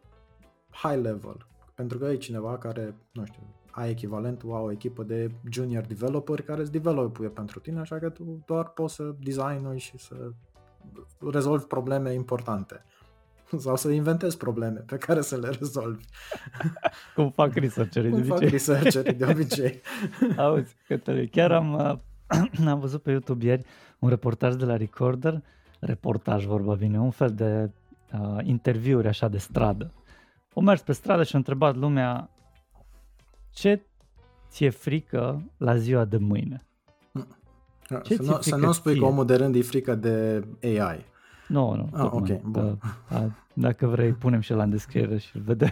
high 0.70 1.00
level. 1.02 1.46
Pentru 1.74 1.98
că 1.98 2.04
ai 2.04 2.16
cineva 2.16 2.58
care, 2.58 2.96
nu 3.12 3.24
știu, 3.24 3.42
ai 3.70 3.90
echivalentul 3.90 4.52
a 4.52 4.58
o 4.58 4.70
echipă 4.70 5.02
de 5.02 5.30
junior 5.50 5.84
developer 5.84 6.42
care 6.42 6.60
îți 6.60 6.72
developuie 6.72 7.28
pentru 7.28 7.60
tine, 7.60 7.80
așa 7.80 7.98
că 7.98 8.08
tu 8.08 8.42
doar 8.46 8.68
poți 8.68 8.94
să 8.94 9.14
design 9.18 9.76
și 9.76 9.98
să 9.98 10.32
rezolvi 11.30 11.64
probleme 11.64 12.12
importante. 12.12 12.84
Sau 13.58 13.76
să 13.76 13.90
inventezi 13.90 14.36
probleme 14.36 14.78
pe 14.78 14.96
care 14.96 15.20
să 15.20 15.36
le 15.36 15.48
rezolvi. 15.48 16.04
Cum 17.14 17.30
fac 17.30 17.54
researcherii 17.54 18.10
Cum 18.10 18.20
de 18.20 18.26
fac 18.26 18.38
researcherii 18.38 19.12
de 19.12 19.24
obicei. 19.24 19.80
Auzi, 20.36 20.76
Cătălin, 20.86 21.28
chiar 21.28 21.52
am, 21.52 22.00
am 22.66 22.80
văzut 22.80 23.02
pe 23.02 23.10
YouTube 23.10 23.44
ieri 23.44 23.64
un 23.98 24.08
reportaj 24.08 24.54
de 24.54 24.64
la 24.64 24.76
Recorder, 24.76 25.42
reportaj 25.80 26.44
vorba 26.44 26.74
vine, 26.74 27.00
un 27.00 27.10
fel 27.10 27.34
de 27.34 27.70
uh, 28.12 28.38
interviuri 28.42 29.08
așa 29.08 29.28
de 29.28 29.38
stradă. 29.38 29.92
O 30.52 30.60
mers 30.60 30.82
pe 30.82 30.92
stradă 30.92 31.22
și 31.22 31.34
a 31.34 31.38
întrebat 31.38 31.76
lumea 31.76 32.30
ce 33.50 33.86
ți-e 34.48 34.70
frică 34.70 35.52
la 35.56 35.76
ziua 35.76 36.04
de 36.04 36.16
mâine? 36.16 36.67
Ce 38.02 38.14
să, 38.14 38.22
nu, 38.22 38.40
să 38.40 38.56
nu 38.56 38.72
spui 38.72 38.92
ție? 38.92 39.00
că 39.00 39.06
omul 39.06 39.26
de 39.26 39.34
rând 39.34 39.54
e 39.54 39.62
frică 39.62 39.94
de 39.94 40.44
AI. 40.62 41.04
Nu, 41.48 41.74
nu. 41.74 41.88
Ah, 41.92 42.08
ok, 42.10 42.42
bun. 42.42 42.78
A, 43.08 43.30
dacă 43.52 43.86
vrei, 43.86 44.12
punem 44.12 44.40
și 44.40 44.52
la 44.52 44.62
în 44.62 44.70
descriere 44.70 45.18
și 45.18 45.38
vedem. 45.38 45.70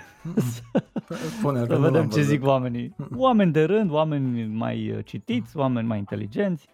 Pune, 1.42 1.64
să 1.66 1.76
vedem 1.76 2.08
ce 2.08 2.22
zic 2.22 2.44
oamenii. 2.44 2.96
Oameni 3.16 3.52
de 3.52 3.64
rând, 3.64 3.90
oameni 3.90 4.46
mai 4.46 4.90
uh, 4.90 5.04
citiți, 5.04 5.56
oameni 5.56 5.86
mai 5.86 5.98
inteligenți, 5.98 6.68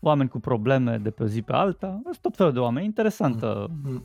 oameni 0.00 0.28
cu 0.28 0.40
probleme 0.40 0.98
de 0.98 1.10
pe 1.10 1.22
o 1.22 1.26
zi 1.26 1.42
pe 1.42 1.52
alta. 1.52 2.00
Sunt 2.04 2.18
tot 2.20 2.36
felul 2.36 2.52
de 2.52 2.58
oameni. 2.58 2.86
Interesantă 2.86 3.70
mm. 3.82 4.04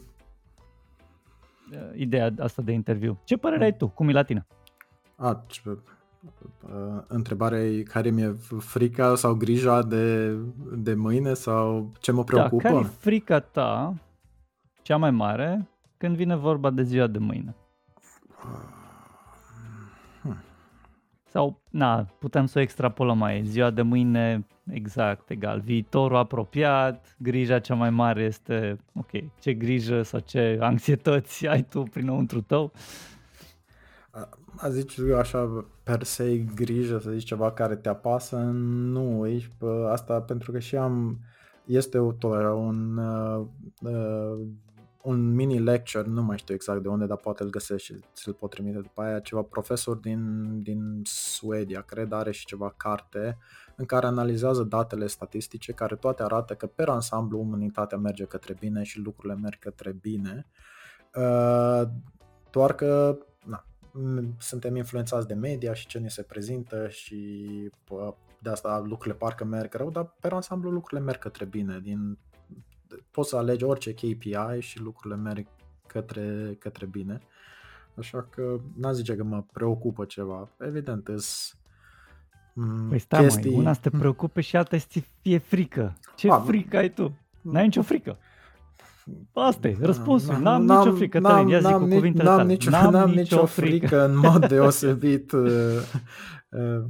ideea 1.95 2.33
asta 2.39 2.61
de 2.61 2.71
interviu. 2.71 3.19
Ce 3.23 3.37
părere 3.37 3.63
ai 3.63 3.75
tu? 3.75 3.87
Cum 3.87 4.09
e 4.09 4.11
la 4.11 4.23
tine? 4.23 4.47
A, 5.15 5.43
ce 5.47 5.61
Uh, 5.65 5.77
întrebarea 7.07 7.59
e 7.59 7.83
care 7.83 8.09
mi-e 8.09 8.35
frica 8.59 9.15
sau 9.15 9.33
grija 9.33 9.83
de, 9.83 10.35
de 10.75 10.93
mâine 10.93 11.33
sau 11.33 11.91
ce 11.99 12.11
mă 12.11 12.23
preocupă? 12.23 12.63
Da, 12.63 12.69
care 12.69 12.83
e 12.83 12.87
frica 12.99 13.39
ta 13.39 13.93
cea 14.81 14.97
mai 14.97 15.11
mare 15.11 15.67
când 15.97 16.15
vine 16.15 16.35
vorba 16.35 16.69
de 16.69 16.83
ziua 16.83 17.07
de 17.07 17.17
mâine? 17.17 17.55
Hmm. 20.21 20.37
Sau, 21.29 21.61
na, 21.69 22.05
putem 22.19 22.45
să 22.45 22.59
o 22.59 22.61
extrapolăm 22.61 23.17
mai. 23.17 23.43
Ziua 23.45 23.69
de 23.69 23.81
mâine, 23.81 24.47
exact, 24.71 25.29
egal. 25.29 25.59
Viitorul 25.59 26.17
apropiat, 26.17 27.15
grija 27.17 27.59
cea 27.59 27.75
mai 27.75 27.89
mare 27.89 28.23
este, 28.23 28.79
ok, 28.93 29.09
ce 29.39 29.53
grijă 29.53 30.01
sau 30.01 30.19
ce 30.19 30.57
anxietăți 30.61 31.47
ai 31.47 31.61
tu 31.61 31.83
prinăuntru 31.83 32.41
tău? 32.41 32.71
A 34.57 34.69
zice 34.69 35.13
așa 35.13 35.65
per 35.83 36.03
se 36.03 36.37
grijă, 36.37 36.97
să 36.97 37.11
zici 37.11 37.27
ceva 37.27 37.51
care 37.51 37.75
te 37.75 37.89
apasă, 37.89 38.37
nu, 38.37 39.27
ești, 39.27 39.51
asta 39.89 40.21
pentru 40.21 40.51
că 40.51 40.59
și 40.59 40.75
am, 40.75 41.19
este 41.65 41.99
un, 41.99 42.97
uh, 42.97 43.45
uh, 43.81 44.39
un 45.01 45.35
mini 45.35 45.59
lecture, 45.59 46.07
nu 46.07 46.23
mai 46.23 46.37
știu 46.37 46.53
exact 46.53 46.81
de 46.81 46.87
unde, 46.87 47.05
dar 47.05 47.17
poate 47.17 47.43
îl 47.43 47.49
găsesc 47.49 47.83
și 47.83 47.99
ți-l 48.13 48.33
pot 48.33 48.49
trimite 48.49 48.77
după 48.77 49.01
aia, 49.01 49.19
ceva 49.19 49.41
profesor 49.41 49.95
din, 49.95 50.53
din 50.61 51.01
Suedia, 51.03 51.81
cred, 51.81 52.11
are 52.11 52.31
și 52.31 52.45
ceva 52.45 52.73
carte 52.77 53.37
în 53.75 53.85
care 53.85 54.05
analizează 54.05 54.63
datele 54.63 55.07
statistice 55.07 55.71
care 55.71 55.95
toate 55.95 56.23
arată 56.23 56.53
că 56.53 56.67
per 56.67 56.89
ansamblu 56.89 57.39
umanitatea 57.39 57.97
merge 57.97 58.23
către 58.23 58.55
bine 58.59 58.83
și 58.83 58.99
lucrurile 58.99 59.39
merg 59.39 59.59
către 59.59 59.91
bine, 60.01 60.47
uh, 61.15 61.81
doar 62.51 62.73
că 62.75 63.17
suntem 64.37 64.75
influențați 64.75 65.27
de 65.27 65.33
media 65.33 65.73
și 65.73 65.87
ce 65.87 65.99
ne 65.99 66.07
se 66.07 66.21
prezintă 66.21 66.87
și 66.87 67.45
pă, 67.83 68.15
de 68.39 68.49
asta 68.49 68.79
lucrurile 68.79 69.15
parcă 69.15 69.43
merg 69.43 69.73
rău, 69.73 69.89
dar 69.89 70.13
pe 70.19 70.27
ansamblu 70.27 70.69
lucrurile 70.69 71.07
merg 71.07 71.19
către 71.19 71.45
bine. 71.45 71.79
Din, 71.79 72.17
poți 73.11 73.29
să 73.29 73.35
alegi 73.35 73.63
orice 73.63 73.93
KPI 73.93 74.59
și 74.59 74.79
lucrurile 74.79 75.21
merg 75.21 75.47
către, 75.87 76.55
către 76.59 76.85
bine. 76.85 77.21
Așa 77.95 78.27
că 78.29 78.59
n-aș 78.75 78.93
zice 78.93 79.15
că 79.15 79.23
mă 79.23 79.43
preocupă 79.51 80.05
ceva. 80.05 80.49
Evident, 80.59 81.07
îs 81.07 81.53
Păi 82.89 82.99
stai 82.99 83.21
chestii... 83.21 83.49
mai, 83.49 83.59
una 83.59 83.73
să 83.73 83.79
te 83.79 83.89
preocupe 83.89 84.41
și 84.41 84.55
alta 84.55 84.77
să 84.77 84.99
fie 85.21 85.37
frică. 85.37 85.97
Ce 86.15 86.29
A, 86.29 86.39
frică 86.39 86.77
ai 86.77 86.89
tu? 86.89 87.17
N-ai 87.41 87.63
nicio 87.63 87.81
frică. 87.81 88.17
Asta 89.33 89.67
e 89.67 89.77
răspunsul. 89.81 90.37
N-am, 90.37 90.63
n-am 90.63 90.85
nicio 90.85 90.95
frică. 90.95 91.19
N-am, 91.19 91.47
ia 91.47 91.59
zic 91.59 91.71
cu 91.71 91.85
cuvintele 91.87 92.29
n-am, 92.29 92.47
nicio, 92.47 92.69
n-am, 92.69 92.91
n-am 92.91 93.09
nicio 93.09 93.45
frică. 93.45 93.77
frică 93.87 94.05
în 94.05 94.17
mod 94.17 94.47
deosebit. 94.53 95.31
uh, 95.31 95.49
uh, 96.49 96.83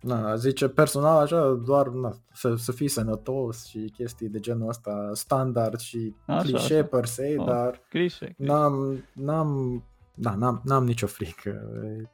na, 0.00 0.36
zice 0.36 0.68
personal 0.68 1.20
așa, 1.22 1.60
doar 1.66 1.88
na, 1.88 2.16
să, 2.32 2.54
să 2.56 2.72
fii 2.72 2.88
sănătos 2.88 3.66
și 3.66 3.92
chestii 3.96 4.28
de 4.28 4.38
genul 4.38 4.68
ăsta 4.68 5.10
standard 5.12 5.78
și 5.78 6.14
așa, 6.26 6.42
clișe 6.42 6.74
așa. 6.74 6.84
per 6.84 7.04
se, 7.04 7.34
oh, 7.38 7.46
dar 7.46 7.80
clișe, 7.88 8.34
clișe. 8.36 8.52
N-am, 8.52 9.04
n-am, 9.12 9.82
da, 10.14 10.34
n-am, 10.34 10.60
n-am 10.64 10.84
nicio 10.84 11.06
frică. 11.06 11.62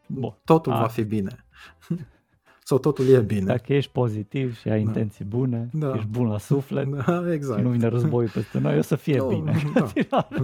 Bun. 0.07 0.39
Totul 0.45 0.73
A. 0.73 0.81
va 0.81 0.87
fi 0.87 1.03
bine. 1.03 1.45
sau 2.69 2.79
totul 2.79 3.09
e 3.09 3.21
bine. 3.21 3.45
Dacă 3.45 3.73
ești 3.73 3.91
pozitiv 3.91 4.59
și 4.59 4.69
ai 4.69 4.83
da. 4.83 4.89
intenții 4.89 5.25
bune, 5.25 5.69
da. 5.73 5.93
ești 5.95 6.07
bun 6.07 6.27
la 6.27 6.39
suflet 6.39 6.89
da, 6.89 7.33
exact. 7.33 7.59
și 7.59 7.65
nu 7.65 7.71
vine 7.71 7.87
războiul 7.87 8.31
peste 8.31 8.59
noi, 8.59 8.79
o 8.79 8.83
să 8.83 8.97
fie 8.97 9.21
oh, 9.21 9.29
bine. 9.29 9.57
Da. 10.09 10.29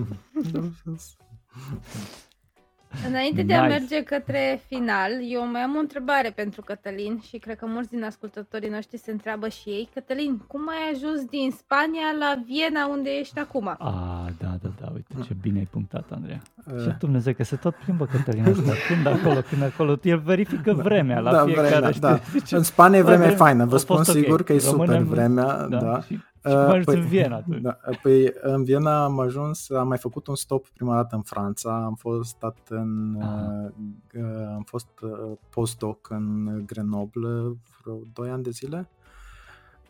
Înainte 3.09 3.43
de 3.43 3.55
a 3.55 3.67
merge 3.67 4.03
către 4.03 4.61
final, 4.69 5.11
eu 5.29 5.51
mai 5.51 5.61
am 5.61 5.77
o 5.77 5.79
întrebare 5.79 6.31
pentru 6.31 6.63
Cătălin 6.63 7.21
și 7.29 7.37
cred 7.39 7.57
că 7.59 7.67
mulți 7.67 7.91
din 7.91 8.05
ascultătorii 8.05 8.69
noștri 8.69 8.99
se 8.99 9.11
întreabă 9.11 9.49
și 9.49 9.69
ei. 9.69 9.89
Cătălin, 9.95 10.39
cum 10.47 10.69
ai 10.69 10.85
ajuns 10.95 11.25
din 11.25 11.51
Spania 11.59 12.09
la 12.19 12.43
Viena 12.47 12.87
unde 12.87 13.11
ești 13.11 13.39
acum? 13.39 13.69
Ah, 13.69 14.33
da, 14.39 14.53
da, 14.63 14.69
da, 14.81 14.87
uite 14.95 15.15
ce 15.27 15.37
bine 15.43 15.59
ai 15.59 15.69
punctat, 15.71 16.05
Andreea. 16.11 16.43
Uh. 16.75 16.81
Și 16.81 16.89
Dumnezeu 16.99 17.33
că 17.33 17.45
se 17.45 17.57
tot 17.57 17.75
plimbă 17.75 18.05
Cătălin 18.07 18.45
asta, 18.45 18.73
când 18.89 19.07
acolo, 19.07 19.41
când 19.49 19.63
acolo, 19.63 19.99
el 20.03 20.19
verifică 20.19 20.73
da. 20.73 20.83
vremea 20.83 21.21
la 21.21 21.33
da, 21.33 21.45
fiecare. 21.45 21.69
Vremea, 21.69 21.91
da. 22.01 22.21
În 22.59 22.63
Spania 22.63 22.99
e 22.99 23.03
vremea 23.03 23.31
faină, 23.31 23.65
vă 23.65 23.77
spun 23.77 24.05
sigur 24.05 24.41
okay. 24.41 24.45
că 24.45 24.53
e 24.53 24.59
super 24.59 24.99
vremea, 24.99 25.67
da. 25.67 25.79
da. 25.79 26.01
Și 26.01 26.19
Și 26.49 26.55
cum 26.55 26.83
păi, 26.85 26.95
în 26.95 27.07
Viena 27.07 27.37
atunci? 27.37 27.61
Da, 27.61 27.79
păi 28.03 28.33
în 28.41 28.65
Viena 28.65 29.05
am 29.05 29.21
ajuns, 29.21 29.71
am 29.71 29.89
mai 29.89 29.99
făcut 29.99 30.27
un 30.27 30.35
stop 30.35 30.69
prima 30.69 30.95
dată 30.95 31.15
în 31.15 31.23
Franța, 31.23 31.85
am 31.85 31.95
fost 31.95 32.29
stat 32.29 32.59
în, 32.69 33.15
uh, 33.15 33.71
uh, 34.15 34.47
am 34.55 34.63
fost 34.63 34.89
uh, 35.01 35.33
postdoc 35.51 36.11
în 36.11 36.63
Grenoble 36.67 37.57
vreo 37.81 37.99
2 38.13 38.31
ani 38.31 38.43
de 38.43 38.51
zile, 38.51 38.89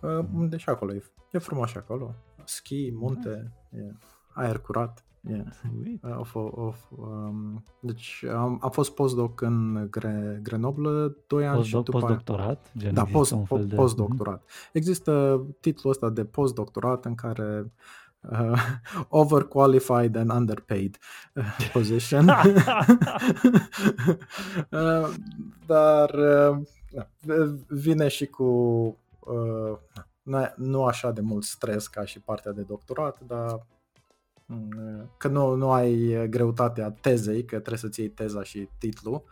uh, 0.01 0.25
unde 0.35 0.57
și 0.57 0.69
acolo 0.69 0.95
e, 0.95 1.03
e 1.31 1.39
frumos 1.39 1.71
și 1.71 1.77
acolo, 1.77 2.15
schi, 2.45 2.93
munte, 2.93 3.53
e 3.71 3.95
aer 4.33 4.59
curat. 4.59 5.05
Yeah. 5.29 6.19
Of, 6.19 6.35
of, 6.35 6.91
um, 6.97 7.65
deci 7.81 8.25
am, 8.33 8.59
am 8.63 8.71
fost 8.71 8.95
postdoc 8.95 9.41
în 9.41 9.87
Gre, 9.91 10.41
Grenoble 10.43 11.17
2 11.27 11.47
ani 11.47 11.57
postdoc, 11.57 11.85
și 11.85 11.85
după 11.85 11.99
postdoctorat? 11.99 12.73
Gen 12.77 12.95
da, 12.95 13.05
post, 13.05 13.33
un 13.33 13.45
fel 13.45 13.67
de... 13.67 13.75
postdoctorat. 13.75 14.43
Mm-hmm. 14.43 14.73
Există 14.73 15.45
titlul 15.61 15.93
ăsta 15.93 16.11
de 16.11 16.25
postdoctorat 16.25 17.05
în 17.05 17.15
care 17.15 17.73
uh, 18.21 18.63
overqualified 19.09 20.17
and 20.17 20.31
underpaid 20.31 20.99
uh, 21.35 21.71
position. 21.73 22.29
uh, 24.71 25.09
dar 25.67 26.11
uh, 26.15 26.59
vine 27.69 28.09
și 28.09 28.27
cu 28.27 28.45
uh, 29.21 29.79
nu 30.57 30.85
așa 30.85 31.11
de 31.11 31.21
mult 31.21 31.45
stres 31.45 31.87
ca 31.87 32.05
și 32.05 32.21
partea 32.21 32.53
de 32.53 32.63
doctorat, 32.63 33.21
dar 33.27 33.51
Mm, 33.51 33.74
că 35.16 35.29
nu, 35.29 35.55
nu 35.55 35.71
ai 35.71 36.27
greutatea 36.29 36.91
tezei, 36.91 37.45
că 37.45 37.55
trebuie 37.57 37.79
să-ți 37.79 38.01
iei 38.01 38.09
teza 38.09 38.43
și 38.43 38.69
titlul. 38.79 39.25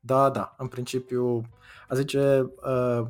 Da, 0.00 0.30
da, 0.30 0.54
în 0.58 0.66
principiu, 0.66 1.42
a 1.88 1.94
zice, 1.94 2.50
uh, 2.64 3.06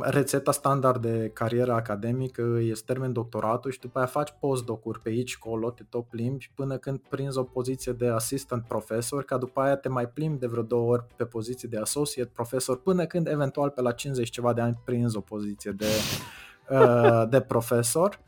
rețeta 0.00 0.52
standard 0.52 1.02
de 1.02 1.30
carieră 1.32 1.72
academică 1.72 2.58
este 2.60 2.92
termen 2.92 3.12
doctoratul 3.12 3.70
și 3.70 3.78
după 3.78 3.98
aia 3.98 4.06
faci 4.06 4.34
postdocuri 4.40 5.00
pe 5.00 5.08
aici, 5.08 5.38
colo, 5.38 5.70
te 5.70 5.82
tot 5.88 6.04
plimbi 6.04 6.50
până 6.54 6.76
când 6.76 6.98
prinzi 7.08 7.38
o 7.38 7.42
poziție 7.42 7.92
de 7.92 8.08
assistant 8.08 8.64
profesor, 8.66 9.24
ca 9.24 9.36
după 9.36 9.60
aia 9.60 9.76
te 9.76 9.88
mai 9.88 10.08
plimbi 10.08 10.38
de 10.38 10.46
vreo 10.46 10.62
două 10.62 10.90
ori 10.90 11.04
pe 11.16 11.24
poziție 11.24 11.68
de 11.68 11.78
associate 11.78 12.30
profesor, 12.34 12.80
până 12.80 13.06
când 13.06 13.28
eventual 13.28 13.70
pe 13.70 13.80
la 13.80 13.92
50 13.92 14.30
ceva 14.30 14.52
de 14.52 14.60
ani 14.60 14.80
prinzi 14.84 15.16
o 15.16 15.20
poziție 15.20 15.70
de, 15.70 15.84
uh, 15.84 16.44
de 17.28 17.40
profesor. 17.40 18.18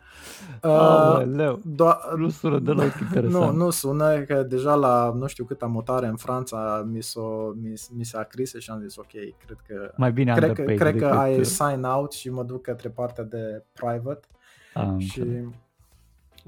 Uh, 0.62 1.58
do- 1.74 2.16
nu 2.16 2.28
sună 2.28 2.58
deloc 2.58 2.92
interesant. 3.00 3.56
Nu, 3.56 3.64
nu 3.64 3.70
sună, 3.70 4.20
că 4.20 4.42
deja 4.42 4.74
la 4.74 5.12
nu 5.14 5.26
știu 5.26 5.44
câta 5.44 5.66
mutare 5.66 6.06
în 6.06 6.16
Franța 6.16 6.86
mi, 6.86 7.02
s-o, 7.02 7.52
mi, 7.62 7.72
mi 7.90 8.04
s-a 8.04 8.22
crise 8.22 8.58
și 8.58 8.70
am 8.70 8.80
zis 8.80 8.96
ok, 8.96 9.10
cred 9.46 9.58
că 9.66 9.92
mai 9.96 10.12
bine 10.12 10.34
cred, 10.34 10.52
că, 10.52 10.62
cred 10.62 10.96
că 10.96 11.06
ai 11.06 11.44
sign 11.44 11.82
out 11.82 12.12
și 12.12 12.30
mă 12.30 12.42
duc 12.42 12.62
către 12.62 12.88
partea 12.88 13.24
de 13.24 13.64
private 13.72 14.28
am 14.74 14.98
și, 14.98 15.24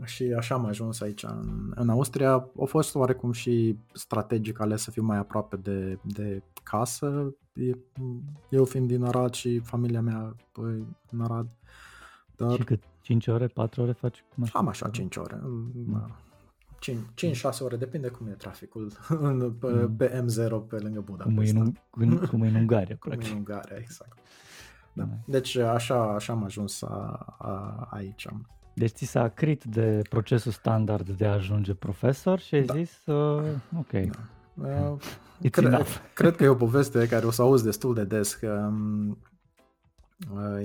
și 0.05 0.35
așa 0.37 0.55
am 0.55 0.67
ajuns 0.67 1.01
aici 1.01 1.23
în, 1.23 1.73
în 1.75 1.89
Austria. 1.89 2.33
A 2.33 2.65
fost 2.65 2.95
oarecum 2.95 3.33
și 3.33 3.77
strategic 3.93 4.61
ales 4.61 4.83
să 4.83 4.91
fiu 4.91 5.03
mai 5.03 5.19
aproape 5.19 5.57
de, 5.57 5.99
de 6.03 6.43
casă. 6.71 7.35
Eu 8.49 8.65
fiind 8.65 8.89
din 8.89 9.05
Arad 9.05 9.35
și 9.35 9.59
familia 9.59 10.01
mea 10.01 10.35
păi, 10.53 10.87
în 11.11 11.21
Arad. 11.21 11.57
Dar... 12.37 12.57
Și 12.57 12.65
cât 12.65 12.83
5 13.01 13.27
ore, 13.27 13.47
4 13.47 13.83
ore 13.83 13.93
faci? 13.93 14.25
Cum 14.35 14.49
Am 14.53 14.69
așa 14.69 14.89
5 14.89 15.17
ore. 15.17 15.41
5-6 16.81 17.59
ore, 17.61 17.77
depinde 17.77 18.09
cum 18.09 18.27
e 18.27 18.31
traficul 18.31 18.93
pe, 19.61 19.67
mm. 19.67 19.97
pe 19.97 20.25
M0 20.25 20.69
pe 20.69 20.77
lângă 20.77 21.01
Budapest. 21.01 21.37
Cum 21.37 21.39
e 21.39 21.51
în, 21.51 21.73
în, 21.91 22.27
cum 22.27 22.43
e 22.43 22.49
în 22.49 22.55
Ungaria, 22.55 22.97
corect. 22.99 23.23
Cum 23.23 23.31
e 23.31 23.33
în 23.33 23.39
Ungaria, 23.39 23.77
exact. 23.77 24.19
Da. 24.93 25.09
Deci 25.25 25.57
așa, 25.57 26.15
așa 26.15 26.33
am 26.33 26.45
ajuns 26.45 26.83
a, 26.83 27.37
a, 27.39 27.87
aici. 27.91 28.27
Deci 28.75 28.91
ți 28.91 29.05
s-a 29.05 29.29
crit 29.29 29.65
de 29.65 30.03
procesul 30.11 30.53
standard 30.53 31.09
de 31.11 31.27
a 31.27 31.33
ajunge 31.33 31.75
profesor 31.75 32.39
și 32.39 32.55
ai 32.55 32.63
da. 32.63 32.75
zis, 32.75 33.07
uh, 33.07 33.43
ok. 33.79 33.91
Da. 33.91 34.19
Uh, 34.63 34.97
cred, 35.51 35.87
cred 36.15 36.37
că 36.37 36.45
e 36.45 36.49
o 36.49 36.55
poveste 36.55 37.09
care 37.09 37.27
o 37.27 37.31
să 37.31 37.43
auzi 37.43 37.65
destul 37.65 37.95
de 37.95 38.05
des, 38.05 38.35
că 38.35 38.67
um, 38.71 39.19
uh, 40.35 40.63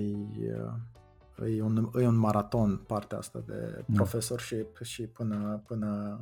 e 1.57 1.61
un, 1.61 1.89
e 1.95 2.07
un 2.07 2.15
maraton 2.15 2.77
partea 2.87 3.17
asta 3.17 3.43
de 3.47 3.83
da. 3.85 3.93
professorship 3.93 4.81
și 4.81 5.03
până, 5.03 5.63
până 5.67 6.19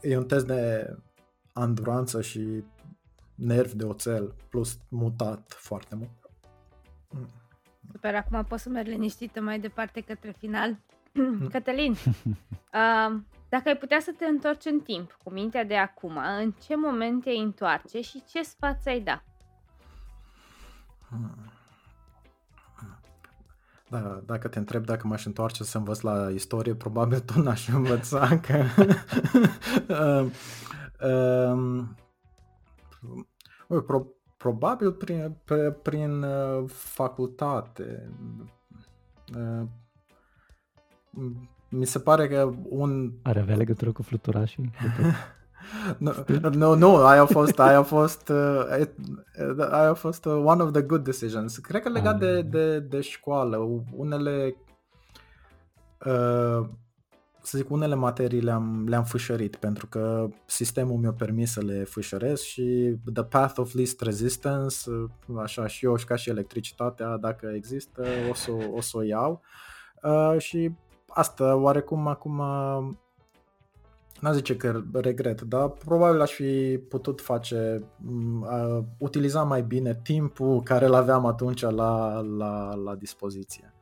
e 0.00 0.16
un 0.16 0.26
test 0.26 0.46
de 0.46 0.94
anduranță 1.52 2.20
și 2.20 2.64
nervi 3.34 3.76
de 3.76 3.84
oțel 3.84 4.34
plus 4.48 4.78
mutat 4.88 5.52
foarte 5.58 5.94
mult. 5.94 6.10
Super, 7.92 8.14
acum 8.14 8.44
poți 8.44 8.62
să 8.62 8.68
mergi 8.68 8.90
liniștită 8.90 9.40
mai 9.40 9.60
departe 9.60 10.00
către 10.00 10.34
final. 10.38 10.78
Mm. 11.12 11.48
Cătălin, 11.48 11.92
uh, 12.74 13.20
dacă 13.54 13.68
ai 13.68 13.76
putea 13.76 14.00
să 14.00 14.14
te 14.18 14.24
întorci 14.24 14.64
în 14.64 14.80
timp 14.80 15.18
cu 15.22 15.30
mintea 15.30 15.64
de 15.64 15.76
acum, 15.76 16.16
în 16.38 16.52
ce 16.52 16.76
moment 16.76 17.22
te 17.22 17.30
întoarce 17.30 18.00
și 18.00 18.22
ce 18.28 18.42
sfat 18.42 18.80
ai 18.86 19.00
da? 19.00 19.22
Hmm. 21.08 21.52
Da, 23.88 24.22
dacă 24.26 24.48
te 24.48 24.58
întreb 24.58 24.84
dacă 24.84 25.06
m-aș 25.06 25.24
întoarce 25.24 25.64
să 25.64 25.78
învăț 25.78 26.00
la 26.00 26.30
istorie, 26.30 26.74
probabil 26.74 27.20
tu 27.20 27.42
n-aș 27.42 27.68
învăța 27.78 28.38
că... 28.38 28.64
um, 31.48 31.96
um, 33.68 33.82
pro, 33.82 34.06
probabil 34.36 34.92
prin, 34.92 35.36
pe, 35.44 35.70
prin 35.70 36.22
uh, 36.22 36.64
facultate. 36.68 38.10
Uh, 39.36 39.68
mi 41.76 41.86
se 41.86 41.98
pare 41.98 42.28
că 42.28 42.50
un... 42.68 43.12
Are 43.22 43.40
avea 43.40 43.56
legătură 43.56 43.92
cu 43.92 44.02
fluturașii? 44.02 44.70
Nu, 45.98 46.12
nu, 46.52 46.74
nu, 46.74 46.96
aia 46.96 47.20
a 47.20 47.26
fost, 47.26 47.58
aia 47.58 47.78
a 47.78 47.82
fost, 47.82 48.28
uh, 48.28 48.86
aia 49.70 49.88
a 49.88 49.94
fost 49.94 50.24
uh, 50.24 50.42
one 50.44 50.62
of 50.62 50.72
the 50.72 50.82
good 50.82 51.04
decisions. 51.04 51.56
Cred 51.56 51.82
că 51.82 51.88
legat 51.88 52.18
de, 52.18 52.26
ah. 52.26 52.44
de, 52.50 52.78
de 52.78 53.00
școală, 53.00 53.56
unele, 53.92 54.56
uh, 56.06 56.68
să 57.42 57.58
zic, 57.58 57.70
unele 57.70 57.94
materii 57.94 58.40
le-am, 58.40 58.84
le-am 58.88 59.04
fâșărit 59.04 59.56
pentru 59.56 59.86
că 59.86 60.28
sistemul 60.46 60.98
mi-a 60.98 61.12
permis 61.12 61.52
să 61.52 61.60
le 61.60 61.84
fâșăresc 61.84 62.42
și 62.42 62.96
the 63.12 63.24
path 63.24 63.58
of 63.58 63.74
least 63.74 64.00
resistance, 64.00 64.76
așa 65.42 65.66
și 65.66 65.84
eu 65.84 65.96
și 65.96 66.04
ca 66.04 66.16
și 66.16 66.30
electricitatea, 66.30 67.16
dacă 67.16 67.52
există, 67.54 68.02
o 68.30 68.34
să, 68.34 68.50
o, 68.74 68.80
să 68.80 68.96
o 68.96 69.02
iau. 69.02 69.42
Uh, 70.02 70.34
și 70.38 70.70
asta 71.14 71.56
oarecum 71.56 72.06
acum 72.06 72.42
n 74.20 74.32
zice 74.32 74.56
că 74.56 74.82
regret, 74.92 75.40
dar 75.40 75.68
probabil 75.68 76.20
aș 76.20 76.30
fi 76.30 76.80
putut 76.88 77.20
face, 77.20 77.82
uh, 78.40 78.78
utiliza 78.98 79.42
mai 79.42 79.62
bine 79.62 80.00
timpul 80.02 80.62
care 80.62 80.84
îl 80.84 80.94
aveam 80.94 81.26
atunci 81.26 81.60
la, 81.60 82.20
la, 82.20 82.74
la 82.74 82.94
dispoziție. 82.94 83.72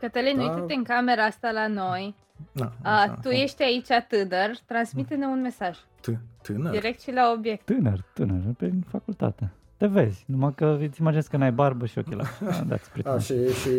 Cătălin, 0.00 0.36
da. 0.36 0.42
uite-te 0.42 0.74
în 0.74 0.82
camera 0.82 1.24
asta 1.24 1.50
la 1.50 1.66
noi. 1.66 2.14
Da, 2.52 2.72
așa, 2.82 3.12
uh, 3.12 3.18
tu 3.22 3.28
așa. 3.28 3.42
ești 3.42 3.62
aici 3.62 3.86
tânăr, 4.08 4.50
transmite-ne 4.66 5.26
un 5.26 5.40
mesaj. 5.40 5.76
T- 5.78 6.18
tânăr? 6.42 6.70
Direct 6.70 7.00
și 7.00 7.12
la 7.12 7.32
obiect. 7.36 7.64
Tânăr, 7.64 8.04
tânăr, 8.12 8.40
pe 8.56 8.72
facultate. 8.88 9.52
Te 9.76 9.86
vezi, 9.86 10.24
numai 10.26 10.54
că 10.54 10.78
îți 10.80 11.00
imaginezi 11.00 11.30
că 11.30 11.36
n-ai 11.36 11.52
barbă 11.52 11.86
și 11.86 11.98
ochelari. 11.98 12.28
Da, 13.02 13.18
și, 13.18 13.48
și 13.52 13.70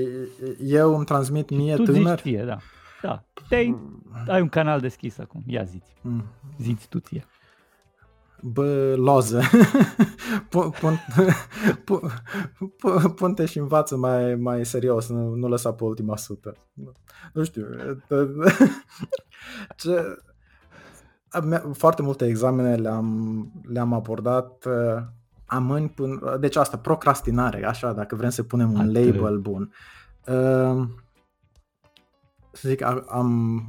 eu 0.61 0.95
îmi 0.95 1.05
transmit 1.05 1.49
mie 1.49 1.75
tu 1.75 1.83
tânăr? 1.83 2.17
Zici 2.17 2.33
ție, 2.33 2.43
da. 2.43 2.57
Da. 3.07 3.23
te 3.49 3.55
ai 4.27 4.41
un 4.41 4.49
canal 4.49 4.79
deschis 4.79 5.17
acum. 5.17 5.43
Ia 5.45 5.63
ziți. 5.63 5.93
Mm. 6.01 6.23
Ziți 6.57 6.87
tu 6.87 6.99
ție. 6.99 7.25
Bă, 8.41 8.93
loză. 8.97 9.41
Pun-te 13.15 13.45
și 13.51 13.57
învață 13.57 13.97
mai, 13.97 14.35
mai 14.35 14.65
serios, 14.65 15.09
nu, 15.09 15.33
nu 15.33 15.47
lăsa 15.47 15.73
pe 15.73 15.83
ultima 15.83 16.15
sută. 16.15 16.55
Nu 17.33 17.43
știu. 17.43 17.65
Ce, 19.77 20.17
foarte 21.73 22.01
multe 22.01 22.25
examene 22.25 22.75
le-am, 22.75 23.51
le-am 23.67 23.93
abordat 23.93 24.65
uh, 24.65 25.03
amâni 25.45 25.89
până... 25.89 26.37
Deci 26.39 26.55
asta, 26.55 26.77
procrastinare, 26.77 27.65
așa, 27.65 27.93
dacă 27.93 28.15
vrem 28.15 28.29
să 28.29 28.43
punem 28.43 28.73
un 28.73 28.79
Atât. 28.79 28.93
label 28.93 29.39
bun. 29.39 29.71
Uh, 30.25 30.87
să 32.57 32.69
zic, 32.69 32.81
am, 33.07 33.61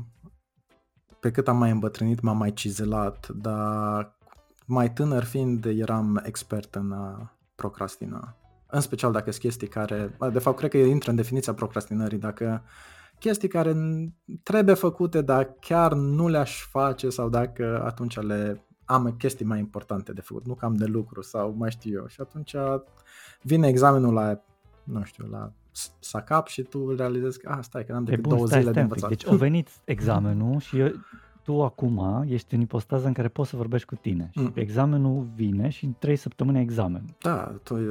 pe 1.21 1.31
cât 1.31 1.49
am 1.49 1.57
mai 1.57 1.71
îmbătrânit, 1.71 2.21
m-am 2.21 2.37
mai 2.37 2.53
cizelat, 2.53 3.29
dar 3.29 4.19
mai 4.67 4.93
tânăr 4.93 5.25
fiind, 5.25 5.65
eram 5.65 6.21
expert 6.25 6.75
în 6.75 6.93
a 6.93 7.37
procrastina. 7.55 8.37
În 8.67 8.81
special 8.81 9.13
dacă 9.13 9.31
sunt 9.31 9.43
chestii 9.43 9.69
care, 9.69 10.17
de 10.33 10.39
fapt, 10.39 10.59
cred 10.59 10.71
că 10.71 10.77
intră 10.77 11.11
în 11.11 11.17
definiția 11.17 11.55
procrastinării, 11.55 12.19
dacă 12.19 12.63
chestii 13.19 13.49
care 13.49 13.75
trebuie 14.43 14.75
făcute, 14.75 15.21
dar 15.21 15.57
chiar 15.61 15.93
nu 15.93 16.29
le-aș 16.29 16.67
face 16.71 17.11
sau 17.11 17.29
dacă 17.29 17.83
atunci 17.85 18.21
le 18.21 18.63
am 18.85 19.15
chestii 19.19 19.47
mai 19.47 19.59
importante 19.59 20.13
de 20.13 20.21
făcut, 20.21 20.47
nu 20.47 20.55
cam 20.55 20.75
de 20.75 20.85
lucru 20.85 21.23
sau 21.23 21.55
mai 21.57 21.71
știu 21.71 21.99
eu. 22.01 22.07
Și 22.07 22.21
atunci 22.21 22.55
vine 23.43 23.69
examenul 23.69 24.13
la, 24.15 24.41
nu 24.85 25.03
știu, 25.03 25.27
la 25.27 25.53
sacap 25.99 26.47
și 26.47 26.63
tu 26.63 26.95
realizezi 26.97 27.39
că, 27.41 27.49
ah, 27.53 27.59
stai, 27.63 27.85
că 27.85 27.93
n-am 27.93 28.05
decât 28.05 28.23
bun, 28.23 28.35
două 28.35 28.47
stai, 28.47 28.59
zile 28.61 28.71
stai 28.71 28.83
de 28.83 28.89
învățat. 28.89 29.09
Deci 29.09 29.27
a 29.27 29.35
venit 29.35 29.69
examenul 29.85 30.61
și 30.61 30.79
eu, 30.79 30.91
tu 31.43 31.63
acum 31.65 32.25
ești 32.29 32.55
în 32.55 32.61
ipostază 32.61 33.07
în 33.07 33.13
care 33.13 33.29
poți 33.29 33.51
să 33.51 33.57
vorbești 33.57 33.87
cu 33.87 33.95
tine. 33.95 34.31
Și 34.33 34.41
Mm. 34.41 34.53
examenul 34.55 35.27
vine 35.35 35.69
și 35.69 35.85
în 35.85 35.95
trei 35.99 36.17
săptămâni 36.17 36.59
e 36.59 36.61
examen. 36.61 37.03
Da, 37.23 37.55
tu, 37.63 37.75
Trei 37.75 37.87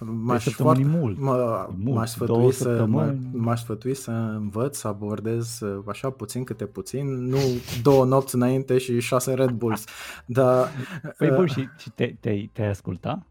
m-aș, 0.00 0.42
săptămâni 0.42 0.52
foarte, 0.52 0.82
e 0.82 0.84
mult. 1.00 1.18
mă, 1.20 1.66
E 1.70 1.74
mult, 1.76 1.96
m-aș, 1.96 2.14
două 2.14 2.52
sfătui 2.52 2.52
să, 2.52 2.68
mă, 2.68 3.04
săptămâni. 3.04 3.28
m-aș 3.32 3.60
sfătui 3.62 3.94
să 3.94 4.10
învăț, 4.10 4.76
să 4.76 4.88
abordez 4.88 5.60
uh, 5.60 5.82
așa 5.88 6.10
puțin 6.10 6.44
câte 6.44 6.64
puțin, 6.66 7.06
nu 7.26 7.38
două 7.82 8.04
nopți 8.04 8.34
înainte 8.34 8.78
și 8.78 9.00
șase 9.00 9.34
Red 9.34 9.50
Bulls. 9.50 9.84
Dar, 10.26 10.68
Păi 11.18 11.28
uh, 11.30 11.36
bun, 11.36 11.46
și, 11.46 11.68
și 11.78 11.90
te, 11.90 12.14
te, 12.20 12.48
te-ai 12.52 12.68
ascultat? 12.68 13.22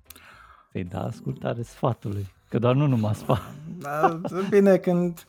Te-ai 0.71 0.83
da 0.83 0.99
ascultare 1.03 1.61
sfatului. 1.61 2.25
Că 2.49 2.59
doar 2.59 2.75
nu 2.75 2.87
numai 2.87 3.15
sfat. 3.15 3.41
Da, 3.77 4.21
bine, 4.49 4.77
când, 4.77 5.27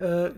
uh, 0.00 0.32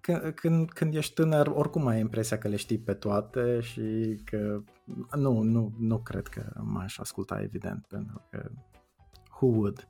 când, 0.00 0.32
când, 0.34 0.70
când 0.70 0.94
ești 0.94 1.14
tânăr, 1.14 1.46
oricum 1.46 1.86
ai 1.86 2.00
impresia 2.00 2.38
că 2.38 2.48
le 2.48 2.56
știi 2.56 2.78
pe 2.78 2.92
toate 2.92 3.60
și 3.60 4.18
că 4.24 4.60
nu, 5.14 5.40
nu, 5.42 5.72
nu 5.78 5.98
cred 5.98 6.26
că 6.26 6.42
m-aș 6.62 6.98
asculta, 6.98 7.40
evident, 7.40 7.86
pentru 7.88 8.22
că 8.30 8.50
who 9.40 9.46
would? 9.46 9.88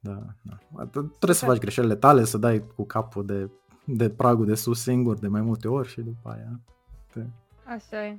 Da, 0.00 0.22
da. 0.42 0.84
Trebuie 0.90 1.34
să 1.34 1.44
faci 1.44 1.58
greșelile 1.58 1.96
tale, 1.96 2.24
să 2.24 2.38
dai 2.38 2.66
cu 2.76 2.84
capul 2.84 3.26
de, 3.26 3.50
de 3.84 4.10
pragul 4.10 4.46
de 4.46 4.54
sus 4.54 4.82
singur 4.82 5.18
de 5.18 5.28
mai 5.28 5.40
multe 5.40 5.68
ori 5.68 5.88
și 5.88 6.00
după 6.00 6.30
aia 6.30 6.60
te... 7.12 7.20
Așa 7.64 8.06
e. 8.06 8.18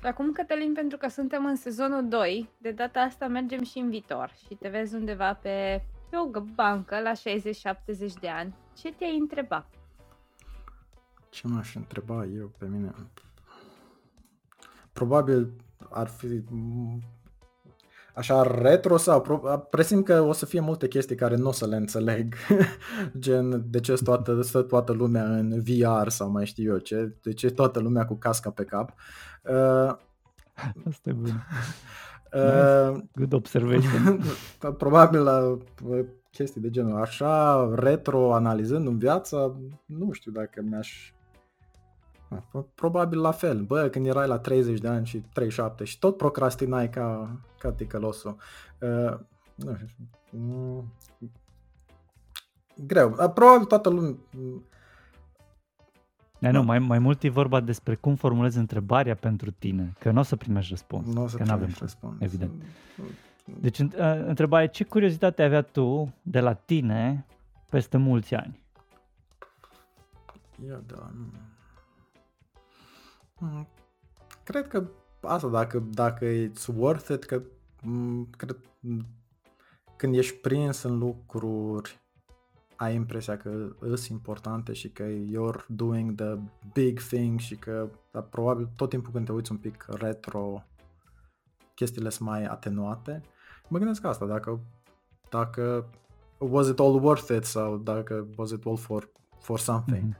Și 0.00 0.06
acum, 0.06 0.32
Cătălin, 0.32 0.72
pentru 0.72 0.98
că 0.98 1.08
suntem 1.08 1.44
în 1.44 1.56
sezonul 1.56 2.08
2, 2.08 2.48
de 2.58 2.70
data 2.70 3.00
asta 3.00 3.26
mergem 3.26 3.62
și 3.62 3.78
în 3.78 3.90
viitor 3.90 4.32
și 4.46 4.54
te 4.54 4.68
vezi 4.68 4.94
undeva 4.94 5.34
pe, 5.34 5.84
pe 6.14 6.38
o 6.38 6.42
bancă 6.54 7.00
la 7.00 7.12
60-70 7.12 8.12
de 8.20 8.28
ani. 8.28 8.54
Ce 8.76 8.92
te-ai 8.92 9.16
întrebat? 9.20 9.66
Ce 11.30 11.46
m-aș 11.46 11.74
întreba 11.74 12.24
eu 12.24 12.52
pe 12.58 12.66
mine? 12.66 12.94
Probabil 14.92 15.52
ar 15.90 16.08
fi 16.08 16.26
m, 16.48 17.02
așa 18.14 18.42
retro 18.42 18.96
sau 18.96 19.20
pro- 19.20 19.66
presimt 19.70 20.04
că 20.04 20.20
o 20.20 20.32
să 20.32 20.46
fie 20.46 20.60
multe 20.60 20.88
chestii 20.88 21.16
care 21.16 21.36
nu 21.36 21.48
o 21.48 21.52
să 21.52 21.66
le 21.66 21.76
înțeleg. 21.76 22.34
Gen, 23.18 23.70
de 23.70 23.80
ce 23.80 23.94
toată, 23.94 24.42
stă 24.42 24.62
toată 24.62 24.92
lumea 24.92 25.24
în 25.24 25.62
VR 25.62 26.08
sau 26.08 26.30
mai 26.30 26.46
știu 26.46 26.72
eu 26.72 26.78
ce, 26.78 27.16
de 27.22 27.32
ce 27.32 27.50
toată 27.50 27.80
lumea 27.80 28.04
cu 28.04 28.14
casca 28.14 28.50
pe 28.50 28.64
cap. 28.64 28.92
Uh, 29.42 29.96
Asta 30.88 31.10
e 31.10 31.12
bun. 31.12 31.42
uh, 32.34 33.02
Good 33.14 33.32
observation. 33.32 34.20
Probabil 34.78 35.22
la 35.22 35.58
uh, 35.84 36.04
chestii 36.30 36.60
de 36.60 36.70
genul 36.70 37.00
așa, 37.00 37.70
retro, 37.74 38.34
analizând 38.34 38.86
în 38.86 38.98
viața, 38.98 39.56
nu 39.86 40.12
știu 40.12 40.32
dacă 40.32 40.62
mi-aș... 40.62 41.12
Ah, 42.28 42.62
Probabil 42.74 43.20
la 43.20 43.30
fel. 43.30 43.60
Bă, 43.62 43.88
când 43.88 44.06
erai 44.06 44.26
la 44.26 44.38
30 44.38 44.80
de 44.80 44.88
ani 44.88 45.06
și 45.06 45.18
37 45.32 45.84
și 45.84 45.98
tot 45.98 46.16
procrastinai 46.16 46.90
ca, 46.90 47.38
ca 47.58 47.72
ticălosul. 47.72 48.36
Uh, 48.80 49.18
nu 49.54 49.76
știu. 49.86 50.04
Mm, 50.30 50.92
greu. 52.86 53.08
Dar 53.08 53.32
Probabil 53.32 53.64
toată 53.64 53.88
lumea... 53.88 54.16
Da, 56.52 56.58
nu, 56.58 56.62
mai, 56.64 56.78
mai 56.78 56.98
mult 56.98 57.22
e 57.22 57.28
vorba 57.28 57.60
despre 57.60 57.94
cum 57.94 58.14
formulezi 58.14 58.58
întrebarea 58.58 59.14
pentru 59.14 59.50
tine, 59.50 59.92
că 59.98 60.10
nu 60.10 60.20
o 60.20 60.22
să 60.22 60.36
primești 60.36 60.70
răspuns. 60.70 61.14
Nu 61.14 61.22
o 61.22 61.26
să 61.26 61.36
că 61.36 61.42
n-avem 61.42 61.56
primești 61.58 61.78
cum, 61.78 61.86
răspuns. 61.86 62.20
Evident. 62.20 62.62
Deci, 63.60 63.82
înt- 63.82 63.94
uh, 63.98 64.26
întrebarea 64.26 64.64
e 64.64 64.68
ce 64.68 64.84
curiozitate 64.84 65.42
avea 65.42 65.62
tu 65.62 66.14
de 66.22 66.40
la 66.40 66.52
tine 66.52 67.26
peste 67.70 67.96
mulți 67.96 68.34
ani? 68.34 68.62
Ia 70.68 70.82
da. 70.86 71.10
nu. 71.14 71.26
Mm, 73.38 73.66
Cred 74.44 74.68
că 74.68 74.88
asta, 75.20 75.48
dacă, 75.48 75.78
dacă 75.90 76.26
it's 76.26 76.66
worth 76.76 77.08
it, 77.14 77.24
că 77.24 77.42
mm, 77.82 78.28
cred, 78.36 78.56
mm, 78.80 79.06
când 79.96 80.14
ești 80.14 80.34
prins 80.36 80.82
în 80.82 80.98
lucruri, 80.98 82.00
ai 82.84 82.94
impresia 82.94 83.36
că 83.36 83.50
sunt 83.80 84.04
importante 84.04 84.72
și 84.72 84.88
că 84.88 85.04
you're 85.06 85.66
doing 85.66 86.14
the 86.14 86.38
big 86.72 87.00
thing 87.00 87.38
și 87.38 87.56
că 87.56 87.88
dar 88.10 88.22
probabil 88.22 88.68
tot 88.76 88.88
timpul 88.88 89.12
când 89.12 89.26
te 89.26 89.32
uiți 89.32 89.52
un 89.52 89.58
pic 89.58 89.86
retro, 89.88 90.62
chestiile 91.74 92.08
sunt 92.08 92.28
mai 92.28 92.44
atenuate. 92.44 93.22
Mă 93.68 93.78
gândesc 93.78 94.04
asta, 94.04 94.26
dacă, 94.26 94.60
dacă 95.30 95.90
was 96.38 96.68
it 96.68 96.78
all 96.78 97.04
worth 97.04 97.30
it 97.36 97.44
sau 97.44 97.76
dacă 97.76 98.26
was 98.36 98.50
it 98.50 98.66
all 98.66 98.76
for, 98.76 99.10
for 99.38 99.58
something. 99.58 100.16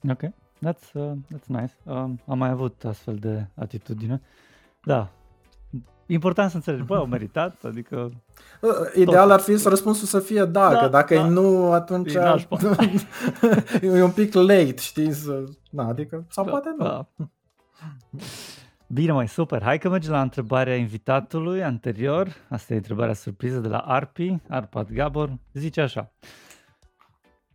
Mhm. 0.00 0.10
Ok, 0.10 0.32
that's, 0.66 0.92
uh, 0.92 1.12
that's 1.34 1.46
nice. 1.46 1.72
Um, 1.84 2.20
am 2.26 2.38
mai 2.38 2.48
avut 2.48 2.84
astfel 2.84 3.16
de 3.16 3.46
atitudine. 3.54 4.20
Da, 4.84 5.12
important 6.06 6.50
să 6.50 6.56
înțelegi, 6.56 6.82
bă, 6.82 6.96
au 6.96 7.06
meritat, 7.06 7.64
adică 7.64 8.10
Uh, 8.60 8.70
Ideal 8.94 9.30
ar 9.30 9.40
fi 9.40 9.56
să 9.56 9.68
răspunsul 9.68 10.06
să 10.06 10.18
fie 10.20 10.44
da, 10.44 10.70
Da, 10.72 10.78
că 10.78 10.88
dacă 10.88 11.14
da. 11.14 11.20
e 11.20 11.28
nu, 11.28 11.72
atunci 11.72 12.12
E 12.14 12.18
nașpa. 12.18 12.58
e 13.82 14.02
un 14.02 14.10
pic 14.10 14.34
late, 14.34 14.74
știi? 14.76 15.12
Să... 15.12 15.44
Na, 15.70 15.88
adică, 15.88 16.24
sau 16.28 16.44
Da, 16.44 16.50
poate 16.50 16.74
nu. 16.78 16.84
da. 16.84 17.06
Bine, 18.86 19.12
mai 19.12 19.28
super. 19.28 19.62
Hai 19.62 19.78
că 19.78 19.88
mergem 19.88 20.12
la 20.12 20.20
întrebarea 20.20 20.74
invitatului 20.76 21.62
anterior. 21.62 22.28
Asta 22.48 22.72
e 22.74 22.76
întrebarea 22.76 23.14
surpriză 23.14 23.58
de 23.58 23.68
la 23.68 23.78
Arpi, 23.78 24.36
Arpad 24.48 24.92
Gabor. 24.92 25.38
Zice 25.52 25.80
așa. 25.80 26.12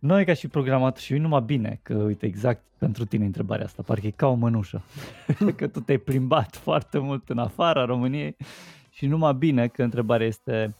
Noi 0.02 0.26
ca 0.26 0.34
și 0.34 0.48
programatori 0.48 1.04
și 1.04 1.14
numai 1.14 1.42
bine 1.42 1.80
că, 1.84 1.94
uite, 1.94 2.26
exact 2.26 2.64
pentru 2.78 3.06
tine 3.06 3.26
întrebarea 3.26 3.66
asta, 3.66 3.84
parcă 3.86 4.08
e 4.08 4.12
ca 4.12 4.28
o 4.28 4.34
mănușă. 4.34 4.82
că 5.58 5.68
tu 5.68 5.80
te-ai 5.80 5.98
plimbat 5.98 6.56
foarte 6.56 6.98
mult 6.98 7.30
în 7.30 7.38
afara 7.38 7.86
României 7.86 8.36
și 8.90 9.06
numai 9.06 9.34
bine 9.34 9.68
că 9.68 9.84
întrebarea 9.84 10.28
este 10.28 10.76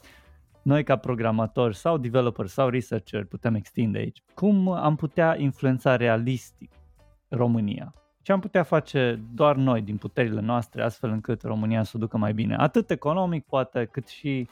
noi 0.62 0.84
ca 0.84 0.96
programatori 0.96 1.76
sau 1.76 1.98
developer 1.98 2.48
sau 2.48 2.70
researcher, 2.70 3.26
putem 3.26 3.56
extinde 3.56 3.98
aici, 3.98 4.24
cum 4.34 4.70
am 4.70 4.96
putea 4.96 5.36
influența 5.38 5.96
realistic 5.96 6.72
România? 7.28 7.94
Ce 8.22 8.32
am 8.32 8.40
putea 8.40 8.64
face 8.64 9.22
doar 9.34 9.56
noi 9.56 9.82
din 9.82 9.98
puterile 9.98 10.42
noastre 10.42 10.84
astfel 10.84 11.10
încât 11.10 11.42
România 11.42 11.84
să 11.84 11.92
o 11.96 12.00
ducă 12.00 12.18
mai 12.18 12.34
bine? 12.34 12.56
Atât 12.56 12.90
economic 12.90 13.46
poate, 13.46 13.86
cât 13.92 14.08
și, 14.08 14.48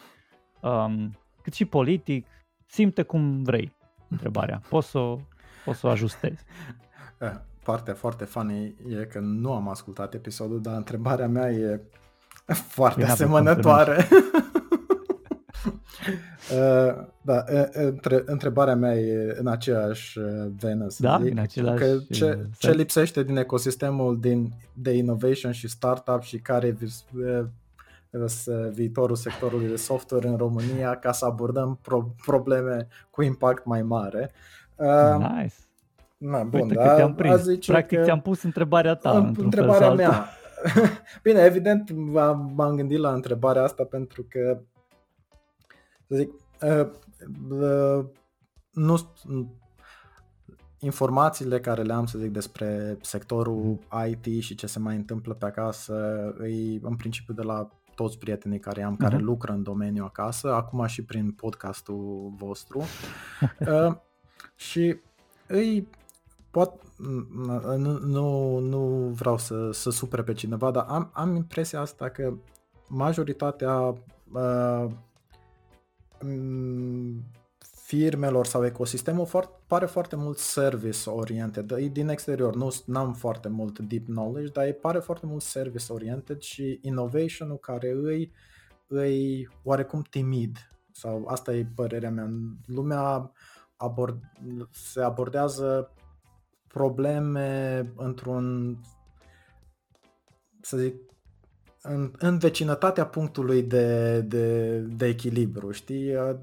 um, 0.62 1.18
cât 1.42 1.54
și 1.54 1.66
politic. 1.66 2.26
Simte 2.66 3.02
cum 3.02 3.44
vrei 3.44 3.78
întrebarea. 4.10 4.62
Poți 4.70 4.90
să, 4.90 4.98
o- 4.98 5.20
poți 5.66 5.80
să 5.80 5.88
o 5.88 5.90
ajustezi. 5.90 6.44
Eh, 7.22 7.32
Partea 7.64 7.94
foarte 7.94 8.24
funny 8.24 8.76
e 9.00 9.04
că 9.06 9.20
nu 9.20 9.54
am 9.54 9.70
ascultat 9.70 10.14
episodul, 10.14 10.62
dar 10.62 10.76
întrebarea 10.76 11.28
mea 11.28 11.52
e 11.52 11.82
foarte 12.78 13.00
Păi 13.00 13.08
n-avem 13.10 13.34
asemănătoare. 13.34 14.08
Uh, 16.52 17.04
da, 17.22 17.44
eh, 17.48 17.66
între, 17.72 18.22
întrebarea 18.26 18.76
mea 18.76 18.96
e 18.96 19.36
în 19.40 19.48
aceeași 19.48 20.20
eh, 20.20 20.26
venă, 20.60 20.90
să 20.90 21.02
Da, 21.04 21.20
zic. 21.22 21.32
în 21.32 21.38
același, 21.38 21.78
că 21.78 21.86
eh, 21.86 21.98
ce, 22.10 22.16
ce 22.16 22.48
sens. 22.60 22.76
lipsește 22.76 23.24
din 23.24 23.38
ecosistemul 23.38 24.20
din, 24.20 24.54
de 24.74 24.92
innovation 24.92 25.52
și 25.52 25.68
startup 25.68 26.22
și 26.22 26.38
care 26.38 26.68
e 26.68 26.72
vis- 26.72 27.06
eh, 27.26 27.44
s- 27.44 27.59
viitorul 28.72 29.16
sectorului 29.16 29.68
de 29.68 29.76
software 29.76 30.28
în 30.28 30.38
România 30.38 30.96
ca 30.98 31.12
să 31.12 31.26
abordăm 31.26 31.80
pro- 31.82 32.16
probleme 32.26 32.88
cu 33.10 33.22
impact 33.22 33.66
mai 33.66 33.82
mare. 33.84 34.32
Uh, 34.76 35.16
Nice. 35.38 35.56
Na, 36.18 36.44
bun, 36.44 36.62
Uite 36.62 36.74
da, 36.74 36.88
că 36.88 36.96
te-am 36.96 37.12
a 37.12 37.14
prins. 37.14 37.42
zice 37.42 37.72
Practic 37.72 37.98
că... 37.98 38.04
ți-am 38.04 38.22
pus 38.22 38.44
întrebarea 38.44 38.96
ta, 38.96 39.18
În- 39.18 39.26
într-un 39.26 39.44
întrebarea 39.46 39.88
fel 39.88 39.98
sau 39.98 40.06
altul. 40.06 40.22
mea. 40.22 40.30
Bine, 41.24 41.40
evident 41.40 41.92
m-am 41.92 42.52
m-am 42.56 42.76
gândit 42.76 42.98
la 43.00 43.14
întrebarea 43.14 43.64
asta 43.64 43.84
pentru 43.84 44.26
că, 44.30 44.62
să 46.08 46.16
zic, 46.16 46.32
uh, 46.62 46.88
uh, 47.50 48.06
nu, 48.72 48.98
informațiile 50.80 51.60
care 51.60 51.82
le 51.82 51.94
am, 51.94 52.06
să 52.06 52.18
zic, 52.18 52.32
despre 52.32 52.98
sectorul 53.02 53.80
IT 54.10 54.44
și 54.44 54.56
ce 54.56 54.68
se 54.68 54.80
mai 54.80 54.96
întâmplă 54.96 55.34
pe 55.34 55.46
acasă, 55.46 55.94
îi 56.38 56.80
în 56.84 56.96
principiu 56.96 57.34
de 57.34 57.42
la 57.42 57.70
toți 58.02 58.18
prietenii 58.18 58.60
care 58.60 58.84
am, 58.84 58.96
care 58.96 59.16
Mhm. 59.16 59.26
lucră 59.26 59.52
în 59.52 59.64
domeniu 59.64 60.04
acasă, 60.04 60.54
acum 60.54 60.86
și 60.86 61.04
prin 61.04 61.32
podcastul 61.32 62.34
vostru. 62.38 62.80
uh, 63.68 63.96
și 64.56 65.00
îi 65.48 65.88
pot, 66.52 66.74
nu, 67.78 67.98
nu, 67.98 68.58
nu 68.60 68.80
vreau 69.08 69.38
să, 69.38 69.72
să 69.72 69.90
supere 69.90 70.24
pe 70.24 70.34
cineva, 70.34 70.72
dar 70.72 70.86
am, 70.88 71.10
am 71.14 71.36
impresia 71.36 71.80
asta 71.80 72.10
că 72.10 72.34
majoritatea 72.88 73.80
uh, 74.34 74.86
m, 76.22 77.24
firmelor 77.90 78.46
sau 78.46 78.66
ecosistemul 78.66 79.26
foarte, 79.26 79.52
pare 79.68 79.86
foarte 79.86 80.16
mult 80.16 80.38
service 80.38 81.10
oriented. 81.10 81.72
E 81.72 81.88
din 81.88 82.10
exterior, 82.10 82.56
nu 82.86 83.00
am 83.00 83.14
foarte 83.14 83.48
mult 83.48 83.80
deep 83.80 84.06
knowledge, 84.06 84.52
dar 84.52 84.66
e 84.66 84.74
pare 84.74 85.00
foarte 85.00 85.26
mult 85.26 85.42
service 85.42 85.94
oriented 85.94 86.40
și 86.40 86.80
innovation-ul 86.82 87.58
care 87.58 87.92
îi, 87.92 88.32
îi 88.88 89.50
oarecum 89.64 90.02
timid. 90.02 90.72
Sau 90.92 91.26
asta 91.28 91.54
e 91.54 91.66
părerea 91.76 92.10
mea. 92.10 92.30
Lumea 92.66 93.32
abord, 93.76 94.22
se 94.72 95.02
abordează 95.02 95.94
probleme 96.68 97.80
într-un, 97.96 98.78
să 100.62 100.78
zic, 100.78 100.96
în, 101.94 102.12
în 102.18 102.38
vecinătatea 102.38 103.06
punctului 103.06 103.64
de, 103.64 104.20
de, 104.22 104.78
de 104.78 105.06
echilibru, 105.06 105.72
știi? 105.72 106.16
Uh, 106.16 106.36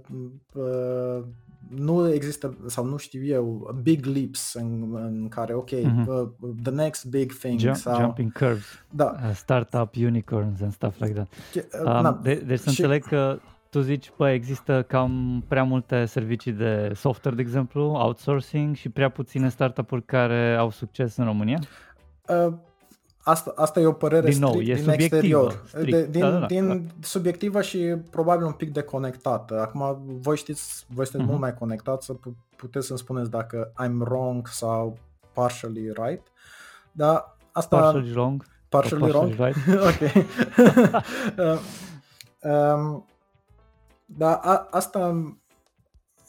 uh, 0.52 1.24
nu 1.68 2.12
există, 2.12 2.56
sau 2.66 2.84
nu 2.84 2.96
știu 2.96 3.24
eu, 3.24 3.74
big 3.82 4.04
leaps 4.04 4.54
în, 4.54 4.94
în 4.94 5.28
care, 5.28 5.54
ok, 5.54 5.70
mm-hmm. 5.70 6.06
uh, 6.06 6.28
the 6.62 6.72
next 6.72 7.06
big 7.06 7.32
thing. 7.32 7.58
Jump, 7.58 7.74
sau... 7.74 8.00
Jumping 8.00 8.32
curves, 8.32 8.84
da. 8.90 9.14
uh, 9.14 9.34
startup 9.34 9.94
unicorns 9.96 10.60
and 10.60 10.72
stuff 10.72 11.00
like 11.00 11.12
that. 11.12 11.28
Uh, 11.84 12.02
um, 12.04 12.20
de, 12.22 12.34
deci 12.34 12.58
să 12.58 12.70
și... 12.70 12.80
înțeleg 12.80 13.04
că 13.04 13.38
tu 13.70 13.80
zici, 13.80 14.12
bă, 14.16 14.30
există 14.30 14.84
cam 14.88 15.44
prea 15.48 15.62
multe 15.62 16.04
servicii 16.04 16.52
de 16.52 16.92
software, 16.94 17.36
de 17.36 17.42
exemplu, 17.42 17.82
outsourcing 17.82 18.76
și 18.76 18.88
prea 18.88 19.08
puține 19.08 19.48
startup-uri 19.48 20.04
care 20.04 20.56
au 20.58 20.70
succes 20.70 21.16
în 21.16 21.24
România? 21.24 21.58
Uh, 22.28 22.52
Asta, 23.28 23.52
asta 23.56 23.80
e 23.80 23.86
o 23.86 23.92
părere 23.92 24.30
din 24.30 24.38
nou, 24.38 24.52
strict, 24.52 24.78
e 24.78 24.80
din 24.80 24.90
exterior. 24.90 25.62
Strict. 25.66 25.90
De, 25.90 26.06
din, 26.06 26.20
da, 26.20 26.30
da, 26.30 26.38
da, 26.38 26.46
din 26.46 26.86
da. 26.86 26.92
subiectivă 27.00 27.60
și 27.62 27.78
probabil 28.10 28.46
un 28.46 28.52
pic 28.52 28.72
deconectată. 28.72 29.60
Acum, 29.60 30.02
voi 30.20 30.36
știți, 30.36 30.84
voi 30.88 31.06
sunteți 31.06 31.24
uh-huh. 31.24 31.28
mult 31.28 31.40
mai 31.40 31.54
conectați 31.54 32.06
să 32.06 32.14
puteți 32.56 32.86
să-mi 32.86 32.98
spuneți 32.98 33.30
dacă 33.30 33.72
I'm 33.84 33.98
wrong 33.98 34.48
sau 34.48 34.98
partially 35.32 35.92
right. 35.92 36.26
Dar 36.92 37.36
asta... 37.52 37.80
Partially 37.80 38.10
wrong. 38.10 38.44
Partially, 38.68 39.10
partially 39.10 39.34
wrong? 39.34 39.54
right. 39.54 39.80
ok. 39.88 40.00
uh, 41.38 41.58
um, 42.50 43.06
dar 44.04 44.38
a, 44.42 44.68
asta 44.70 45.32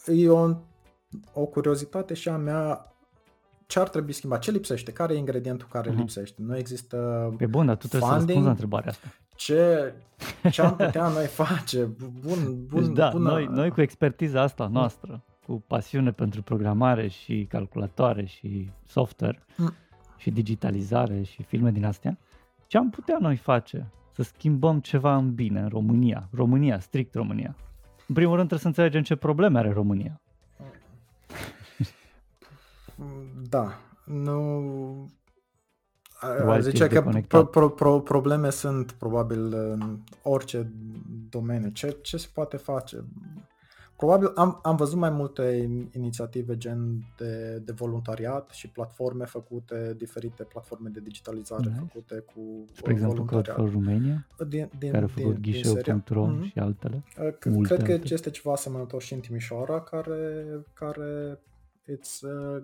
e 0.05 0.29
o, 0.29 0.55
o 1.33 1.45
curiozitate 1.45 2.13
și 2.13 2.29
a 2.29 2.37
mea 2.37 2.93
ce 3.67 3.79
ar 3.79 3.89
trebui 3.89 4.13
schimbat? 4.13 4.39
Ce 4.39 4.51
lipsește? 4.51 4.91
Care 4.91 5.13
e 5.13 5.17
ingredientul 5.17 5.67
care 5.71 5.91
uh-huh. 5.91 5.95
lipsește? 5.95 6.41
Nu 6.41 6.57
există 6.57 6.97
E 7.39 7.45
bun, 7.45 7.65
dar 7.65 7.75
tu 7.75 7.87
trebuie 7.87 8.09
funding? 8.09 8.29
să 8.29 8.33
răspunzi 8.33 8.43
la 8.43 8.49
întrebarea 8.49 8.89
asta. 8.89 9.07
Ce, 9.35 9.93
ce 10.51 10.61
am 10.61 10.75
putea 10.75 11.07
noi 11.07 11.25
face? 11.25 11.89
Bun, 12.21 12.65
bun, 12.67 12.83
deci 12.83 12.95
da, 12.95 13.09
bună... 13.09 13.29
noi, 13.29 13.45
noi 13.45 13.69
cu 13.69 13.81
expertiza 13.81 14.41
asta 14.41 14.67
noastră, 14.67 15.23
cu 15.45 15.63
pasiune 15.67 16.11
pentru 16.11 16.41
programare 16.41 17.07
și 17.07 17.45
calculatoare 17.49 18.25
și 18.25 18.71
software 18.85 19.45
mm. 19.57 19.73
și 20.17 20.31
digitalizare 20.31 21.21
și 21.23 21.43
filme 21.43 21.71
din 21.71 21.85
astea, 21.85 22.17
ce 22.67 22.77
am 22.77 22.89
putea 22.89 23.17
noi 23.19 23.35
face 23.35 23.91
să 24.11 24.23
schimbăm 24.23 24.79
ceva 24.79 25.15
în 25.15 25.33
bine 25.33 25.59
în 25.59 25.67
România? 25.67 26.29
România, 26.31 26.79
strict 26.79 27.13
România. 27.13 27.55
În 28.07 28.15
primul 28.15 28.35
rând 28.35 28.47
trebuie 28.47 28.59
să 28.59 28.67
înțelegem 28.67 29.01
ce 29.01 29.15
probleme 29.15 29.59
are 29.59 29.71
România. 29.71 30.21
Da, 33.49 33.79
nu... 34.05 35.09
A, 36.19 36.59
zice 36.59 36.87
că 36.87 37.01
pro, 37.27 37.45
pro, 37.45 37.69
pro, 37.69 37.99
probleme 37.99 38.49
sunt 38.49 38.91
probabil 38.91 39.53
în 39.53 39.99
orice 40.23 40.71
domeniu. 41.29 41.69
Ce, 41.69 41.97
ce 42.01 42.17
se 42.17 42.27
poate 42.33 42.57
face? 42.57 43.05
Probabil 43.97 44.31
am, 44.35 44.59
am 44.63 44.75
văzut 44.75 44.97
mai 44.97 45.09
multe 45.09 45.69
inițiative 45.91 46.57
gen 46.57 47.03
de, 47.17 47.61
de 47.65 47.71
voluntariat 47.71 48.49
și 48.49 48.69
platforme 48.69 49.25
făcute, 49.25 49.93
diferite 49.97 50.43
platforme 50.43 50.89
de 50.89 50.99
digitalizare 50.99 51.69
nice. 51.69 51.79
făcute 51.79 52.19
cu 52.19 52.65
Spre 52.73 52.91
exemplu 52.91 53.25
Code 53.25 53.51
for 53.51 53.71
Romania, 53.71 54.27
din, 54.47 54.69
din, 54.79 54.91
care 54.91 55.03
a 55.03 55.07
făcut 55.07 55.39
ghișeu.ro 55.39 56.27
mm-hmm. 56.27 56.51
și 56.51 56.59
altele. 56.59 57.03
C- 57.15 57.61
cred 57.61 57.83
că 57.83 57.91
alte. 57.91 58.13
este 58.13 58.29
ceva 58.29 58.51
asemănător 58.51 59.01
și 59.01 59.13
în 59.13 59.19
Timișoara 59.19 59.81
care, 59.81 60.45
care 60.73 61.39
it's 61.91 62.21
uh, 62.21 62.63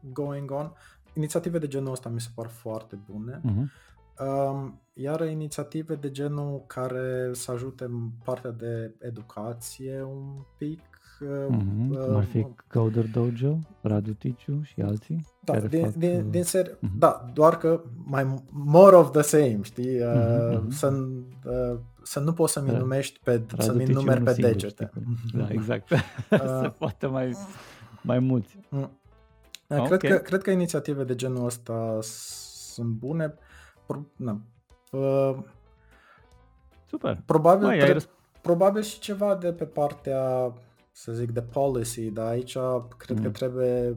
going 0.00 0.50
on. 0.50 0.72
Inițiative 1.14 1.58
de 1.58 1.68
genul 1.68 1.92
ăsta 1.92 2.08
mi 2.08 2.20
se 2.20 2.28
par 2.34 2.46
foarte 2.46 2.98
bune. 3.10 3.40
Uh-huh. 3.44 3.86
Um, 4.18 4.80
iar 4.92 5.28
inițiative 5.28 5.94
de 5.94 6.10
genul 6.10 6.62
care 6.66 7.30
să 7.32 7.52
ajute 7.52 7.84
în 7.84 8.08
partea 8.24 8.50
de 8.50 8.94
educație 8.98 10.02
un 10.02 10.44
pic. 10.58 10.80
Uh-huh. 11.24 11.90
Uh, 11.90 12.04
Cum 12.04 12.14
ar 12.14 12.24
fi 12.24 12.46
Coder 12.72 13.06
Dojo, 13.06 13.58
Radu 13.80 14.12
Ticiu 14.12 14.60
și 14.62 14.80
alții? 14.80 15.26
Da, 15.44 15.52
care 15.52 15.66
din, 15.66 15.82
fac, 15.82 15.92
din, 15.94 16.16
uh... 16.16 16.26
din 16.30 16.42
serie, 16.42 16.72
uh-huh. 16.72 16.98
da, 16.98 17.30
doar 17.32 17.58
că 17.58 17.82
mai 18.04 18.42
more 18.50 18.96
of 18.96 19.10
the 19.10 19.22
same, 19.22 19.58
știi? 19.62 20.00
Uh, 20.00 20.58
uh-huh. 20.58 20.68
să, 20.68 21.06
uh, 21.44 21.78
să 22.02 22.20
nu 22.20 22.32
poți 22.32 22.52
să-mi 22.52 22.70
numești 22.70 23.20
pe, 23.22 23.30
Radu 23.30 23.62
să-mi 23.62 23.84
numeri 23.84 24.22
pe 24.22 24.32
singur, 24.32 24.50
degete. 24.50 24.90
Știi? 25.26 25.38
Da, 25.38 25.48
exact. 25.50 25.90
uh, 26.30 26.60
se 26.62 26.68
poate 26.78 27.06
mai, 27.06 27.36
mai 28.02 28.18
mulți. 28.18 28.58
Uh, 29.68 29.76
da, 29.76 29.82
okay. 29.82 29.98
cred, 29.98 30.12
că, 30.12 30.18
cred 30.18 30.42
că 30.42 30.50
inițiative 30.50 31.04
de 31.04 31.14
genul 31.14 31.44
ăsta 31.44 31.98
sunt 32.02 32.88
bune. 32.88 33.34
Pro, 33.86 34.00
na, 34.16 34.40
uh, 34.92 35.36
Super. 36.88 37.22
Probabil, 37.24 37.66
Mai, 37.66 37.78
tre- 37.78 37.94
răsp- 37.94 38.40
probabil 38.42 38.82
și 38.82 38.98
ceva 38.98 39.34
de 39.34 39.52
pe 39.52 39.64
partea, 39.64 40.52
să 40.92 41.12
zic, 41.12 41.30
de 41.30 41.42
policy, 41.42 42.10
dar 42.10 42.26
aici 42.26 42.56
cred 42.96 43.16
mm. 43.16 43.22
că 43.22 43.28
trebuie 43.28 43.96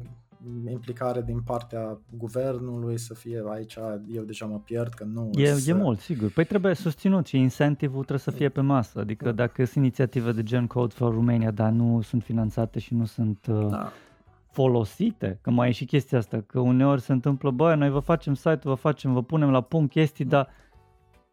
implicare 0.69 1.21
din 1.21 1.41
partea 1.41 1.99
guvernului 2.17 2.97
să 2.97 3.13
fie 3.13 3.43
aici, 3.49 3.77
eu 4.13 4.23
deja 4.23 4.45
mă 4.45 4.59
pierd 4.59 4.93
că 4.93 5.03
nu... 5.03 5.29
E, 5.33 5.53
să... 5.53 5.69
e 5.69 5.73
mult, 5.73 5.99
sigur. 5.99 6.31
Păi 6.31 6.45
trebuie 6.45 6.73
susținut 6.73 7.25
și 7.27 7.37
incentivul 7.37 8.03
trebuie 8.03 8.19
să 8.19 8.31
fie 8.31 8.49
pe 8.49 8.61
masă. 8.61 8.99
Adică 8.99 9.25
da. 9.25 9.31
dacă 9.31 9.65
sunt 9.65 9.75
inițiative 9.83 10.31
de 10.31 10.43
gen 10.43 10.67
Code 10.67 10.93
for 10.93 11.13
Romania, 11.13 11.51
dar 11.51 11.69
nu 11.69 12.01
sunt 12.01 12.23
finanțate 12.23 12.79
și 12.79 12.93
nu 12.93 13.05
sunt... 13.05 13.45
Uh, 13.49 13.67
da 13.69 13.91
folosite, 14.51 15.39
că 15.41 15.49
mai 15.49 15.69
e 15.69 15.71
și 15.71 15.85
chestia 15.85 16.17
asta, 16.17 16.41
că 16.41 16.59
uneori 16.59 17.01
se 17.01 17.11
întâmplă, 17.11 17.51
băi, 17.51 17.77
noi 17.77 17.89
vă 17.89 17.99
facem 17.99 18.33
site 18.33 18.59
vă 18.63 18.73
facem, 18.73 19.13
vă 19.13 19.23
punem 19.23 19.51
la 19.51 19.61
punct 19.61 19.91
chestii, 19.91 20.25
dar 20.25 20.49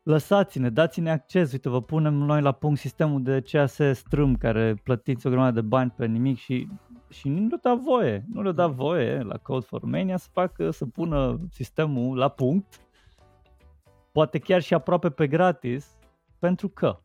lăsați-ne, 0.02 0.70
dați-ne 0.70 1.10
acces, 1.10 1.52
uite, 1.52 1.68
vă 1.68 1.82
punem 1.82 2.14
noi 2.14 2.42
la 2.42 2.52
punct 2.52 2.80
sistemul 2.80 3.22
de 3.22 3.40
CAS 3.40 3.78
strâm 3.92 4.36
care 4.36 4.74
plătiți 4.82 5.26
o 5.26 5.30
grămadă 5.30 5.60
de 5.60 5.66
bani 5.66 5.92
pe 5.96 6.06
nimic 6.06 6.38
și, 6.38 6.68
și 7.08 7.28
nu 7.28 7.46
le-a 7.46 7.58
dat 7.62 7.78
voie, 7.78 8.24
nu 8.32 8.42
le-a 8.42 8.52
dat 8.52 8.70
voie 8.70 9.22
la 9.22 9.36
Code 9.36 9.64
for 9.64 9.80
Romania 9.80 10.16
să 10.16 10.28
facă, 10.32 10.70
să 10.70 10.86
pună 10.86 11.40
sistemul 11.50 12.16
la 12.16 12.28
punct, 12.28 12.80
poate 14.12 14.38
chiar 14.38 14.62
și 14.62 14.74
aproape 14.74 15.10
pe 15.10 15.26
gratis, 15.26 15.96
pentru 16.38 16.68
că, 16.68 17.00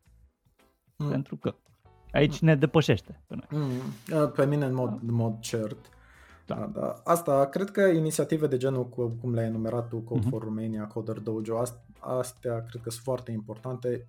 mm. 0.96 1.08
pentru 1.08 1.36
că. 1.36 1.54
Aici 2.12 2.38
ne 2.38 2.54
depășește 2.54 3.22
pe 3.26 3.34
noi. 3.34 3.68
Mm. 4.08 4.30
Pe 4.30 4.46
mine 4.46 4.64
în 4.64 4.74
mod, 4.74 4.98
în 5.06 5.14
mod 5.14 5.38
cert. 5.38 5.93
Da. 6.46 6.54
da, 6.54 6.66
da. 6.80 7.00
Asta, 7.04 7.46
cred 7.46 7.70
că 7.70 7.80
inițiative 7.80 8.46
de 8.46 8.56
genul 8.56 8.88
cum 9.20 9.34
le-ai 9.34 9.46
enumerat 9.46 9.88
tu, 9.88 9.96
Code 9.96 10.20
uh-huh. 10.20 10.28
for 10.28 10.42
Romania, 10.42 10.86
Coder 10.86 11.18
Dojo, 11.18 11.62
astea 12.00 12.64
cred 12.64 12.82
că 12.82 12.90
sunt 12.90 13.04
foarte 13.04 13.30
importante, 13.30 14.08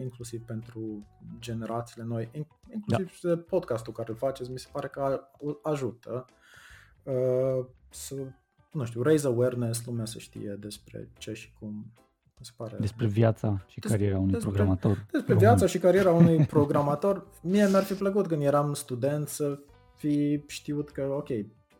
inclusiv 0.00 0.42
pentru 0.42 1.06
generațiile 1.38 2.06
noi, 2.06 2.30
inclusiv 2.72 3.18
da. 3.22 3.36
podcastul 3.48 3.92
care 3.92 4.10
îl 4.10 4.16
faceți, 4.16 4.50
mi 4.50 4.58
se 4.58 4.68
pare 4.72 4.88
că 4.88 5.20
ajută 5.62 6.24
uh, 7.02 7.66
să, 7.90 8.14
nu 8.72 8.84
știu, 8.84 9.02
raise 9.02 9.26
awareness, 9.26 9.86
lumea 9.86 10.04
să 10.04 10.18
știe 10.18 10.56
despre 10.60 11.08
ce 11.18 11.32
și 11.32 11.52
cum 11.58 11.92
se 12.40 12.50
pare. 12.56 12.76
Despre 12.80 13.06
viața 13.06 13.64
și 13.66 13.78
despre, 13.78 13.98
cariera 13.98 14.18
unui 14.18 14.32
despre, 14.32 14.50
programator. 14.50 15.06
Despre 15.10 15.34
viața 15.34 15.66
și 15.66 15.78
cariera 15.78 16.12
unui 16.12 16.46
programator. 16.46 17.26
Mie 17.42 17.68
mi-ar 17.68 17.82
fi 17.82 17.94
plăcut 17.94 18.26
când 18.26 18.42
eram 18.42 18.74
student 18.74 19.28
să 19.28 19.58
fi 19.94 20.44
știut 20.46 20.90
că, 20.90 21.02
ok, 21.02 21.28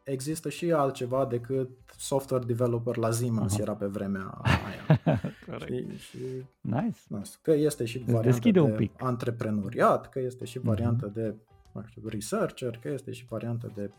există 0.06 0.48
și 0.48 0.72
altceva 0.72 1.26
decât 1.26 1.70
software 1.96 2.44
developer 2.44 2.96
la 2.96 3.10
Siemens 3.10 3.56
uh-huh. 3.56 3.60
era 3.60 3.72
pe 3.72 3.86
vremea 3.86 4.40
aia. 4.42 5.20
Corect. 5.46 5.98
Și, 5.98 6.18
nice. 6.60 6.98
Că 7.42 7.52
este 7.52 7.84
și 7.84 7.98
varianta 7.98 8.26
Deschide 8.26 8.50
de 8.50 8.60
un 8.60 8.74
pic. 8.74 8.92
antreprenoriat, 9.02 10.08
că 10.08 10.18
este 10.18 10.44
și 10.44 10.58
varianta 10.58 11.10
uh-huh. 11.10 11.14
de 11.14 11.34
nu 11.72 11.82
știu, 11.86 12.02
researcher, 12.08 12.78
că 12.82 12.88
este 12.88 13.12
și 13.12 13.26
varianta 13.28 13.72
de 13.74 13.90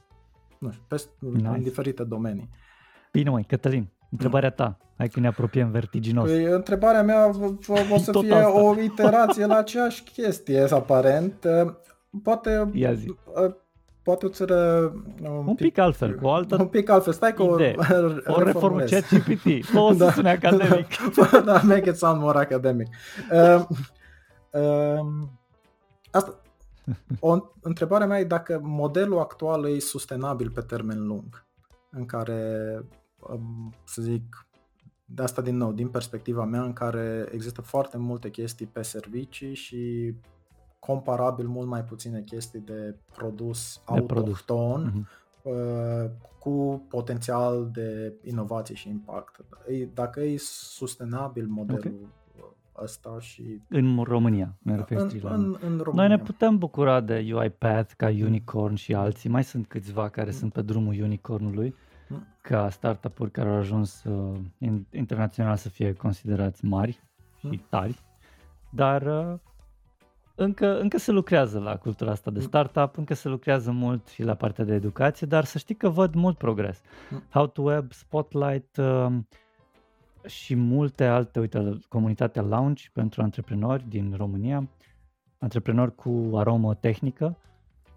nu 0.60 0.72
știu, 0.72 0.84
pe, 0.88 1.04
nice. 1.20 1.48
în 1.48 1.62
diferite 1.62 2.04
domenii. 2.04 2.50
Bine, 3.12 3.30
măi, 3.30 3.44
Cătălin, 3.44 3.90
întrebarea 4.12 4.50
ta. 4.50 4.78
Hai 4.98 5.08
că 5.08 5.20
ne 5.20 5.28
apropiem 5.28 5.72
vertiginos. 5.72 6.30
Păi, 6.30 6.44
întrebarea 6.44 7.04
mea 7.04 7.28
o 7.92 7.98
să 8.04 8.20
fie 8.22 8.34
asta. 8.34 8.64
o 8.64 8.80
iterație 8.82 9.46
la 9.46 9.58
aceeași 9.58 10.04
chestie, 10.04 10.62
aparent. 10.62 11.46
Poate 12.24 12.70
Ia 12.74 12.94
zi 12.94 13.16
poate 14.08 14.26
o 14.26 14.30
țară... 14.30 14.92
Un, 15.22 15.30
un 15.30 15.56
pic, 15.56 15.66
pic 15.66 15.78
altfel, 15.78 16.16
cu 16.16 16.26
o 16.26 16.32
altă 16.32 16.56
Un 16.60 16.68
pic 16.68 16.90
altfel, 16.90 17.14
stai 17.14 17.34
că 17.34 17.44
idee. 17.44 17.76
o, 18.28 18.32
o 18.34 18.42
reformă 18.42 18.80
ChatGPT, 18.80 19.76
o 19.76 19.92
să 19.92 19.98
da. 19.98 20.12
sune 20.12 20.30
academic. 20.30 20.88
da, 21.46 21.62
make 21.64 21.90
it 21.90 21.96
sound 21.96 22.22
more 22.22 22.40
academic. 22.40 22.88
Uh, 23.32 23.66
uh, 24.52 25.06
asta, 26.12 26.42
o 27.20 27.38
întrebare 27.62 28.06
mea 28.06 28.20
e 28.20 28.24
dacă 28.24 28.60
modelul 28.64 29.20
actual 29.20 29.66
e 29.66 29.80
sustenabil 29.80 30.50
pe 30.50 30.62
termen 30.62 31.08
lung, 31.08 31.46
în 31.92 32.06
care, 32.06 32.82
um, 33.20 33.74
să 33.84 34.02
zic, 34.02 34.48
de 35.06 35.24
asta 35.24 35.42
din 35.42 35.58
nou, 35.58 35.72
din 35.72 35.88
perspectiva 35.88 36.44
mea, 36.44 36.62
în 36.62 36.74
care 36.74 37.28
există 37.32 37.62
foarte 37.62 37.98
multe 37.98 38.30
chestii 38.30 38.66
pe 38.66 38.82
servicii 38.82 39.54
și 39.54 40.14
comparabil 40.80 41.48
mult 41.48 41.68
mai 41.68 41.84
puține 41.84 42.22
chestii 42.22 42.60
de 42.60 42.96
produs 43.16 43.82
de 43.86 43.94
autohton 43.94 44.82
produs. 44.82 45.08
Uh, 45.42 46.10
cu 46.40 46.86
potențial 46.90 47.70
de 47.72 48.14
inovație 48.24 48.76
și 48.76 48.90
impact. 48.90 49.46
Dacă 49.94 50.22
e 50.22 50.38
sustenabil 50.38 51.48
modelul 51.48 51.80
okay. 51.86 52.84
ăsta 52.84 53.18
și... 53.20 53.62
În 53.68 54.04
România, 54.04 54.54
ne 54.60 54.76
referi 54.76 55.02
în, 55.02 55.20
la... 55.22 55.34
În, 55.34 55.58
în 55.62 55.78
România. 55.78 56.08
Noi 56.08 56.08
ne 56.08 56.20
putem 56.20 56.58
bucura 56.58 57.00
de 57.00 57.32
UiPath 57.34 57.94
ca 57.98 58.08
Unicorn 58.08 58.76
și 58.76 58.94
alții. 58.94 59.30
Mai 59.30 59.44
sunt 59.44 59.68
câțiva 59.68 60.10
care 60.10 60.30
mm. 60.30 60.38
sunt 60.38 60.54
pe 60.54 60.62
drumul 60.62 61.02
Unicornului 61.02 61.76
mm. 62.10 62.28
ca 62.42 62.70
startup-uri 62.70 63.32
care 63.32 63.50
au 63.50 63.56
ajuns 63.56 64.04
uh, 64.04 64.40
internațional 64.92 65.56
să 65.56 65.70
fie 65.70 65.94
considerați 65.94 66.66
mari 66.66 67.00
mm. 67.42 67.52
și 67.52 67.62
tari. 67.70 68.04
Dar 68.70 69.02
uh, 69.02 69.40
încă, 70.40 70.80
încă 70.80 70.98
se 70.98 71.12
lucrează 71.12 71.60
la 71.60 71.78
cultura 71.78 72.12
asta 72.12 72.32
de 72.32 72.40
mm. 72.40 72.46
startup, 72.46 72.98
încă 72.98 73.14
se 73.14 73.28
lucrează 73.28 73.72
mult 73.72 74.08
și 74.08 74.24
la 74.24 74.34
partea 74.34 74.64
de 74.64 74.74
educație, 74.74 75.28
dar 75.28 75.44
să 75.44 75.58
știi 75.58 75.76
că 75.76 75.90
văd 75.90 76.14
mult 76.14 76.38
progres. 76.38 76.82
Mm. 77.10 77.24
How 77.30 77.48
to 77.48 77.62
Web, 77.62 77.92
Spotlight 77.92 78.78
uh, 78.78 79.14
și 80.26 80.56
multe 80.56 81.06
alte, 81.06 81.40
uite, 81.40 81.80
comunitatea 81.90 82.42
Launch 82.42 82.84
pentru 82.94 83.22
antreprenori 83.22 83.86
din 83.88 84.14
România, 84.18 84.70
antreprenori 85.40 85.96
cu 85.96 86.32
aromă 86.34 86.74
tehnică. 86.74 87.38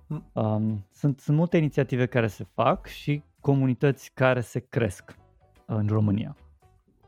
Mm. 0.07 0.25
Um, 0.33 0.87
sunt, 0.93 1.21
sunt 1.21 1.37
multe 1.37 1.57
inițiative 1.57 2.07
care 2.07 2.27
se 2.27 2.47
fac 2.55 2.87
și 2.87 3.23
comunități 3.41 4.11
care 4.15 4.41
se 4.41 4.59
cresc 4.61 5.17
în 5.67 5.87
România. 5.87 6.37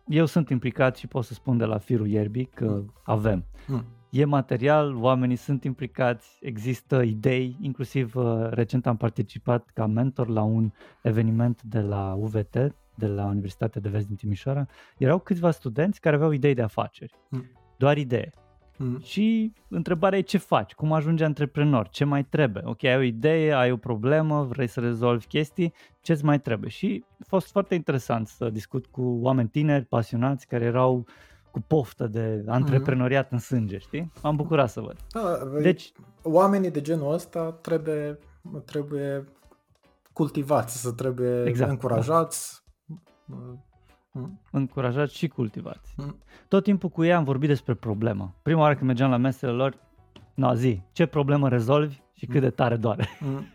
Eu 0.07 0.25
sunt 0.25 0.49
implicat 0.49 0.97
și 0.97 1.07
pot 1.07 1.25
să 1.25 1.35
spun 1.35 1.57
de 1.57 1.65
la 1.65 1.79
firul 1.79 2.07
ierbii 2.07 2.45
că 2.47 2.65
mm. 2.65 2.93
avem. 3.03 3.45
Mm 3.67 3.85
e 4.13 4.25
material, 4.25 4.97
oamenii 4.97 5.37
sunt 5.37 5.65
implicați, 5.65 6.39
există 6.41 7.03
idei, 7.03 7.57
inclusiv 7.61 8.15
uh, 8.15 8.49
recent 8.51 8.87
am 8.87 8.97
participat 8.97 9.71
ca 9.75 9.87
mentor 9.87 10.29
la 10.29 10.43
un 10.43 10.71
eveniment 11.03 11.63
de 11.63 11.81
la 11.81 12.15
UVT, 12.19 12.57
de 12.95 13.07
la 13.07 13.25
Universitatea 13.25 13.81
de 13.81 13.89
Vest 13.89 14.07
din 14.07 14.17
Timișoara. 14.17 14.67
Erau 14.99 15.19
câțiva 15.19 15.51
studenți 15.51 16.01
care 16.01 16.17
aveau 16.17 16.31
idei 16.31 16.55
de 16.55 16.63
afaceri, 16.63 17.15
mm. 17.29 17.45
doar 17.77 17.97
idee. 17.97 18.33
Mm. 18.77 19.01
Și 19.01 19.53
întrebarea 19.69 20.19
e 20.19 20.23
ce 20.23 20.39
faci, 20.39 20.73
cum 20.73 20.93
ajungi 20.93 21.23
antreprenor, 21.23 21.89
ce 21.89 22.05
mai 22.05 22.25
trebuie. 22.25 22.63
Ok, 22.67 22.85
ai 22.85 22.97
o 22.97 23.03
idee, 23.03 23.53
ai 23.53 23.71
o 23.71 23.77
problemă, 23.77 24.43
vrei 24.43 24.67
să 24.67 24.81
rezolvi 24.81 25.27
chestii, 25.27 25.73
ce-ți 26.01 26.25
mai 26.25 26.41
trebuie. 26.41 26.71
Și 26.71 27.05
a 27.21 27.25
fost 27.27 27.51
foarte 27.51 27.75
interesant 27.75 28.27
să 28.27 28.51
discut 28.51 28.87
cu 28.87 29.03
oameni 29.03 29.49
tineri, 29.49 29.85
pasionați, 29.85 30.47
care 30.47 30.65
erau 30.65 30.97
uh, 30.97 31.05
cu 31.53 31.61
poftă 31.61 32.07
de 32.07 32.45
antreprenoriat 32.47 33.27
mm-hmm. 33.27 33.31
în 33.31 33.39
sânge, 33.39 33.79
știi? 33.79 34.13
M-am 34.23 34.37
bucurat 34.37 34.71
să 34.71 34.81
văd. 34.81 34.97
Da, 35.13 35.39
deci, 35.61 35.93
oamenii 36.23 36.71
de 36.71 36.81
genul 36.81 37.13
ăsta 37.13 37.53
trebuie, 37.53 38.19
trebuie 38.65 39.25
cultivați, 40.13 40.81
să 40.81 40.93
trebuie 40.93 41.45
exact, 41.45 41.71
încurajați. 41.71 42.63
Da. 43.25 43.37
Mm. 44.13 44.41
Încurajați 44.51 45.17
și 45.17 45.29
cultivați. 45.29 45.95
Mm. 45.97 46.19
Tot 46.49 46.63
timpul 46.63 46.89
cu 46.89 47.05
ei 47.05 47.13
am 47.13 47.25
vorbit 47.25 47.49
despre 47.49 47.75
problemă. 47.75 48.35
Prima 48.43 48.61
oară 48.61 48.75
când 48.75 48.87
mergeam 48.87 49.11
la 49.11 49.17
mesele 49.17 49.53
lor, 49.53 49.79
na 50.35 50.55
zi, 50.55 50.83
ce 50.93 51.07
problemă 51.07 51.49
rezolvi? 51.49 52.02
Și 52.23 52.29
cât 52.29 52.41
de 52.41 52.51
tare 52.51 52.77
doare. 52.77 53.09
Mm. 53.21 53.47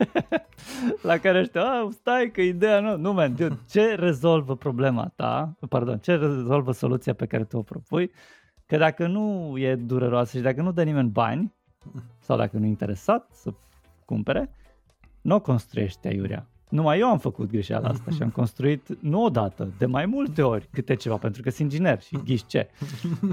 la 1.09 1.17
care 1.17 1.39
ăștia, 1.39 1.61
ah, 1.61 1.87
stai 1.91 2.31
că 2.33 2.41
ideea 2.41 2.79
nu, 2.79 2.97
nu 2.97 3.13
man, 3.13 3.35
dude, 3.35 3.59
ce 3.69 3.95
rezolvă 3.95 4.55
problema 4.55 5.11
ta, 5.15 5.55
pardon, 5.69 5.97
ce 5.97 6.15
rezolvă 6.15 6.71
soluția 6.71 7.13
pe 7.13 7.25
care 7.25 7.43
tu 7.43 7.57
o 7.57 7.61
propui, 7.61 8.11
că 8.65 8.77
dacă 8.77 9.07
nu 9.07 9.53
e 9.57 9.75
dureroasă 9.75 10.37
și 10.37 10.43
dacă 10.43 10.61
nu 10.61 10.71
dă 10.71 10.83
nimeni 10.83 11.09
bani, 11.09 11.53
sau 12.19 12.37
dacă 12.37 12.57
nu 12.57 12.65
e 12.65 12.67
interesat 12.67 13.29
să 13.31 13.53
cumpere, 14.05 14.49
nu 15.21 15.35
o 15.35 15.39
construiești 15.39 16.07
aiurea. 16.07 16.47
Numai 16.69 16.99
eu 16.99 17.07
am 17.07 17.19
făcut 17.19 17.49
greșeala 17.49 17.89
asta 17.89 18.11
și 18.11 18.21
am 18.21 18.29
construit 18.29 19.01
nu 19.01 19.23
odată, 19.23 19.73
de 19.77 19.85
mai 19.85 20.05
multe 20.05 20.41
ori 20.41 20.67
câte 20.71 20.95
ceva, 20.95 21.15
pentru 21.15 21.41
că 21.41 21.49
sunt 21.49 21.71
inginer 21.71 22.01
și 22.01 22.17
ghiși 22.25 22.45
ce? 22.45 22.69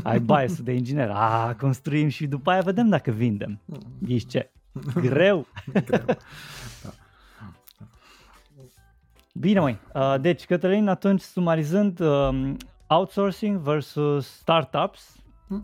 Ai 0.02 0.20
bias 0.20 0.62
de 0.62 0.72
inginer, 0.72 1.10
a, 1.10 1.54
construim 1.60 2.08
și 2.08 2.26
după 2.26 2.50
aia 2.50 2.60
vedem 2.60 2.88
dacă 2.88 3.10
vindem. 3.10 3.60
Ghiși 3.98 4.26
ce? 4.26 4.52
Greu. 4.94 5.46
Greu. 5.84 6.04
Da. 6.82 6.90
Bine, 9.34 9.60
măi. 9.60 9.78
Uh, 9.94 10.14
deci, 10.20 10.44
Cătălin, 10.44 10.88
atunci, 10.88 11.20
sumarizând, 11.20 12.00
um, 12.00 12.56
outsourcing 12.86 13.58
versus 13.58 14.26
startups, 14.26 15.22
hmm? 15.48 15.60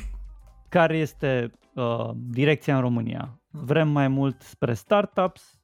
care 0.69 0.97
este 0.97 1.51
uh, 1.75 2.11
direcția 2.15 2.75
în 2.75 2.81
România? 2.81 3.39
Hmm. 3.51 3.65
Vrem 3.65 3.89
mai 3.89 4.09
mult 4.09 4.43
spre 4.43 4.75
startups 4.75 5.61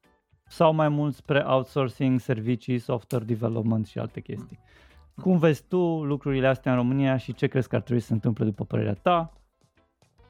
sau 0.47 0.74
mai 0.74 0.89
mult 0.89 1.14
spre 1.14 1.44
outsourcing, 1.47 2.20
servicii, 2.20 2.78
software 2.78 3.24
development 3.24 3.86
și 3.86 3.98
alte 3.98 4.20
chestii? 4.20 4.59
Hmm. 5.14 5.23
Cum 5.23 5.39
vezi 5.39 5.64
tu 5.68 6.05
lucrurile 6.05 6.47
astea 6.47 6.73
în 6.73 6.78
România 6.78 7.16
și 7.16 7.35
ce 7.35 7.47
crezi 7.47 7.68
că 7.68 7.77
ar 7.77 7.82
trebui 7.82 8.01
să 8.01 8.06
se 8.06 8.12
întâmple 8.12 8.44
după 8.44 8.64
părerea 8.64 8.94
ta 8.94 9.32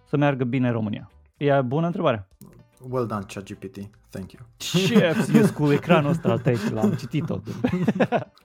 să 0.05 0.16
meargă 0.16 0.44
bine 0.44 0.66
în 0.66 0.72
România? 0.72 1.10
E 1.36 1.60
bună 1.60 1.86
întrebare. 1.86 2.28
Well 2.81 3.07
done, 3.07 3.24
ChatGPT. 3.27 3.89
Thank 4.11 4.32
you. 4.32 4.43
Ce 4.57 5.15
zis 5.23 5.51
cu 5.51 5.73
ecranul 5.73 6.11
ăsta 6.11 6.31
al 6.31 6.39
tăi, 6.39 6.57
l-am 6.73 6.93
citit-o. 6.93 7.40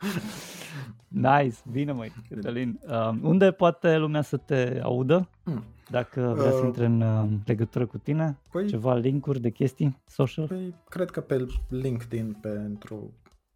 nice, 1.08 1.56
bine 1.72 1.92
măi, 1.92 2.12
Cătălin. 2.30 2.80
Uh, 2.88 3.10
unde 3.22 3.52
poate 3.52 3.98
lumea 3.98 4.22
să 4.22 4.38
te 4.38 4.80
audă? 4.84 5.30
Mm. 5.44 5.64
Dacă 5.90 6.34
vrea 6.38 6.52
uh, 6.52 6.58
să 6.60 6.66
intre 6.66 6.86
în 6.86 7.02
uh, 7.02 7.30
legătură 7.46 7.86
cu 7.86 7.98
tine? 7.98 8.38
Păi, 8.52 8.68
Ceva 8.68 8.96
linkuri 8.96 9.40
de 9.40 9.50
chestii 9.50 10.02
social? 10.06 10.48
Păi, 10.48 10.76
cred 10.90 11.10
că 11.10 11.22
pe 11.22 11.48
LinkedIn 11.70 12.38
pentru 12.42 13.14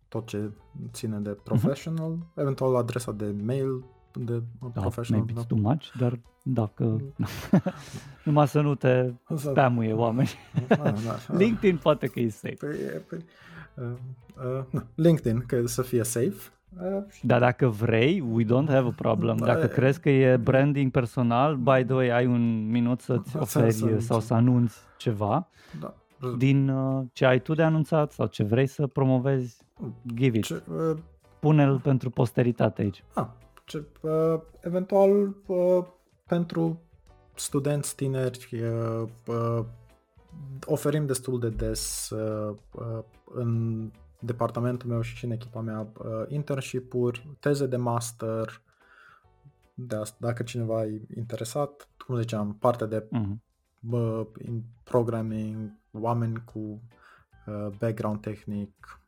tot 0.07 0.25
ce 0.25 0.51
ține 0.91 1.17
de 1.17 1.29
professional, 1.29 2.17
uh-huh. 2.17 2.41
eventual 2.41 2.75
adresa 2.75 3.11
de 3.11 3.35
mail 3.45 3.85
de 4.13 4.43
da, 4.73 4.81
professional. 4.81 5.23
Maybe 5.25 5.41
it's 5.41 5.47
too 5.47 5.57
much, 5.57 5.91
dar 5.99 6.19
dacă... 6.47 6.83
Mm. 6.83 7.25
Numai 8.23 8.47
să 8.47 8.61
nu 8.61 8.75
te 8.75 9.11
spamuie 9.35 9.93
oameni. 9.93 10.29
Da, 10.67 10.75
da, 10.75 10.91
da. 10.91 11.37
LinkedIn 11.37 11.77
poate 11.77 12.07
că 12.07 12.19
e 12.19 12.29
safe. 12.29 12.55
Păi, 12.59 12.75
păi, 13.09 13.25
uh, 13.73 14.63
uh, 14.73 14.81
LinkedIn, 14.95 15.43
că 15.47 15.65
să 15.65 15.81
fie 15.81 16.03
safe. 16.03 16.51
Uh, 16.81 17.03
dar 17.21 17.39
dacă 17.39 17.67
vrei, 17.67 18.23
we 18.31 18.43
don't 18.43 18.67
have 18.67 18.87
a 18.87 18.93
problem. 18.95 19.37
Da, 19.37 19.45
dacă 19.45 19.67
crezi 19.67 19.99
că 19.99 20.09
e 20.09 20.37
branding 20.37 20.91
personal, 20.91 21.55
by 21.55 21.83
the 21.83 21.93
way, 21.93 22.09
ai 22.09 22.25
un 22.25 22.69
minut 22.69 23.01
să-ți 23.01 23.37
oferi 23.37 23.71
să, 23.71 23.99
sau 23.99 24.19
să 24.19 24.33
anunți 24.33 24.77
ceva 24.97 25.47
da. 25.79 25.93
din 26.37 26.69
uh, 26.69 27.05
ce 27.13 27.25
ai 27.25 27.39
tu 27.41 27.53
de 27.53 27.63
anunțat 27.63 28.11
sau 28.11 28.25
ce 28.25 28.43
vrei 28.43 28.67
să 28.67 28.87
promovezi, 28.87 29.57
give 30.15 30.37
it. 30.37 30.43
Ce, 30.43 30.63
uh, 30.67 30.97
Pune-l 31.39 31.79
pentru 31.79 32.09
posteritate 32.09 32.81
aici. 32.81 33.03
Ah, 33.13 33.27
ce, 33.65 33.83
uh, 34.01 34.39
eventual 34.61 35.35
uh, 35.45 35.85
pentru 36.27 36.81
studenți 37.35 37.95
tineri 37.95 38.61
uh, 38.61 39.09
uh, 39.27 39.65
oferim 40.65 41.05
destul 41.05 41.39
de 41.39 41.49
des 41.49 42.09
uh, 42.09 42.55
uh, 42.71 43.03
în 43.25 43.91
departamentul 44.19 44.89
meu 44.89 45.01
și 45.01 45.25
în 45.25 45.31
echipa 45.31 45.59
mea 45.59 45.79
uh, 45.79 46.23
internship-uri, 46.27 47.27
teze 47.39 47.65
de 47.65 47.77
master, 47.77 48.61
de 49.73 49.95
asta, 49.95 50.17
dacă 50.19 50.43
cineva 50.43 50.85
e 50.85 51.01
interesat, 51.15 51.89
cum 52.05 52.17
ziceam, 52.19 52.55
partea 52.55 52.87
de 52.87 53.07
uh-huh. 53.07 53.35
uh, 53.89 54.27
programming, 54.83 55.71
oameni 55.91 56.43
cu 56.43 56.59
uh, 56.59 57.67
background 57.79 58.21
tehnic, 58.21 58.99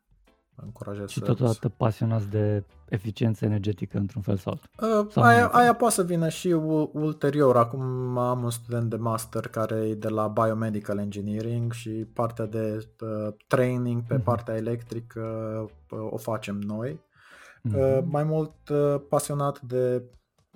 încurajez 0.62 1.08
Și 1.08 1.20
totodată 1.20 1.68
pasionați 1.68 2.28
de 2.28 2.64
eficiență 2.88 3.44
energetică 3.44 3.98
într-un 3.98 4.22
fel 4.22 4.36
sau 4.36 4.52
altul. 4.52 5.00
Uh, 5.00 5.12
sau 5.12 5.22
aia, 5.22 5.46
aia 5.46 5.74
poate 5.74 5.94
să 5.94 6.02
vină 6.02 6.28
și 6.28 6.48
ulterior. 6.92 7.56
Acum 7.56 7.82
am 8.18 8.42
un 8.42 8.50
student 8.50 8.90
de 8.90 8.96
master 8.96 9.48
care 9.48 9.88
e 9.88 9.94
de 9.94 10.08
la 10.08 10.28
Biomedical 10.28 10.98
Engineering 10.98 11.72
și 11.72 11.90
partea 11.90 12.46
de 12.46 12.88
uh, 13.00 13.34
training 13.46 14.02
pe 14.06 14.20
uh-huh. 14.20 14.24
partea 14.24 14.56
electrică 14.56 15.20
uh, 15.90 16.08
o 16.10 16.16
facem 16.16 16.58
noi. 16.58 17.00
Uh-huh. 17.68 17.98
Uh, 17.98 18.04
mai 18.04 18.24
mult 18.24 18.68
uh, 18.68 19.00
pasionat 19.08 19.60
de 19.60 20.02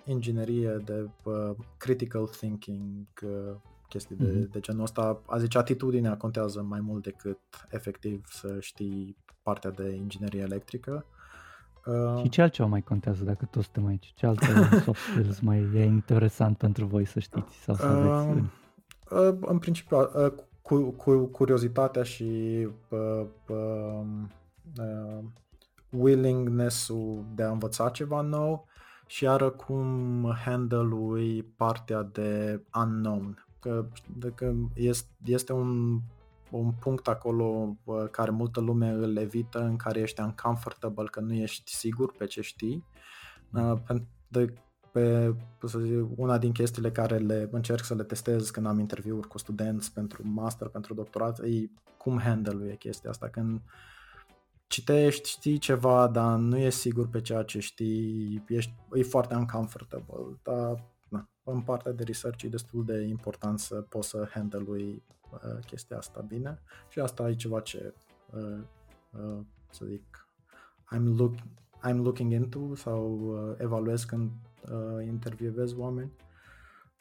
inginerie, 0.05 0.83
de 0.85 1.09
uh, 1.25 1.51
critical 1.77 2.27
thinking, 2.27 3.07
uh, 3.23 3.57
chestii 3.89 4.17
de, 4.17 4.25
uh-huh. 4.25 4.51
de 4.51 4.61
genul 4.61 4.83
ăsta. 4.83 5.23
A 5.27 5.39
zice, 5.39 5.59
atitudinea 5.59 6.17
contează 6.17 6.63
mai 6.63 6.81
mult 6.81 7.03
decât 7.03 7.39
efectiv 7.71 8.25
să 8.29 8.57
știi 8.61 9.17
partea 9.43 9.71
de 9.71 9.95
inginerie 9.95 10.41
electrică. 10.41 11.05
Uh, 11.87 12.23
și 12.23 12.29
ce 12.29 12.43
altceva 12.43 12.69
mai 12.69 12.83
contează 12.83 13.25
dacă 13.25 13.49
toți 13.51 13.65
suntem 13.65 13.87
aici? 13.87 14.13
Ce 14.17 14.27
alte 14.27 14.47
soft 14.85 15.01
skills 15.01 15.41
mai 15.41 15.59
e 15.75 15.85
interesant 15.85 16.57
pentru 16.57 16.85
voi 16.85 17.05
să 17.05 17.21
știți 17.21 17.55
sau 17.55 17.75
să 17.75 17.87
aveți? 17.87 18.29
Uh, 19.09 19.29
uh, 19.29 19.39
în 19.41 19.59
principiu, 19.59 19.99
uh, 19.99 20.33
cu, 20.63 20.91
cu 20.91 21.25
curiozitatea 21.25 22.03
și 22.03 22.69
uh, 22.89 23.27
uh, 23.49 24.03
uh, 24.79 25.25
willingness-ul 25.91 27.25
de 27.35 27.43
a 27.43 27.51
învăța 27.51 27.89
ceva 27.89 28.21
nou 28.21 28.67
și 29.07 29.25
iară 29.25 29.51
cum 29.51 30.35
handle-ui 30.45 31.43
partea 31.43 32.03
de 32.03 32.61
unknown 32.75 33.47
că, 33.61 33.85
că 34.35 34.53
este, 34.75 35.09
este 35.25 35.53
un, 35.53 36.01
un 36.59 36.73
punct 36.73 37.09
acolo 37.09 37.77
care 38.11 38.31
multă 38.31 38.61
lume 38.61 38.89
îl 38.89 39.17
evită, 39.17 39.61
în 39.61 39.77
care 39.77 40.01
ești 40.01 40.21
uncomfortable, 40.21 41.09
că 41.11 41.21
nu 41.21 41.35
ești 41.35 41.75
sigur 41.75 42.13
pe 42.13 42.25
ce 42.25 42.41
știi. 42.41 42.85
De, 44.29 44.55
pe, 44.93 45.35
să 45.65 45.79
zic, 45.79 46.05
una 46.17 46.39
din 46.39 46.53
chestiile 46.53 46.91
care 46.91 47.19
le 47.19 47.49
încerc 47.51 47.85
să 47.85 47.95
le 47.95 48.03
testez 48.03 48.51
când 48.51 48.67
am 48.67 48.79
interviuri 48.79 49.29
cu 49.29 49.39
studenți 49.39 49.93
pentru 49.93 50.23
master, 50.29 50.69
pentru 50.69 50.95
doctorat, 50.95 51.39
e 51.39 51.71
cum 51.97 52.19
handle 52.19 52.77
chestia 52.77 53.11
asta. 53.11 53.29
Când 53.29 53.61
citești, 54.67 55.29
știi 55.29 55.59
ceva, 55.59 56.09
dar 56.09 56.39
nu 56.39 56.57
e 56.57 56.71
sigur 56.71 57.09
pe 57.09 57.21
ceea 57.21 57.43
ce 57.43 57.59
știi, 57.61 58.45
ești, 58.49 58.75
e 58.93 59.03
foarte 59.03 59.35
uncomfortable, 59.35 60.41
dar 60.43 60.85
na, 61.09 61.29
în 61.43 61.61
partea 61.61 61.93
de 61.93 62.03
research 62.03 62.43
e 62.43 62.49
destul 62.49 62.85
de 62.85 63.01
important 63.01 63.59
să 63.59 63.75
poți 63.75 64.09
să 64.09 64.29
handle 64.31 64.65
uh, 64.69 64.97
chestia 65.67 65.97
asta 65.97 66.21
bine 66.21 66.59
și 66.89 66.99
asta 66.99 67.29
e 67.29 67.35
ceva 67.35 67.61
ce, 67.61 67.95
uh, 68.35 68.59
uh, 69.11 69.41
să 69.71 69.85
zic, 69.85 70.29
I'm, 70.95 71.17
look, 71.17 71.35
I'm 71.89 71.97
looking 71.97 72.33
into 72.33 72.75
sau 72.75 73.21
uh, 73.21 73.55
evaluez 73.59 74.05
când 74.05 74.31
uh, 74.71 75.07
intervievez 75.07 75.73
oameni. 75.77 76.13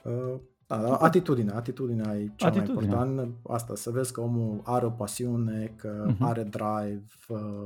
Uh, 0.04 0.40
da, 0.68 0.96
atitudinea, 0.96 1.56
atitudinea 1.56 2.18
e 2.18 2.32
cea 2.36 2.48
atitudinea. 2.48 2.96
mai 2.98 3.08
important. 3.08 3.36
Asta, 3.44 3.76
să 3.76 3.90
vezi 3.90 4.14
că 4.14 4.22
omul 4.22 4.62
are 4.64 4.86
o 4.86 4.90
pasiune, 4.90 5.74
că 5.76 6.06
uh-huh. 6.08 6.20
are 6.20 6.44
drive, 6.44 7.06
uh, 7.28 7.66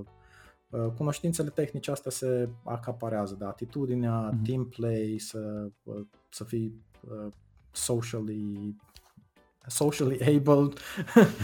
uh, 0.69 0.87
cunoștințele 0.97 1.49
tehnice 1.49 1.91
astea 1.91 2.11
se 2.11 2.49
acaparează, 2.63 3.35
da, 3.35 3.47
atitudinea, 3.47 4.29
uh-huh. 4.29 4.45
team 4.45 4.65
play, 4.65 5.17
să, 5.19 5.69
uh, 5.83 6.05
să 6.29 6.43
fii 6.43 6.81
uh, 7.01 7.31
socially 7.71 8.75
socially 9.67 10.19
abled, 10.35 10.73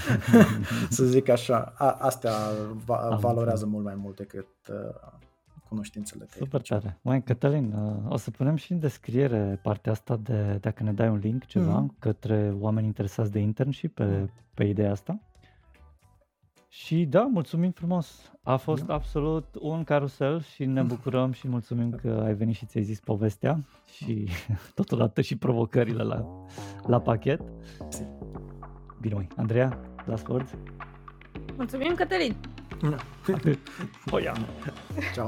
să 0.89 1.03
zic 1.03 1.29
așa, 1.29 1.73
A, 1.77 1.91
astea 1.91 2.33
va, 2.85 3.17
valorează 3.19 3.65
mult 3.65 3.83
mai 3.83 3.95
mult 3.95 4.15
decât 4.15 4.47
uh, 4.69 4.75
cunoștințele 5.69 6.23
tehnice. 6.23 6.43
Super 6.43 6.61
tare. 6.61 6.97
Mai 7.01 7.23
Cătălin, 7.23 7.73
uh, 7.73 8.11
o 8.11 8.17
să 8.17 8.31
punem 8.31 8.55
și 8.55 8.71
în 8.71 8.79
descriere 8.79 9.59
partea 9.63 9.91
asta 9.91 10.15
de 10.15 10.57
dacă 10.61 10.83
ne 10.83 10.93
dai 10.93 11.09
un 11.09 11.17
link 11.17 11.45
ceva 11.45 11.79
mm. 11.79 11.95
către 11.99 12.55
oameni 12.59 12.85
interesați 12.85 13.31
de 13.31 13.39
internship 13.39 13.95
pe, 13.95 14.03
mm. 14.03 14.31
pe 14.53 14.63
ideea 14.63 14.91
asta. 14.91 15.19
Și 16.73 17.05
da, 17.05 17.21
mulțumim 17.21 17.71
frumos. 17.71 18.31
A 18.43 18.55
fost 18.55 18.85
da. 18.85 18.93
absolut 18.93 19.45
un 19.59 19.83
carusel 19.83 20.41
și 20.41 20.65
ne 20.65 20.81
bucurăm 20.81 21.31
și 21.31 21.47
mulțumim 21.47 21.99
că 22.01 22.21
ai 22.25 22.33
venit 22.33 22.55
și 22.55 22.65
ți-ai 22.65 22.83
zis 22.83 22.99
povestea 22.99 23.59
și 23.95 24.27
totodată 24.75 25.21
și 25.21 25.37
provocările 25.37 26.03
la, 26.03 26.45
la 26.87 27.01
pachet. 27.01 27.41
Bine, 29.01 29.13
măi. 29.13 29.27
Andreea, 29.35 29.79
last 30.05 30.27
words? 30.27 30.55
Mulțumim, 31.55 31.95
Cătălin! 31.95 32.35
o 34.11 34.19
ia. 34.19 34.33
Ciao. 35.13 35.27